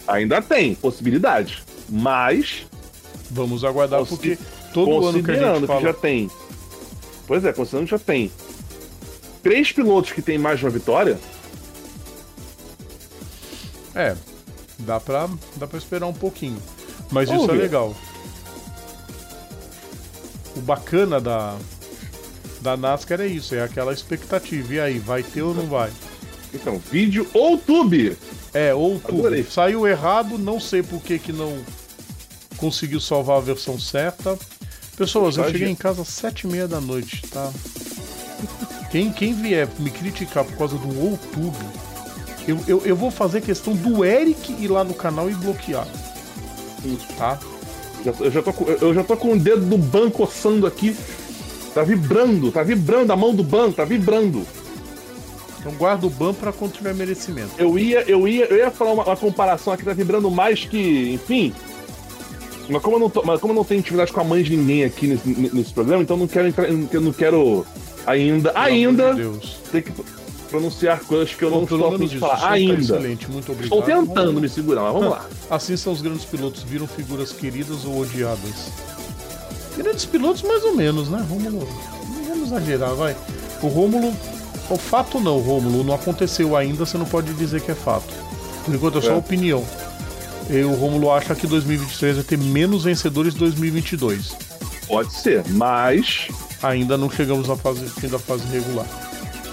Ainda 0.06 0.42
tem 0.42 0.74
possibilidade. 0.74 1.62
Mas 1.88 2.66
Vamos 3.30 3.64
aguardar 3.64 4.04
porque 4.04 4.36
todo 4.74 5.06
ano 5.06 5.22
que 5.22 5.30
a 5.30 5.34
gente 5.34 5.60
que, 5.60 5.66
fala. 5.66 5.80
já 5.80 5.92
tem 5.92 6.28
Pois 7.26 7.44
é, 7.44 7.52
considerando 7.52 7.84
que 7.86 7.90
já 7.92 7.98
tem 7.98 8.30
três 9.42 9.72
pilotos 9.72 10.12
que 10.12 10.22
tem 10.22 10.38
mais 10.38 10.58
de 10.58 10.64
uma 10.64 10.70
vitória, 10.70 11.18
É, 13.94 14.16
dá 14.78 15.00
pra, 15.00 15.28
dá 15.56 15.66
pra 15.66 15.76
esperar 15.78 16.06
um 16.06 16.12
pouquinho. 16.12 16.62
Mas 17.10 17.28
Vamos 17.28 17.42
isso 17.44 17.52
é 17.52 17.56
ver. 17.56 17.62
legal. 17.62 17.96
O 20.56 20.60
bacana 20.60 21.20
da, 21.20 21.56
da 22.60 22.76
NASCAR 22.76 23.20
é 23.20 23.26
isso, 23.26 23.54
é 23.54 23.62
aquela 23.62 23.92
expectativa. 23.92 24.74
E 24.74 24.80
aí, 24.80 24.98
vai 24.98 25.22
ter 25.22 25.42
ou 25.42 25.54
não 25.54 25.66
vai? 25.66 25.90
então, 26.54 26.78
vídeo 26.78 27.28
ou 27.34 27.58
tube. 27.58 28.16
É, 28.52 28.74
ou. 28.74 29.00
Adorei. 29.04 29.44
Saiu 29.44 29.86
errado, 29.86 30.38
não 30.38 30.58
sei 30.60 30.82
por 30.82 31.00
que, 31.02 31.18
que 31.18 31.32
não 31.32 31.62
conseguiu 32.56 33.00
salvar 33.00 33.38
a 33.38 33.40
versão 33.40 33.78
certa. 33.78 34.38
Pessoas, 34.96 35.36
eu 35.36 35.44
cheguei 35.50 35.68
em 35.68 35.74
casa 35.74 36.02
às 36.02 36.08
sete 36.08 36.46
e 36.46 36.46
meia 36.46 36.68
da 36.68 36.80
noite, 36.80 37.22
tá? 37.28 37.50
Quem, 38.90 39.12
quem 39.12 39.32
vier 39.32 39.68
me 39.78 39.90
criticar 39.90 40.44
por 40.44 40.56
causa 40.56 40.76
do 40.76 40.88
outubro, 41.04 41.64
eu, 42.48 42.58
eu, 42.66 42.82
eu 42.84 42.96
vou 42.96 43.10
fazer 43.10 43.40
questão 43.40 43.74
do 43.74 44.04
Eric 44.04 44.52
ir 44.58 44.68
lá 44.68 44.82
no 44.82 44.94
canal 44.94 45.30
e 45.30 45.34
bloquear. 45.34 45.86
Tá? 47.16 47.38
Já- 48.04 48.14
Eu 48.18 48.30
já, 48.30 48.42
tô 48.42 48.52
com, 48.52 48.64
eu 48.64 48.94
já 48.94 49.04
tô 49.04 49.16
com 49.16 49.32
o 49.32 49.38
dedo 49.38 49.64
do 49.64 49.78
ban 49.78 50.10
coçando 50.10 50.66
aqui. 50.66 50.96
Tá 51.74 51.82
vibrando, 51.84 52.50
tá 52.50 52.62
vibrando 52.64 53.12
a 53.12 53.16
mão 53.16 53.32
do 53.34 53.44
ban, 53.44 53.70
tá 53.70 53.84
vibrando. 53.84 54.44
Então 55.60 55.72
guarda 55.74 56.06
o 56.06 56.10
ban 56.10 56.32
pra 56.34 56.52
quando 56.52 56.72
tiver 56.72 56.94
merecimento. 56.94 57.50
Eu 57.58 57.78
ia, 57.78 58.00
eu 58.10 58.26
ia, 58.26 58.46
eu 58.46 58.56
ia 58.56 58.70
falar 58.72 58.92
uma, 58.92 59.04
uma 59.04 59.16
comparação 59.16 59.72
aqui, 59.72 59.84
tá 59.84 59.92
vibrando 59.92 60.28
mais 60.30 60.64
que, 60.64 61.12
enfim. 61.14 61.52
Mas 62.68 62.82
como 62.82 62.96
eu 62.96 63.00
não, 63.00 63.10
tô- 63.10 63.22
mas 63.24 63.40
como 63.40 63.52
não 63.54 63.62
tenho 63.64 63.80
intimidade 63.80 64.10
com 64.12 64.20
a 64.20 64.24
mãe 64.24 64.42
de 64.42 64.56
ninguém 64.56 64.84
aqui 64.84 65.06
nesse, 65.06 65.28
nesse 65.54 65.72
programa, 65.72 66.02
então 66.02 66.16
não 66.16 66.26
quero 66.26 66.48
entrar, 66.48 66.68
eu 66.68 67.00
não 67.00 67.12
quero 67.12 67.64
ainda, 68.06 68.50
Pelo 68.52 68.64
ainda 68.64 69.14
Deus. 69.14 69.56
ter 69.70 69.82
que 69.82 69.92
pronunciar 70.50 71.00
coisas 71.00 71.32
que 71.34 71.44
eu 71.44 71.50
não 71.50 71.62
estou 71.62 71.78
a 71.86 71.90
fim 71.92 71.96
menos 71.98 72.10
de 72.10 72.18
falar. 72.18 72.36
tá 72.40 72.50
Ainda. 72.50 72.74
excelente, 72.80 73.30
muito 73.30 73.52
obrigado. 73.52 73.78
Estou 73.78 73.82
tentando 73.96 74.26
Vamos- 74.26 74.42
me 74.42 74.48
segurar, 74.48 74.82
mas 74.82 74.92
vamos 74.92 75.10
lá. 75.10 75.26
Assim 75.50 75.76
são 75.76 75.92
os 75.92 76.02
grandes 76.02 76.24
pilotos, 76.24 76.62
viram 76.62 76.86
figuras 76.86 77.30
queridas 77.32 77.84
ou 77.84 78.00
odiadas. 78.00 78.70
Grandes 79.76 80.04
pilotos, 80.04 80.42
mais 80.42 80.62
ou 80.64 80.74
menos, 80.74 81.08
né? 81.08 81.24
Rômulo, 81.28 81.68
não 82.16 82.24
vamos 82.24 82.48
exagerar, 82.48 82.94
vai. 82.94 83.16
O 83.62 83.68
Rômulo, 83.68 84.12
o 84.68 84.76
fato 84.76 85.20
não, 85.20 85.38
Rômulo, 85.38 85.84
não 85.84 85.94
aconteceu 85.94 86.56
ainda, 86.56 86.84
você 86.84 86.98
não 86.98 87.06
pode 87.06 87.32
dizer 87.34 87.60
que 87.60 87.70
é 87.70 87.74
fato. 87.74 88.12
Por 88.64 88.74
enquanto 88.74 88.98
é 88.98 89.02
só 89.02 89.12
É. 89.12 89.16
opinião. 89.16 89.64
E 90.50 90.62
o 90.64 90.74
Rômulo 90.74 91.12
acha 91.12 91.34
que 91.34 91.46
2023 91.46 92.16
vai 92.16 92.24
ter 92.24 92.36
menos 92.36 92.82
vencedores 92.84 93.32
que 93.34 93.38
2022. 93.40 94.32
Pode 94.90 95.12
ser, 95.14 95.44
mas 95.48 96.28
Ainda 96.62 96.98
não 96.98 97.10
chegamos 97.10 97.48
na 97.48 97.56
fase, 97.56 97.88
fim 97.88 98.08
da 98.08 98.18
fase 98.18 98.44
regular. 98.48 98.86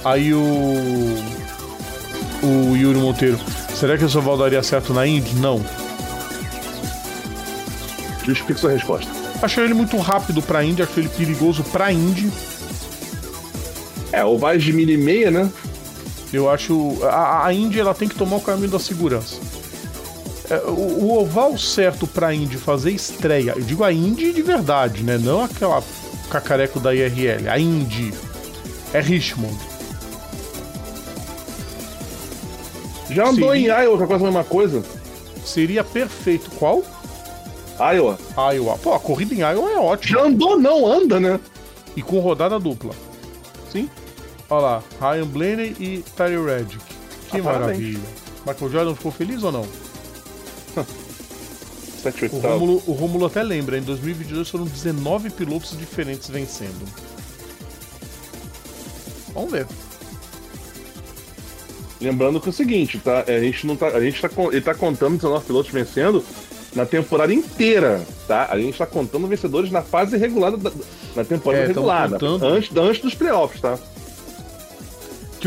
Aí 0.03 0.33
o. 0.33 0.43
O 2.43 2.75
Yuri 2.75 2.99
Monteiro. 2.99 3.39
Será 3.73 3.97
que 3.97 4.03
o 4.03 4.09
Soval 4.09 4.37
daria 4.37 4.61
certo 4.61 4.93
na 4.93 5.07
Indy? 5.07 5.35
Não. 5.35 5.63
justifique 8.25 8.59
sua 8.59 8.71
resposta. 8.71 9.09
Achei 9.41 9.63
ele 9.63 9.73
muito 9.73 9.97
rápido 9.97 10.41
pra 10.41 10.63
Indy, 10.63 10.83
achei 10.83 11.03
ele 11.03 11.09
perigoso 11.09 11.63
pra 11.63 11.91
Indy. 11.91 12.29
É, 14.11 14.23
o 14.23 14.37
mais 14.37 14.61
de 14.61 14.73
milha 14.73 14.93
e 14.93 14.97
meia, 14.97 15.31
né? 15.31 15.49
Eu 16.33 16.49
acho. 16.49 16.97
A, 17.03 17.45
a 17.45 17.53
Indy 17.53 17.79
ela 17.79 17.93
tem 17.93 18.07
que 18.07 18.15
tomar 18.15 18.35
o 18.35 18.41
caminho 18.41 18.69
da 18.69 18.79
segurança. 18.79 19.37
É, 20.49 20.57
o, 20.65 20.71
o 20.71 21.17
oval 21.19 21.57
certo 21.57 22.07
pra 22.07 22.33
Indy 22.33 22.57
fazer 22.57 22.91
estreia, 22.91 23.53
eu 23.55 23.61
digo 23.63 23.83
a 23.83 23.91
Indy 23.91 24.31
de 24.31 24.41
verdade, 24.41 25.03
né? 25.03 25.17
Não 25.17 25.43
aquela 25.43 25.83
cacareco 26.29 26.79
da 26.79 26.93
IRL. 26.95 27.49
A 27.49 27.59
Indy 27.59 28.13
é 28.93 29.01
Richmond. 29.01 29.57
Já 33.09 33.27
andou 33.29 33.51
Sim. 33.53 33.59
em 33.59 33.65
Iowa, 33.65 33.97
que 33.97 34.03
é 34.03 34.07
quase 34.07 34.23
a 34.23 34.27
mesma 34.27 34.43
coisa. 34.43 34.83
Seria 35.45 35.83
perfeito. 35.83 36.49
Qual? 36.51 36.83
Iowa. 37.79 38.17
Iowa. 38.53 38.77
Pô, 38.77 38.93
a 38.93 38.99
corrida 38.99 39.33
em 39.33 39.39
Iowa 39.39 39.71
é 39.71 39.77
ótima. 39.77 40.19
Já 40.19 40.25
andou, 40.25 40.59
não, 40.59 40.85
anda, 40.85 41.19
né? 41.19 41.39
E 41.95 42.01
com 42.01 42.19
rodada 42.19 42.59
dupla. 42.59 42.91
Sim. 43.71 43.89
Olha 44.49 44.61
lá, 44.61 44.83
Ryan 44.99 45.25
Blaney 45.27 45.75
e 45.79 46.03
Tyler 46.15 46.43
Reddick. 46.43 46.83
Que 47.29 47.39
Ah, 47.39 47.43
parabéns. 47.43 47.67
maravilha. 47.67 47.99
Michael 48.45 48.71
Jordan 48.71 48.95
ficou 48.95 49.11
feliz 49.11 49.43
ou 49.43 49.51
não? 49.51 49.65
7 52.03 52.25
O 52.33 52.39
Rômulo, 52.39 52.83
o 52.87 52.91
Rômulo 52.93 53.25
até 53.25 53.43
lembra, 53.43 53.77
em 53.77 53.81
2022 53.81 54.49
foram 54.49 54.65
19 54.65 55.29
pilotos 55.31 55.77
diferentes 55.77 56.29
vencendo. 56.29 56.85
Vamos 59.33 59.51
ver. 59.51 59.67
Lembrando 61.99 62.39
que 62.39 62.47
é 62.47 62.51
o 62.51 62.53
seguinte, 62.53 62.99
tá? 62.99 63.23
A 63.27 63.39
gente 63.39 63.65
não 63.65 63.75
tá. 63.75 63.87
A 63.87 63.99
gente 63.99 64.21
tá. 64.21 64.29
Ele 64.51 64.61
tá 64.61 64.75
contando 64.75 65.15
19 65.15 65.45
pilotos 65.45 65.71
vencendo 65.71 66.23
na 66.75 66.85
temporada 66.85 67.33
inteira, 67.33 68.05
tá? 68.27 68.47
A 68.51 68.59
gente 68.59 68.77
tá 68.77 68.85
contando 68.85 69.27
vencedores 69.27 69.71
na 69.71 69.81
fase 69.81 70.15
regular 70.15 70.55
da, 70.55 70.71
na 71.15 71.23
temporada 71.23 71.63
É, 71.71 71.73
contando. 71.73 72.45
antes, 72.45 72.75
antes 72.77 73.01
dos 73.01 73.15
playoffs, 73.15 73.59
tá? 73.61 73.79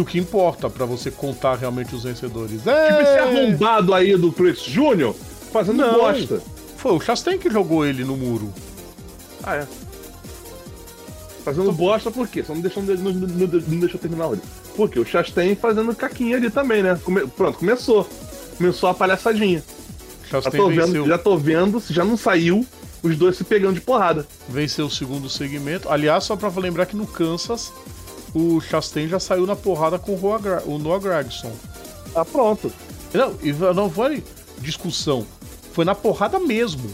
Que 0.00 0.02
o 0.02 0.04
que 0.06 0.18
importa 0.18 0.70
pra 0.70 0.86
você 0.86 1.10
contar 1.10 1.56
realmente 1.56 1.94
os 1.94 2.04
vencedores. 2.04 2.58
Tipo 2.62 2.70
esse 2.70 3.10
É... 3.12 3.18
arrombado 3.20 3.92
aí 3.92 4.16
do 4.16 4.32
Chris 4.32 4.60
Jr. 4.62 5.12
fazendo 5.52 5.76
Não. 5.78 5.92
bosta. 5.94 6.40
Foi 6.78 6.92
o 6.92 7.00
Chastain 7.00 7.36
que 7.38 7.50
jogou 7.50 7.84
ele 7.84 8.02
no 8.04 8.16
muro. 8.16 8.50
Ah, 9.42 9.56
é. 9.56 9.66
Fazendo 11.44 11.72
bosta 11.72 12.10
por 12.10 12.28
quê? 12.28 12.42
Só 12.42 12.54
não 12.54 12.60
deixou, 12.60 12.82
não, 12.82 12.94
não, 12.94 13.12
não, 13.12 13.78
deixou 13.80 13.98
terminar 14.00 14.26
ali. 14.26 14.40
Porque 14.76 14.98
o 14.98 15.04
Chastain 15.04 15.54
fazendo 15.54 15.94
caquinha 15.94 16.36
ali 16.36 16.50
também, 16.50 16.82
né? 16.82 16.98
Come- 17.02 17.26
pronto, 17.26 17.58
começou. 17.58 18.08
Começou 18.56 18.88
a 18.88 18.94
palhaçadinha. 18.94 19.62
Já 20.30 20.40
tô, 20.42 20.68
vendo, 20.68 21.06
já 21.06 21.18
tô 21.18 21.36
vendo, 21.36 21.80
se 21.80 21.92
já 21.92 22.04
não 22.04 22.16
saiu, 22.16 22.64
os 23.02 23.16
dois 23.16 23.36
se 23.36 23.42
pegando 23.44 23.74
de 23.74 23.80
porrada. 23.80 24.26
venceu 24.48 24.86
o 24.86 24.90
segundo 24.90 25.28
segmento. 25.28 25.88
Aliás, 25.90 26.24
só 26.24 26.36
pra 26.36 26.48
lembrar 26.56 26.86
que 26.86 26.94
no 26.96 27.06
Kansas, 27.06 27.72
o 28.34 28.60
Chastain 28.60 29.08
já 29.08 29.18
saiu 29.20 29.46
na 29.46 29.56
porrada 29.56 29.98
com 29.98 30.14
o, 30.14 30.18
Noah 30.20 30.38
Gra- 30.42 30.62
o 30.66 30.78
Noah 30.78 31.00
Gragson. 31.02 31.52
Tá 32.12 32.24
pronto. 32.24 32.72
Não, 33.12 33.34
e 33.42 33.52
não 33.52 33.90
foi 33.90 34.22
discussão. 34.58 35.26
Foi 35.72 35.84
na 35.84 35.94
porrada 35.94 36.38
mesmo. 36.38 36.90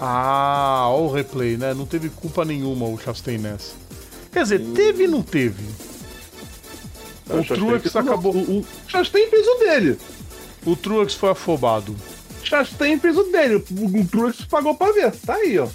Ah, 0.00 0.86
ó 0.88 1.02
o 1.02 1.12
replay, 1.12 1.56
né? 1.56 1.74
Não 1.74 1.84
teve 1.84 2.08
culpa 2.08 2.44
nenhuma 2.44 2.86
o 2.86 2.98
Chastain 2.98 3.38
nessa. 3.38 3.74
Quer 4.32 4.42
dizer, 4.44 4.60
teve 4.74 5.04
e 5.04 5.08
não 5.08 5.22
teve. 5.22 5.62
O 7.28 7.36
Chastain 7.44 7.58
Truex 7.58 7.82
fez- 7.82 7.96
acabou. 7.96 8.34
O, 8.34 8.60
o 8.60 8.66
Chastain 8.88 9.28
fez 9.28 9.46
o 9.46 9.54
dele. 9.58 9.98
O 10.64 10.74
Truex 10.76 11.14
foi 11.14 11.30
afobado. 11.30 11.94
Chastain 12.42 12.98
fez 12.98 13.16
o 13.16 13.24
dele. 13.24 13.56
O, 13.56 14.00
o 14.00 14.04
Truex 14.06 14.42
pagou 14.46 14.74
pra 14.74 14.92
ver. 14.92 15.12
Tá 15.12 15.34
aí, 15.34 15.58
ó. 15.58 15.68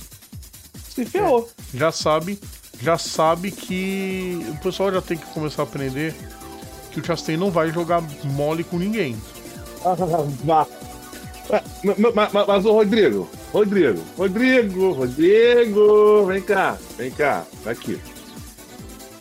Se 0.90 1.06
ferrou. 1.06 1.48
Já 1.74 1.92
sabe, 1.92 2.40
já 2.81 2.97
sabe 2.97 3.52
que 3.52 4.45
o 4.49 4.57
pessoal 4.57 4.91
já 4.91 5.02
tem 5.02 5.18
que 5.18 5.26
começar 5.27 5.61
a 5.61 5.65
aprender 5.65 6.14
que 6.91 6.99
o 6.99 7.06
Chastain 7.06 7.38
não 7.38 7.52
vai 7.52 7.72
jogar 7.72 8.02
mole 8.23 8.64
com 8.64 8.77
ninguém. 8.77 9.15
Vá. 10.43 10.65
Ah, 11.52 11.61
ma- 11.84 12.11
ma- 12.11 12.30
ma- 12.34 12.45
Mas 12.47 12.65
o 12.65 12.72
Rodrigo, 12.72 13.30
Rodrigo, 13.53 14.02
Rodrigo, 14.18 14.91
Rodrigo, 14.93 16.26
vem 16.26 16.41
cá, 16.41 16.77
vem 16.97 17.11
cá, 17.11 17.43
aqui. 17.65 17.99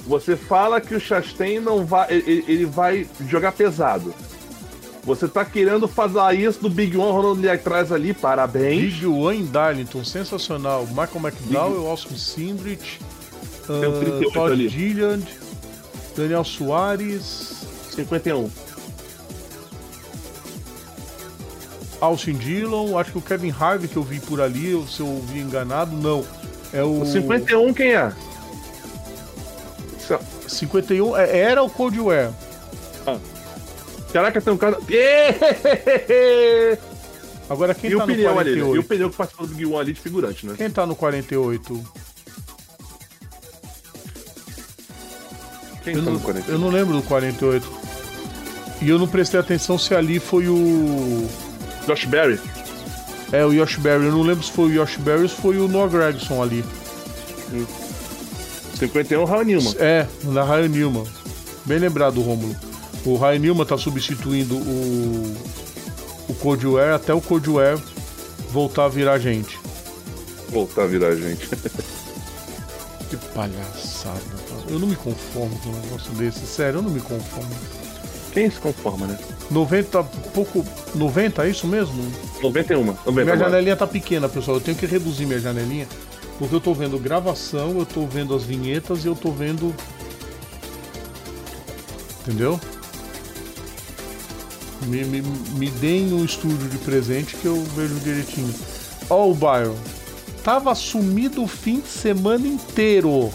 Você 0.07 0.37
fala 0.37 0.81
que 0.81 0.95
o 0.95 1.01
Chastain 1.01 1.61
não 1.61 1.85
vai, 1.85 2.11
ele, 2.13 2.45
ele 2.49 2.65
vai 2.67 3.07
jogar 3.29 3.53
pesado. 3.53 4.15
Você 5.03 5.29
tá 5.29 5.45
querendo 5.45 5.87
fazer 5.87 6.33
isso 6.41 6.61
do 6.63 6.71
Big 6.71 6.97
One 6.97 7.13
rolando 7.13 7.41
ali 7.41 7.49
atrás 7.51 7.93
ali, 7.93 8.15
parabéns. 8.15 8.95
Big 8.95 9.07
One 9.07 9.43
Darlington, 9.45 10.03
sensacional. 10.03 10.87
Michael 10.87 11.21
McDowell, 11.23 11.87
Austin 11.87 12.17
Sindrich, 12.17 13.01
Tem 13.67 13.89
um 13.89 13.97
ah, 13.97 14.01
38 14.01 14.33
Todd 14.33 14.53
ali. 14.53 14.69
Gilliand, 14.69 15.23
Daniel 16.17 16.45
Soares, 16.45 17.63
51. 17.95 18.51
Austin 22.01 22.35
Dillon, 22.35 22.99
acho 22.99 23.13
que 23.13 23.19
o 23.19 23.23
Kevin 23.23 23.55
Harvey 23.59 23.89
que 23.89 23.97
eu 23.97 24.03
vi 24.03 24.21
por 24.21 24.41
ali, 24.41 24.85
se 24.89 25.01
eu 25.01 25.07
ouvi 25.07 25.39
enganado, 25.41 25.97
não. 25.97 26.25
É 26.73 26.83
o 26.83 27.01
O 27.03 27.07
51 27.07 27.73
quem 27.73 27.95
é? 27.95 28.13
Isso- 29.99 30.19
51, 30.49 31.17
é- 31.17 31.39
era 31.39 31.63
o 31.63 31.71
Coldware. 31.71 32.31
Caraca, 34.13 34.41
tem 34.41 34.53
um 34.53 34.57
cara. 34.57 34.79
Agora 37.51 37.75
quem 37.75 37.91
E 37.91 37.97
tá 37.97 38.05
o 38.05 38.07
no 38.07 38.15
pneu 38.15 38.39
ali, 38.39 38.51
né? 38.53 38.57
E 38.59 38.63
o 38.63 38.65
48? 38.85 38.89
pneu 38.89 39.11
que 39.11 39.17
participou 39.17 39.47
do 39.47 39.55
Big 39.55 39.67
One 39.67 39.79
ali 39.81 39.93
de 39.93 40.01
figurante, 40.01 40.47
né? 40.47 40.55
Quem 40.57 40.71
tá 40.71 40.87
no 40.87 40.95
48? 40.95 41.83
Quem 45.85 45.95
Eu 45.95 46.01
tá 46.01 46.07
não, 46.07 46.13
no 46.15 46.21
40? 46.21 46.51
eu 46.51 46.59
não 46.59 46.69
lembro 46.71 46.97
do 46.97 47.03
48. 47.03 47.71
E 48.83 48.89
eu 48.89 48.99
não 48.99 49.07
prestei 49.07 49.39
atenção 49.39 49.79
se 49.79 49.95
ali 49.95 50.19
foi 50.19 50.49
o. 50.49 51.29
Josh 51.87 52.07
Berry. 52.07 52.41
É, 53.33 53.45
o 53.45 53.53
Yoshi 53.53 53.81
Berry. 53.81 54.07
Eu 54.07 54.13
não 54.13 54.23
lembro 54.23 54.43
se 54.45 54.51
foi 54.51 54.71
o 54.71 54.73
Yoshi 54.73 54.99
Berry 55.01 55.23
ou 55.23 55.29
se 55.29 55.35
foi 55.35 55.59
o 55.59 55.69
Noah 55.69 55.91
Gregson 55.91 56.43
ali. 56.43 56.65
51 58.79 59.25
Raul 59.25 59.45
Newman. 59.45 59.75
É, 59.79 60.07
na 60.25 60.43
Ryan 60.45 60.69
Newman. 60.69 61.05
Bem 61.65 61.79
lembrado, 61.79 62.21
Rômulo. 62.21 62.55
O 63.05 63.17
Ryan 63.17 63.39
Newman 63.39 63.67
tá 63.67 63.77
substituindo 63.77 64.57
o, 64.57 65.37
o 66.29 66.35
Coldware 66.35 66.95
até 66.95 67.13
o 67.13 67.21
Coldware 67.21 67.79
voltar 68.51 68.85
a 68.85 68.89
virar 68.89 69.19
gente. 69.19 69.59
Voltar 70.51 70.85
a 70.85 70.87
virar 70.87 71.15
gente. 71.15 71.49
Que 73.11 73.19
palhaçada. 73.35 74.19
Eu 74.75 74.81
não 74.81 74.89
me 74.89 74.97
conformo 74.97 75.57
com 75.61 75.69
um 75.69 75.81
negócio 75.81 76.13
desse. 76.15 76.41
Sério, 76.41 76.79
eu 76.79 76.83
não 76.83 76.91
me 76.91 77.01
conformo. 77.01 77.49
Quem 78.33 78.51
se 78.51 78.59
conforma, 78.59 79.07
né? 79.07 79.17
90, 79.49 80.03
pouco. 80.03 80.67
90, 80.97 81.47
é 81.47 81.51
isso 81.51 81.65
mesmo? 81.69 81.95
91. 82.43 82.85
90 82.85 83.13
Minha 83.13 83.23
agora. 83.23 83.39
janelinha 83.51 83.77
tá 83.77 83.87
pequena, 83.87 84.29
pessoal. 84.29 84.57
Eu 84.57 84.61
tenho 84.61 84.77
que 84.77 84.85
reduzir 84.85 85.27
minha 85.27 85.39
janelinha. 85.39 85.87
Porque 86.41 86.57
eu 86.57 86.61
tô 86.61 86.75
vendo 86.75 86.99
gravação, 86.99 87.79
eu 87.79 87.87
tô 87.87 88.05
vendo 88.05 88.35
as 88.35 88.43
vinhetas 88.43 89.05
e 89.05 89.07
eu 89.07 89.15
tô 89.15 89.31
vendo. 89.31 89.73
Entendeu? 92.23 92.59
Me, 94.87 95.05
me, 95.05 95.23
me 95.23 95.71
deem 95.71 96.13
um 96.13 96.25
estúdio 96.25 96.69
de 96.69 96.79
presente 96.79 97.37
que 97.37 97.47
eu 97.47 97.63
vejo 97.77 97.95
direitinho. 98.01 98.53
Ó, 99.09 99.31
o 99.31 99.35
Byron. 99.35 99.77
Tava 100.43 100.75
sumido 100.75 101.45
o 101.45 101.47
fim 101.47 101.79
de 101.79 101.87
semana 101.87 102.45
inteiro. 102.49 103.31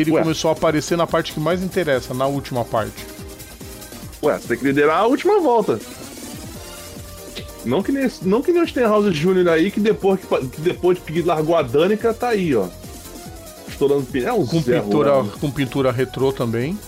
Ele 0.00 0.10
Ué. 0.12 0.22
começou 0.22 0.48
a 0.50 0.52
aparecer 0.52 0.96
na 0.96 1.06
parte 1.06 1.32
que 1.32 1.40
mais 1.40 1.62
interessa, 1.62 2.12
na 2.14 2.26
última 2.26 2.64
parte. 2.64 3.06
Ué, 4.22 4.38
você 4.38 4.48
tem 4.48 4.58
que 4.58 4.64
liderar 4.64 4.98
a 5.00 5.06
última 5.06 5.40
volta. 5.40 5.78
Não 7.64 7.82
que 7.82 7.92
nem, 7.92 8.10
não 8.22 8.40
que 8.42 8.52
nem 8.52 8.62
o 8.62 8.66
Stenhouse 8.68 9.10
Jr. 9.10 9.48
aí, 9.48 9.70
que 9.70 9.80
depois 9.80 10.20
que, 10.20 10.46
que 10.48 10.60
depois 10.60 10.98
que 10.98 11.22
largou 11.22 11.56
a 11.56 11.62
Danica, 11.62 12.14
tá 12.14 12.28
aí, 12.28 12.54
ó. 12.54 12.66
Estourando 13.68 14.04
pneu. 14.04 14.28
É 14.28 14.32
um 14.32 14.46
Com 14.46 14.62
pintura, 14.62 15.10
Ruela. 15.12 15.28
com 15.40 15.50
pintura 15.50 15.92
retrô 15.92 16.32
também. 16.32 16.78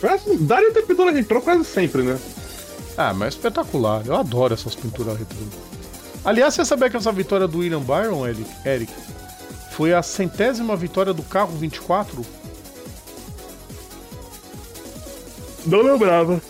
Parece- 0.00 0.36
Daria 0.38 0.72
tem 0.72 0.84
pintura 0.86 1.10
retrô 1.10 1.40
quase 1.40 1.64
sempre, 1.64 2.02
né? 2.02 2.18
Ah, 2.96 3.12
mas 3.12 3.26
é 3.26 3.28
espetacular. 3.36 4.02
Eu 4.06 4.16
adoro 4.16 4.54
essas 4.54 4.74
pinturas 4.74 5.18
retrô. 5.18 5.36
Aliás, 6.24 6.54
você 6.54 6.64
sabia 6.64 6.88
que 6.90 6.96
essa 6.96 7.12
vitória 7.12 7.46
do 7.46 7.58
William 7.58 7.80
Byron, 7.80 8.26
Eric, 8.64 8.90
foi 9.78 9.94
a 9.94 10.02
centésima 10.02 10.74
vitória 10.74 11.14
do 11.14 11.22
carro 11.22 11.56
24? 11.56 12.26
Não 15.64 15.82
lembrava. 15.82 16.42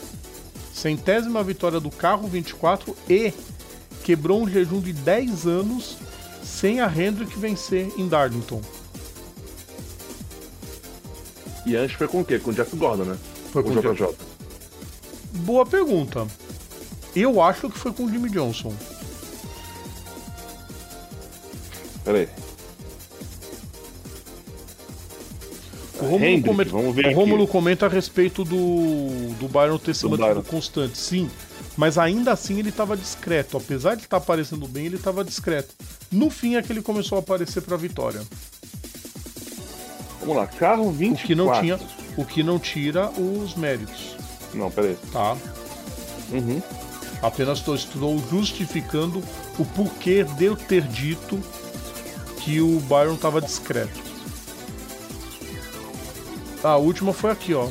Centésima 0.72 1.44
vitória 1.44 1.78
do 1.78 1.90
carro 1.90 2.26
24 2.26 2.96
e 3.06 3.34
quebrou 4.02 4.42
um 4.42 4.48
jejum 4.48 4.80
de 4.80 4.94
10 4.94 5.46
anos 5.46 5.98
sem 6.42 6.80
a 6.80 6.86
Hendrick 6.86 7.38
vencer 7.38 7.92
em 7.98 8.08
Darlington. 8.08 8.62
E 11.66 11.76
antes 11.76 11.96
foi 11.96 12.08
com 12.08 12.22
o 12.22 12.24
quê? 12.24 12.38
Com 12.38 12.48
o 12.48 12.54
Jeff 12.54 12.74
Gordon, 12.74 13.04
né? 13.04 13.18
Foi 13.52 13.62
com 13.62 13.68
o 13.68 13.74
JJ. 13.74 14.08
Boa 15.44 15.66
pergunta. 15.66 16.26
Eu 17.14 17.42
acho 17.42 17.68
que 17.68 17.78
foi 17.78 17.92
com 17.92 18.04
o 18.04 18.10
Jimmy 18.10 18.30
Johnson. 18.30 18.72
Pera 22.02 22.47
O 26.00 26.02
Rômulo, 26.04 26.24
Hendrick, 26.24 26.48
comenta, 26.48 26.70
vamos 26.70 26.94
ver 26.94 27.04
o 27.04 27.08
aqui. 27.08 27.16
Rômulo 27.16 27.46
comenta 27.48 27.86
a 27.86 27.88
respeito 27.88 28.44
do, 28.44 29.34
do 29.38 29.48
Byron 29.48 29.78
ter 29.78 29.94
se 29.94 30.02
Do 30.02 30.10
mantido 30.10 30.28
Byron. 30.28 30.42
constante, 30.44 30.96
sim. 30.96 31.28
Mas 31.76 31.96
ainda 31.98 32.32
assim 32.32 32.58
ele 32.58 32.68
estava 32.70 32.96
discreto. 32.96 33.56
Apesar 33.56 33.94
de 33.94 34.02
estar 34.02 34.16
aparecendo 34.18 34.66
bem, 34.68 34.86
ele 34.86 34.96
estava 34.96 35.24
discreto. 35.24 35.74
No 36.10 36.28
fim 36.30 36.56
é 36.56 36.62
que 36.62 36.72
ele 36.72 36.82
começou 36.82 37.16
a 37.16 37.20
aparecer 37.20 37.62
para 37.62 37.74
a 37.74 37.78
vitória. 37.78 38.20
Vamos 40.20 40.36
lá, 40.36 40.46
carro 40.46 40.88
O 40.88 40.92
24. 40.92 41.26
que 41.26 41.34
não 41.34 41.60
tinha, 41.60 41.78
o 42.16 42.24
que 42.24 42.42
não 42.42 42.58
tira 42.58 43.10
os 43.10 43.54
méritos, 43.54 44.16
Não, 44.52 44.70
pera 44.70 44.88
aí. 44.88 44.96
tá? 45.12 45.36
Uhum. 46.32 46.60
Apenas 47.22 47.58
estou 47.58 47.76
justificando 48.30 49.22
o 49.58 49.64
porquê 49.64 50.24
de 50.24 50.44
eu 50.44 50.56
ter 50.56 50.82
dito 50.82 51.38
que 52.40 52.60
o 52.60 52.78
Byron 52.80 53.14
estava 53.14 53.40
discreto. 53.40 54.07
A 56.68 56.76
última 56.76 57.14
foi 57.14 57.30
aqui, 57.30 57.54
ó. 57.54 57.66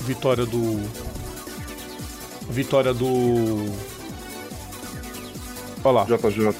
Vitória 0.00 0.44
do. 0.44 0.80
Vitória 2.48 2.92
do. 2.92 3.72
Olha 5.84 5.92
lá. 5.92 6.04
JJ. 6.04 6.52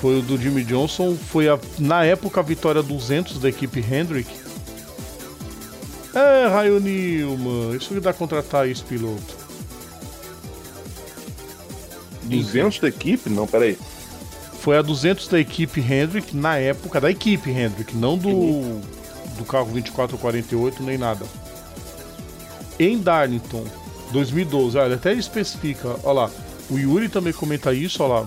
Foi 0.00 0.18
o 0.18 0.22
do 0.22 0.38
Jimmy 0.38 0.62
Johnson. 0.62 1.16
Foi 1.16 1.48
a, 1.48 1.58
na 1.78 2.04
época 2.04 2.40
a 2.40 2.42
vitória 2.42 2.82
200 2.82 3.38
da 3.38 3.48
equipe 3.48 3.80
Hendrick. 3.80 4.30
É, 6.14 6.46
Raio 6.46 6.78
Newman. 6.78 7.76
Isso 7.76 7.92
que 7.92 8.00
dá 8.00 8.12
contratar 8.12 8.68
esse 8.68 8.84
piloto. 8.84 9.42
200 12.22 12.78
da 12.78 12.88
equipe? 12.88 13.28
Não, 13.28 13.48
pera 13.48 13.64
aí. 13.64 13.78
Foi 14.60 14.78
a 14.78 14.82
200 14.82 15.26
da 15.26 15.40
equipe 15.40 15.80
Hendrick 15.80 16.36
na 16.36 16.56
época 16.56 17.00
da 17.00 17.10
equipe 17.10 17.50
Hendrick, 17.50 17.96
não 17.96 18.16
do 18.16 18.80
do 19.42 19.44
carro 19.44 19.72
2448 19.72 20.82
nem 20.82 20.96
nada. 20.96 21.26
Em 22.78 22.98
Darlington, 22.98 23.64
2012, 24.12 24.78
olha, 24.78 24.94
até 24.94 25.10
ele 25.10 25.20
especifica, 25.20 25.96
olha 26.04 26.12
lá. 26.12 26.30
O 26.70 26.78
Yuri 26.78 27.08
também 27.08 27.32
comenta 27.32 27.74
isso, 27.74 28.02
olha 28.02 28.20
lá. 28.20 28.26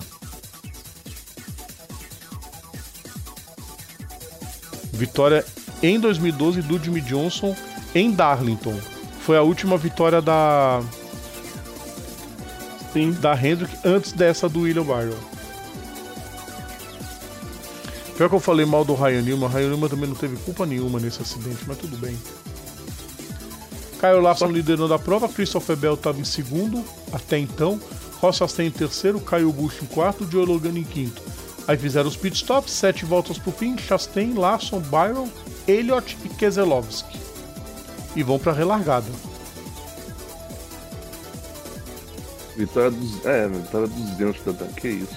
Vitória 4.92 5.44
em 5.82 5.98
2012 5.98 6.62
do 6.62 6.82
Jimmy 6.82 7.00
Johnson 7.00 7.54
em 7.94 8.10
Darlington. 8.10 8.78
Foi 9.20 9.36
a 9.36 9.42
última 9.42 9.76
vitória 9.76 10.22
da 10.22 10.80
Sim. 12.92 13.12
da 13.12 13.34
Hendrick 13.34 13.76
antes 13.84 14.12
dessa 14.12 14.48
do 14.48 14.60
William 14.60 14.84
Byron. 14.84 15.35
Pior 18.16 18.28
que 18.28 18.34
eu 18.34 18.40
falei 18.40 18.64
mal 18.64 18.84
do 18.84 18.94
Ryan 18.94 19.22
Newman, 19.22 19.48
Ryan 19.48 19.68
Newman 19.68 19.88
também 19.88 20.08
não 20.08 20.16
teve 20.16 20.36
culpa 20.38 20.64
nenhuma 20.64 20.98
nesse 20.98 21.20
acidente, 21.20 21.64
mas 21.66 21.76
tudo 21.76 21.96
bem. 21.98 22.16
Caio 23.98 24.20
Larson 24.20 24.48
liderando 24.48 24.92
a 24.92 24.98
prova, 24.98 25.28
Christopher 25.28 25.76
Bell 25.76 25.94
estava 25.94 26.20
em 26.20 26.24
segundo 26.24 26.84
até 27.12 27.38
então, 27.38 27.80
Ross 28.20 28.36
Chastain 28.36 28.68
em 28.68 28.70
terceiro, 28.70 29.20
Caio 29.20 29.52
Busch 29.52 29.82
em 29.82 29.86
quarto, 29.86 30.26
Joe 30.30 30.46
Logan 30.46 30.78
em 30.78 30.84
quinto. 30.84 31.22
Aí 31.68 31.76
fizeram 31.76 32.08
os 32.08 32.16
pitstops, 32.16 32.72
sete 32.72 33.04
voltas 33.04 33.38
pro 33.38 33.52
fim, 33.52 33.76
Chastain, 33.76 34.34
Larson, 34.34 34.80
Byron, 34.80 35.28
Elliott 35.66 36.16
e 36.24 36.28
Keselowski. 36.28 37.18
E 38.14 38.22
vão 38.22 38.38
pra 38.38 38.52
relargada. 38.52 39.10
Vitória 42.56 42.90
dos. 42.90 43.24
É, 43.26 43.46
vitória 43.46 43.86
200 43.86 44.42
da 44.42 44.52
Dan. 44.52 44.72
Que 44.72 44.88
isso. 44.88 45.16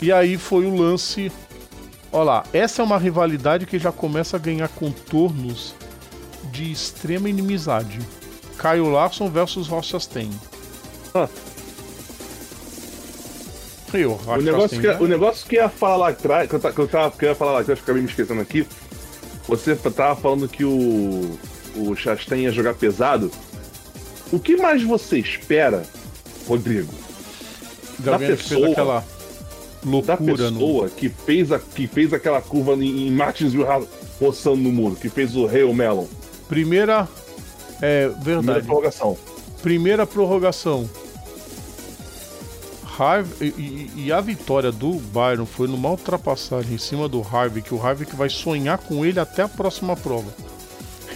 E 0.00 0.10
aí 0.10 0.38
foi 0.38 0.64
o 0.64 0.74
lance. 0.74 1.30
Olha 2.14 2.24
lá, 2.24 2.44
essa 2.52 2.80
é 2.80 2.84
uma 2.84 2.96
rivalidade 2.96 3.66
que 3.66 3.76
já 3.76 3.90
começa 3.90 4.36
a 4.36 4.38
ganhar 4.38 4.68
contornos 4.68 5.74
de 6.52 6.70
extrema 6.70 7.28
inimizade. 7.28 7.98
Caio 8.56 8.88
Larson 8.88 9.28
versus 9.28 9.66
Ross 9.66 9.86
Chastain. 9.86 10.30
Ah. 11.12 11.28
Eu 13.92 14.20
O 14.26 14.36
negócio, 14.36 14.80
que, 14.80 14.86
né? 14.86 14.96
o 15.00 15.08
negócio 15.08 15.44
que 15.44 15.56
eu 15.56 15.62
ia 15.62 15.68
falar 15.68 15.96
lá 15.96 16.08
atrás, 16.10 16.48
que 16.48 16.54
eu, 16.54 16.60
que 16.60 16.78
eu, 16.78 16.86
tava, 16.86 17.10
que 17.10 17.24
eu 17.24 17.28
ia 17.30 17.34
falar 17.34 17.52
lá 17.52 17.60
atrás, 17.62 17.80
acabei 17.80 18.02
me 18.02 18.08
esquecendo 18.08 18.40
aqui. 18.40 18.64
Você 19.48 19.74
tava 19.74 20.14
falando 20.14 20.48
que 20.48 20.64
o, 20.64 21.36
o 21.74 21.96
Chastain 21.96 22.42
ia 22.42 22.52
jogar 22.52 22.74
pesado. 22.74 23.28
O 24.32 24.38
que 24.38 24.56
mais 24.56 24.84
você 24.84 25.18
espera, 25.18 25.82
Rodrigo, 26.46 26.94
de 27.98 28.04
da 28.04 28.12
alguém 28.12 28.36
que 28.36 28.54
pessoa- 29.84 30.02
aquela 30.02 30.02
da 30.02 30.14
loucura 30.14 30.50
no. 30.50 30.58
pessoa 30.58 30.88
que, 30.90 31.08
fez 31.08 31.52
a, 31.52 31.58
que 31.58 31.86
fez 31.86 32.12
aquela 32.12 32.40
curva 32.40 32.72
em, 32.74 33.06
em 33.08 33.10
Martinsville 33.10 33.64
roçando 34.20 34.56
no 34.56 34.72
muro, 34.72 34.96
que 34.96 35.08
fez 35.08 35.34
o 35.36 35.46
Hail 35.46 35.72
Melon? 35.74 36.06
Primeira. 36.48 37.08
É 37.82 38.08
Primeira 38.08 38.42
verdade. 38.42 38.66
prorrogação. 38.66 39.18
Primeira 39.62 40.06
prorrogação. 40.06 40.88
Harvey, 42.98 43.52
e, 43.58 43.62
e- 43.62 43.90
e 44.06 44.12
a 44.12 44.20
vitória 44.20 44.70
do 44.70 44.92
Byron 44.92 45.46
foi 45.46 45.66
numa 45.66 45.90
ultrapassagem 45.90 46.74
em 46.74 46.78
cima 46.78 47.08
do 47.08 47.20
Harvey, 47.22 47.60
que 47.62 47.74
o 47.74 47.82
Harvey 47.84 48.06
que 48.06 48.14
vai 48.14 48.28
sonhar 48.28 48.78
com 48.78 49.04
ele 49.04 49.18
até 49.18 49.42
a 49.42 49.48
próxima 49.48 49.96
prova. 49.96 50.32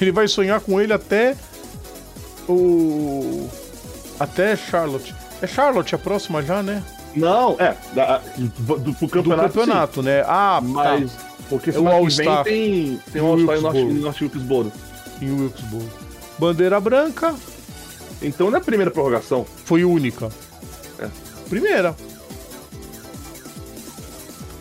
Ele 0.01 0.11
vai 0.11 0.27
sonhar 0.27 0.61
com 0.61 0.81
ele 0.81 0.93
até 0.93 1.37
o. 2.49 3.49
Até 4.19 4.57
Charlotte. 4.57 5.15
É 5.41 5.47
Charlotte 5.47 5.95
a 5.95 5.99
próxima 5.99 6.43
já, 6.43 6.63
né? 6.63 6.83
Não, 7.17 7.57
é, 7.59 7.75
da, 7.95 8.21
do, 8.37 8.79
do, 8.79 8.93
pro 8.95 9.07
Do 9.07 9.09
campeonato. 9.09 9.49
campeonato, 9.55 10.03
né? 10.03 10.23
Ah, 10.27 10.61
Mas. 10.63 11.13
tá. 11.13 11.29
Porque 11.49 11.71
É 11.71 11.73
o 11.73 11.77
semana 11.77 11.97
que 11.97 12.03
All-Star. 12.03 12.45
vem 12.45 12.53
tem, 12.55 13.01
tem 13.13 13.23
Em 13.23 13.25
um 13.25 13.29
All-Star 13.29 13.57
em 13.57 13.61
North, 14.01 14.21
Wilkesboro. 14.21 14.73
em 15.23 15.31
Wilkesboro. 15.31 15.89
Bandeira 16.39 16.79
branca 16.79 17.35
Então 18.21 18.51
não 18.51 18.59
é 18.59 18.61
a 18.61 18.65
primeira 18.65 18.91
prorrogação. 18.91 19.47
foi 19.65 19.83
única. 19.85 20.29
É. 20.99 21.09
Primeira. 21.49 21.97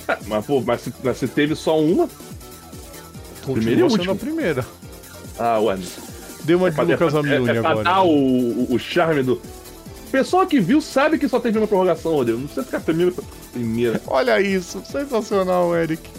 É, 0.08 0.18
Mas, 0.26 0.46
pô, 0.46 0.62
mas 0.62 0.82
se, 0.82 0.94
mas 1.04 1.18
se 1.18 1.28
teve 1.28 1.56
só 1.56 1.78
uma. 1.80 2.08
Primeira 3.46 3.82
e 3.82 3.84
última. 3.84 4.16
primeira. 4.16 4.66
Ah, 5.38 5.60
ué. 5.60 5.78
Deu 6.44 6.58
uma 6.58 6.70
de 6.70 6.76
pra- 6.76 6.86
Lucas 6.86 7.14
é, 7.14 7.18
é 7.58 7.62
pra 7.62 7.70
agora. 7.72 7.84
dar 7.84 8.02
o, 8.04 8.10
o, 8.10 8.68
o 8.74 8.80
charme 8.80 9.24
do. 9.24 9.42
Pessoa 10.12 10.46
que 10.46 10.60
viu 10.60 10.82
sabe 10.82 11.18
que 11.18 11.28
só 11.28 11.40
teve 11.40 11.58
uma 11.58 11.68
prorrogação, 11.68 12.14
Rodrigo. 12.14 12.40
Não 12.40 12.46
precisa 12.48 12.66
ficar 12.66 12.80
primeiro. 12.80 13.14
primeira. 13.52 14.02
Olha 14.08 14.40
isso, 14.42 14.82
sensacional, 14.86 15.76
Eric. 15.76 16.10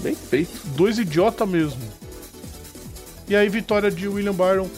Bem 0.00 0.14
feito. 0.14 0.60
Dois 0.76 0.98
idiota 0.98 1.44
mesmo. 1.44 1.80
E 3.28 3.36
aí, 3.36 3.48
vitória 3.48 3.90
de 3.90 4.08
William 4.08 4.32
Byron, 4.32 4.68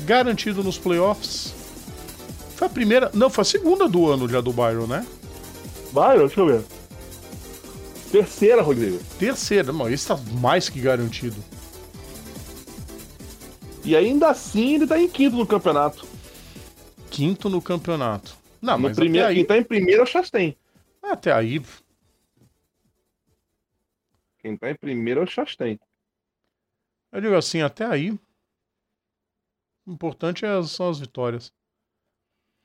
garantido 0.00 0.64
nos 0.64 0.78
playoffs. 0.78 1.54
Foi 2.56 2.66
a 2.66 2.70
primeira. 2.70 3.10
Não, 3.14 3.30
foi 3.30 3.42
a 3.42 3.44
segunda 3.44 3.88
do 3.88 4.10
ano 4.10 4.28
já 4.28 4.40
do 4.40 4.52
Byron, 4.52 4.86
né? 4.86 5.06
Vai, 5.92 6.18
deixa 6.18 6.40
eu 6.40 6.46
ver. 6.46 6.62
Terceira, 8.10 8.62
Rodrigo. 8.62 8.98
Terceira, 9.18 9.72
não, 9.72 9.88
esse 9.88 10.08
tá 10.08 10.18
mais 10.40 10.68
que 10.68 10.80
garantido. 10.80 11.36
E 13.84 13.96
ainda 13.96 14.28
assim 14.30 14.74
ele 14.74 14.86
tá 14.86 14.98
em 14.98 15.08
quinto 15.08 15.36
no 15.36 15.46
campeonato. 15.46 16.06
Quinto 17.10 17.48
no 17.48 17.60
campeonato. 17.62 18.36
Não, 18.60 18.76
no 18.76 18.84
mas 18.88 18.96
primeiro, 18.96 19.26
até 19.26 19.34
Quem 19.34 19.42
aí, 19.42 19.46
tá 19.46 19.56
em 19.58 19.64
primeiro 19.64 20.00
é 20.00 20.04
o 20.04 20.06
Chastain. 20.06 20.56
até 21.02 21.32
aí, 21.32 21.60
Quem 24.38 24.56
tá 24.56 24.70
em 24.70 24.74
primeiro 24.74 25.20
é 25.20 25.24
o 25.24 25.26
Chastain. 25.26 25.78
eu 27.12 27.20
digo 27.20 27.34
assim, 27.34 27.62
até 27.62 27.84
aí. 27.84 28.12
O 29.86 29.92
importante 29.92 30.44
é 30.44 30.62
são 30.62 30.88
as 30.88 31.00
vitórias. 31.00 31.52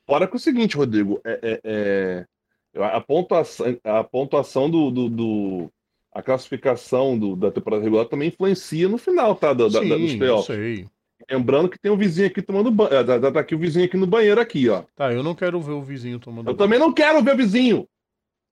Fora 0.05 0.27
que 0.27 0.35
o 0.35 0.39
seguinte, 0.39 0.77
Rodrigo, 0.77 1.19
é, 1.25 1.39
é- 1.41 1.61
é- 1.63 2.83
a 2.83 3.01
pontuação, 3.01 3.65
a 3.83 4.03
pontuação 4.03 4.69
do, 4.69 4.91
do- 4.91 5.09
do- 5.09 5.71
a 6.13 6.21
classificação 6.21 7.17
do- 7.17 7.35
da 7.35 7.49
temporada 7.51 7.81
regular 7.83 8.05
também 8.05 8.27
influencia 8.27 8.87
no 8.87 8.97
final, 8.97 9.33
tá? 9.35 9.53
Da, 9.53 9.67
da- 9.67 9.79
da- 9.79 9.97
dos 9.97 10.11
Sim, 10.11 10.13
eu 10.13 10.17
playoffs. 10.19 10.45
sei. 10.45 10.89
Lembrando 11.29 11.69
que 11.69 11.79
tem 11.79 11.91
um 11.91 11.97
vizinho 11.97 12.27
aqui 12.27 12.41
tomando 12.41 12.71
banho. 12.71 13.05
Tá, 13.05 13.31
tá 13.31 13.39
aqui 13.39 13.55
o 13.55 13.59
vizinho 13.59 13.85
aqui 13.85 13.97
no 13.97 14.07
banheiro 14.07 14.39
aqui, 14.39 14.69
ó. 14.69 14.83
Tá, 14.95 15.11
eu 15.11 15.23
não 15.23 15.35
quero 15.35 15.61
ver 15.61 15.71
o 15.71 15.81
vizinho 15.81 16.19
tomando. 16.19 16.49
Eu 16.49 16.55
também 16.55 16.79
não 16.79 16.93
quero 16.93 17.23
ver 17.23 17.33
o 17.33 17.37
vizinho. 17.37 17.87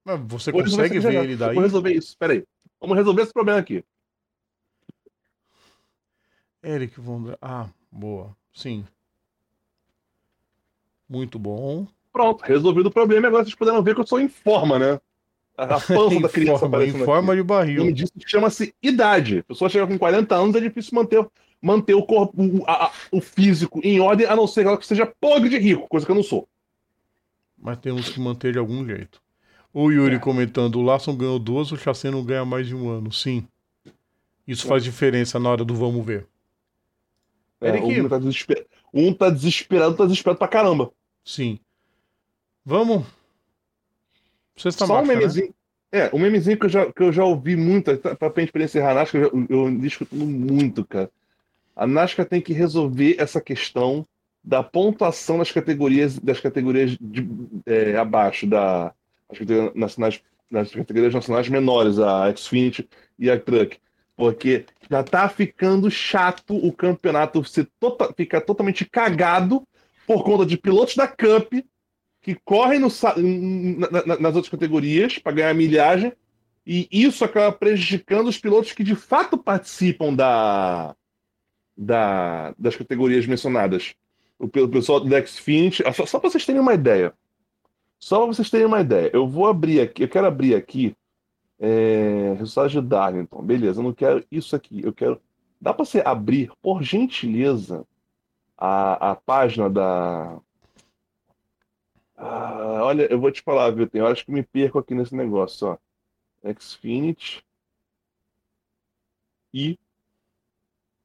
Mas 0.04 0.20
você 0.26 0.52
Vou 0.52 0.62
consegue 0.62 1.00
ver 1.00 1.24
ele 1.24 1.34
Eu 1.34 1.38
daí? 1.38 1.54
Vou 1.54 1.64
resolver 1.64 1.94
isso. 1.94 2.18
Pera 2.18 2.34
aí. 2.34 2.44
Vamos 2.80 2.98
resolver 2.98 3.22
esse 3.22 3.34
problema 3.34 3.60
aqui. 3.60 3.84
Eric 6.64 7.00
Von 7.00 7.36
Ah, 7.42 7.68
boa. 7.92 8.36
Sim. 8.54 8.86
Muito 11.08 11.38
bom. 11.38 11.88
Pronto, 12.12 12.44
resolvido 12.44 12.88
o 12.88 12.92
problema. 12.92 13.28
Agora 13.28 13.44
vocês 13.44 13.56
puderam 13.56 13.82
ver 13.82 13.96
que 13.96 14.02
eu 14.02 14.08
sou 14.08 14.20
em 14.20 14.30
forma, 14.30 14.78
né? 14.78 15.00
A, 15.58 15.64
a 15.76 15.80
pança 15.82 16.20
da 16.20 16.30
criança 16.30 16.60
forma, 16.60 16.86
em 16.86 17.06
forma 17.06 17.34
aqui. 17.34 17.42
de 17.42 17.48
barril. 17.48 17.80
nome 17.80 17.94
disso 17.94 18.14
chama-se 18.26 18.74
idade. 18.82 19.40
A 19.40 19.44
pessoa 19.44 19.70
chega 19.70 19.88
com 19.88 19.98
40 19.98 20.36
anos, 20.36 20.56
é 20.56 20.60
difícil 20.60 20.96
manter, 20.96 21.26
manter 21.64 21.94
o 21.94 22.04
corpo, 22.06 22.34
o, 22.44 22.64
a- 22.70 22.92
o 23.12 23.22
físico 23.22 23.80
em 23.84 24.00
ordem, 24.00 24.28
a 24.28 24.36
não 24.36 24.46
ser 24.46 24.66
que 24.78 24.86
seja 24.86 25.06
podre 25.20 25.50
de 25.50 25.58
rico, 25.58 25.88
coisa 25.88 26.06
que 26.06 26.12
eu 26.12 26.16
não 26.16 26.22
sou. 26.24 26.48
Mas 27.58 27.78
temos 27.78 28.10
que 28.10 28.20
manter 28.20 28.52
de 28.52 28.60
algum 28.60 28.86
jeito. 28.86 29.22
O 29.74 29.90
Yuri 29.90 30.20
comentando, 30.20 30.76
o 30.76 30.82
Larson 30.84 31.16
ganhou 31.16 31.40
duas, 31.40 31.72
o 31.72 31.78
Chassin 31.78 32.10
não 32.10 32.24
ganha 32.24 32.44
mais 32.46 32.68
de 32.68 32.76
um 32.76 32.90
ano. 32.90 33.12
Sim. 33.12 33.48
Isso 34.46 34.68
faz 34.68 34.84
diferença 34.84 35.40
na 35.40 35.50
hora 35.50 35.64
do 35.64 35.74
vamos 35.74 36.06
ver. 36.06 36.28
É, 37.62 37.70
Eric. 37.70 38.02
um, 38.02 38.10
tá 38.10 38.20
desesper... 38.20 38.68
um 38.94 39.14
tá 39.14 39.30
desesperado, 39.30 39.96
tá 39.96 40.04
desesperado 40.04 40.38
pra 40.38 40.48
caramba. 40.50 40.92
Sim. 41.24 41.58
Vamos. 42.66 43.06
Sexta 44.58 44.86
Só 44.86 45.00
um 45.00 45.06
né? 45.06 45.16
memezinho. 45.16 45.54
É, 45.92 46.10
um 46.14 46.20
memezinho 46.20 46.60
que 46.60 46.66
eu 46.66 46.70
já, 46.70 46.92
que 46.92 47.02
eu 47.02 47.12
já 47.14 47.24
ouvi 47.24 47.56
muito, 47.56 47.96
tá- 47.98 48.16
pra 48.16 48.32
gente 48.42 48.52
poder 48.52 48.66
encerrar 48.66 48.92
a 48.92 48.96
NASCAR, 48.96 49.22
eu, 49.22 49.46
eu 49.50 49.86
escutando 49.86 50.26
muito, 50.26 50.84
cara. 50.86 51.10
A 51.76 51.88
NASCAR 51.88 52.26
tem 52.26 52.42
que 52.42 52.54
resolver 52.54 53.16
essa 53.18 53.42
questão 53.42 54.06
da 54.44 54.62
pontuação 54.62 55.38
das 55.38 55.52
categorias, 55.52 56.20
das 56.20 56.40
categorias 56.40 56.98
de, 57.00 57.28
é, 57.66 57.96
abaixo 57.98 58.46
da, 58.46 58.94
das 59.30 59.40
categorias 59.40 59.74
nacionais, 59.76 60.22
das 60.52 60.72
categorias 60.72 61.14
nacionais 61.14 61.50
menores, 61.50 61.98
a 61.98 62.34
Xfinity 62.36 62.88
e 63.18 63.30
a 63.32 63.40
Truck. 63.40 63.78
Porque 64.16 64.66
já 64.90 65.02
tá 65.04 65.28
ficando 65.28 65.90
chato 65.90 66.56
o 66.56 66.72
campeonato 66.72 67.44
ser 67.44 67.68
tota, 67.80 68.14
ficar 68.14 68.42
totalmente 68.42 68.86
cagado 68.86 69.64
por 70.06 70.24
conta 70.24 70.46
de 70.46 70.58
pilotos 70.58 70.96
da 70.96 71.08
Cup 71.08 71.54
que 72.22 72.36
correm 72.46 72.80
no 72.80 72.90
na- 73.80 74.06
na- 74.06 74.20
nas 74.20 74.36
outras 74.36 74.50
categorias 74.50 75.18
para 75.18 75.32
ganhar 75.34 75.54
milhagem, 75.56 76.14
e 76.66 76.88
isso 76.92 77.26
acaba 77.26 77.52
prejudicando 77.52 78.28
os 78.28 78.38
pilotos 78.38 78.72
que 78.72 78.84
de 78.84 78.96
fato 78.96 79.38
participam 79.38 80.14
da, 80.14 80.96
da- 81.76 82.54
das 82.58 82.76
categorias 82.76 83.26
mencionadas. 83.26 83.96
O 84.40 84.48
pe- 84.48 84.62
o 84.62 84.70
pessoal 84.70 85.00
do 85.00 85.28
Xfinity, 85.28 85.84
só, 85.94 86.06
só 86.06 86.20
para 86.20 86.30
vocês 86.30 86.46
terem 86.46 86.62
uma 86.62 86.74
ideia. 86.74 87.14
Só 88.00 88.18
para 88.20 88.28
vocês 88.28 88.50
terem 88.50 88.66
uma 88.68 88.82
ideia. 88.82 89.10
Eu 89.14 89.28
vou 89.28 89.48
abrir 89.48 89.82
aqui, 89.82 90.04
eu 90.04 90.10
quero 90.10 90.28
abrir 90.28 90.56
aqui 90.56 90.96
é, 91.60 92.34
resultados 92.38 92.72
de 92.74 92.82
Darlington. 92.82 93.42
Beleza, 93.42 93.80
eu 93.80 93.84
não 93.84 93.94
quero 93.94 94.26
isso 94.32 94.56
aqui. 94.56 94.84
Eu 94.84 94.94
quero. 94.94 95.22
Dá 95.62 95.74
para 95.74 95.86
você 95.86 96.02
abrir, 96.06 96.52
por 96.62 96.84
gentileza, 96.84 97.86
a, 98.58 99.12
a 99.12 99.16
página 99.16 99.70
da, 99.70 100.38
ah, 102.18 102.80
olha, 102.84 103.12
eu 103.12 103.20
vou 103.20 103.32
te 103.32 103.42
falar, 103.42 103.72
viu? 103.72 103.88
Tem 103.90 104.02
horas 104.02 104.22
que 104.22 104.32
me 104.32 104.44
perco 104.44 104.80
aqui 104.80 104.94
nesse 104.96 105.16
negócio, 105.16 105.68
ó. 105.68 105.78
Xfinity 106.60 107.44
e 109.54 109.78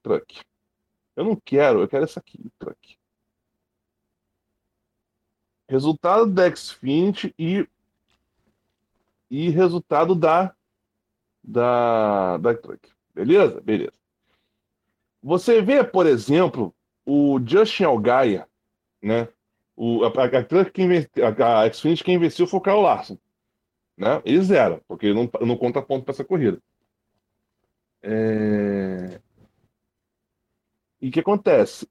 Truck. 0.03 0.41
Eu 1.19 1.25
não 1.25 1.35
quero, 1.35 1.81
eu 1.81 1.89
quero 1.89 2.05
essa 2.05 2.21
aqui, 2.21 2.39
Truck. 2.61 2.97
Resultado 5.69 6.27
da 6.33 6.55
Xfinity 6.55 7.35
e 7.37 7.69
e 9.29 9.51
resultado 9.51 10.15
da 10.15 10.55
da 11.43 12.37
da 12.37 12.55
Truck. 12.57 12.89
Beleza? 13.13 13.61
Beleza. 13.61 13.99
Você 15.21 15.61
vê, 15.61 15.83
por 15.83 16.07
exemplo, 16.07 16.73
o 17.05 17.41
Justin 17.45 17.83
Allgaier, 17.83 18.47
né? 19.03 19.29
O, 19.75 20.05
a, 20.05 20.09
a, 20.09 20.45
Truck 20.45 20.87
ven- 20.87 21.09
a, 21.21 21.63
a 21.63 21.73
Xfinity 21.73 22.05
quem 22.05 22.17
venceu 22.17 22.47
foi 22.47 22.61
o 22.61 22.63
Kyle 22.63 22.81
Larson. 22.81 23.19
Né? 23.97 24.23
Ele 24.25 24.41
zero, 24.41 24.81
porque 24.87 25.13
não, 25.13 25.29
não 25.45 25.57
conta 25.57 25.83
ponto 25.83 26.05
para 26.05 26.13
essa 26.13 26.25
corrida. 26.25 26.63
É... 28.05 28.88
E 31.01 31.09
o 31.09 31.13
que 31.13 31.21
acontece? 31.21 31.87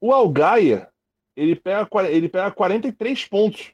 O 0.00 0.12
Algaia, 0.12 0.88
ele 1.36 1.56
pega, 1.56 1.88
ele 2.08 2.28
pega 2.28 2.50
43 2.50 3.24
pontos. 3.26 3.72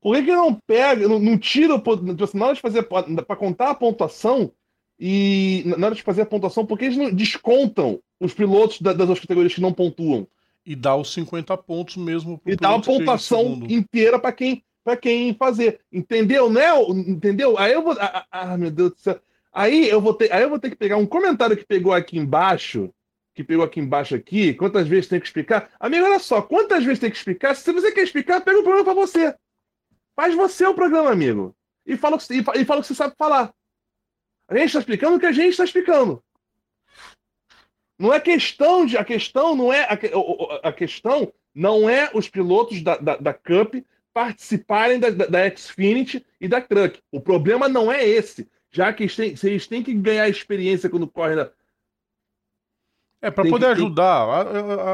Por 0.00 0.16
que, 0.16 0.22
que 0.22 0.30
ele 0.30 0.36
não 0.36 0.54
pega, 0.54 1.06
não, 1.06 1.18
não 1.18 1.38
tira, 1.38 1.76
tipo 1.78 2.24
assim, 2.24 2.38
na 2.38 2.46
hora 2.46 2.54
de 2.54 2.60
fazer, 2.60 2.82
para 2.84 3.36
contar 3.36 3.70
a 3.70 3.74
pontuação, 3.74 4.52
e 4.98 5.62
na 5.66 5.86
hora 5.86 5.94
de 5.94 6.02
fazer 6.02 6.22
a 6.22 6.26
pontuação, 6.26 6.64
por 6.64 6.78
que 6.78 6.86
eles 6.86 6.96
não 6.96 7.10
descontam 7.12 8.00
os 8.18 8.34
pilotos 8.34 8.80
da- 8.80 8.92
das 8.92 9.08
outras 9.08 9.20
categorias 9.20 9.54
que 9.54 9.60
não 9.60 9.72
pontuam? 9.72 10.26
E 10.64 10.76
dá 10.76 10.94
os 10.94 11.12
50 11.12 11.56
pontos 11.56 11.96
mesmo 11.96 12.40
e 12.46 12.54
dá 12.54 12.68
em 12.72 12.80
pontuação 12.98 13.44
inteira 13.70 14.18
para 14.18 14.32
quem 14.32 14.62
para 14.82 14.96
quem 14.96 15.34
fazer, 15.34 15.78
entendeu, 15.92 16.50
né? 16.50 16.64
Entendeu? 17.06 17.58
Aí 17.58 17.72
eu 17.72 17.82
vou, 17.82 17.92
ah, 18.00 18.26
ah, 18.30 18.56
meu 18.56 18.70
Deus 18.70 18.92
do 18.92 18.98
céu. 18.98 19.20
Aí 19.52 19.86
eu 19.86 20.00
vou 20.00 20.14
ter, 20.14 20.32
aí 20.32 20.42
eu 20.42 20.48
vou 20.48 20.58
ter 20.58 20.70
que 20.70 20.76
pegar 20.76 20.96
um 20.96 21.06
comentário 21.06 21.54
que 21.56 21.66
pegou 21.66 21.92
aqui 21.92 22.18
embaixo, 22.18 22.90
que 23.34 23.44
pegou 23.44 23.64
aqui 23.64 23.80
embaixo 23.80 24.14
aqui, 24.14 24.54
quantas 24.54 24.86
vezes 24.88 25.08
tem 25.08 25.20
que 25.20 25.26
explicar? 25.26 25.70
Amigo, 25.78 26.04
olha 26.04 26.18
só, 26.18 26.42
quantas 26.42 26.84
vezes 26.84 26.98
tem 26.98 27.10
que 27.10 27.16
explicar? 27.16 27.54
Se 27.54 27.72
você 27.72 27.92
quer 27.92 28.02
explicar, 28.02 28.40
pega 28.40 28.58
o 28.58 28.62
programa 28.62 28.84
para 28.84 28.94
você. 28.94 29.34
Faz 30.16 30.34
você 30.34 30.66
o 30.66 30.74
programa, 30.74 31.10
amigo. 31.10 31.54
E 31.86 31.96
fala 31.96 32.18
que, 32.18 32.34
e 32.34 32.38
e 32.38 32.64
fala 32.64 32.80
o 32.80 32.82
que 32.82 32.88
você 32.88 32.94
sabe 32.94 33.14
falar. 33.16 33.52
A 34.48 34.56
gente 34.56 34.66
está 34.66 34.80
explicando 34.80 35.16
o 35.16 35.20
que 35.20 35.26
a 35.26 35.32
gente 35.32 35.50
está 35.50 35.64
explicando. 35.64 36.22
Não 37.98 38.12
é 38.12 38.18
questão 38.18 38.84
de. 38.84 38.96
A 38.96 39.04
questão 39.04 39.54
não 39.54 39.72
é. 39.72 39.84
A, 39.84 40.68
a 40.68 40.72
questão 40.72 41.32
não 41.54 41.88
é 41.88 42.10
os 42.14 42.28
pilotos 42.28 42.82
da, 42.82 42.96
da, 42.96 43.16
da 43.16 43.34
Cup 43.34 43.74
participarem 44.12 44.98
da, 44.98 45.10
da, 45.10 45.26
da 45.26 45.56
Xfinity 45.56 46.26
e 46.40 46.48
da 46.48 46.60
Truck. 46.60 47.00
O 47.12 47.20
problema 47.20 47.68
não 47.68 47.92
é 47.92 48.06
esse. 48.06 48.48
Já 48.72 48.92
que 48.92 49.04
eles 49.04 49.16
têm, 49.16 49.34
eles 49.42 49.66
têm 49.66 49.82
que 49.82 49.92
ganhar 49.94 50.28
experiência 50.28 50.90
quando 50.90 51.06
correm 51.06 51.36
na. 51.36 51.50
É, 53.22 53.30
Tem 53.30 53.50
poder 53.50 53.66
que- 53.66 53.72
ajudar. 53.72 54.46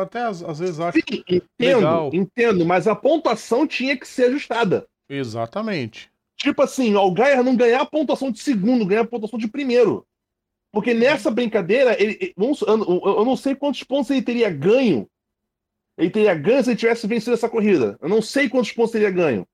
Até 0.02 0.22
às, 0.22 0.42
às 0.42 0.58
vezes 0.58 0.80
acho. 0.80 0.98
Sim, 0.98 1.22
entendo, 1.28 1.76
Legal. 1.78 2.10
entendo, 2.12 2.66
mas 2.66 2.88
a 2.88 2.94
pontuação 2.96 3.66
tinha 3.66 3.96
que 3.96 4.06
ser 4.06 4.24
ajustada. 4.26 4.86
Exatamente. 5.08 6.10
Tipo 6.36 6.62
assim, 6.62 6.94
o 6.94 6.98
Algaia 6.98 7.42
não 7.42 7.56
ganhar 7.56 7.80
a 7.82 7.86
pontuação 7.86 8.30
de 8.30 8.40
segundo, 8.40 8.84
ganhar 8.84 9.02
a 9.02 9.06
pontuação 9.06 9.38
de 9.38 9.48
primeiro. 9.48 10.04
Porque 10.72 10.92
nessa 10.92 11.30
brincadeira, 11.30 11.96
ele, 12.02 12.18
ele- 12.20 12.34
eu, 12.36 12.52
eu- 12.86 13.02
eu 13.18 13.24
não 13.24 13.36
sei 13.36 13.54
quantos 13.54 13.82
pontos 13.84 14.10
ele 14.10 14.20
teria 14.22 14.50
ganho. 14.50 15.08
Ele 15.96 16.10
teria 16.10 16.34
ganho 16.34 16.62
se 16.62 16.70
ele 16.70 16.76
tivesse 16.76 17.06
vencido 17.06 17.32
essa 17.32 17.48
corrida. 17.48 17.96
Eu 18.02 18.08
não 18.08 18.20
sei 18.20 18.48
quantos 18.50 18.72
pontos 18.72 18.90
teria 18.92 19.10
ganho. 19.10 19.46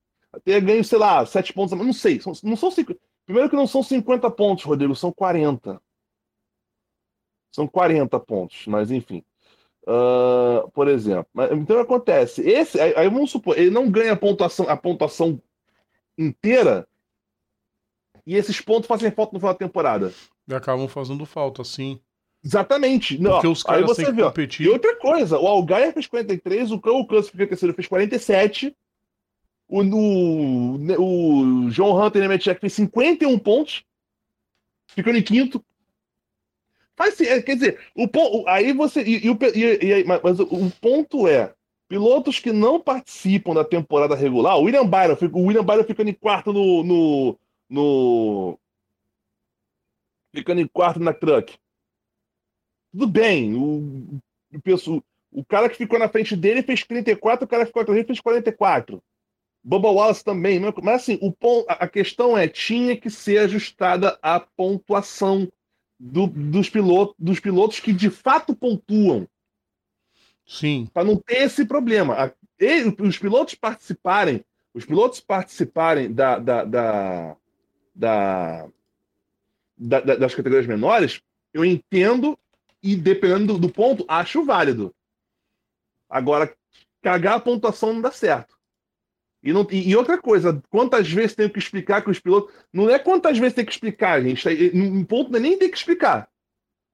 Teria 0.43 0.59
ganho, 0.59 0.83
sei 0.83 0.97
lá, 0.97 1.25
7 1.25 1.53
pontos, 1.53 1.77
não 1.77 1.93
sei. 1.93 2.19
Não 2.43 2.55
são 2.57 2.71
50. 2.71 2.99
Primeiro 3.25 3.49
que 3.49 3.55
não 3.55 3.67
são 3.67 3.81
50 3.81 4.29
pontos, 4.29 4.65
Rodrigo, 4.65 4.95
são 4.95 5.13
40. 5.13 5.79
São 7.53 7.67
40 7.67 8.19
pontos, 8.19 8.65
mas 8.65 8.89
enfim. 8.89 9.23
Uh, 9.83 10.69
por 10.71 10.87
exemplo. 10.87 11.27
Então 11.51 11.79
acontece. 11.79 12.41
Esse, 12.41 12.79
aí, 12.79 13.09
vamos 13.09 13.31
supor, 13.31 13.57
ele 13.57 13.69
não 13.69 13.89
ganha 13.91 14.13
a 14.13 14.17
pontuação, 14.17 14.67
a 14.67 14.75
pontuação 14.75 15.39
inteira. 16.17 16.87
E 18.25 18.35
esses 18.35 18.59
pontos 18.59 18.87
fazem 18.87 19.11
falta 19.11 19.33
no 19.33 19.39
final 19.39 19.53
da 19.53 19.59
temporada. 19.59 20.13
E 20.47 20.53
acabam 20.53 20.87
fazendo 20.87 21.25
falta, 21.25 21.63
sim. 21.63 21.99
Exatamente. 22.43 23.17
Não, 23.17 23.33
Porque 23.33 23.47
os 23.47 23.61
caras 23.61 23.81
aí 23.81 23.87
você 23.87 24.05
têm 24.05 24.15
vê, 24.15 24.23
ó. 24.23 24.27
competir. 24.27 24.65
E 24.65 24.69
outra 24.69 24.95
coisa, 24.97 25.39
o 25.39 25.47
Algaia 25.47 25.93
fez 25.93 26.07
43, 26.07 26.71
o 26.71 26.79
Cão 26.79 27.05
Câncer 27.05 27.31
fez 27.31 27.49
terceiro 27.49 27.75
fez 27.75 27.87
47. 27.87 28.75
O, 29.67 29.81
o, 29.81 30.75
o 30.75 31.69
John 31.71 32.01
Hunter 32.01 32.21
Nemechek 32.21 32.59
fez 32.59 32.73
51 32.73 33.37
pontos, 33.39 33.83
ficando 34.87 35.17
em 35.17 35.23
quinto. 35.23 35.63
Faz, 36.95 37.19
é, 37.21 37.41
quer 37.41 37.55
dizer, 37.55 37.79
o, 37.95 38.07
pon- 38.07 38.43
aí 38.47 38.71
você. 38.73 39.01
E, 39.01 39.25
e 39.25 39.29
e- 40.01 40.03
mas 40.03 40.39
o, 40.39 40.69
ponto 40.79 41.27
é: 41.27 41.53
pilotos 41.89 42.39
que 42.39 42.51
não 42.51 42.79
participam 42.79 43.53
da 43.53 43.65
temporada 43.65 44.15
regular, 44.15 44.57
o 44.57 44.63
William 44.63 44.85
Byron, 44.87 45.17
o 45.33 45.45
William 45.47 45.63
Byron 45.63 45.83
ficando 45.83 46.09
em 46.09 46.13
quarto 46.13 46.53
no. 46.53 46.83
no, 46.83 47.39
no 47.69 48.59
ficando 50.35 50.61
em 50.61 50.67
quarto 50.67 50.99
na 50.99 51.13
truck. 51.13 51.55
Tudo 52.91 53.07
bem, 53.07 53.55
o, 53.55 54.19
o, 54.53 54.61
pessoal- 54.61 55.03
o 55.31 55.43
cara 55.43 55.67
que 55.69 55.75
ficou 55.77 55.97
na 55.97 56.09
frente 56.09 56.35
dele 56.35 56.61
fez 56.61 56.83
34, 56.83 57.45
o 57.45 57.47
cara 57.47 57.63
que 57.63 57.67
ficou 57.67 57.81
atrás 57.81 57.95
dele 57.95 58.07
fez 58.07 58.19
44. 58.19 59.01
Bubba 59.63 59.89
Wallace 59.89 60.23
também, 60.23 60.59
mas 60.59 61.01
assim, 61.01 61.17
o 61.21 61.33
a 61.69 61.87
questão 61.87 62.37
é, 62.37 62.47
tinha 62.47 62.97
que 62.97 63.09
ser 63.09 63.37
ajustada 63.39 64.19
a 64.21 64.39
pontuação 64.39 65.49
do- 66.05 66.27
dos, 66.27 66.69
pilotos, 66.69 67.15
dos 67.17 67.39
pilotos 67.39 67.79
que 67.79 67.93
de 67.93 68.09
fato 68.09 68.53
pontuam, 68.53 69.25
Sim. 70.45 70.89
para 70.93 71.05
não 71.05 71.15
ter 71.15 71.43
esse 71.43 71.65
problema. 71.65 72.13
A- 72.25 72.31
ele- 72.59 72.93
os 72.99 73.17
pilotos 73.17 73.55
participarem, 73.55 74.43
os 74.73 74.83
pilotos 74.85 75.21
participarem 75.21 76.13
da, 76.13 76.37
da, 76.37 76.65
da- 76.65 77.37
da- 77.95 78.67
da- 79.77 79.99
da- 80.01 80.15
das 80.15 80.35
categorias 80.35 80.67
menores, 80.67 81.21
eu 81.53 81.63
entendo 81.63 82.37
e 82.81 82.97
dependendo 82.97 83.53
do, 83.53 83.59
do 83.67 83.69
ponto, 83.69 84.03
acho 84.09 84.43
válido. 84.43 84.93
Agora, 86.09 86.53
cagar 87.01 87.35
a 87.35 87.39
pontuação 87.39 87.93
não 87.93 88.01
dá 88.01 88.11
certo. 88.11 88.52
E, 89.43 89.51
não- 89.51 89.67
e- 89.69 89.95
outra 89.95 90.17
coisa, 90.17 90.61
quantas 90.69 91.09
vezes 91.11 91.35
tenho 91.35 91.49
que 91.49 91.59
explicar 91.59 92.01
que 92.01 92.09
os 92.09 92.19
pilotos. 92.19 92.53
Não 92.71 92.89
é 92.89 92.97
quantas 92.97 93.37
vezes 93.37 93.53
tem 93.53 93.65
que 93.65 93.71
explicar, 93.71 94.21
gente. 94.21 94.47
Um 94.73 95.03
ponto 95.03 95.29
não 95.31 95.37
é 95.37 95.41
nem 95.41 95.57
ter 95.57 95.69
que 95.69 95.77
explicar. 95.77 96.29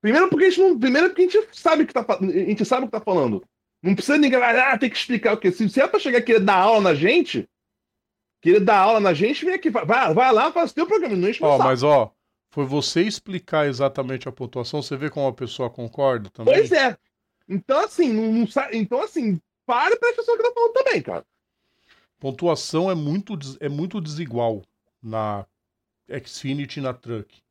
Primeiro 0.02 0.30
porque 0.30 0.46
a 0.46 0.50
gente 0.50 0.60
não. 0.62 0.80
Primeiro 0.80 1.10
porque 1.10 1.22
a 1.24 1.26
gente 1.26 1.48
sabe 1.52 1.86
que 1.86 1.94
tá, 1.94 2.06
a 2.10 2.26
gente 2.26 2.66
sabe 2.66 2.84
o 2.84 2.86
que 2.88 2.92
tá 2.92 3.02
falando. 3.02 3.44
Não 3.84 3.94
precisa 3.94 4.18
ninguém 4.18 4.42
ah, 4.42 4.78
tem 4.78 4.90
que 4.90 4.98
explicar 4.98 5.34
o 5.34 5.38
quê? 5.38 5.52
Se, 5.52 5.70
se 5.70 5.80
é 5.80 5.88
pra 5.88 6.00
chegar 6.00 6.20
e 6.20 6.24
querer 6.24 6.40
dar 6.42 6.56
aula 6.58 6.82
na 6.82 6.96
gente, 6.96 7.48
querer 8.42 8.60
dar 8.60 8.78
aula 8.80 9.00
na 9.00 9.14
gente, 9.14 9.46
vem 9.46 9.54
aqui, 9.54 9.70
vai, 9.70 9.86
vai 10.14 10.34
lá, 10.34 10.52
faz 10.52 10.72
o 10.72 10.76
teu 10.76 10.86
programa, 10.88 11.16
não 11.16 11.30
enche 11.30 11.42
o 11.42 11.46
Ó, 11.48 11.52
saco. 11.58 11.64
mas 11.70 11.84
ó, 11.84 12.12
foi 12.52 12.66
você 12.66 13.04
explicar 13.04 13.68
exatamente 13.68 14.28
a 14.28 14.32
pontuação, 14.32 14.82
você 14.82 14.98
vê 14.98 15.10
como 15.10 15.28
a 15.28 15.34
pessoa 15.34 15.70
concorda 15.70 16.30
também? 16.30 16.54
Pois 16.54 16.72
é. 16.72 16.98
Então, 17.48 17.80
assim, 17.80 18.12
não, 18.12 18.32
não 18.34 18.48
então, 18.74 19.02
assim, 19.02 19.40
pare 19.66 19.96
pra 19.98 20.14
pessoa 20.14 20.36
que 20.38 20.44
tá 20.44 20.52
falando 20.54 20.74
também, 20.74 21.02
cara. 21.02 21.26
Pontuação 22.20 22.92
é 22.92 22.96
muito, 22.96 23.38
é 23.60 23.70
muito 23.70 24.02
desigual 24.02 24.62
na 25.02 25.46
Xfinity 26.26 26.80
e 26.80 26.84
na 26.84 26.94
Truck. 26.94 27.42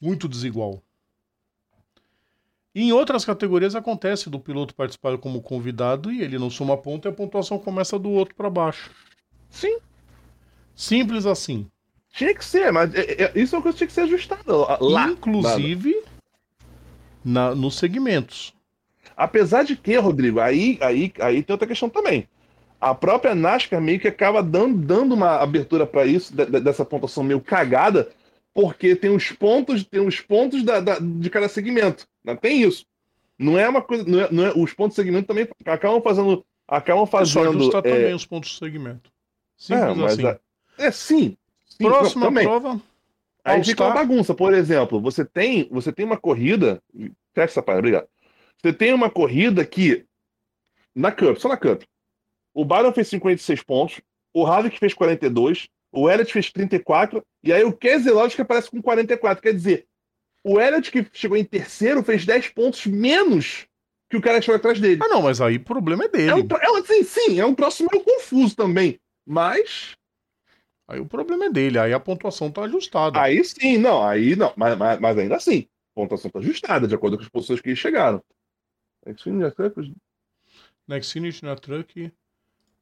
Muito 0.00 0.28
desigual. 0.28 0.82
E 2.74 2.82
em 2.82 2.92
outras 2.92 3.24
categorias 3.24 3.74
acontece 3.74 4.30
do 4.30 4.38
piloto 4.38 4.74
participar 4.74 5.18
como 5.18 5.42
convidado 5.42 6.10
e 6.12 6.22
ele 6.22 6.38
não 6.38 6.48
soma 6.50 6.76
ponto 6.76 7.06
e 7.06 7.08
a 7.08 7.12
pontuação 7.12 7.58
começa 7.58 7.98
do 7.98 8.10
outro 8.10 8.34
para 8.34 8.48
baixo. 8.48 8.90
Sim, 9.48 9.78
Simples 10.74 11.26
assim. 11.26 11.70
tinha 12.12 12.34
que 12.34 12.44
ser, 12.44 12.72
mas 12.72 12.94
é- 12.94 13.24
é- 13.24 13.32
isso 13.34 13.54
é 13.54 13.58
uma 13.58 13.62
coisa 13.62 13.76
que 13.76 13.78
tinha 13.78 13.88
que 13.88 13.92
ser 13.92 14.00
ajustada 14.02 14.56
lá. 14.80 15.08
Inclusive 15.08 16.02
na, 17.24 17.54
nos 17.54 17.76
segmentos. 17.76 18.54
Apesar 19.16 19.64
de 19.64 19.76
que, 19.76 19.96
Rodrigo, 19.96 20.40
aí, 20.40 20.78
aí, 20.80 21.12
aí 21.20 21.42
tem 21.42 21.52
outra 21.52 21.68
questão 21.68 21.90
também. 21.90 22.26
A 22.80 22.94
própria 22.94 23.34
NASCAR 23.34 23.80
meio 23.80 24.00
que 24.00 24.08
acaba 24.08 24.42
dando, 24.42 24.78
dando 24.78 25.14
uma 25.14 25.36
abertura 25.36 25.86
para 25.86 26.06
isso, 26.06 26.34
de- 26.34 26.46
de- 26.46 26.60
dessa 26.60 26.84
pontuação 26.84 27.22
meio 27.22 27.40
cagada, 27.40 28.08
porque 28.54 28.96
tem 28.96 29.10
os 29.10 29.30
pontos, 29.32 29.84
tem 29.84 30.00
os 30.00 30.20
pontos 30.20 30.62
da, 30.62 30.80
da- 30.80 30.98
de 30.98 31.28
cada 31.28 31.48
segmento. 31.48 32.06
Não 32.24 32.36
tem 32.36 32.62
isso. 32.62 32.86
Não 33.38 33.58
é 33.58 33.68
uma 33.68 33.82
coisa. 33.82 34.04
Não 34.04 34.20
é, 34.20 34.28
não 34.32 34.46
é- 34.46 34.52
os 34.56 34.72
pontos 34.72 34.96
de 34.96 35.02
segmento 35.02 35.26
também 35.28 35.46
acabam 35.66 36.00
fazendo. 36.02 36.44
Acabam 36.66 37.02
É 37.02 37.06
só 37.06 37.10
fazendo. 37.18 37.58
ajustar 37.58 37.84
é, 37.86 37.90
também 37.92 38.14
os 38.14 38.24
pontos 38.26 38.52
do 38.52 38.58
segmento. 38.64 39.10
Simples 39.56 39.82
é, 39.84 39.94
mas 39.94 40.12
assim. 40.12 40.26
a- 40.26 40.38
é, 40.78 40.90
sim. 40.90 41.36
sim, 41.66 41.84
Próxima 41.84 42.26
também. 42.26 42.44
prova. 42.44 42.80
Aí 43.44 43.64
fica 43.64 43.84
uma 43.84 43.94
bagunça. 43.94 44.34
Por 44.34 44.52
exemplo, 44.54 45.00
você 45.00 45.24
tem, 45.24 45.68
você 45.70 45.92
tem 45.92 46.04
uma 46.06 46.16
corrida. 46.16 46.82
Fecha 47.34 47.52
essa 47.52 47.62
página, 47.62 47.78
obrigado. 47.80 48.06
Você 48.62 48.72
tem 48.72 48.92
uma 48.92 49.10
corrida 49.10 49.64
que. 49.64 50.04
Na 50.94 51.10
Cup, 51.12 51.36
só 51.38 51.48
na 51.48 51.56
Cup. 51.56 51.82
O 52.54 52.64
Byron 52.64 52.92
fez 52.92 53.08
56 53.08 53.62
pontos, 53.62 54.00
o 54.34 54.46
Havik 54.46 54.78
fez 54.78 54.92
42, 54.94 55.68
o 55.92 56.08
Elliott 56.10 56.32
fez 56.32 56.50
34, 56.52 57.22
e 57.42 57.52
aí 57.52 57.64
o 57.64 57.72
Keselowski 57.72 58.42
aparece 58.42 58.70
com 58.70 58.80
44. 58.82 59.42
Quer 59.42 59.52
dizer, 59.54 59.86
o 60.44 60.60
Elliott 60.60 60.90
que 60.90 61.06
chegou 61.12 61.36
em 61.36 61.44
terceiro 61.44 62.02
fez 62.02 62.24
10 62.24 62.48
pontos 62.48 62.86
menos 62.86 63.66
que 64.08 64.16
o 64.16 64.20
cara 64.20 64.38
que 64.38 64.46
chegou 64.46 64.56
atrás 64.56 64.80
dele. 64.80 65.00
Ah, 65.02 65.08
não, 65.08 65.22
mas 65.22 65.40
aí 65.40 65.56
o 65.56 65.64
problema 65.64 66.04
é 66.04 66.08
dele. 66.08 66.30
É 66.30 66.34
um, 66.34 66.46
é 66.60 66.70
um, 66.80 66.84
sim, 66.84 67.02
sim, 67.04 67.40
é 67.40 67.46
um 67.46 67.54
troço 67.54 67.86
meio 67.90 68.02
confuso 68.04 68.54
também. 68.56 68.98
Mas 69.26 69.94
Aí 70.88 70.98
o 70.98 71.06
problema 71.06 71.44
é 71.44 71.50
dele. 71.50 71.78
Aí 71.78 71.92
a 71.92 72.00
pontuação 72.00 72.50
tá 72.50 72.64
ajustada. 72.64 73.20
Aí 73.20 73.44
sim, 73.44 73.78
não, 73.78 74.04
aí 74.04 74.34
não, 74.34 74.52
mas, 74.56 74.76
mas, 74.76 74.98
mas 74.98 75.18
ainda 75.18 75.36
assim, 75.36 75.68
a 75.92 76.00
pontuação 76.00 76.28
está 76.28 76.40
ajustada, 76.40 76.88
de 76.88 76.94
acordo 76.96 77.16
com 77.16 77.22
as 77.22 77.28
posições 77.28 77.60
que 77.60 77.68
eles 77.68 77.78
chegaram. 77.78 78.20
É 79.06 79.14
que 79.14 79.22
sim, 79.22 79.38
já 79.38 79.52
sei 79.52 79.70
que 79.70 79.78
os- 79.80 79.92
Na 80.88 81.00
Xfinity, 81.00 81.44
na 81.44 81.54
Truck, 81.54 82.12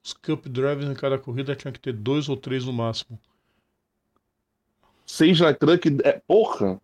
os 0.05 0.13
Cup 0.13 0.47
Drivers 0.47 0.89
em 0.91 0.95
cada 0.95 1.19
corrida 1.19 1.55
tinha 1.55 1.73
que 1.73 1.81
ter 1.81 1.93
dois 1.93 2.29
ou 2.29 2.37
três 2.37 2.65
no 2.65 2.73
máximo. 2.73 3.19
Seis 5.07 5.41
na 5.41 5.55
truck, 5.55 5.89
é, 6.05 6.21
porra, 6.27 6.81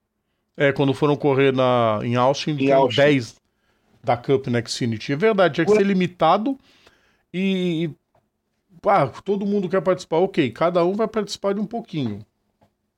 É, 0.57 0.73
quando 0.73 0.95
foram 0.95 1.17
correr 1.17 1.53
na, 1.53 1.99
em 2.05 2.15
Austin, 2.17 2.53
Em 2.53 2.71
Austin. 2.71 2.97
10 2.97 3.37
da 4.05 4.17
Cup 4.17 4.47
na 4.47 4.65
Xfinity. 4.65 5.13
É 5.13 5.17
verdade, 5.17 5.55
tinha 5.55 5.65
que 5.65 5.73
Ué. 5.73 5.79
ser 5.79 5.85
limitado 5.85 6.57
e. 7.33 7.87
e- 7.87 7.95
Ah, 8.87 9.09
todo 9.09 9.47
mundo 9.47 9.69
quer 9.69 9.81
participar. 9.83 10.19
Ok, 10.19 10.51
cada 10.53 10.85
um 10.85 10.93
vai 10.93 11.09
participar 11.09 11.55
de 11.55 11.61
um 11.61 11.67
pouquinho. 11.67 12.25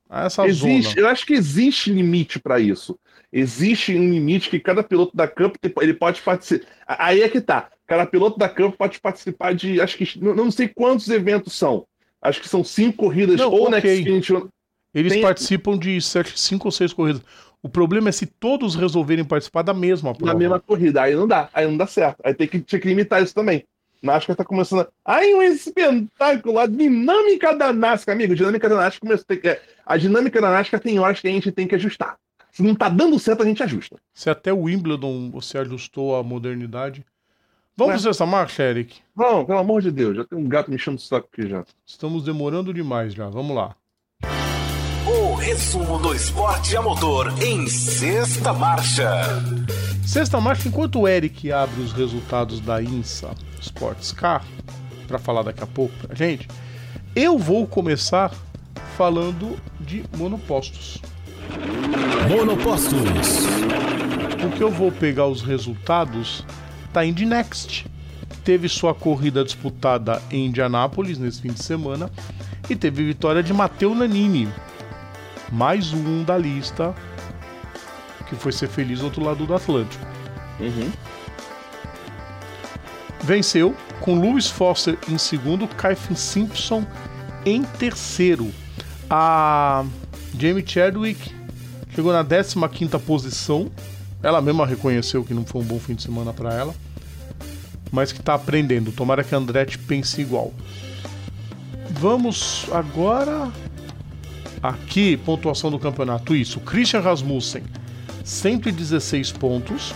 Essa 0.09 0.45
existe, 0.47 0.89
zona. 0.95 1.01
eu 1.01 1.07
acho 1.09 1.25
que 1.25 1.33
existe 1.33 1.91
limite 1.91 2.39
para 2.39 2.59
isso. 2.59 2.97
Existe 3.39 3.93
um 3.95 4.09
limite 4.09 4.49
que 4.49 4.59
cada 4.59 4.81
piloto 4.81 5.15
da 5.15 5.27
Cup 5.27 5.55
tem- 5.61 5.71
ele 5.81 5.93
pode 5.93 6.21
participar. 6.21 6.65
Aí 6.87 7.21
é 7.21 7.29
que 7.29 7.39
tá. 7.39 7.69
Cada 7.85 8.03
piloto 8.05 8.39
da 8.39 8.49
Cup 8.49 8.75
pode 8.75 8.99
participar 8.99 9.53
de, 9.53 9.79
acho 9.79 9.95
que 9.95 10.19
não, 10.19 10.49
sei 10.49 10.67
quantos 10.67 11.07
eventos 11.09 11.53
são. 11.53 11.85
Acho 12.19 12.41
que 12.41 12.49
são 12.49 12.63
cinco 12.63 12.97
corridas 12.97 13.39
Não, 13.39 13.51
ou 13.51 13.69
na 13.69 13.77
ok. 13.77 13.95
Xfinity. 14.01 14.33
ou- 14.33 14.47
Eles 14.93 15.13
tem- 15.13 15.21
participam 15.21 15.77
de 15.77 16.01
sete, 16.01 16.39
cinco 16.39 16.67
ou 16.67 16.71
seis 16.71 16.91
corridas. 16.91 17.21
O 17.61 17.69
problema 17.69 18.09
é 18.09 18.11
se 18.11 18.25
todos 18.25 18.73
resolverem 18.75 19.23
participar 19.23 19.61
da 19.61 19.73
mesma 19.73 20.15
prova. 20.15 20.33
na 20.33 20.39
mesma 20.39 20.59
corrida. 20.59 21.03
Aí 21.03 21.13
não 21.15 21.27
dá, 21.27 21.47
aí 21.53 21.67
não 21.67 21.77
dá 21.77 21.85
certo. 21.85 22.17
Aí 22.23 22.33
tem 22.33 22.47
que, 22.47 22.59
tinha 22.59 22.79
que 22.81 22.87
limitar 22.87 23.21
isso 23.21 23.35
também. 23.35 23.63
NASCAR 24.01 24.35
tá 24.35 24.43
começando. 24.45 24.87
A... 25.05 25.15
Aí 25.17 25.33
um 25.35 25.41
espetáculo, 25.43 26.59
a 26.59 26.65
dinâmica 26.67 27.53
da 27.55 27.71
NASCAR, 27.73 28.15
amigo. 28.15 28.33
A 28.33 28.35
dinâmica 28.35 28.67
da 28.69 28.75
NASCAR 28.75 28.99
começou. 29.01 29.25
tem 29.27 29.37
que- 29.39 29.47
é, 29.49 29.61
A 29.85 29.95
dinâmica 29.97 30.41
da 30.41 30.49
NASCAR 30.49 30.79
tem 30.79 30.97
horas 30.99 31.19
que 31.19 31.27
a 31.27 31.31
gente 31.31 31.51
tem 31.51 31.67
que 31.67 31.75
ajustar. 31.75 32.15
Se 32.57 32.63
não 32.63 32.73
tá 32.73 32.89
dando 32.89 33.19
certo, 33.19 33.43
a 33.43 33.45
gente 33.45 33.61
ajusta. 33.61 33.97
Se 34.11 34.31
até 34.31 34.51
o 34.51 34.63
Wimbledon 34.63 35.29
você 35.29 35.59
ajustou 35.59 36.15
a 36.15 36.23
modernidade. 36.23 37.05
Vamos 37.75 37.97
Ué. 37.97 38.01
para 38.01 38.09
essa 38.09 38.25
marcha, 38.25 38.63
Eric? 38.63 38.97
Não, 39.15 39.45
pelo 39.45 39.59
amor 39.59 39.83
de 39.83 39.91
Deus, 39.91 40.17
já 40.17 40.25
tem 40.25 40.39
um 40.39 40.49
gato 40.49 40.71
me 40.71 40.75
enchendo 40.75 40.97
o 40.97 40.99
saco 40.99 41.29
aqui 41.31 41.47
já. 41.47 41.63
Estamos 41.85 42.23
demorando 42.23 42.73
demais 42.73 43.13
já. 43.13 43.29
Vamos 43.29 43.55
lá. 43.55 43.75
O 45.05 45.35
resumo 45.35 45.99
do 45.99 46.15
esporte 46.15 46.75
a 46.75 46.81
motor 46.81 47.31
em 47.43 47.67
sexta 47.67 48.51
marcha. 48.51 49.07
Sexta 50.03 50.41
marcha, 50.41 50.67
enquanto 50.67 51.01
o 51.01 51.07
Eric 51.07 51.51
abre 51.51 51.79
os 51.79 51.93
resultados 51.93 52.59
da 52.59 52.81
INSA 52.81 53.35
Sports 53.61 54.11
Car, 54.11 54.43
para 55.07 55.19
falar 55.19 55.43
daqui 55.43 55.63
a 55.63 55.67
pouco 55.67 55.93
pra 55.97 56.15
gente, 56.15 56.47
eu 57.15 57.37
vou 57.37 57.67
começar 57.67 58.33
falando 58.97 59.61
de 59.79 60.03
monopostos. 60.17 60.99
Monopostos. 62.29 62.99
Porque 64.41 64.61
eu 64.61 64.71
vou 64.71 64.91
pegar 64.91 65.27
os 65.27 65.41
resultados 65.41 66.45
da 66.93 67.05
Indy 67.05 67.25
Next. 67.25 67.85
teve 68.43 68.69
sua 68.69 68.93
corrida 68.93 69.43
disputada 69.43 70.21
em 70.31 70.47
Indianápolis 70.47 71.17
nesse 71.17 71.41
fim 71.41 71.51
de 71.51 71.63
semana 71.63 72.09
e 72.69 72.75
teve 72.75 73.05
vitória 73.05 73.43
de 73.43 73.53
Matteo 73.53 73.93
Nanini, 73.93 74.47
mais 75.51 75.93
um 75.93 76.23
da 76.23 76.37
lista 76.37 76.93
que 78.27 78.35
foi 78.35 78.51
ser 78.51 78.67
feliz 78.67 78.99
do 78.99 79.05
outro 79.05 79.23
lado 79.23 79.45
do 79.45 79.53
Atlântico. 79.53 80.05
Uhum. 80.59 80.91
Venceu 83.21 83.75
com 84.01 84.19
Lewis 84.19 84.47
Foster 84.47 84.97
em 85.09 85.17
segundo, 85.17 85.67
Kyphin 85.67 86.15
Simpson 86.15 86.85
em 87.45 87.63
terceiro. 87.63 88.51
A 89.09 89.85
Jamie 90.37 90.63
Chadwick 90.65 91.36
chegou 91.97 92.13
na 92.13 92.23
15ª 92.23 92.99
posição. 92.99 93.71
Ela 94.21 94.39
mesma 94.39 94.67
reconheceu 94.67 95.23
que 95.23 95.33
não 95.33 95.43
foi 95.43 95.63
um 95.63 95.65
bom 95.65 95.79
fim 95.79 95.95
de 95.95 96.03
semana 96.03 96.31
para 96.31 96.53
ela, 96.53 96.75
mas 97.91 98.11
que 98.11 98.19
está 98.19 98.35
aprendendo. 98.35 98.91
Tomara 98.91 99.23
que 99.23 99.33
a 99.33 99.37
Andretti 99.39 99.79
pense 99.79 100.21
igual. 100.21 100.53
Vamos 101.89 102.67
agora 102.71 103.51
aqui, 104.61 105.17
pontuação 105.17 105.71
do 105.71 105.79
campeonato. 105.79 106.35
Isso, 106.35 106.59
Christian 106.59 106.99
Rasmussen, 106.99 107.63
116 108.23 109.31
pontos. 109.31 109.91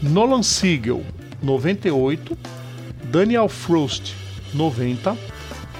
Nolan 0.00 0.44
Siegel, 0.44 1.04
98. 1.42 2.38
Daniel 3.10 3.48
Frost, 3.48 4.14
90. 4.54 5.16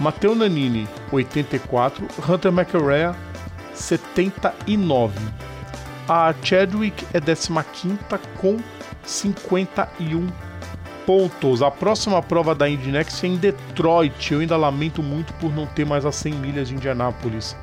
Matteo 0.01 0.35
Nanini, 0.35 0.89
84. 1.13 2.05
Hunter 2.29 2.51
McElrea, 2.51 3.15
79. 3.81 5.19
A 6.09 6.35
Chadwick 6.43 7.07
é 7.15 7.21
15 7.21 7.59
com 8.39 8.59
51 9.05 10.29
pontos. 11.07 11.63
A 11.63 11.71
próxima 11.71 12.23
prova 12.23 12.55
da 12.55 12.69
Indy 12.69 12.91
Next 12.91 13.25
é 13.25 13.29
em 13.29 13.37
Detroit. 13.37 14.33
Eu 14.33 14.41
ainda 14.41 14.57
lamento 14.57 15.03
muito 15.03 15.33
por 15.35 15.55
não 15.55 15.67
ter 15.67 15.85
mais 15.85 16.05
as 16.05 16.17
100 16.17 16.35
milhas 16.35 16.69
de 16.69 16.75
Indianápolis, 16.75 17.57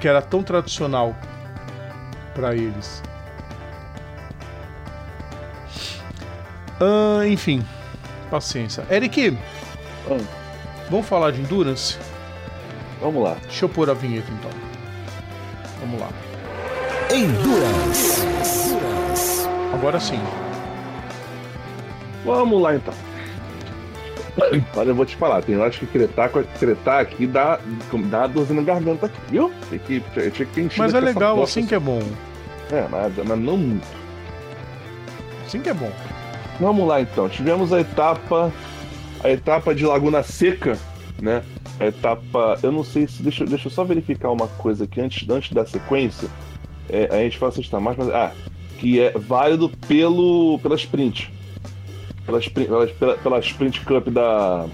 que 0.00 0.08
era 0.08 0.22
tão 0.22 0.42
tradicional 0.42 1.16
para 2.34 2.54
eles. 2.54 3.02
Ah, 6.80 7.26
enfim, 7.26 7.64
paciência. 8.30 8.84
Eric, 8.90 9.36
Hum, 10.10 10.18
vamos 10.90 11.06
falar 11.06 11.30
de 11.30 11.40
Endurance? 11.40 11.96
Vamos 13.02 13.22
lá. 13.22 13.36
Deixa 13.42 13.64
eu 13.64 13.68
pôr 13.68 13.90
a 13.90 13.94
vinheta 13.94 14.30
então. 14.32 14.50
Vamos 15.80 16.00
lá. 16.00 16.08
Endurance. 17.14 18.22
Agora 19.74 20.00
sim. 20.00 20.20
Vamos 22.24 22.62
lá 22.62 22.74
então. 22.76 22.94
Olha, 24.74 24.88
eu 24.88 24.94
vou 24.94 25.04
te 25.04 25.14
falar, 25.16 25.42
tem 25.42 25.58
horas 25.58 25.76
que 25.76 25.84
tretar, 25.84 26.30
com- 26.30 26.42
tretar 26.42 27.00
aqui 27.00 27.26
dá, 27.26 27.58
dá 28.06 28.26
dorzinha 28.26 28.60
na 28.62 28.66
garganta 28.66 29.04
aqui, 29.06 29.18
viu? 29.28 29.52
Tem 29.68 29.78
que, 29.78 30.02
eu 30.16 30.30
tinha 30.30 30.46
que 30.46 30.54
ter 30.54 30.60
enchido 30.62 30.82
Mas 30.82 30.94
é 30.94 31.00
legal, 31.00 31.42
assim 31.42 31.66
que 31.66 31.74
é 31.74 31.78
bom. 31.78 32.00
É, 32.70 32.86
mas, 32.90 33.12
mas 33.26 33.38
não 33.38 33.58
muito. 33.58 33.86
Assim 35.46 35.60
que 35.60 35.68
é 35.68 35.74
bom. 35.74 35.92
Vamos 36.58 36.88
lá 36.88 37.00
então. 37.02 37.28
Tivemos 37.28 37.72
a 37.74 37.80
etapa. 37.80 38.50
A 39.22 39.30
etapa 39.30 39.74
de 39.74 39.84
Laguna 39.84 40.22
Seca, 40.22 40.78
né? 41.20 41.42
A 41.82 41.86
etapa. 41.88 42.58
Eu 42.62 42.70
não 42.72 42.84
sei 42.84 43.06
se. 43.06 43.22
Deixa, 43.22 43.44
eu- 43.44 43.48
deixa 43.48 43.66
eu 43.66 43.72
só 43.72 43.82
verificar 43.84 44.30
uma 44.30 44.46
coisa 44.46 44.84
aqui 44.84 45.00
antes, 45.00 45.28
antes 45.28 45.52
da 45.52 45.66
sequência. 45.66 46.28
É, 46.88 47.08
a 47.10 47.16
gente 47.22 47.38
fala 47.38 47.52
sexta 47.52 47.80
mais, 47.80 47.96
mas. 47.96 48.08
Ah, 48.10 48.32
que 48.78 49.00
é 49.00 49.12
válido 49.12 49.68
pelo, 49.88 50.58
pela 50.62 50.74
sprint. 50.76 51.32
Pela, 52.26 52.38
sprint- 52.38 52.68
pela, 52.98 53.16
pela, 53.16 53.38
Sprint 53.40 53.80
Cup 53.80 54.08
da, 54.08 54.66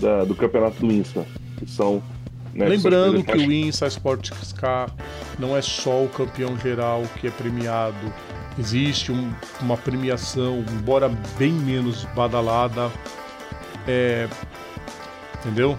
da- 0.00 0.24
do 0.24 0.34
campeonato 0.34 0.78
do 0.84 0.92
Insta. 0.92 1.24
Que 1.58 1.70
são. 1.70 2.02
né, 2.54 2.66
que 2.66 2.78
são 2.78 2.90
Lembrando 2.90 3.24
que 3.24 3.36
o 3.38 3.50
INSA 3.52 3.86
Sports 3.86 4.52
Car 4.52 4.90
não 5.38 5.56
é 5.56 5.62
só 5.62 6.02
o 6.04 6.08
campeão 6.08 6.58
geral 6.58 7.02
que 7.20 7.26
é 7.26 7.30
premiado. 7.30 7.96
Existe 8.58 9.10
um- 9.10 9.32
uma 9.62 9.78
premiação, 9.78 10.62
embora 10.70 11.08
bem 11.38 11.52
menos 11.52 12.04
badalada. 12.14 12.90
É, 13.88 14.28
entendeu? 15.40 15.78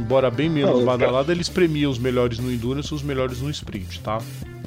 Embora 0.00 0.30
bem 0.30 0.48
menos 0.48 0.78
Não, 0.78 0.84
badalada, 0.84 1.30
eles 1.30 1.48
premiam 1.48 1.90
os 1.90 1.98
melhores 1.98 2.38
no 2.38 2.50
Endurance 2.50 2.90
e 2.90 2.94
os 2.94 3.02
melhores 3.02 3.40
no 3.40 3.50
Sprint, 3.50 4.00
tá? 4.00 4.18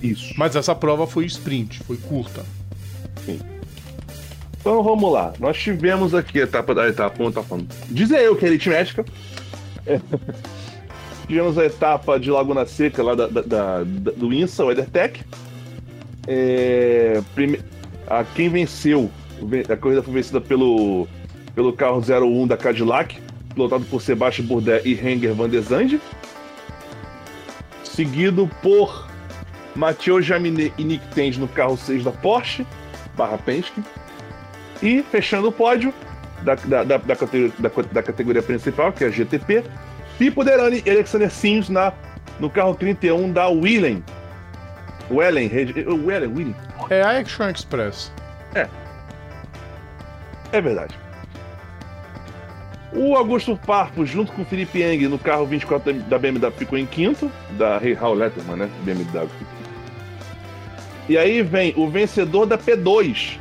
Isso. 0.01 0.33
Mas 0.37 0.55
essa 0.55 0.75
prova 0.75 1.07
foi 1.07 1.25
sprint, 1.25 1.79
foi 1.83 1.97
curta. 1.97 2.43
Então 4.59 4.81
vamos 4.83 5.11
lá. 5.11 5.33
Nós 5.39 5.57
tivemos 5.57 6.13
aqui 6.13 6.39
a 6.39 6.43
etapa 6.43 6.73
da 6.75 6.87
etapa, 6.87 7.17
como 7.17 7.31
tava 7.31 7.45
falando. 7.47 7.67
Dizer 7.89 8.19
eu 8.19 8.35
que 8.35 8.45
é 8.45 8.49
aritmética. 8.49 9.03
É. 9.85 9.99
tivemos 11.27 11.57
a 11.57 11.65
etapa 11.65 12.19
de 12.19 12.29
Laguna 12.29 12.65
Seca 12.65 13.01
lá 13.03 13.15
da, 13.15 13.27
da- 13.27 13.41
da- 13.41 13.83
da- 13.83 14.11
do 14.11 14.33
INSA, 14.33 14.63
o 14.63 14.71
EtherTech. 14.71 15.21
É, 16.27 17.21
prime- 17.35 17.59
a, 18.07 18.23
quem 18.23 18.47
venceu, 18.49 19.09
a 19.69 19.75
corrida 19.75 20.01
foi 20.03 20.13
vencida 20.13 20.39
pelo, 20.39 21.07
pelo 21.53 21.73
carro 21.73 21.99
01 22.01 22.47
da 22.47 22.55
Cadillac, 22.55 23.17
pilotado 23.53 23.85
por 23.85 24.01
Sebastian 24.01 24.45
Bourdais 24.45 24.83
e 24.85 24.93
Henger 24.93 25.33
Van 25.33 25.49
der 25.49 25.61
Zandt. 25.61 26.01
Seguido 27.83 28.49
por 28.61 29.07
Mathieu 29.75 30.21
Jaminet 30.21 30.73
e 30.77 30.83
Nick 30.83 31.07
Tenz 31.13 31.37
no 31.37 31.47
carro 31.47 31.77
6 31.77 32.03
da 32.03 32.11
Porsche, 32.11 32.65
barra 33.15 33.37
Penske. 33.37 33.81
E 34.81 35.03
fechando 35.03 35.47
o 35.47 35.51
pódio 35.51 35.93
da, 36.41 36.55
da, 36.55 36.83
da, 36.83 36.97
da 36.97 37.15
categoria, 37.15 37.53
da, 37.91 38.03
categoria 38.03 38.41
principal, 38.41 38.91
que 38.91 39.03
é 39.03 39.07
a 39.07 39.09
GTP, 39.09 39.63
Pipo 40.17 40.43
Derani 40.43 40.83
e 40.85 40.89
Alexander 40.89 41.31
Sims 41.31 41.69
na, 41.69 41.93
no 42.39 42.49
carro 42.49 42.75
31 42.75 43.31
da 43.31 43.47
Willen. 43.47 44.03
Wellen, 45.09 45.49
Wellen, 46.05 46.33
Willen. 46.33 46.55
É 46.89 47.01
a 47.01 47.19
Action 47.19 47.49
Express. 47.49 48.11
É 50.53 50.61
verdade. 50.61 51.02
O 52.95 53.15
Augusto 53.15 53.57
Parpo, 53.65 54.05
junto 54.05 54.31
com 54.33 54.43
o 54.43 54.45
Felipe 54.45 54.81
Eng, 54.83 55.07
no 55.07 55.17
carro 55.17 55.45
24 55.47 55.93
da 56.03 56.19
BMW, 56.19 56.51
ficou 56.51 56.77
em 56.77 56.85
quinto, 56.85 57.31
da 57.57 57.79
Raul 57.99 58.13
Letterman, 58.15 58.55
né? 58.55 58.69
BMW. 58.83 59.27
E 61.09 61.17
aí 61.17 61.41
vem 61.41 61.73
o 61.75 61.89
vencedor 61.89 62.45
da 62.45 62.57
P2, 62.57 63.37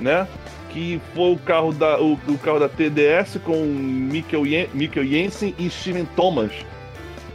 né? 0.00 0.26
Que 0.70 1.00
foi 1.14 1.32
o 1.32 1.38
carro 1.38 1.72
da, 1.72 2.00
o, 2.00 2.18
o 2.26 2.38
carro 2.38 2.58
da 2.58 2.68
TDS 2.68 3.38
com 3.44 3.56
Mikkel, 3.64 4.42
Mikkel 4.74 5.06
Jensen 5.06 5.54
e 5.58 5.70
Steven 5.70 6.04
Thomas, 6.16 6.52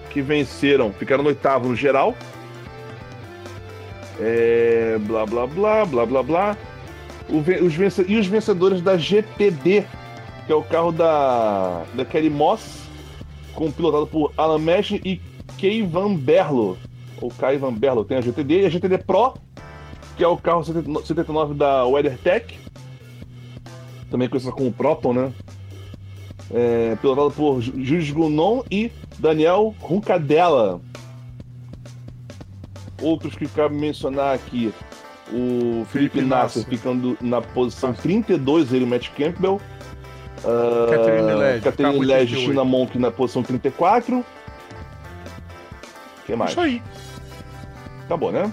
que 0.09 0.21
venceram, 0.21 0.91
ficaram 0.93 1.23
no 1.23 1.29
oitavo 1.29 1.69
no 1.69 1.75
geral. 1.75 2.15
É, 4.19 4.97
blá 5.01 5.25
blá 5.25 5.47
blá, 5.47 5.85
blá 5.85 6.05
blá 6.05 6.23
blá. 6.23 6.57
O 7.29 7.37
os 7.65 7.73
vence- 7.73 8.05
e 8.07 8.17
os 8.17 8.27
vencedores 8.27 8.81
da 8.81 8.97
GTD, 8.97 9.85
que 10.45 10.51
é 10.51 10.55
o 10.55 10.63
carro 10.63 10.91
da, 10.91 11.83
da 11.95 12.03
Kelly 12.05 12.29
Moss, 12.29 12.81
com, 13.53 13.71
pilotado 13.71 14.07
por 14.07 14.31
Alan 14.37 14.59
Mesh 14.59 14.91
e 14.91 15.21
Kay 15.59 15.83
Van 15.83 16.15
Berlo. 16.15 16.77
Ou 17.21 17.29
Kai 17.29 17.57
Van 17.57 17.73
Berlo, 17.73 18.03
tem 18.03 18.17
a 18.17 18.21
GTD 18.21 18.61
e 18.61 18.65
a 18.65 18.69
GTD 18.69 18.97
Pro, 18.99 19.33
que 20.17 20.23
é 20.23 20.27
o 20.27 20.35
carro 20.37 20.63
79 20.63 21.05
79 21.07 21.53
da 21.53 21.85
WeatherTech, 21.85 22.59
também 24.11 24.27
conhecida 24.27 24.51
como 24.51 24.71
Proton, 24.71 25.13
né? 25.13 25.33
É, 26.53 26.95
pilotado 26.97 27.31
por 27.31 27.61
Ju- 27.61 27.73
Jules 27.83 28.11
Gounon 28.11 28.63
e 28.69 28.91
Daniel 29.17 29.73
Runcadella. 29.79 30.81
Outros 33.01 33.35
que 33.35 33.47
cabe 33.47 33.75
mencionar 33.75 34.35
aqui, 34.35 34.73
o 35.31 35.83
Felipe 35.85 36.13
Felipe 36.13 36.21
Nasser 36.21 36.63
Nasser. 36.63 36.65
ficando 36.65 37.17
na 37.21 37.41
posição 37.41 37.93
32, 37.93 38.71
ele 38.73 38.85
o 38.85 38.87
Matt 38.87 39.09
Campbell. 39.11 39.59
Uh, 40.43 40.89
Catherine 40.89 41.33
Led, 41.35 41.63
Catherine 41.63 41.99
Led 41.99 42.33
88. 42.33 42.47
China 42.47 42.65
Monk 42.65 42.99
na 42.99 43.11
posição 43.11 43.41
34. 43.41 44.19
O 44.19 44.25
que 46.25 46.35
mais? 46.35 46.51
Isso 46.51 46.59
aí. 46.59 46.81
Acabou, 48.05 48.31
né? 48.31 48.51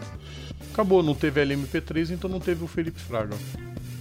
Acabou, 0.73 1.03
não 1.03 1.15
teve 1.15 1.45
LMP3, 1.45 2.11
então 2.11 2.31
não 2.31 2.41
teve 2.41 2.65
o 2.65 2.67
Felipe 2.67 3.01
Fraga. 3.01 3.37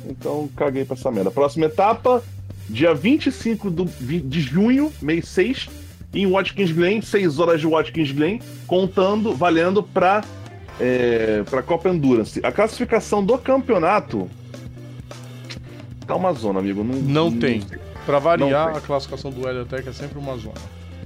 Então 0.05 0.49
caguei 0.55 0.85
pra 0.85 0.95
essa 0.95 1.11
merda. 1.11 1.31
Próxima 1.31 1.65
etapa, 1.65 2.23
dia 2.69 2.93
25 2.93 3.69
do, 3.69 3.85
de 3.85 4.41
junho, 4.41 4.93
mês 5.01 5.27
6, 5.27 5.69
em 6.13 6.29
Watkins 6.29 6.71
Glen, 6.71 7.01
6 7.01 7.39
horas 7.39 7.59
de 7.59 7.67
Watkins 7.67 8.11
Glen, 8.11 8.39
contando, 8.67 9.35
valendo 9.35 9.81
pra, 9.81 10.23
é, 10.79 11.43
pra 11.49 11.61
Copa 11.61 11.89
Endurance. 11.89 12.39
A 12.43 12.51
classificação 12.51 13.23
do 13.23 13.37
campeonato 13.37 14.29
tá 16.09 16.15
uma 16.15 16.33
zona, 16.33 16.59
amigo. 16.59 16.83
Não, 16.83 17.29
Não 17.29 17.31
tem. 17.31 17.63
Pra 18.05 18.19
variar, 18.19 18.65
Não 18.65 18.73
tem. 18.73 18.83
a 18.83 18.85
classificação 18.85 19.31
do 19.31 19.47
Heliotech 19.47 19.87
é 19.87 19.93
sempre 19.93 20.17
uma 20.17 20.35
zona. 20.37 20.55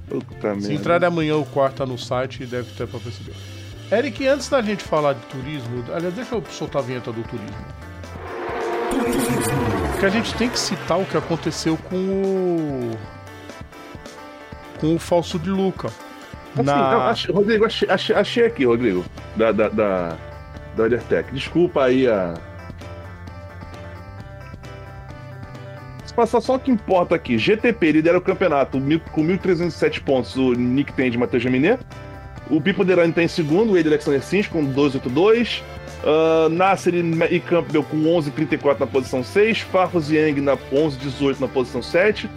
Puta 0.08 0.60
Se 0.60 0.72
entrar 0.72 1.02
amanhã 1.04 1.36
o 1.36 1.44
quarto 1.44 1.76
tá 1.76 1.86
no 1.86 1.98
site, 1.98 2.44
deve 2.46 2.70
ter 2.72 2.86
pra 2.86 2.98
perceber. 3.00 3.34
Eric, 3.92 4.26
antes 4.26 4.48
da 4.48 4.62
gente 4.62 4.82
falar 4.82 5.12
de 5.14 5.20
turismo, 5.26 5.84
aliás, 5.94 6.14
deixa 6.14 6.34
eu 6.34 6.42
soltar 6.50 6.82
a 6.82 6.84
vinheta 6.84 7.12
do 7.12 7.22
turismo. 7.22 7.56
automobilismo. 8.94 9.98
Que 10.00 10.06
a 10.06 10.08
gente 10.08 10.34
tem 10.34 10.48
que 10.48 10.58
citar 10.58 10.98
o 10.98 11.04
que 11.04 11.16
aconteceu 11.16 11.76
com 11.76 11.96
o. 11.96 12.90
com 14.80 14.94
o 14.94 14.98
falso 14.98 15.38
de 15.38 15.50
Luca. 15.50 15.88
Assim, 16.54 16.62
não, 16.62 17.00
achei, 17.02 17.34
Rodrigo, 17.34 17.64
achei, 17.64 17.88
achei, 17.88 18.14
achei, 18.16 18.46
aqui, 18.46 18.64
Rodrigo, 18.64 19.04
da, 19.36 19.50
da, 19.52 19.68
da, 19.68 20.18
da. 20.76 21.22
Desculpa 21.32 21.84
aí 21.84 22.06
a. 22.06 22.34
passar 26.14 26.40
só 26.40 26.54
o 26.54 26.58
que 26.58 26.70
importa 26.70 27.14
aqui. 27.14 27.36
GTP 27.36 27.92
lidera 27.92 28.18
o 28.18 28.20
campeonato 28.20 28.78
com 29.12 29.22
1.307 29.22 30.02
pontos. 30.02 30.36
O 30.36 30.52
Nick 30.52 30.92
tem 30.92 31.10
de 31.10 31.18
Matheus 31.18 31.42
Jaminet. 31.42 31.80
O 32.50 32.60
Pipo 32.60 32.84
Derani 32.84 33.10
está 33.10 33.22
em 33.22 33.28
segundo, 33.28 33.72
o 33.72 33.78
Ed 33.78 33.88
Alexander 33.88 34.22
Sims 34.22 34.46
com 34.48 34.64
282. 34.64 35.62
Uh, 36.04 36.50
Nasser 36.50 36.94
e 36.94 37.40
Campbell 37.40 37.82
com 37.82 37.96
11,34 37.96 38.80
na 38.80 38.86
posição 38.86 39.24
6. 39.24 39.60
Farfus 39.60 40.10
Yang 40.10 40.40
na 40.42 40.56
11,18 40.56 41.40
na 41.40 41.48
posição 41.48 41.82
7. 41.82 42.28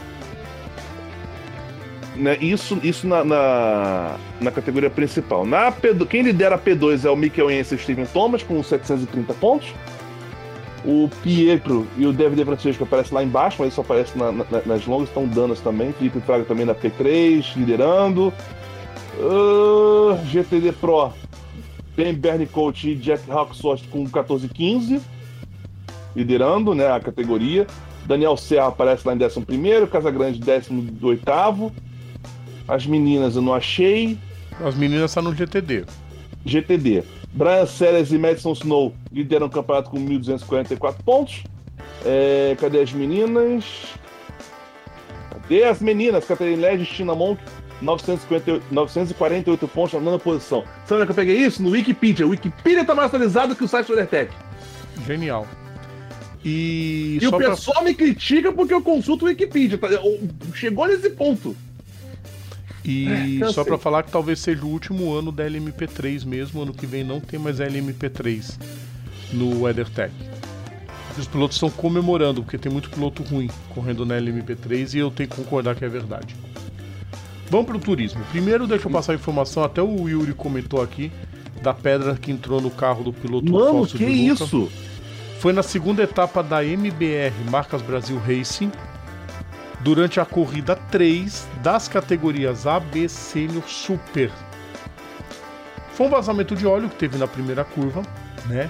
Né, 2.16 2.36
isso 2.42 2.80
isso 2.82 3.08
na, 3.08 3.24
na, 3.24 4.16
na, 4.42 4.52
categoria 4.52 4.90
principal. 4.90 5.46
Na 5.46 5.72
P2, 5.72 6.08
quem 6.08 6.24
lidera 6.24 6.56
a 6.56 6.58
P2 6.58 7.06
é 7.06 7.10
o 7.10 7.16
Michael 7.16 7.52
Yance 7.52 7.76
e 7.76 7.78
o 7.78 7.80
Steven 7.80 8.06
Thomas 8.08 8.42
com 8.42 8.62
730 8.64 9.34
pontos. 9.36 9.74
O 10.88 11.10
Pietro 11.22 11.86
e 11.98 12.06
o 12.06 12.14
David 12.14 12.46
Francisco 12.46 12.86
aparecem 12.86 13.14
lá 13.14 13.22
embaixo, 13.22 13.58
mas 13.60 13.74
só 13.74 13.82
aparecem 13.82 14.16
na, 14.16 14.32
nas 14.66 14.88
longas, 14.88 15.10
estão 15.10 15.28
danas 15.28 15.60
também. 15.60 15.92
Felipe 15.92 16.22
Fraga 16.22 16.46
também 16.46 16.66
na 16.66 16.74
P3, 16.74 17.46
liderando. 17.58 18.34
Uh, 19.20 20.12
ah, 20.14 20.26
GTD 20.26 20.72
Pro 20.72 21.12
tem 21.98 22.14
Bernie 22.14 22.46
Coach 22.46 22.92
e 22.92 22.96
Jack 22.96 23.30
Hawksworth 23.30 23.82
com 23.90 24.08
14 24.08 24.48
15, 24.48 25.02
liderando 26.16 26.74
né, 26.74 26.90
a 26.90 27.00
categoria. 27.00 27.68
Daniel 28.06 28.38
Serra 28.38 28.68
aparece 28.68 29.06
lá 29.06 29.14
em 29.14 29.20
11, 29.22 29.88
Casagrande 29.92 30.40
18. 30.40 31.24
As 32.68 32.86
meninas 32.86 33.36
eu 33.36 33.42
não 33.42 33.54
achei. 33.54 34.18
As 34.64 34.76
meninas 34.76 35.12
estão 35.12 35.24
no 35.24 35.36
GTD. 35.36 35.86
GTD. 36.46 37.04
Brian 37.38 37.68
Sellers 37.68 38.12
e 38.12 38.18
Madison 38.18 38.54
Snow 38.54 38.94
lideram 39.12 39.46
o 39.46 39.50
campeonato 39.50 39.92
com 39.92 39.98
1.244 39.98 40.96
pontos. 41.06 41.44
É, 42.04 42.58
cadê 42.60 42.82
as 42.82 42.92
meninas? 42.92 43.64
Cadê 45.30 45.64
as 45.64 45.80
meninas? 45.80 46.26
Catherine 46.26 46.60
Led 46.60 46.82
e 46.82 46.86
Tina 46.88 47.14
Monk 47.14 47.40
948 47.80 49.68
pontos 49.68 49.94
na 49.94 50.00
nona 50.00 50.18
posição. 50.18 50.64
Sabe 50.86 50.94
onde 50.94 51.04
é 51.04 51.06
que 51.06 51.12
eu 51.12 51.16
peguei 51.16 51.38
isso? 51.38 51.62
No 51.62 51.70
Wikipedia. 51.70 52.26
O 52.26 52.32
Wikipedia 52.32 52.84
tá 52.84 52.96
mais 52.96 53.08
atualizado 53.08 53.56
que 53.56 53.64
o 53.64 53.68
site 53.68 53.86
do 53.86 53.94
Undertech. 53.94 54.34
Genial. 55.06 55.48
E, 56.44 57.20
e 57.22 57.28
o 57.28 57.38
pessoal 57.38 57.78
pra... 57.78 57.86
me 57.86 57.94
critica 57.94 58.52
porque 58.52 58.74
eu 58.74 58.82
consulto 58.82 59.26
o 59.26 59.28
Wikipedia. 59.28 59.78
Tá? 59.78 59.90
Chegou 60.56 60.88
nesse 60.88 61.12
ponto. 61.12 61.56
E 62.88 63.40
só 63.54 63.64
para 63.64 63.78
falar 63.78 64.04
que 64.04 64.12
talvez 64.12 64.40
seja 64.40 64.64
o 64.64 64.70
último 64.70 65.14
ano 65.14 65.32
da 65.32 65.46
LMP3 65.46 66.26
mesmo. 66.26 66.62
Ano 66.62 66.74
que 66.74 66.86
vem 66.86 67.04
não 67.04 67.20
tem 67.20 67.40
mais 67.40 67.60
LMP3 67.60 68.58
no 69.34 69.64
WeatherTech. 69.64 70.14
Os 71.18 71.28
pilotos 71.28 71.58
estão 71.58 71.70
comemorando, 71.70 72.44
porque 72.44 72.58
tem 72.58 72.72
muito 72.72 72.90
piloto 72.90 73.24
ruim 73.24 73.50
correndo 73.74 74.06
na 74.06 74.16
LMP3 74.16 74.94
e 74.94 75.00
eu 75.00 75.10
tenho 75.10 75.28
que 75.28 75.36
concordar 75.36 75.76
que 75.76 75.84
é 75.84 75.90
verdade. 75.90 76.36
Vamos 77.50 77.66
para 77.66 77.78
o 77.78 77.80
turismo. 77.80 78.24
Primeiro, 78.32 78.68
deixa 78.68 78.88
eu 78.88 78.92
passar 78.92 79.14
a 79.14 79.16
informação, 79.16 79.64
até 79.64 79.82
o 79.82 80.08
Yuri 80.08 80.34
comentou 80.34 80.82
aqui, 80.82 81.12
da 81.62 81.74
pedra 81.74 82.16
que 82.16 82.32
entrou 82.32 82.62
no 82.62 82.70
carro 82.70 83.04
do 83.04 83.14
piloto 83.14 83.52
Mano, 83.52 83.88
que 83.88 84.06
isso? 84.06 84.70
Foi 85.40 85.54
na 85.54 85.64
segunda 85.64 86.04
etapa 86.04 86.44
da 86.44 86.64
MBR 86.64 87.34
Marcas 87.50 87.82
Brasil 87.82 88.20
Racing, 88.20 88.72
durante 89.82 90.20
a 90.20 90.26
corrida 90.26 90.76
3 90.76 91.48
das 91.62 91.88
categorias 91.88 92.66
A, 92.66 92.80
B, 92.80 93.08
Sênior, 93.08 93.64
Super. 93.68 94.32
Foi 95.94 96.08
um 96.08 96.10
vazamento 96.10 96.56
de 96.56 96.68
óleo 96.68 96.90
que 96.90 96.96
teve 96.96 97.18
na 97.18 97.28
primeira 97.28 97.64
curva, 97.64 98.02
né? 98.46 98.70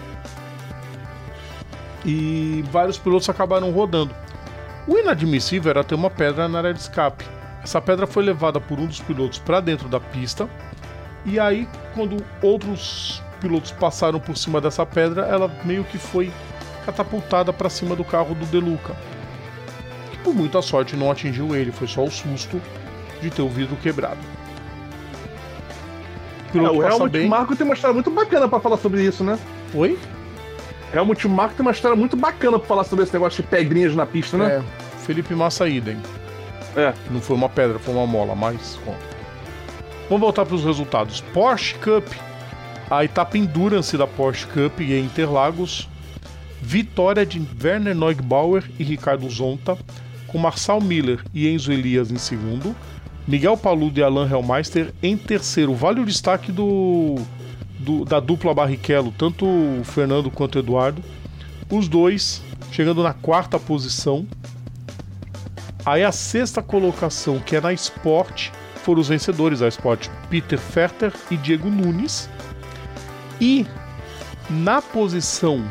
E 2.05 2.63
vários 2.71 2.97
pilotos 2.97 3.27
acabaram 3.29 3.71
rodando. 3.71 4.15
O 4.87 4.97
inadmissível 4.97 5.69
era 5.69 5.83
ter 5.83 5.95
uma 5.95 6.09
pedra 6.09 6.47
na 6.47 6.59
área 6.59 6.73
de 6.73 6.79
escape. 6.79 7.25
Essa 7.61 7.81
pedra 7.81 8.07
foi 8.07 8.23
levada 8.23 8.61
por 8.61 8.79
um 8.79 8.85
dos 8.85 9.01
pilotos 9.01 9.39
para 9.39 9.59
dentro 9.59 9.89
da 9.89 9.99
pista. 9.99 10.47
E 11.25 11.37
aí, 11.37 11.67
quando 11.93 12.23
outros 12.41 13.21
pilotos 13.41 13.71
passaram 13.71 14.19
por 14.19 14.37
cima 14.37 14.61
dessa 14.61 14.85
pedra, 14.85 15.23
ela 15.23 15.51
meio 15.65 15.83
que 15.83 15.97
foi 15.97 16.31
catapultada 16.85 17.51
para 17.51 17.69
cima 17.69 17.95
do 17.95 18.05
carro 18.05 18.33
do 18.33 18.45
Deluca. 18.45 18.95
Por 20.27 20.35
muita 20.35 20.61
sorte 20.61 20.93
não 20.97 21.09
atingiu 21.09 21.55
ele, 21.55 21.71
foi 21.71 21.87
só 21.87 22.03
o 22.03 22.11
susto 22.11 22.61
de 23.21 23.29
ter 23.29 23.41
o 23.41 23.47
vidro 23.47 23.77
quebrado. 23.77 24.19
O, 26.53 26.57
é, 26.57 26.69
o 26.69 26.83
Helmut 26.83 27.09
bem... 27.09 27.29
Marko 27.29 27.55
tem 27.55 27.63
uma 27.63 27.73
história 27.73 27.93
muito 27.93 28.11
bacana 28.11 28.45
para 28.45 28.59
falar 28.59 28.75
sobre 28.75 29.01
isso, 29.01 29.23
né? 29.23 29.39
Oi? 29.73 29.97
Helmut 30.93 31.25
Marko 31.29 31.55
tem 31.55 31.65
uma 31.65 31.71
história 31.71 31.95
muito 31.95 32.17
bacana 32.17 32.59
para 32.59 32.67
falar 32.67 32.83
sobre 32.83 33.05
esse 33.05 33.13
negócio 33.13 33.41
de 33.41 33.47
pedrinhas 33.47 33.95
na 33.95 34.05
pista, 34.05 34.35
né? 34.37 34.57
É, 34.57 34.97
Felipe 35.05 35.33
Massa 35.33 35.65
Idem. 35.65 35.97
É. 36.75 36.93
Não 37.09 37.21
foi 37.21 37.37
uma 37.37 37.47
pedra, 37.47 37.79
foi 37.79 37.93
uma 37.93 38.05
mola, 38.05 38.35
mas 38.35 38.77
conta. 38.83 38.99
Vamos 40.09 40.19
voltar 40.19 40.45
para 40.45 40.55
os 40.55 40.65
resultados. 40.65 41.21
Porsche 41.33 41.75
Cup. 41.75 42.05
A 42.91 43.05
etapa 43.05 43.37
Endurance 43.37 43.95
da 43.95 44.05
Porsche 44.05 44.45
Cup 44.47 44.81
em 44.81 45.05
Interlagos. 45.05 45.87
Vitória 46.61 47.25
de 47.25 47.41
Werner 47.63 47.95
Neugbauer 47.95 48.69
e 48.77 48.83
Ricardo 48.83 49.29
Zonta, 49.29 49.77
com 50.27 50.37
Marçal 50.37 50.79
Miller 50.81 51.23
e 51.33 51.47
Enzo 51.47 51.71
Elias 51.71 52.11
em 52.11 52.17
segundo. 52.17 52.75
Miguel 53.27 53.57
Paludo 53.57 53.99
e 53.99 54.03
Alain 54.03 54.29
Hellmeister 54.29 54.93
em 55.03 55.17
terceiro. 55.17 55.73
Vale 55.73 55.99
o 55.99 56.05
destaque 56.05 56.51
do, 56.51 57.15
do, 57.79 58.05
da 58.05 58.19
dupla 58.19 58.53
Barrichello, 58.53 59.13
tanto 59.17 59.45
o 59.45 59.81
Fernando 59.83 60.31
quanto 60.31 60.55
o 60.55 60.59
Eduardo. 60.59 61.03
Os 61.69 61.87
dois 61.87 62.41
chegando 62.71 63.03
na 63.03 63.13
quarta 63.13 63.59
posição. 63.59 64.25
Aí 65.85 66.03
a 66.03 66.11
sexta 66.11 66.61
colocação, 66.61 67.39
que 67.39 67.55
é 67.55 67.61
na 67.61 67.73
Sport, 67.73 68.49
foram 68.83 69.01
os 69.01 69.09
vencedores 69.09 69.59
da 69.59 69.67
Sport, 69.67 70.07
Peter 70.29 70.59
Ferter 70.59 71.13
e 71.31 71.37
Diego 71.37 71.69
Nunes. 71.69 72.29
E 73.39 73.65
na 74.49 74.81
posição. 74.81 75.63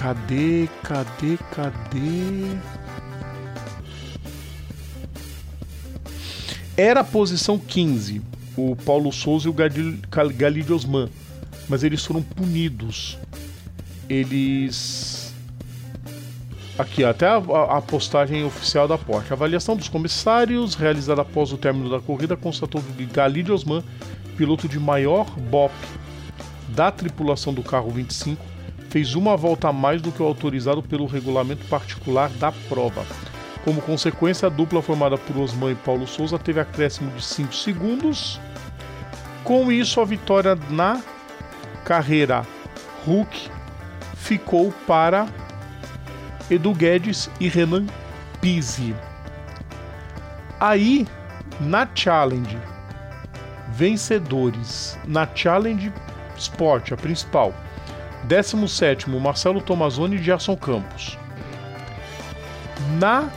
Cadê, 0.00 0.66
cadê, 0.82 1.36
cadê? 1.50 2.56
Era 6.74 7.00
a 7.00 7.04
posição 7.04 7.58
15, 7.58 8.22
o 8.56 8.74
Paulo 8.74 9.12
Souza 9.12 9.46
e 9.46 9.50
o 9.50 9.52
Galilho 9.52 10.74
Osman, 10.74 11.10
mas 11.68 11.84
eles 11.84 12.02
foram 12.02 12.22
punidos. 12.22 13.18
Eles 14.08 15.34
Aqui, 16.78 17.04
até 17.04 17.26
a, 17.26 17.36
a, 17.36 17.82
postagem 17.82 18.42
oficial 18.42 18.88
da 18.88 18.96
Porsche. 18.96 19.34
A 19.34 19.34
avaliação 19.34 19.76
dos 19.76 19.90
comissários, 19.90 20.74
realizada 20.74 21.20
após 21.20 21.52
o 21.52 21.58
término 21.58 21.90
da 21.90 22.00
corrida, 22.00 22.38
constatou 22.38 22.82
que 22.82 23.04
Galide 23.04 23.52
Osman, 23.52 23.84
piloto 24.38 24.66
de 24.66 24.80
maior 24.80 25.26
BOP 25.38 25.74
da 26.68 26.90
tripulação 26.90 27.52
do 27.52 27.62
carro 27.62 27.90
25, 27.90 28.42
fez 28.90 29.14
uma 29.14 29.36
volta 29.36 29.68
a 29.68 29.72
mais 29.72 30.02
do 30.02 30.10
que 30.10 30.20
o 30.20 30.26
autorizado 30.26 30.82
pelo 30.82 31.06
regulamento 31.06 31.64
particular 31.66 32.28
da 32.30 32.50
prova. 32.68 33.06
Como 33.64 33.80
consequência, 33.80 34.46
a 34.46 34.50
dupla 34.50 34.82
formada 34.82 35.16
por 35.16 35.38
Osman 35.38 35.72
e 35.72 35.76
Paulo 35.76 36.06
Souza 36.06 36.38
teve 36.38 36.60
acréscimo 36.60 37.10
de 37.12 37.22
5 37.22 37.54
segundos. 37.54 38.40
Com 39.44 39.70
isso, 39.70 40.00
a 40.00 40.04
vitória 40.04 40.58
na 40.70 41.00
carreira 41.84 42.44
Hulk 43.06 43.48
ficou 44.16 44.72
para 44.86 45.28
Edu 46.50 46.74
Guedes 46.74 47.30
e 47.38 47.48
Renan 47.48 47.86
Pizzi. 48.40 48.94
Aí, 50.58 51.06
na 51.60 51.88
Challenge, 51.94 52.58
vencedores 53.68 54.98
na 55.06 55.28
Challenge 55.32 55.92
Sport, 56.36 56.92
a 56.92 56.96
principal. 56.96 57.54
17 58.24 59.08
Marcelo 59.10 59.60
Tomazoni 59.60 60.16
e 60.16 60.22
Gerson 60.22 60.56
Campos. 60.56 61.18
Na 62.98 63.28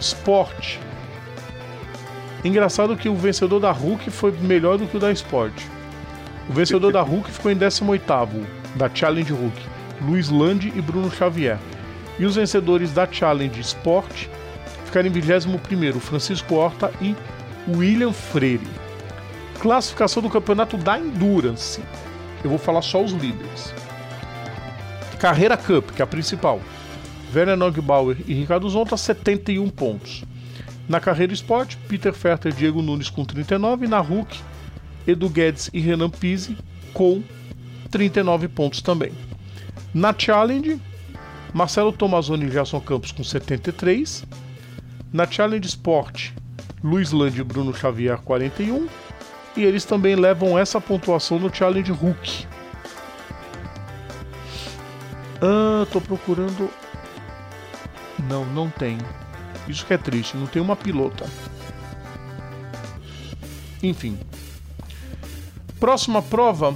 Sport. 0.00 0.78
Engraçado 2.44 2.96
que 2.96 3.08
o 3.08 3.16
vencedor 3.16 3.58
da 3.58 3.72
Hulk 3.72 4.10
foi 4.10 4.30
melhor 4.32 4.76
do 4.76 4.86
que 4.86 4.96
o 4.96 5.00
da 5.00 5.10
Sport. 5.12 5.54
O 6.48 6.52
vencedor 6.52 6.92
da 6.92 7.00
Hulk 7.00 7.30
ficou 7.30 7.50
em 7.50 7.56
18 7.56 8.04
da 8.76 8.90
Challenge 8.92 9.32
Hulk. 9.32 9.62
Luiz 10.02 10.28
Lande 10.28 10.72
e 10.76 10.82
Bruno 10.82 11.10
Xavier. 11.10 11.58
E 12.18 12.26
os 12.26 12.36
vencedores 12.36 12.92
da 12.92 13.10
Challenge 13.10 13.58
Sport 13.60 14.26
ficaram 14.84 15.08
em 15.08 15.10
21 15.10 16.00
Francisco 16.00 16.54
Horta 16.54 16.92
e 17.00 17.16
William 17.66 18.12
Freire. 18.12 18.68
Classificação 19.58 20.22
do 20.22 20.28
campeonato 20.28 20.76
da 20.76 20.98
Endurance. 20.98 21.80
Eu 22.44 22.50
vou 22.50 22.58
falar 22.58 22.82
só 22.82 23.02
os 23.02 23.12
líderes. 23.12 23.74
Carreira 25.18 25.56
Cup, 25.56 25.90
que 25.92 26.02
é 26.02 26.04
a 26.04 26.06
principal. 26.06 26.60
Werner 27.34 27.56
Neugbauer 27.56 28.18
e 28.26 28.34
Ricardo 28.34 28.68
Zonta, 28.68 28.96
71 28.96 29.70
pontos. 29.70 30.22
Na 30.86 31.00
carreira 31.00 31.32
esporte, 31.32 31.78
Peter 31.88 32.12
Ferter 32.12 32.52
e 32.52 32.54
Diego 32.54 32.82
Nunes 32.82 33.08
com 33.08 33.24
39. 33.24 33.88
Na 33.88 34.00
Hulk, 34.00 34.38
Edu 35.06 35.30
Guedes 35.30 35.70
e 35.72 35.80
Renan 35.80 36.10
Pise 36.10 36.56
com 36.92 37.22
39 37.90 38.48
pontos 38.48 38.82
também. 38.82 39.12
Na 39.94 40.14
Challenge, 40.16 40.78
Marcelo 41.54 41.92
Tomazoni 41.92 42.46
e 42.46 42.50
Gerson 42.50 42.80
Campos 42.80 43.10
com 43.10 43.24
73. 43.24 44.24
Na 45.10 45.26
Challenge 45.26 45.66
Sport, 45.66 46.32
Luiz 46.82 47.12
Land 47.12 47.40
e 47.40 47.44
Bruno 47.44 47.72
Xavier 47.72 48.18
41. 48.18 48.86
E 49.56 49.62
eles 49.62 49.84
também 49.84 50.16
levam 50.16 50.58
essa 50.58 50.80
pontuação 50.80 51.38
no 51.38 51.54
Challenge 51.54 51.92
Hulk. 51.92 52.46
Ah, 55.40 55.86
tô 55.92 56.00
procurando. 56.00 56.70
Não, 58.28 58.44
não 58.46 58.70
tem. 58.70 58.98
Isso 59.68 59.86
que 59.86 59.94
é 59.94 59.98
triste, 59.98 60.36
não 60.36 60.46
tem 60.46 60.60
uma 60.60 60.74
pilota. 60.74 61.26
Enfim. 63.82 64.18
Próxima 65.78 66.22
prova 66.22 66.74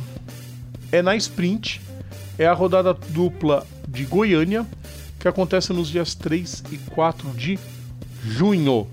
é 0.92 1.02
na 1.02 1.16
sprint. 1.16 1.80
É 2.38 2.46
a 2.46 2.52
rodada 2.52 2.94
dupla 2.94 3.66
de 3.88 4.04
Goiânia, 4.04 4.64
que 5.18 5.26
acontece 5.26 5.72
nos 5.72 5.88
dias 5.88 6.14
3 6.14 6.62
e 6.70 6.78
4 6.78 7.30
de 7.30 7.58
junho. 8.22 8.86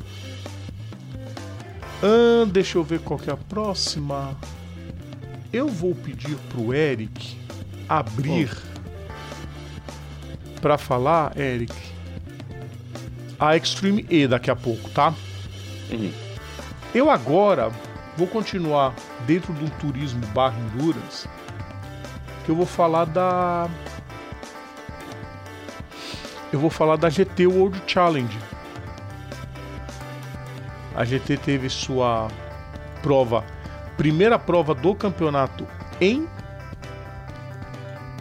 Ah, 2.07 2.45
deixa 2.45 2.77
eu 2.77 2.83
ver 2.83 2.99
qual 2.99 3.17
que 3.17 3.31
é 3.31 3.33
a 3.33 3.37
próxima. 3.37 4.37
Eu 5.51 5.67
vou 5.67 5.95
pedir 5.95 6.35
pro 6.49 6.71
Eric 6.71 7.35
abrir 7.89 8.55
oh. 8.55 10.61
para 10.61 10.77
falar, 10.77 11.35
Eric, 11.35 11.73
a 13.39 13.57
Extreme 13.57 14.05
E 14.07 14.27
daqui 14.27 14.51
a 14.51 14.55
pouco, 14.55 14.87
tá? 14.91 15.15
Uhum. 15.89 16.11
Eu 16.93 17.09
agora 17.09 17.71
vou 18.15 18.27
continuar 18.27 18.93
dentro 19.25 19.51
do 19.53 19.67
turismo 19.79 20.23
barra 20.27 20.59
endurance, 20.59 21.27
que 22.45 22.51
eu 22.51 22.55
vou 22.55 22.67
falar 22.67 23.05
da 23.05 23.67
eu 26.53 26.59
vou 26.59 26.69
falar 26.69 26.97
da 26.97 27.09
GT 27.09 27.47
World 27.47 27.81
Challenge. 27.87 28.54
A 30.95 31.03
GT 31.03 31.37
teve 31.37 31.69
sua 31.69 32.29
prova, 33.01 33.43
primeira 33.97 34.39
prova 34.39 34.73
do 34.73 34.95
campeonato 34.95 35.67
em 35.99 36.27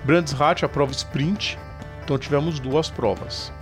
Brands 0.05 0.39
Hatch, 0.39 0.65
a 0.65 0.69
prova 0.69 0.93
sprint. 0.93 1.59
Então 2.03 2.19
tivemos 2.19 2.59
duas 2.61 2.91
provas. 2.91 3.53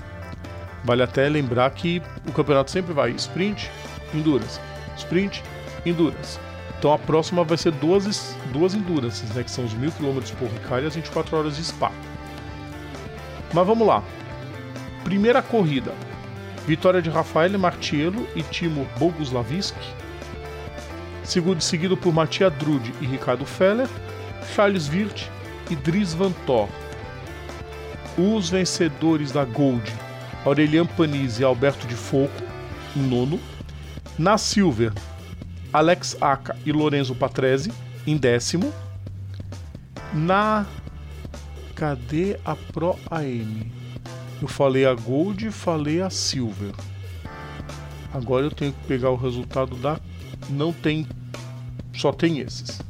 Vale 0.84 1.02
até 1.02 1.28
lembrar 1.28 1.70
que 1.70 2.02
o 2.26 2.32
campeonato 2.32 2.70
sempre 2.70 2.92
vai 2.92 3.10
sprint, 3.10 3.70
endurance, 4.12 4.58
sprint, 4.96 5.42
endurance. 5.86 6.40
Então 6.78 6.92
a 6.92 6.98
próxima 6.98 7.44
vai 7.44 7.56
ser 7.56 7.70
duas, 7.72 8.36
duas 8.52 8.74
endurances, 8.74 9.30
né, 9.30 9.44
que 9.44 9.50
são 9.50 9.64
os 9.64 9.72
mil 9.74 9.92
km 9.92 10.20
por 10.36 10.48
Ricard 10.48 10.84
e 10.84 10.88
as 10.88 10.96
24 10.96 11.36
horas 11.36 11.56
de 11.56 11.62
Spa. 11.62 11.92
Mas 13.54 13.66
vamos 13.66 13.86
lá. 13.86 14.02
Primeira 15.04 15.40
corrida. 15.40 15.92
Vitória 16.66 17.02
de 17.02 17.10
Rafael 17.10 17.58
Martiello 17.58 18.26
e 18.36 18.42
Timo 18.42 18.86
Boguslaviski. 18.98 19.86
Segundo, 21.24 21.60
seguido 21.60 21.96
por 21.96 22.12
Matia 22.12 22.50
Drude 22.50 22.92
e 23.00 23.06
Ricardo 23.06 23.44
Feller, 23.44 23.88
Charles 24.54 24.88
Wirt 24.88 25.26
e 25.70 25.76
Dries 25.76 26.14
Van 26.14 26.32
Thor. 26.46 26.68
Os 28.16 28.50
vencedores 28.50 29.32
da 29.32 29.44
Gold 29.44 29.90
Aurelian 30.44 30.86
Panizzi 30.86 31.42
e 31.42 31.44
Alberto 31.44 31.86
de 31.86 31.94
Foco, 31.94 32.42
em 32.96 33.00
nono. 33.00 33.40
Na 34.18 34.36
Silver, 34.36 34.92
Alex 35.72 36.16
Aca 36.20 36.56
e 36.66 36.72
Lorenzo 36.72 37.14
Patrese, 37.14 37.72
em 38.06 38.16
décimo. 38.16 38.72
Na. 40.12 40.66
Cadê 41.74 42.38
a 42.44 42.54
Pro 42.54 42.98
AM? 43.10 43.81
Eu 44.42 44.48
falei 44.48 44.84
a 44.84 44.92
Gold 44.92 45.46
e 45.46 45.52
falei 45.52 46.02
a 46.02 46.10
Silver. 46.10 46.72
Agora 48.12 48.44
eu 48.44 48.50
tenho 48.50 48.72
que 48.72 48.86
pegar 48.88 49.10
o 49.10 49.14
resultado 49.14 49.76
da. 49.76 50.00
Não 50.50 50.72
tem. 50.72 51.06
Só 51.94 52.12
tem 52.12 52.40
esses. 52.40 52.82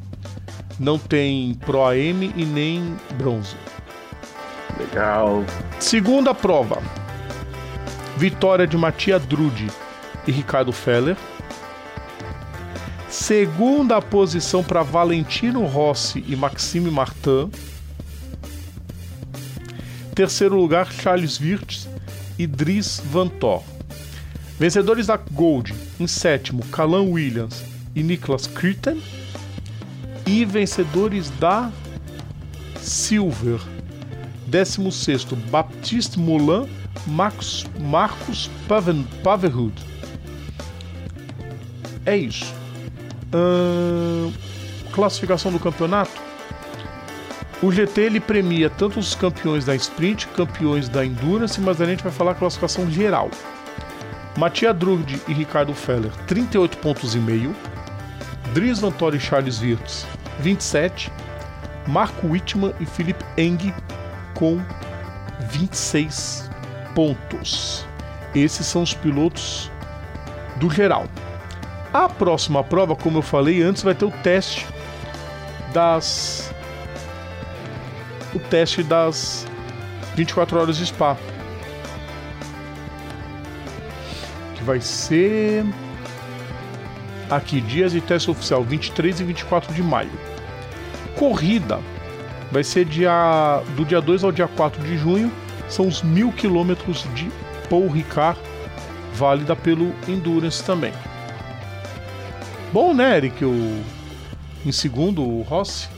Não 0.80 0.98
tem 0.98 1.52
Pro 1.56 1.84
AM 1.84 2.32
e 2.34 2.46
nem 2.46 2.96
Bronze. 3.18 3.54
Legal. 4.78 5.44
Segunda 5.78 6.34
prova. 6.34 6.82
Vitória 8.16 8.66
de 8.66 8.78
Matia 8.78 9.18
Drude 9.18 9.70
e 10.26 10.32
Ricardo 10.32 10.72
Feller. 10.72 11.18
Segunda 13.10 14.00
posição 14.00 14.64
para 14.64 14.82
Valentino 14.82 15.66
Rossi 15.66 16.24
e 16.26 16.34
Maxime 16.34 16.90
Martin. 16.90 17.50
Terceiro 20.14 20.56
lugar, 20.56 20.92
Charles 20.92 21.38
Wirtz 21.40 21.88
e 22.38 22.46
Dries 22.46 23.02
Van 23.06 23.28
Thor. 23.28 23.62
Vencedores 24.58 25.06
da 25.06 25.16
Gold, 25.16 25.74
em 25.98 26.06
sétimo, 26.06 26.62
Calan 26.66 27.02
Williams 27.02 27.62
e 27.94 28.02
Niklas 28.02 28.46
Kritten. 28.46 29.02
E 30.26 30.44
vencedores 30.44 31.30
da 31.40 31.72
Silver, 32.80 33.60
décimo 34.46 34.92
sexto, 34.92 35.34
Baptiste 35.34 36.18
Moulin 36.18 36.68
Marcos, 37.06 37.66
Marcos 37.80 38.50
Paven, 38.68 39.06
Paverhood. 39.22 39.74
É 42.04 42.16
isso. 42.16 42.52
Uh, 43.34 44.32
classificação 44.92 45.50
do 45.50 45.58
campeonato. 45.58 46.31
O 47.62 47.70
GT 47.70 48.00
ele 48.00 48.18
premia 48.18 48.68
tanto 48.68 48.98
os 48.98 49.14
campeões 49.14 49.64
da 49.64 49.76
sprint, 49.76 50.26
campeões 50.28 50.88
da 50.88 51.06
endurance, 51.06 51.60
mas 51.60 51.80
a 51.80 51.86
gente 51.86 52.02
vai 52.02 52.10
falar 52.10 52.32
a 52.32 52.34
classificação 52.34 52.90
geral. 52.90 53.30
Matia 54.36 54.74
Drugde 54.74 55.20
e 55.28 55.32
Ricardo 55.32 55.72
Feller, 55.72 56.10
38 56.26 56.78
pontos 56.78 57.14
e 57.14 57.18
meio. 57.18 57.54
Dries 58.52 58.80
Vantori 58.80 59.18
e 59.18 59.20
Charles 59.20 59.60
Wirtz, 59.60 60.04
27. 60.40 61.12
Marco 61.86 62.26
Wittmann 62.26 62.74
e 62.80 62.86
Philip 62.86 63.24
Eng 63.36 63.72
com 64.34 64.60
26 65.50 66.50
pontos. 66.96 67.86
Esses 68.34 68.66
são 68.66 68.82
os 68.82 68.92
pilotos 68.92 69.70
do 70.56 70.68
geral. 70.68 71.06
A 71.92 72.08
próxima 72.08 72.64
prova, 72.64 72.96
como 72.96 73.18
eu 73.18 73.22
falei 73.22 73.62
antes, 73.62 73.84
vai 73.84 73.94
ter 73.94 74.04
o 74.04 74.10
teste 74.10 74.66
das 75.72 76.51
o 78.34 78.38
teste 78.38 78.82
das 78.82 79.46
24 80.14 80.58
horas 80.58 80.76
de 80.76 80.86
Spa. 80.86 81.16
Que 84.54 84.64
vai 84.64 84.80
ser 84.80 85.64
aqui 87.30 87.60
dias 87.60 87.92
de 87.92 88.00
teste 88.00 88.30
oficial 88.30 88.62
23 88.62 89.20
e 89.20 89.24
24 89.24 89.74
de 89.74 89.82
maio. 89.82 90.10
Corrida 91.16 91.80
vai 92.50 92.62
ser 92.62 92.84
dia 92.84 93.62
do 93.76 93.84
dia 93.84 94.00
2 94.00 94.24
ao 94.24 94.32
dia 94.32 94.48
4 94.48 94.82
de 94.82 94.98
junho 94.98 95.32
são 95.72 95.88
os 95.88 96.02
mil 96.02 96.30
quilômetros 96.30 97.06
de 97.14 97.30
Paul 97.70 97.88
Ricard, 97.88 98.38
válida 99.14 99.56
pelo 99.56 99.94
Endurance 100.06 100.62
também. 100.62 100.92
Bom, 102.72 102.92
né, 102.92 103.16
Eric? 103.16 103.42
O... 103.42 103.82
Em 104.66 104.72
segundo, 104.72 105.22
o 105.22 105.42
Rossi. 105.42 105.88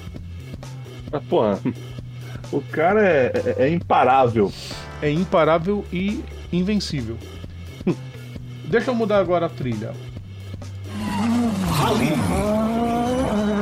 Ah, 1.13 1.21
porra, 1.21 1.61
o 2.53 2.61
cara 2.61 3.07
é, 3.07 3.33
é, 3.59 3.65
é 3.65 3.69
imparável. 3.69 4.53
É 5.03 5.11
imparável 5.11 5.85
e 5.93 6.25
invencível. 6.53 7.17
Deixa 8.65 8.91
eu 8.91 8.95
mudar 8.95 9.19
agora 9.19 9.47
a 9.47 9.49
trilha. 9.49 9.93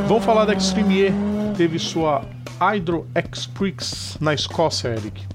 Vamos 0.06 0.24
falar 0.24 0.44
da 0.44 0.54
Extreme 0.54 1.08
E. 1.08 1.12
Teve 1.56 1.78
sua 1.78 2.22
Hydro 2.60 3.06
X-Prix 3.14 4.16
na 4.20 4.34
Escócia, 4.34 4.88
Eric. 4.88 5.26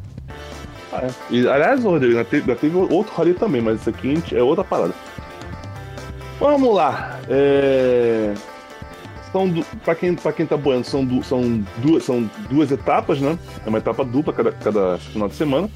Ah, 0.92 1.06
é. 1.06 1.10
E, 1.30 1.48
aliás, 1.48 1.84
Rodrigo, 1.84 2.16
já 2.16 2.24
teve, 2.24 2.48
já 2.48 2.56
teve 2.56 2.76
outro 2.78 3.14
rally 3.16 3.34
também, 3.34 3.62
mas 3.62 3.82
isso 3.82 3.90
aqui 3.90 4.22
é 4.34 4.42
outra 4.42 4.64
parada. 4.64 4.94
Vamos 6.40 6.76
lá. 6.76 7.20
É... 7.30 8.34
São, 9.32 9.54
para 9.84 9.96
quem, 9.96 10.16
pra 10.16 10.32
quem 10.32 10.46
tá 10.46 10.56
boiando, 10.56 10.86
são, 10.86 11.06
du, 11.06 11.24
são, 11.24 11.64
duas, 11.78 12.04
são 12.04 12.30
duas 12.50 12.72
etapas, 12.72 13.20
né? 13.20 13.38
É 13.66 13.70
uma 13.70 13.78
etapa 13.78 14.04
dupla 14.04 14.34
cada, 14.34 14.52
cada 14.52 14.98
final 14.98 15.28
de 15.28 15.36
semana. 15.36 15.70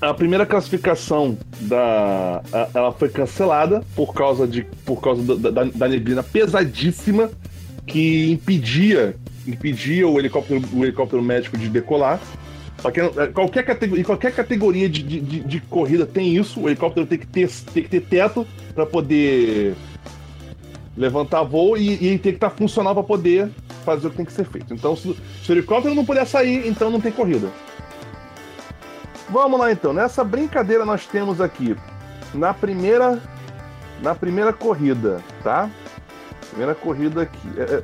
A 0.00 0.14
primeira 0.14 0.46
classificação 0.46 1.36
da, 1.60 2.42
a, 2.52 2.68
ela 2.72 2.92
foi 2.92 3.08
cancelada 3.08 3.82
por 3.96 4.14
causa, 4.14 4.46
de, 4.46 4.64
por 4.84 5.00
causa 5.00 5.36
da, 5.36 5.50
da, 5.50 5.64
da 5.64 5.88
neblina 5.88 6.22
pesadíssima 6.22 7.30
que 7.86 8.30
impedia 8.30 9.16
impedia 9.48 10.06
o 10.06 10.18
helicóptero, 10.18 10.62
o 10.74 10.84
helicóptero 10.84 11.22
médico 11.22 11.56
de 11.56 11.68
decolar. 11.68 12.20
Qualquer, 12.80 13.10
é, 13.16 13.26
qualquer 13.28 13.64
categoria, 13.64 14.04
qualquer 14.04 14.32
categoria 14.32 14.88
de, 14.88 15.02
de, 15.02 15.40
de, 15.40 15.60
corrida 15.62 16.06
tem 16.06 16.36
isso. 16.36 16.60
O 16.60 16.68
helicóptero 16.68 17.06
tem 17.06 17.18
que 17.18 17.26
ter, 17.26 17.48
tem 17.72 17.82
que 17.82 17.88
ter 17.88 18.02
teto 18.02 18.46
para 18.74 18.86
poder 18.86 19.74
levantar 20.98 21.44
voo 21.44 21.76
e, 21.76 21.92
e 21.92 22.18
tem 22.18 22.18
que 22.18 22.28
estar 22.30 22.50
tá 22.50 22.56
funcional 22.56 22.92
para 22.92 23.04
poder 23.04 23.48
fazer 23.84 24.08
o 24.08 24.10
que 24.10 24.16
tem 24.16 24.26
que 24.26 24.32
ser 24.32 24.44
feito. 24.44 24.74
Então, 24.74 24.96
se, 24.96 25.16
se 25.42 25.50
o 25.50 25.54
helicóptero 25.54 25.94
não 25.94 26.04
puder 26.04 26.26
sair, 26.26 26.66
então 26.66 26.90
não 26.90 27.00
tem 27.00 27.12
corrida. 27.12 27.48
Vamos 29.30 29.60
lá 29.60 29.70
então. 29.70 29.92
Nessa 29.92 30.24
brincadeira 30.24 30.84
nós 30.84 31.06
temos 31.06 31.40
aqui 31.40 31.76
na 32.34 32.52
primeira 32.52 33.22
na 34.02 34.14
primeira 34.14 34.52
corrida, 34.52 35.22
tá? 35.42 35.70
Primeira 36.50 36.74
corrida 36.74 37.22
aqui. 37.22 37.48
É, 37.56 37.62
é, 37.62 37.82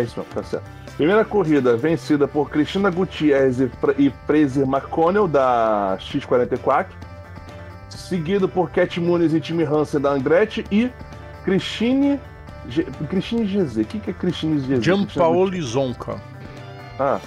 é 0.00 0.02
isso 0.02 0.18
mesmo, 0.18 0.34
tá 0.34 0.42
certo. 0.42 0.68
Primeira 0.96 1.24
corrida 1.24 1.76
vencida 1.76 2.26
por 2.26 2.50
Cristina 2.50 2.90
Gutierrez 2.90 3.60
e 3.60 4.10
Fraser 4.26 4.64
McConnell 4.64 5.28
da 5.28 5.98
X44, 6.00 6.86
seguido 7.90 8.48
por 8.48 8.70
Cat 8.70 8.98
Muniz 8.98 9.34
e 9.34 9.40
Timmy 9.40 9.64
Hansen 9.64 10.00
da 10.00 10.10
Andretti 10.10 10.64
e 10.70 10.90
Cristine 11.46 12.20
G... 12.68 12.84
Cristine 13.08 13.44
GZ. 13.44 13.76
O 13.76 13.84
que, 13.84 14.00
que 14.00 14.10
é 14.10 14.12
Cristine 14.12 14.60
GZ? 14.60 14.84
Gianpaolo 14.84 15.62
Zonca. 15.62 16.20
Ah, 16.98 17.20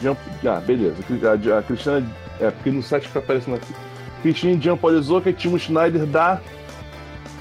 Jean... 0.00 0.16
ah, 0.46 0.60
beleza. 0.60 0.96
A, 1.00 1.58
a 1.58 1.62
Cristina. 1.62 2.06
É, 2.38 2.50
porque 2.50 2.70
no 2.70 2.82
site 2.82 3.08
fica 3.08 3.20
aparecendo 3.20 3.56
aqui. 3.56 3.74
Cristine 4.20 4.60
Gianpaolo 4.60 5.02
Zonca 5.02 5.30
e 5.30 5.32
Timo 5.32 5.58
Schneider 5.58 6.04
da. 6.04 6.40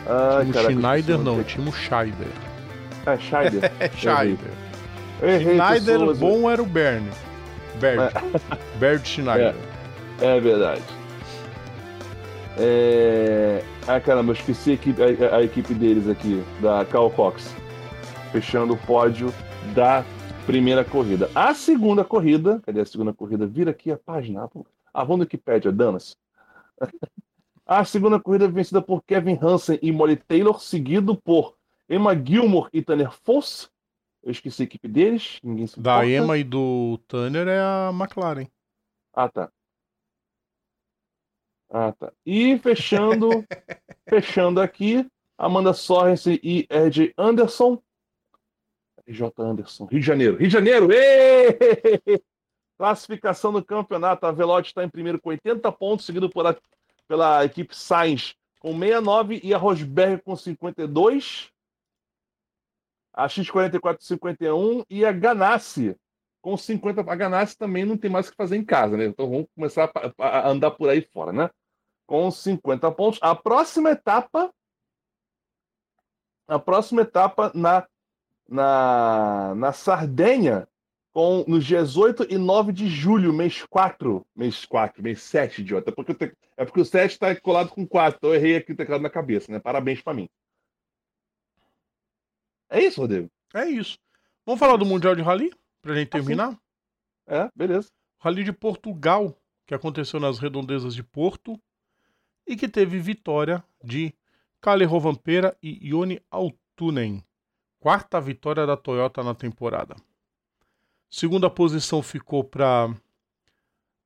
Ah, 0.08 0.40
Timo 0.40 0.54
caraca, 0.54 0.74
Schneider 0.74 1.18
não, 1.18 1.41
é 1.41 1.44
Timo 1.44 1.74
Scheider. 1.74 2.28
É, 3.06 3.18
Scheider. 3.18 3.72
é, 3.82 3.90
Scheider. 3.90 4.52
Errei, 5.22 5.56
Schneider 5.56 6.00
pessoas, 6.00 6.20
bom 6.20 6.50
era 6.50 6.64
o 6.64 6.66
Bernie. 6.66 7.12
Bert. 7.82 8.00
É. 8.00 8.80
Bert 8.80 9.06
Schneider. 9.06 9.56
É, 10.22 10.38
é 10.38 10.40
verdade. 10.40 10.82
É... 12.58 13.64
Ah, 13.85 13.99
caramba, 13.99 14.31
eu 14.31 14.34
esqueci 14.34 14.72
a 14.72 14.73
equipe, 14.76 15.01
a, 15.01 15.35
a 15.35 15.43
equipe 15.43 15.73
deles 15.73 16.07
aqui, 16.07 16.41
da 16.61 16.85
Cal 16.85 17.11
Cox. 17.11 17.53
Fechando 18.31 18.73
o 18.73 18.77
pódio 18.77 19.27
da 19.76 20.05
primeira 20.45 20.85
corrida. 20.85 21.30
A 21.35 21.53
segunda 21.53 22.03
corrida, 22.03 22.61
cadê 22.65 22.80
a 22.80 22.85
segunda 22.85 23.14
corrida? 23.14 23.45
Vira 23.45 23.72
aqui 23.72 23.91
a 23.91 23.97
página. 23.97 24.49
Ah, 24.93 25.03
vamos 25.03 25.18
no 25.18 25.23
Wikipedia, 25.23 25.72
danas. 25.72 26.18
A 27.65 27.85
segunda 27.85 28.19
corrida 28.19 28.45
vencida 28.49 28.81
por 28.81 29.01
Kevin 29.03 29.39
Hansen 29.41 29.80
e 29.81 29.89
Molly 29.89 30.18
Taylor, 30.18 30.60
seguido 30.60 31.15
por 31.15 31.55
Emma 31.88 32.14
Gilmore 32.14 32.69
e 32.73 32.81
Tanner 32.81 33.10
Foss. 33.23 33.69
Eu 34.22 34.31
esqueci 34.31 34.64
a 34.64 34.65
equipe 34.65 34.85
deles, 34.85 35.39
ninguém 35.41 35.65
se 35.65 35.80
Da 35.80 36.05
Emma 36.05 36.38
e 36.38 36.43
do 36.43 36.99
Tanner 37.07 37.47
é 37.47 37.61
a 37.61 37.89
McLaren. 37.93 38.47
Ah, 39.14 39.30
tá. 39.30 39.49
Ah, 41.76 41.91
tá. 41.91 42.14
E 42.24 42.56
fechando, 42.60 43.28
fechando 44.08 44.62
aqui, 44.62 45.10
Amanda 45.36 45.74
Sorensen 45.74 46.40
e 46.44 46.68
Ed 46.70 47.12
Anderson. 47.18 47.82
J. 49.08 49.34
Anderson, 49.44 49.86
Rio 49.86 50.00
de 50.00 50.06
Janeiro. 50.06 50.38
Rio 50.38 50.48
de 50.48 50.54
Janeiro! 50.54 50.94
Êêê! 50.94 52.22
Classificação 52.78 53.52
do 53.52 53.66
campeonato. 53.66 54.24
A 54.24 54.32
Velote 54.32 54.68
está 54.68 54.84
em 54.84 54.90
primeiro 54.90 55.20
com 55.20 55.30
80 55.30 55.72
pontos, 55.72 56.06
seguido 56.06 56.30
por 56.30 56.45
a, 56.45 56.56
pela 57.08 57.44
equipe 57.44 57.76
Sainz 57.76 58.36
com 58.60 58.72
69 58.78 59.41
e 59.44 59.52
a 59.52 59.58
Rosberg 59.58 60.22
com 60.22 60.36
52. 60.36 61.50
A 63.12 63.26
X44 63.26 63.98
51 64.00 64.84
e 64.91 65.04
a 65.04 65.12
Ganassi 65.12 65.95
com 66.40 66.56
50. 66.56 67.02
A 67.02 67.16
Ganassi 67.16 67.58
também 67.58 67.84
não 67.84 67.98
tem 67.98 68.12
mais 68.12 68.28
o 68.28 68.32
que 68.32 68.38
fazer 68.38 68.58
em 68.58 68.64
casa, 68.64 68.95
né? 68.95 69.06
Então 69.06 69.28
vamos 69.28 69.48
começar 69.56 69.91
a, 70.20 70.28
a 70.28 70.50
andar 70.50 70.70
por 70.72 70.88
aí 70.88 71.02
fora, 71.02 71.34
né? 71.34 71.50
Com 72.05 72.30
50 72.30 72.91
pontos. 72.91 73.19
A 73.21 73.35
próxima 73.35 73.91
etapa, 73.91 74.53
a 76.47 76.59
próxima 76.59 77.01
etapa 77.01 77.51
na, 77.53 77.88
na, 78.47 79.55
na 79.55 79.73
Sardenha, 79.73 80.67
com 81.13 81.45
nos 81.47 81.63
dias 81.63 81.95
8 81.95 82.27
e 82.30 82.38
9 82.38 82.73
de 82.73 82.88
julho, 82.88 83.31
mês 83.31 83.63
4. 83.65 84.25
Mês 84.35 84.65
4, 84.65 85.01
mês 85.03 85.21
7, 85.21 85.61
idiota. 85.61 85.91
É 85.91 85.93
porque, 85.93 86.13
te, 86.13 86.35
é 86.57 86.65
porque 86.65 86.81
o 86.81 86.85
7 86.85 87.11
está 87.11 87.35
colado 87.39 87.69
com 87.69 87.88
4, 87.88 88.17
então 88.17 88.30
eu 88.31 88.35
errei 88.35 88.55
aqui 88.55 88.71
o 88.73 88.75
teclado 88.75 89.01
na 89.01 89.09
cabeça, 89.09 89.51
né? 89.51 89.59
Parabéns 89.59 90.01
para 90.01 90.13
mim. 90.13 90.27
É 92.69 92.81
isso, 92.81 92.99
Rodrigo? 93.01 93.30
É 93.53 93.65
isso. 93.65 93.99
Vamos 94.45 94.59
falar 94.59 94.77
do 94.77 94.85
Mundial 94.85 95.15
de 95.15 95.21
Rally, 95.21 95.53
pra 95.81 95.93
gente 95.93 96.09
terminar? 96.09 96.47
Assim. 96.47 96.57
É, 97.27 97.49
beleza. 97.55 97.89
Rally 98.19 98.43
de 98.43 98.51
Portugal, 98.51 99.38
que 99.67 99.75
aconteceu 99.75 100.19
nas 100.19 100.39
redondezas 100.39 100.95
de 100.95 101.03
Porto 101.03 101.61
e 102.45 102.56
que 102.56 102.68
teve 102.68 102.99
vitória 102.99 103.64
de 103.84 104.14
Kalle 104.61 104.86
Rovanpera 104.86 105.57
e 105.61 105.88
Ioni 105.88 106.22
Altunen. 106.32 107.24
Quarta 107.80 108.22
vitória 108.22 108.65
da 108.65 108.78
Toyota 108.78 109.24
na 109.24 109.36
temporada. 109.36 109.95
Segunda 111.10 111.49
posição 111.49 112.02
ficou 112.02 112.44
para 112.44 112.94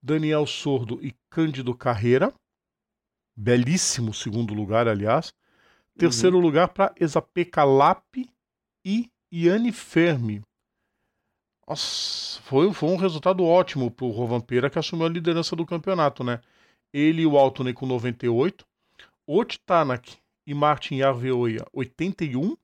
Daniel 0.02 0.46
Sordo 0.46 1.00
e 1.02 1.14
Cândido 1.30 1.76
Carreira. 1.76 2.34
Belíssimo 3.36 4.14
segundo 4.14 4.54
lugar, 4.54 4.88
aliás. 4.88 5.34
Terceiro 5.98 6.38
uhum. 6.38 6.42
lugar 6.42 6.70
para 6.70 6.94
Exapeca 7.00 7.64
Lap 7.64 8.28
e 8.84 9.12
Iane 9.32 9.72
Fermi. 9.72 10.42
Nossa, 11.68 12.42
foi, 12.42 12.72
foi 12.74 12.90
um 12.90 12.96
resultado 12.96 13.44
ótimo 13.44 13.92
para 13.92 14.06
o 14.06 14.12
Rovanpera 14.12 14.70
que 14.70 14.80
assumiu 14.80 15.06
a 15.06 15.10
liderança 15.10 15.56
do 15.56 15.66
campeonato, 15.66 16.24
né? 16.24 16.40
Ele 16.94 17.24
e 17.24 17.26
o 17.26 17.38
Altonen 17.38 17.74
com 17.74 17.86
98, 17.86 18.66
Ot 19.26 19.60
Tanak 19.66 20.18
e 20.46 20.54
Martin 20.54 21.02
Arveoia 21.02 21.66
81, 21.74 22.56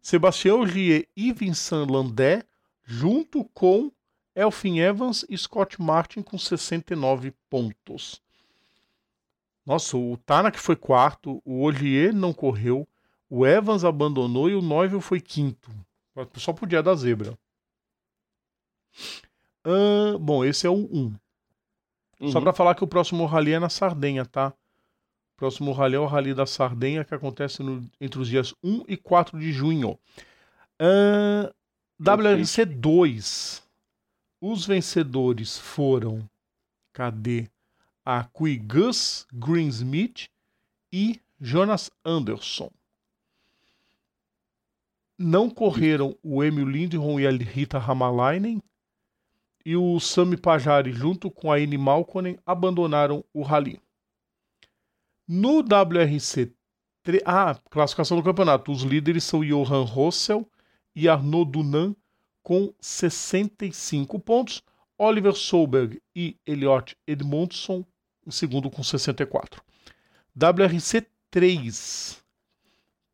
Sebastião 0.00 0.60
Ogier 0.60 1.08
e 1.16 1.32
Vincent 1.32 1.88
Landé, 1.88 2.44
junto 2.84 3.44
com 3.54 3.90
Elfin 4.34 4.78
Evans 4.78 5.24
e 5.28 5.36
Scott 5.36 5.80
Martin 5.80 6.22
com 6.22 6.38
69 6.38 7.32
pontos. 7.48 8.20
Nossa, 9.64 9.96
o 9.96 10.16
Tanak 10.18 10.58
foi 10.58 10.76
quarto, 10.76 11.42
o 11.44 11.64
Ogier 11.64 12.12
não 12.14 12.32
correu, 12.32 12.86
o 13.28 13.44
Evans 13.44 13.84
abandonou 13.84 14.48
e 14.48 14.54
o 14.54 14.62
Neuville 14.62 15.00
foi 15.00 15.20
quinto. 15.20 15.70
Só 16.36 16.52
podia 16.52 16.82
dar 16.82 16.94
zebra. 16.94 17.36
Bom, 20.20 20.44
esse 20.44 20.66
é 20.66 20.70
o 20.70 20.74
1. 20.74 20.78
Um. 20.92 21.14
Uhum. 22.20 22.28
Só 22.30 22.40
para 22.40 22.52
falar 22.52 22.74
que 22.74 22.84
o 22.84 22.88
próximo 22.88 23.26
rally 23.26 23.52
é 23.52 23.58
na 23.58 23.68
Sardenha, 23.68 24.24
tá? 24.24 24.52
O 25.34 25.36
próximo 25.36 25.72
rally 25.72 25.96
é 25.96 25.98
o 25.98 26.06
Rally 26.06 26.32
da 26.32 26.46
Sardenha, 26.46 27.04
que 27.04 27.14
acontece 27.14 27.62
no, 27.62 27.86
entre 28.00 28.18
os 28.18 28.26
dias 28.26 28.54
1 28.64 28.84
e 28.88 28.96
4 28.96 29.38
de 29.38 29.52
junho. 29.52 29.98
Uh, 30.80 31.52
WRC 32.00 32.64
2. 32.64 33.62
Os 34.40 34.66
vencedores 34.66 35.58
foram. 35.58 36.26
Cadê? 36.90 37.48
A 38.02 38.24
Kui 38.24 38.56
Gus 38.56 39.26
Greensmith 39.30 40.30
e 40.90 41.20
Jonas 41.38 41.90
Anderson. 42.02 42.70
Não 45.18 45.50
correram 45.50 46.16
o 46.22 46.42
Emil 46.42 46.66
Lindholm 46.66 47.20
e 47.20 47.26
a 47.26 47.30
Rita 47.30 47.78
Hamalainen, 47.78 48.62
e 49.66 49.74
o 49.74 49.98
Sami 49.98 50.36
Pajari, 50.36 50.92
junto 50.92 51.28
com 51.28 51.50
a 51.50 51.58
Ine 51.58 51.76
Malkonen, 51.76 52.38
abandonaram 52.46 53.24
o 53.34 53.42
rally. 53.42 53.80
No 55.26 55.58
WRC, 55.58 56.52
ah, 57.24 57.58
classificação 57.68 58.16
do 58.16 58.22
campeonato, 58.22 58.70
os 58.70 58.82
líderes 58.82 59.24
são 59.24 59.44
Johan 59.44 59.82
Rossel 59.82 60.48
e 60.94 61.08
Arnaud 61.08 61.50
Dunan 61.50 61.96
com 62.44 62.72
65 62.80 64.20
pontos, 64.20 64.62
Oliver 64.96 65.34
Solberg 65.34 66.00
e 66.14 66.36
Elliot 66.46 66.96
Edmondson 67.04 67.84
em 68.24 68.30
segundo 68.30 68.70
com 68.70 68.84
64. 68.84 69.60
WRC 70.36 71.08
3. 71.28 72.24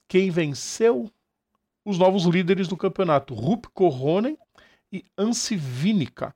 Quem 0.06 0.30
venceu? 0.30 1.10
Os 1.82 1.98
novos 1.98 2.24
líderes 2.24 2.68
do 2.68 2.76
campeonato, 2.76 3.32
Rup 3.32 3.64
Korhonen 3.72 4.36
e 4.92 5.02
Ansi 5.16 5.56
Vinica, 5.56 6.34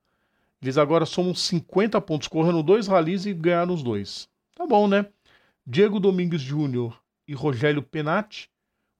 eles 0.60 0.78
agora 0.78 1.06
somam 1.06 1.34
50 1.34 2.00
pontos, 2.00 2.28
correndo 2.28 2.62
dois 2.62 2.86
ralis 2.86 3.26
e 3.26 3.32
ganharam 3.32 3.74
os 3.74 3.82
dois. 3.82 4.28
Tá 4.54 4.66
bom, 4.66 4.88
né? 4.88 5.06
Diego 5.66 6.00
Domingues 6.00 6.40
Júnior 6.40 6.98
e 7.26 7.34
Rogério 7.34 7.82
Penati 7.82 8.48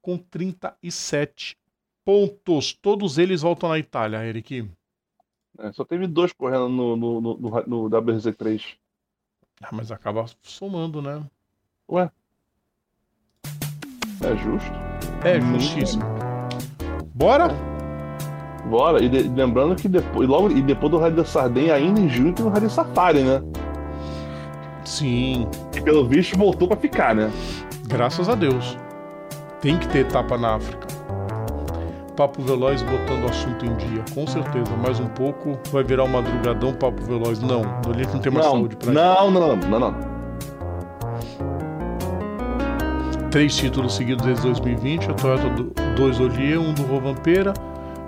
com 0.03 0.19
37 0.19 1.57
pontos. 2.05 2.73
Todos 2.73 3.19
eles 3.19 3.43
voltam 3.43 3.69
na 3.71 3.79
Itália, 3.79 4.25
Eric. 4.25 4.71
É, 5.59 5.73
só 5.73 5.85
teve 5.85 6.07
dois 6.07 6.33
correndo 6.33 6.69
no, 6.69 6.97
no, 6.97 7.21
no, 7.21 7.37
no, 7.39 7.89
no 7.89 7.91
WRC3. 7.91 8.77
Ah, 9.63 9.71
mas 9.73 9.91
acaba 9.91 10.27
somando, 10.43 11.01
né? 11.01 11.25
Ué. 11.89 12.11
É 14.23 14.37
justo. 14.37 14.71
É 15.25 15.41
justíssimo. 15.41 16.05
Bora? 17.15 17.49
Bora. 18.69 19.03
E 19.03 19.09
de- 19.09 19.29
lembrando 19.29 19.77
que 19.77 19.89
depois, 19.89 20.29
logo, 20.29 20.51
e 20.51 20.61
depois 20.63 20.91
do 20.91 20.99
Rádio 20.99 21.19
da 21.19 21.25
Sardenha, 21.25 21.75
ainda 21.75 22.01
em 22.01 22.09
junho, 22.09 22.33
tem 22.33 22.45
o 22.45 22.49
Rádio 22.49 22.69
Safari, 22.71 23.21
né? 23.23 23.43
Sim, 24.85 25.49
E 25.77 25.81
pelo 25.81 26.07
visto 26.07 26.37
voltou 26.39 26.69
pra 26.69 26.77
ficar, 26.77 27.15
né? 27.15 27.31
graças 27.89 28.29
a 28.29 28.35
Deus. 28.35 28.77
Tem 29.61 29.77
que 29.79 29.89
ter 29.89 30.01
etapa 30.01 30.37
na 30.37 30.55
África. 30.57 30.87
Papo 32.17 32.41
Veloz 32.43 32.83
botando 32.83 33.25
o 33.25 33.29
assunto 33.29 33.67
em 33.67 33.75
dia, 33.77 34.03
com 34.15 34.27
certeza. 34.27 34.75
Mais 34.83 34.99
um 35.01 35.07
pouco 35.09 35.59
vai 35.71 35.85
virar 35.85 36.05
um 36.05 36.09
madrugadão 36.09 36.73
Papo 36.73 37.03
Veloz. 37.03 37.41
Não, 37.43 37.61
a 37.63 37.93
gente 37.97 38.13
não 38.15 38.21
tem 38.21 38.33
mais 38.33 38.47
Não, 38.47 38.53
saúde 38.55 38.77
pra 38.77 38.93
isso. 38.93 38.95
não, 39.01 39.31
não, 39.31 39.57
não, 39.57 39.57
não, 39.69 39.81
não. 39.81 39.95
Três 43.31 43.55
títulos 43.57 43.95
seguidos 43.95 44.25
desde 44.25 44.43
2020, 44.45 45.11
a 45.11 45.15
Toyota 45.15 45.49
do 45.51 45.65
2 45.97 46.21
Olier, 46.21 46.59
um 46.59 46.73
do 46.73 46.83
Rovanpera. 46.85 47.53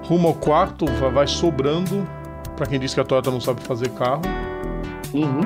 Rumo 0.09 0.29
ao 0.29 0.35
quarto, 0.35 0.87
vai, 1.13 1.27
sobrando. 1.27 2.09
Pra 2.57 2.67
quem 2.67 2.81
disse 2.81 2.95
que 2.95 3.01
a 3.01 3.05
Toyota 3.05 3.31
não 3.31 3.41
sabe 3.41 3.61
fazer 3.61 3.91
carro. 3.91 4.23
Uhum. 5.13 5.43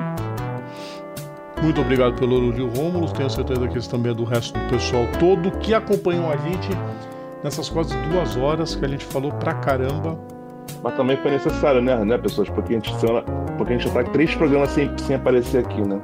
Muito 1.61 1.81
obrigado 1.81 2.15
pelo 2.15 2.37
elogio, 2.37 2.69
Rômulo. 2.69 3.11
Tenho 3.11 3.29
certeza 3.29 3.67
que 3.67 3.77
esse 3.77 3.89
também 3.89 4.11
é 4.13 4.15
do 4.15 4.23
resto 4.23 4.57
do 4.57 4.65
pessoal 4.69 5.05
todo 5.19 5.51
que 5.59 5.73
acompanhou 5.73 6.31
a 6.31 6.37
gente 6.37 6.69
nessas 7.43 7.69
quase 7.69 7.95
duas 8.09 8.37
horas 8.37 8.73
que 8.75 8.85
a 8.85 8.87
gente 8.87 9.05
falou 9.05 9.31
pra 9.33 9.53
caramba. 9.53 10.17
Mas 10.81 10.95
também 10.95 11.17
foi 11.17 11.31
necessário, 11.31 11.81
né, 11.81 12.03
né, 12.03 12.17
pessoas? 12.17 12.49
Porque 12.49 12.73
a 12.73 12.75
gente, 12.77 12.91
porque 13.57 13.73
a 13.73 13.77
gente 13.77 13.87
já 13.87 13.93
tá 13.93 14.03
três 14.11 14.33
programas 14.33 14.69
sem, 14.69 14.97
sem 14.97 15.15
aparecer 15.15 15.59
aqui, 15.59 15.81
né? 15.81 16.01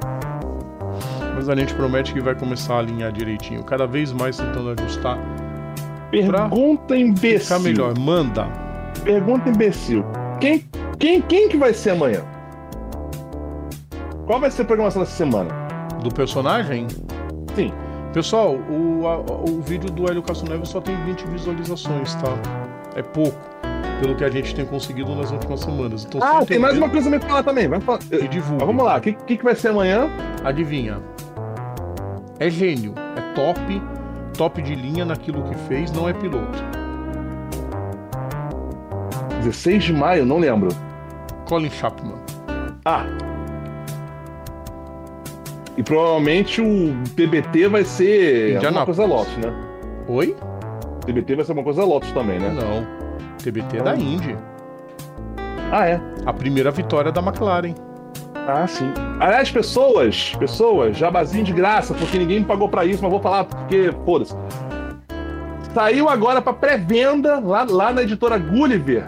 Mas 1.34 1.48
a 1.48 1.56
gente 1.56 1.74
promete 1.74 2.12
que 2.12 2.20
vai 2.20 2.34
começar 2.34 2.74
a 2.74 2.78
alinhar 2.80 3.10
direitinho, 3.10 3.64
cada 3.64 3.86
vez 3.86 4.12
mais 4.12 4.36
tentando 4.36 4.70
ajustar. 4.78 5.18
Pergunta 6.10 6.96
imbecil. 6.96 7.40
Ficar 7.40 7.58
melhor. 7.60 7.98
Manda. 7.98 8.46
Pergunta 9.04 9.48
imbecil. 9.48 10.04
Quem, 10.40 10.64
quem, 10.98 11.22
quem 11.22 11.48
que 11.48 11.56
vai 11.56 11.72
ser 11.72 11.90
amanhã? 11.90 12.22
Qual 14.26 14.40
vai 14.40 14.50
ser 14.50 14.62
a 14.62 14.64
programação 14.64 15.02
dessa 15.02 15.14
semana? 15.16 15.50
Do 16.02 16.12
personagem? 16.12 16.86
Sim. 17.54 17.72
Pessoal, 18.12 18.54
o, 18.54 19.06
a- 19.06 19.18
o 19.48 19.60
vídeo 19.60 19.90
do 19.90 20.08
Hélio 20.08 20.22
Castro 20.22 20.50
Neves 20.50 20.68
só 20.68 20.80
tem 20.80 20.96
20 21.04 21.22
visualizações, 21.28 22.14
tá? 22.16 22.32
É 22.96 23.02
pouco, 23.02 23.38
pelo 24.00 24.16
que 24.16 24.24
a 24.24 24.30
gente 24.30 24.52
tem 24.54 24.64
conseguido 24.64 25.14
nas 25.14 25.30
últimas 25.30 25.60
semanas. 25.60 26.04
Então, 26.04 26.20
Ah, 26.22 26.44
tem 26.44 26.58
mais 26.58 26.76
uma 26.76 26.88
coisa 26.88 27.08
pra 27.08 27.18
me 27.18 27.24
falar 27.24 27.42
também. 27.44 27.68
Vai 27.68 27.80
falar. 27.80 28.00
E 28.10 28.26
divulgue. 28.26 28.58
Mas 28.58 28.66
vamos 28.66 28.84
lá, 28.84 28.96
o 28.96 29.00
que, 29.00 29.12
que, 29.12 29.36
que 29.36 29.44
vai 29.44 29.54
ser 29.54 29.68
amanhã? 29.68 30.08
Adivinha? 30.44 30.98
É 32.40 32.48
gênio, 32.50 32.94
é 33.16 33.20
top, 33.34 33.80
top 34.40 34.62
de 34.62 34.74
linha 34.74 35.04
naquilo 35.04 35.42
que 35.42 35.54
fez, 35.68 35.92
não 35.92 36.08
é 36.08 36.14
piloto. 36.14 36.58
16 39.42 39.84
de 39.84 39.92
maio, 39.92 40.24
não 40.24 40.38
lembro. 40.38 40.70
Colin 41.46 41.68
Chapman. 41.68 42.14
Ah. 42.86 43.04
E 45.76 45.82
provavelmente 45.82 46.62
o 46.62 46.94
TBT 47.14 47.68
vai 47.68 47.84
ser 47.84 48.56
Indianápolis. 48.56 48.96
coisa 48.96 49.04
Lotus, 49.04 49.36
né? 49.36 49.52
Oi? 50.08 50.34
O 50.96 51.04
TBT 51.04 51.36
vai 51.36 51.44
ser 51.44 51.52
uma 51.52 51.62
coisa 51.62 51.84
Lotus 51.84 52.10
também, 52.12 52.40
né? 52.40 52.48
Não. 52.48 52.86
TBT 53.36 53.76
é 53.76 53.82
da 53.82 53.94
Indy. 53.94 54.38
Ah, 55.70 55.86
é. 55.86 56.00
A 56.24 56.32
primeira 56.32 56.70
vitória 56.70 57.12
da 57.12 57.20
McLaren. 57.20 57.74
Ah, 58.52 58.66
sim. 58.66 58.92
Aliás, 59.20 59.50
pessoas, 59.50 60.34
pessoas, 60.38 60.96
jabazinho 60.96 61.44
de 61.44 61.52
graça, 61.52 61.94
porque 61.94 62.18
ninguém 62.18 62.40
me 62.40 62.44
pagou 62.44 62.68
pra 62.68 62.84
isso, 62.84 63.00
mas 63.02 63.10
vou 63.10 63.20
falar 63.20 63.44
porque, 63.44 63.92
foda-se. 64.04 64.34
Saiu 65.74 66.08
agora 66.08 66.42
pra 66.42 66.52
pré-venda, 66.52 67.38
lá, 67.38 67.64
lá 67.68 67.92
na 67.92 68.02
editora 68.02 68.36
Gulliver, 68.38 69.04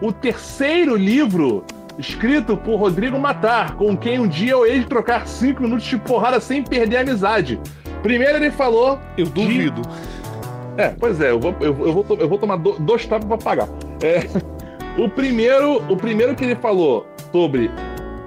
o 0.00 0.12
terceiro 0.12 0.94
livro 0.96 1.64
escrito 1.98 2.56
por 2.56 2.76
Rodrigo 2.76 3.18
Matar, 3.18 3.74
com 3.76 3.96
quem 3.96 4.18
um 4.20 4.28
dia 4.28 4.52
eu 4.52 4.66
hei 4.66 4.80
de 4.80 4.86
trocar 4.86 5.26
cinco 5.26 5.62
minutos 5.62 5.84
de 5.86 5.96
porrada 5.98 6.40
sem 6.40 6.62
perder 6.62 6.98
a 6.98 7.00
amizade. 7.00 7.60
Primeiro 8.02 8.36
ele 8.36 8.50
falou. 8.50 8.98
Eu 9.18 9.24
de- 9.26 9.30
duvido. 9.32 9.82
É, 10.76 10.88
pois 10.88 11.20
é, 11.20 11.30
eu 11.30 11.38
vou, 11.40 11.54
eu, 11.60 11.66
eu 11.86 11.92
vou, 11.92 12.06
eu 12.18 12.28
vou 12.28 12.38
tomar 12.38 12.56
do- 12.56 12.78
dois 12.80 13.06
tapas 13.06 13.26
pra 13.26 13.38
pagar. 13.38 13.68
É, 14.02 14.26
o, 15.00 15.08
primeiro, 15.08 15.76
o 15.88 15.96
primeiro 15.96 16.34
que 16.34 16.44
ele 16.44 16.56
falou 16.56 17.06
sobre 17.32 17.70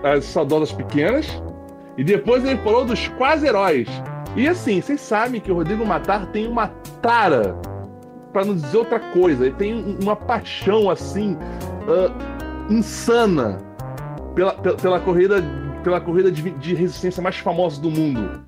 as 0.03 0.25
saudosas 0.25 0.71
pequenas, 0.71 1.41
e 1.97 2.03
depois 2.03 2.43
ele 2.45 2.57
falou 2.59 2.85
dos 2.85 3.07
quase 3.09 3.47
heróis. 3.47 3.87
E 4.35 4.47
assim, 4.47 4.79
vocês 4.81 5.01
sabem 5.01 5.41
que 5.41 5.51
o 5.51 5.55
Rodrigo 5.55 5.85
Matar 5.85 6.27
tem 6.27 6.47
uma 6.47 6.67
tara, 7.01 7.55
pra 8.31 8.45
não 8.45 8.53
dizer 8.55 8.77
outra 8.77 8.99
coisa, 8.99 9.45
ele 9.45 9.55
tem 9.55 9.73
um- 9.73 9.97
uma 10.01 10.15
paixão 10.15 10.89
assim, 10.89 11.35
ah, 11.87 12.67
insana 12.69 13.57
pela, 14.35 14.53
pela, 14.53 14.75
pela 14.77 14.99
corrida, 14.99 15.43
pela 15.83 15.99
corrida 15.99 16.31
de, 16.31 16.51
de 16.51 16.75
resistência 16.75 17.23
mais 17.23 17.37
famosa 17.37 17.81
do 17.81 17.89
mundo. 17.89 18.41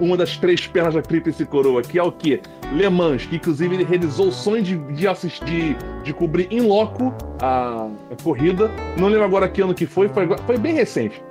Uma 0.00 0.16
das 0.16 0.36
três 0.36 0.66
pernas 0.66 0.94
da 0.94 1.02
Tríplice 1.02 1.44
Coroa, 1.46 1.80
que 1.82 1.98
é 1.98 2.02
o 2.02 2.12
quê? 2.12 2.40
Le 2.72 2.88
Mans, 2.88 3.24
que 3.24 3.36
inclusive 3.36 3.74
ele 3.76 3.84
realizou 3.84 4.28
o 4.28 4.32
sonho 4.32 4.62
de, 4.62 4.76
de 4.76 5.08
assistir, 5.08 5.76
de 6.04 6.12
cobrir 6.12 6.48
em 6.50 6.60
loco 6.60 7.14
a, 7.40 7.88
a 8.10 8.22
corrida. 8.22 8.70
Não 8.98 9.08
lembro 9.08 9.24
agora 9.24 9.48
que 9.48 9.62
ano 9.62 9.72
que 9.74 9.86
foi, 9.86 10.08
foi, 10.08 10.28
foi 10.46 10.58
bem 10.58 10.74
recente. 10.74 11.22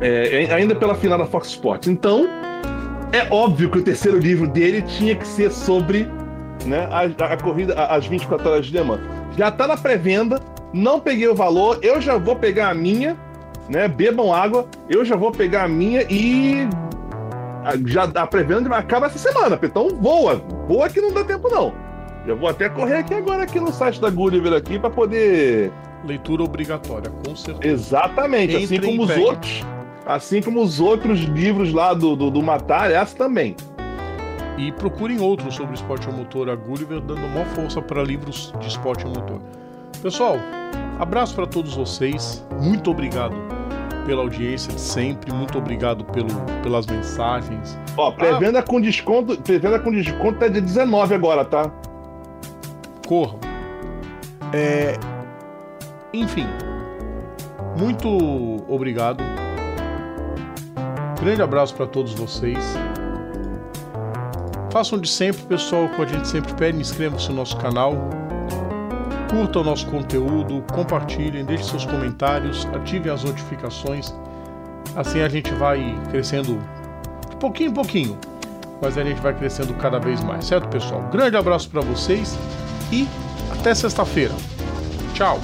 É, 0.00 0.46
ainda 0.54 0.74
pela 0.76 0.94
final 0.94 1.18
da 1.18 1.26
Fox 1.26 1.48
Sports. 1.48 1.88
Então, 1.88 2.28
é 3.12 3.26
óbvio 3.32 3.68
que 3.70 3.78
o 3.78 3.82
terceiro 3.82 4.18
livro 4.18 4.46
dele 4.46 4.82
tinha 4.82 5.14
que 5.16 5.26
ser 5.26 5.50
sobre 5.50 6.06
né, 6.64 6.88
a, 6.90 7.32
a- 7.32 7.36
corrida, 7.36 7.74
as 7.86 8.06
24 8.06 8.48
horas 8.48 8.66
de 8.66 8.76
Le 8.78 8.84
Mans. 8.84 9.00
Já 9.36 9.50
tá 9.50 9.66
na 9.66 9.76
pré-venda, 9.76 10.40
não 10.72 11.00
peguei 11.00 11.26
o 11.26 11.34
valor, 11.34 11.78
eu 11.82 12.00
já 12.00 12.16
vou 12.16 12.36
pegar 12.36 12.68
a 12.70 12.74
minha, 12.74 13.16
né? 13.68 13.88
Bebam 13.88 14.32
água, 14.32 14.66
eu 14.88 15.04
já 15.04 15.16
vou 15.16 15.30
pegar 15.30 15.64
a 15.64 15.68
minha 15.68 16.02
e 16.08 16.68
já 17.86 18.04
a 18.04 18.26
pré-venda 18.26 18.74
acaba 18.74 19.06
essa 19.06 19.18
semana, 19.18 19.58
então 19.62 19.88
voa, 20.00 20.36
voa 20.66 20.88
que 20.88 21.00
não 21.00 21.12
dá 21.12 21.24
tempo 21.24 21.48
não. 21.50 21.72
Eu 22.26 22.36
vou 22.36 22.48
até 22.48 22.68
correr 22.68 22.96
aqui 22.96 23.14
agora 23.14 23.42
aqui 23.42 23.58
no 23.58 23.72
site 23.72 24.00
da 24.00 24.10
Gulliver 24.10 24.52
aqui 24.52 24.78
para 24.78 24.90
poder 24.90 25.72
Leitura 26.04 26.44
obrigatória, 26.44 27.10
com 27.24 27.34
certeza. 27.34 27.74
exatamente, 27.74 28.56
assim 28.56 28.76
Entrem 28.76 28.96
como 28.96 29.10
e 29.10 29.14
os 29.14 29.24
outros, 29.24 29.66
assim 30.06 30.42
como 30.42 30.62
os 30.62 30.80
outros 30.80 31.20
livros 31.20 31.72
lá 31.72 31.92
do, 31.92 32.14
do, 32.14 32.30
do 32.30 32.42
Matar, 32.42 32.90
essa 32.90 33.16
também. 33.16 33.56
E 34.56 34.72
procurem 34.72 35.20
outros 35.20 35.54
sobre 35.54 35.74
esporte 35.74 36.08
a 36.08 36.12
motor, 36.12 36.50
a 36.50 36.56
Gulliver 36.56 37.00
dando 37.00 37.20
maior 37.20 37.46
força 37.46 37.80
para 37.80 38.02
livros 38.02 38.52
de 38.60 38.68
esporte 38.68 39.04
a 39.04 39.08
motor. 39.08 39.40
Pessoal, 40.02 40.36
abraço 40.98 41.34
para 41.34 41.46
todos 41.46 41.74
vocês. 41.74 42.44
Muito 42.60 42.90
obrigado 42.90 43.57
pela 44.08 44.22
audiência 44.22 44.72
de 44.72 44.80
sempre. 44.80 45.30
Muito 45.34 45.58
obrigado 45.58 46.02
pelo, 46.06 46.30
pelas 46.62 46.86
mensagens. 46.86 47.78
Ó, 47.94 48.10
pré-venda 48.10 48.62
com 48.62 48.80
desconto, 48.80 49.36
pré-venda 49.42 49.78
com 49.78 49.92
desconto 49.92 50.42
é 50.42 50.48
de 50.48 50.62
19 50.62 51.14
agora, 51.14 51.44
tá? 51.44 51.70
Corram. 53.06 53.38
É, 54.54 54.98
Enfim, 56.14 56.46
muito 57.76 58.08
obrigado. 58.66 59.22
Grande 61.20 61.42
abraço 61.42 61.74
para 61.74 61.86
todos 61.86 62.14
vocês. 62.14 62.64
Façam 64.70 64.98
de 64.98 65.08
sempre, 65.08 65.42
pessoal, 65.42 65.86
que 65.90 66.00
a 66.00 66.06
gente 66.06 66.28
sempre 66.28 66.54
pede. 66.54 66.78
Inscrevam-se 66.78 67.28
no 67.28 67.36
nosso 67.36 67.58
canal. 67.58 67.92
Curtam 69.30 69.62
o 69.62 69.64
nosso 69.64 69.86
conteúdo, 69.86 70.64
compartilhem, 70.72 71.44
deixem 71.44 71.68
seus 71.68 71.84
comentários, 71.84 72.66
ativem 72.74 73.12
as 73.12 73.24
notificações. 73.24 74.14
Assim 74.96 75.20
a 75.20 75.28
gente 75.28 75.52
vai 75.54 75.96
crescendo 76.10 76.58
pouquinho 77.38 77.70
em 77.70 77.74
pouquinho, 77.74 78.18
mas 78.82 78.98
a 78.98 79.04
gente 79.04 79.20
vai 79.20 79.34
crescendo 79.34 79.72
cada 79.74 79.98
vez 79.98 80.22
mais, 80.22 80.44
certo, 80.44 80.68
pessoal? 80.68 81.02
Grande 81.10 81.36
abraço 81.36 81.68
para 81.70 81.80
vocês 81.80 82.36
e 82.92 83.08
até 83.50 83.74
sexta-feira. 83.74 84.34
Tchau! 85.14 85.40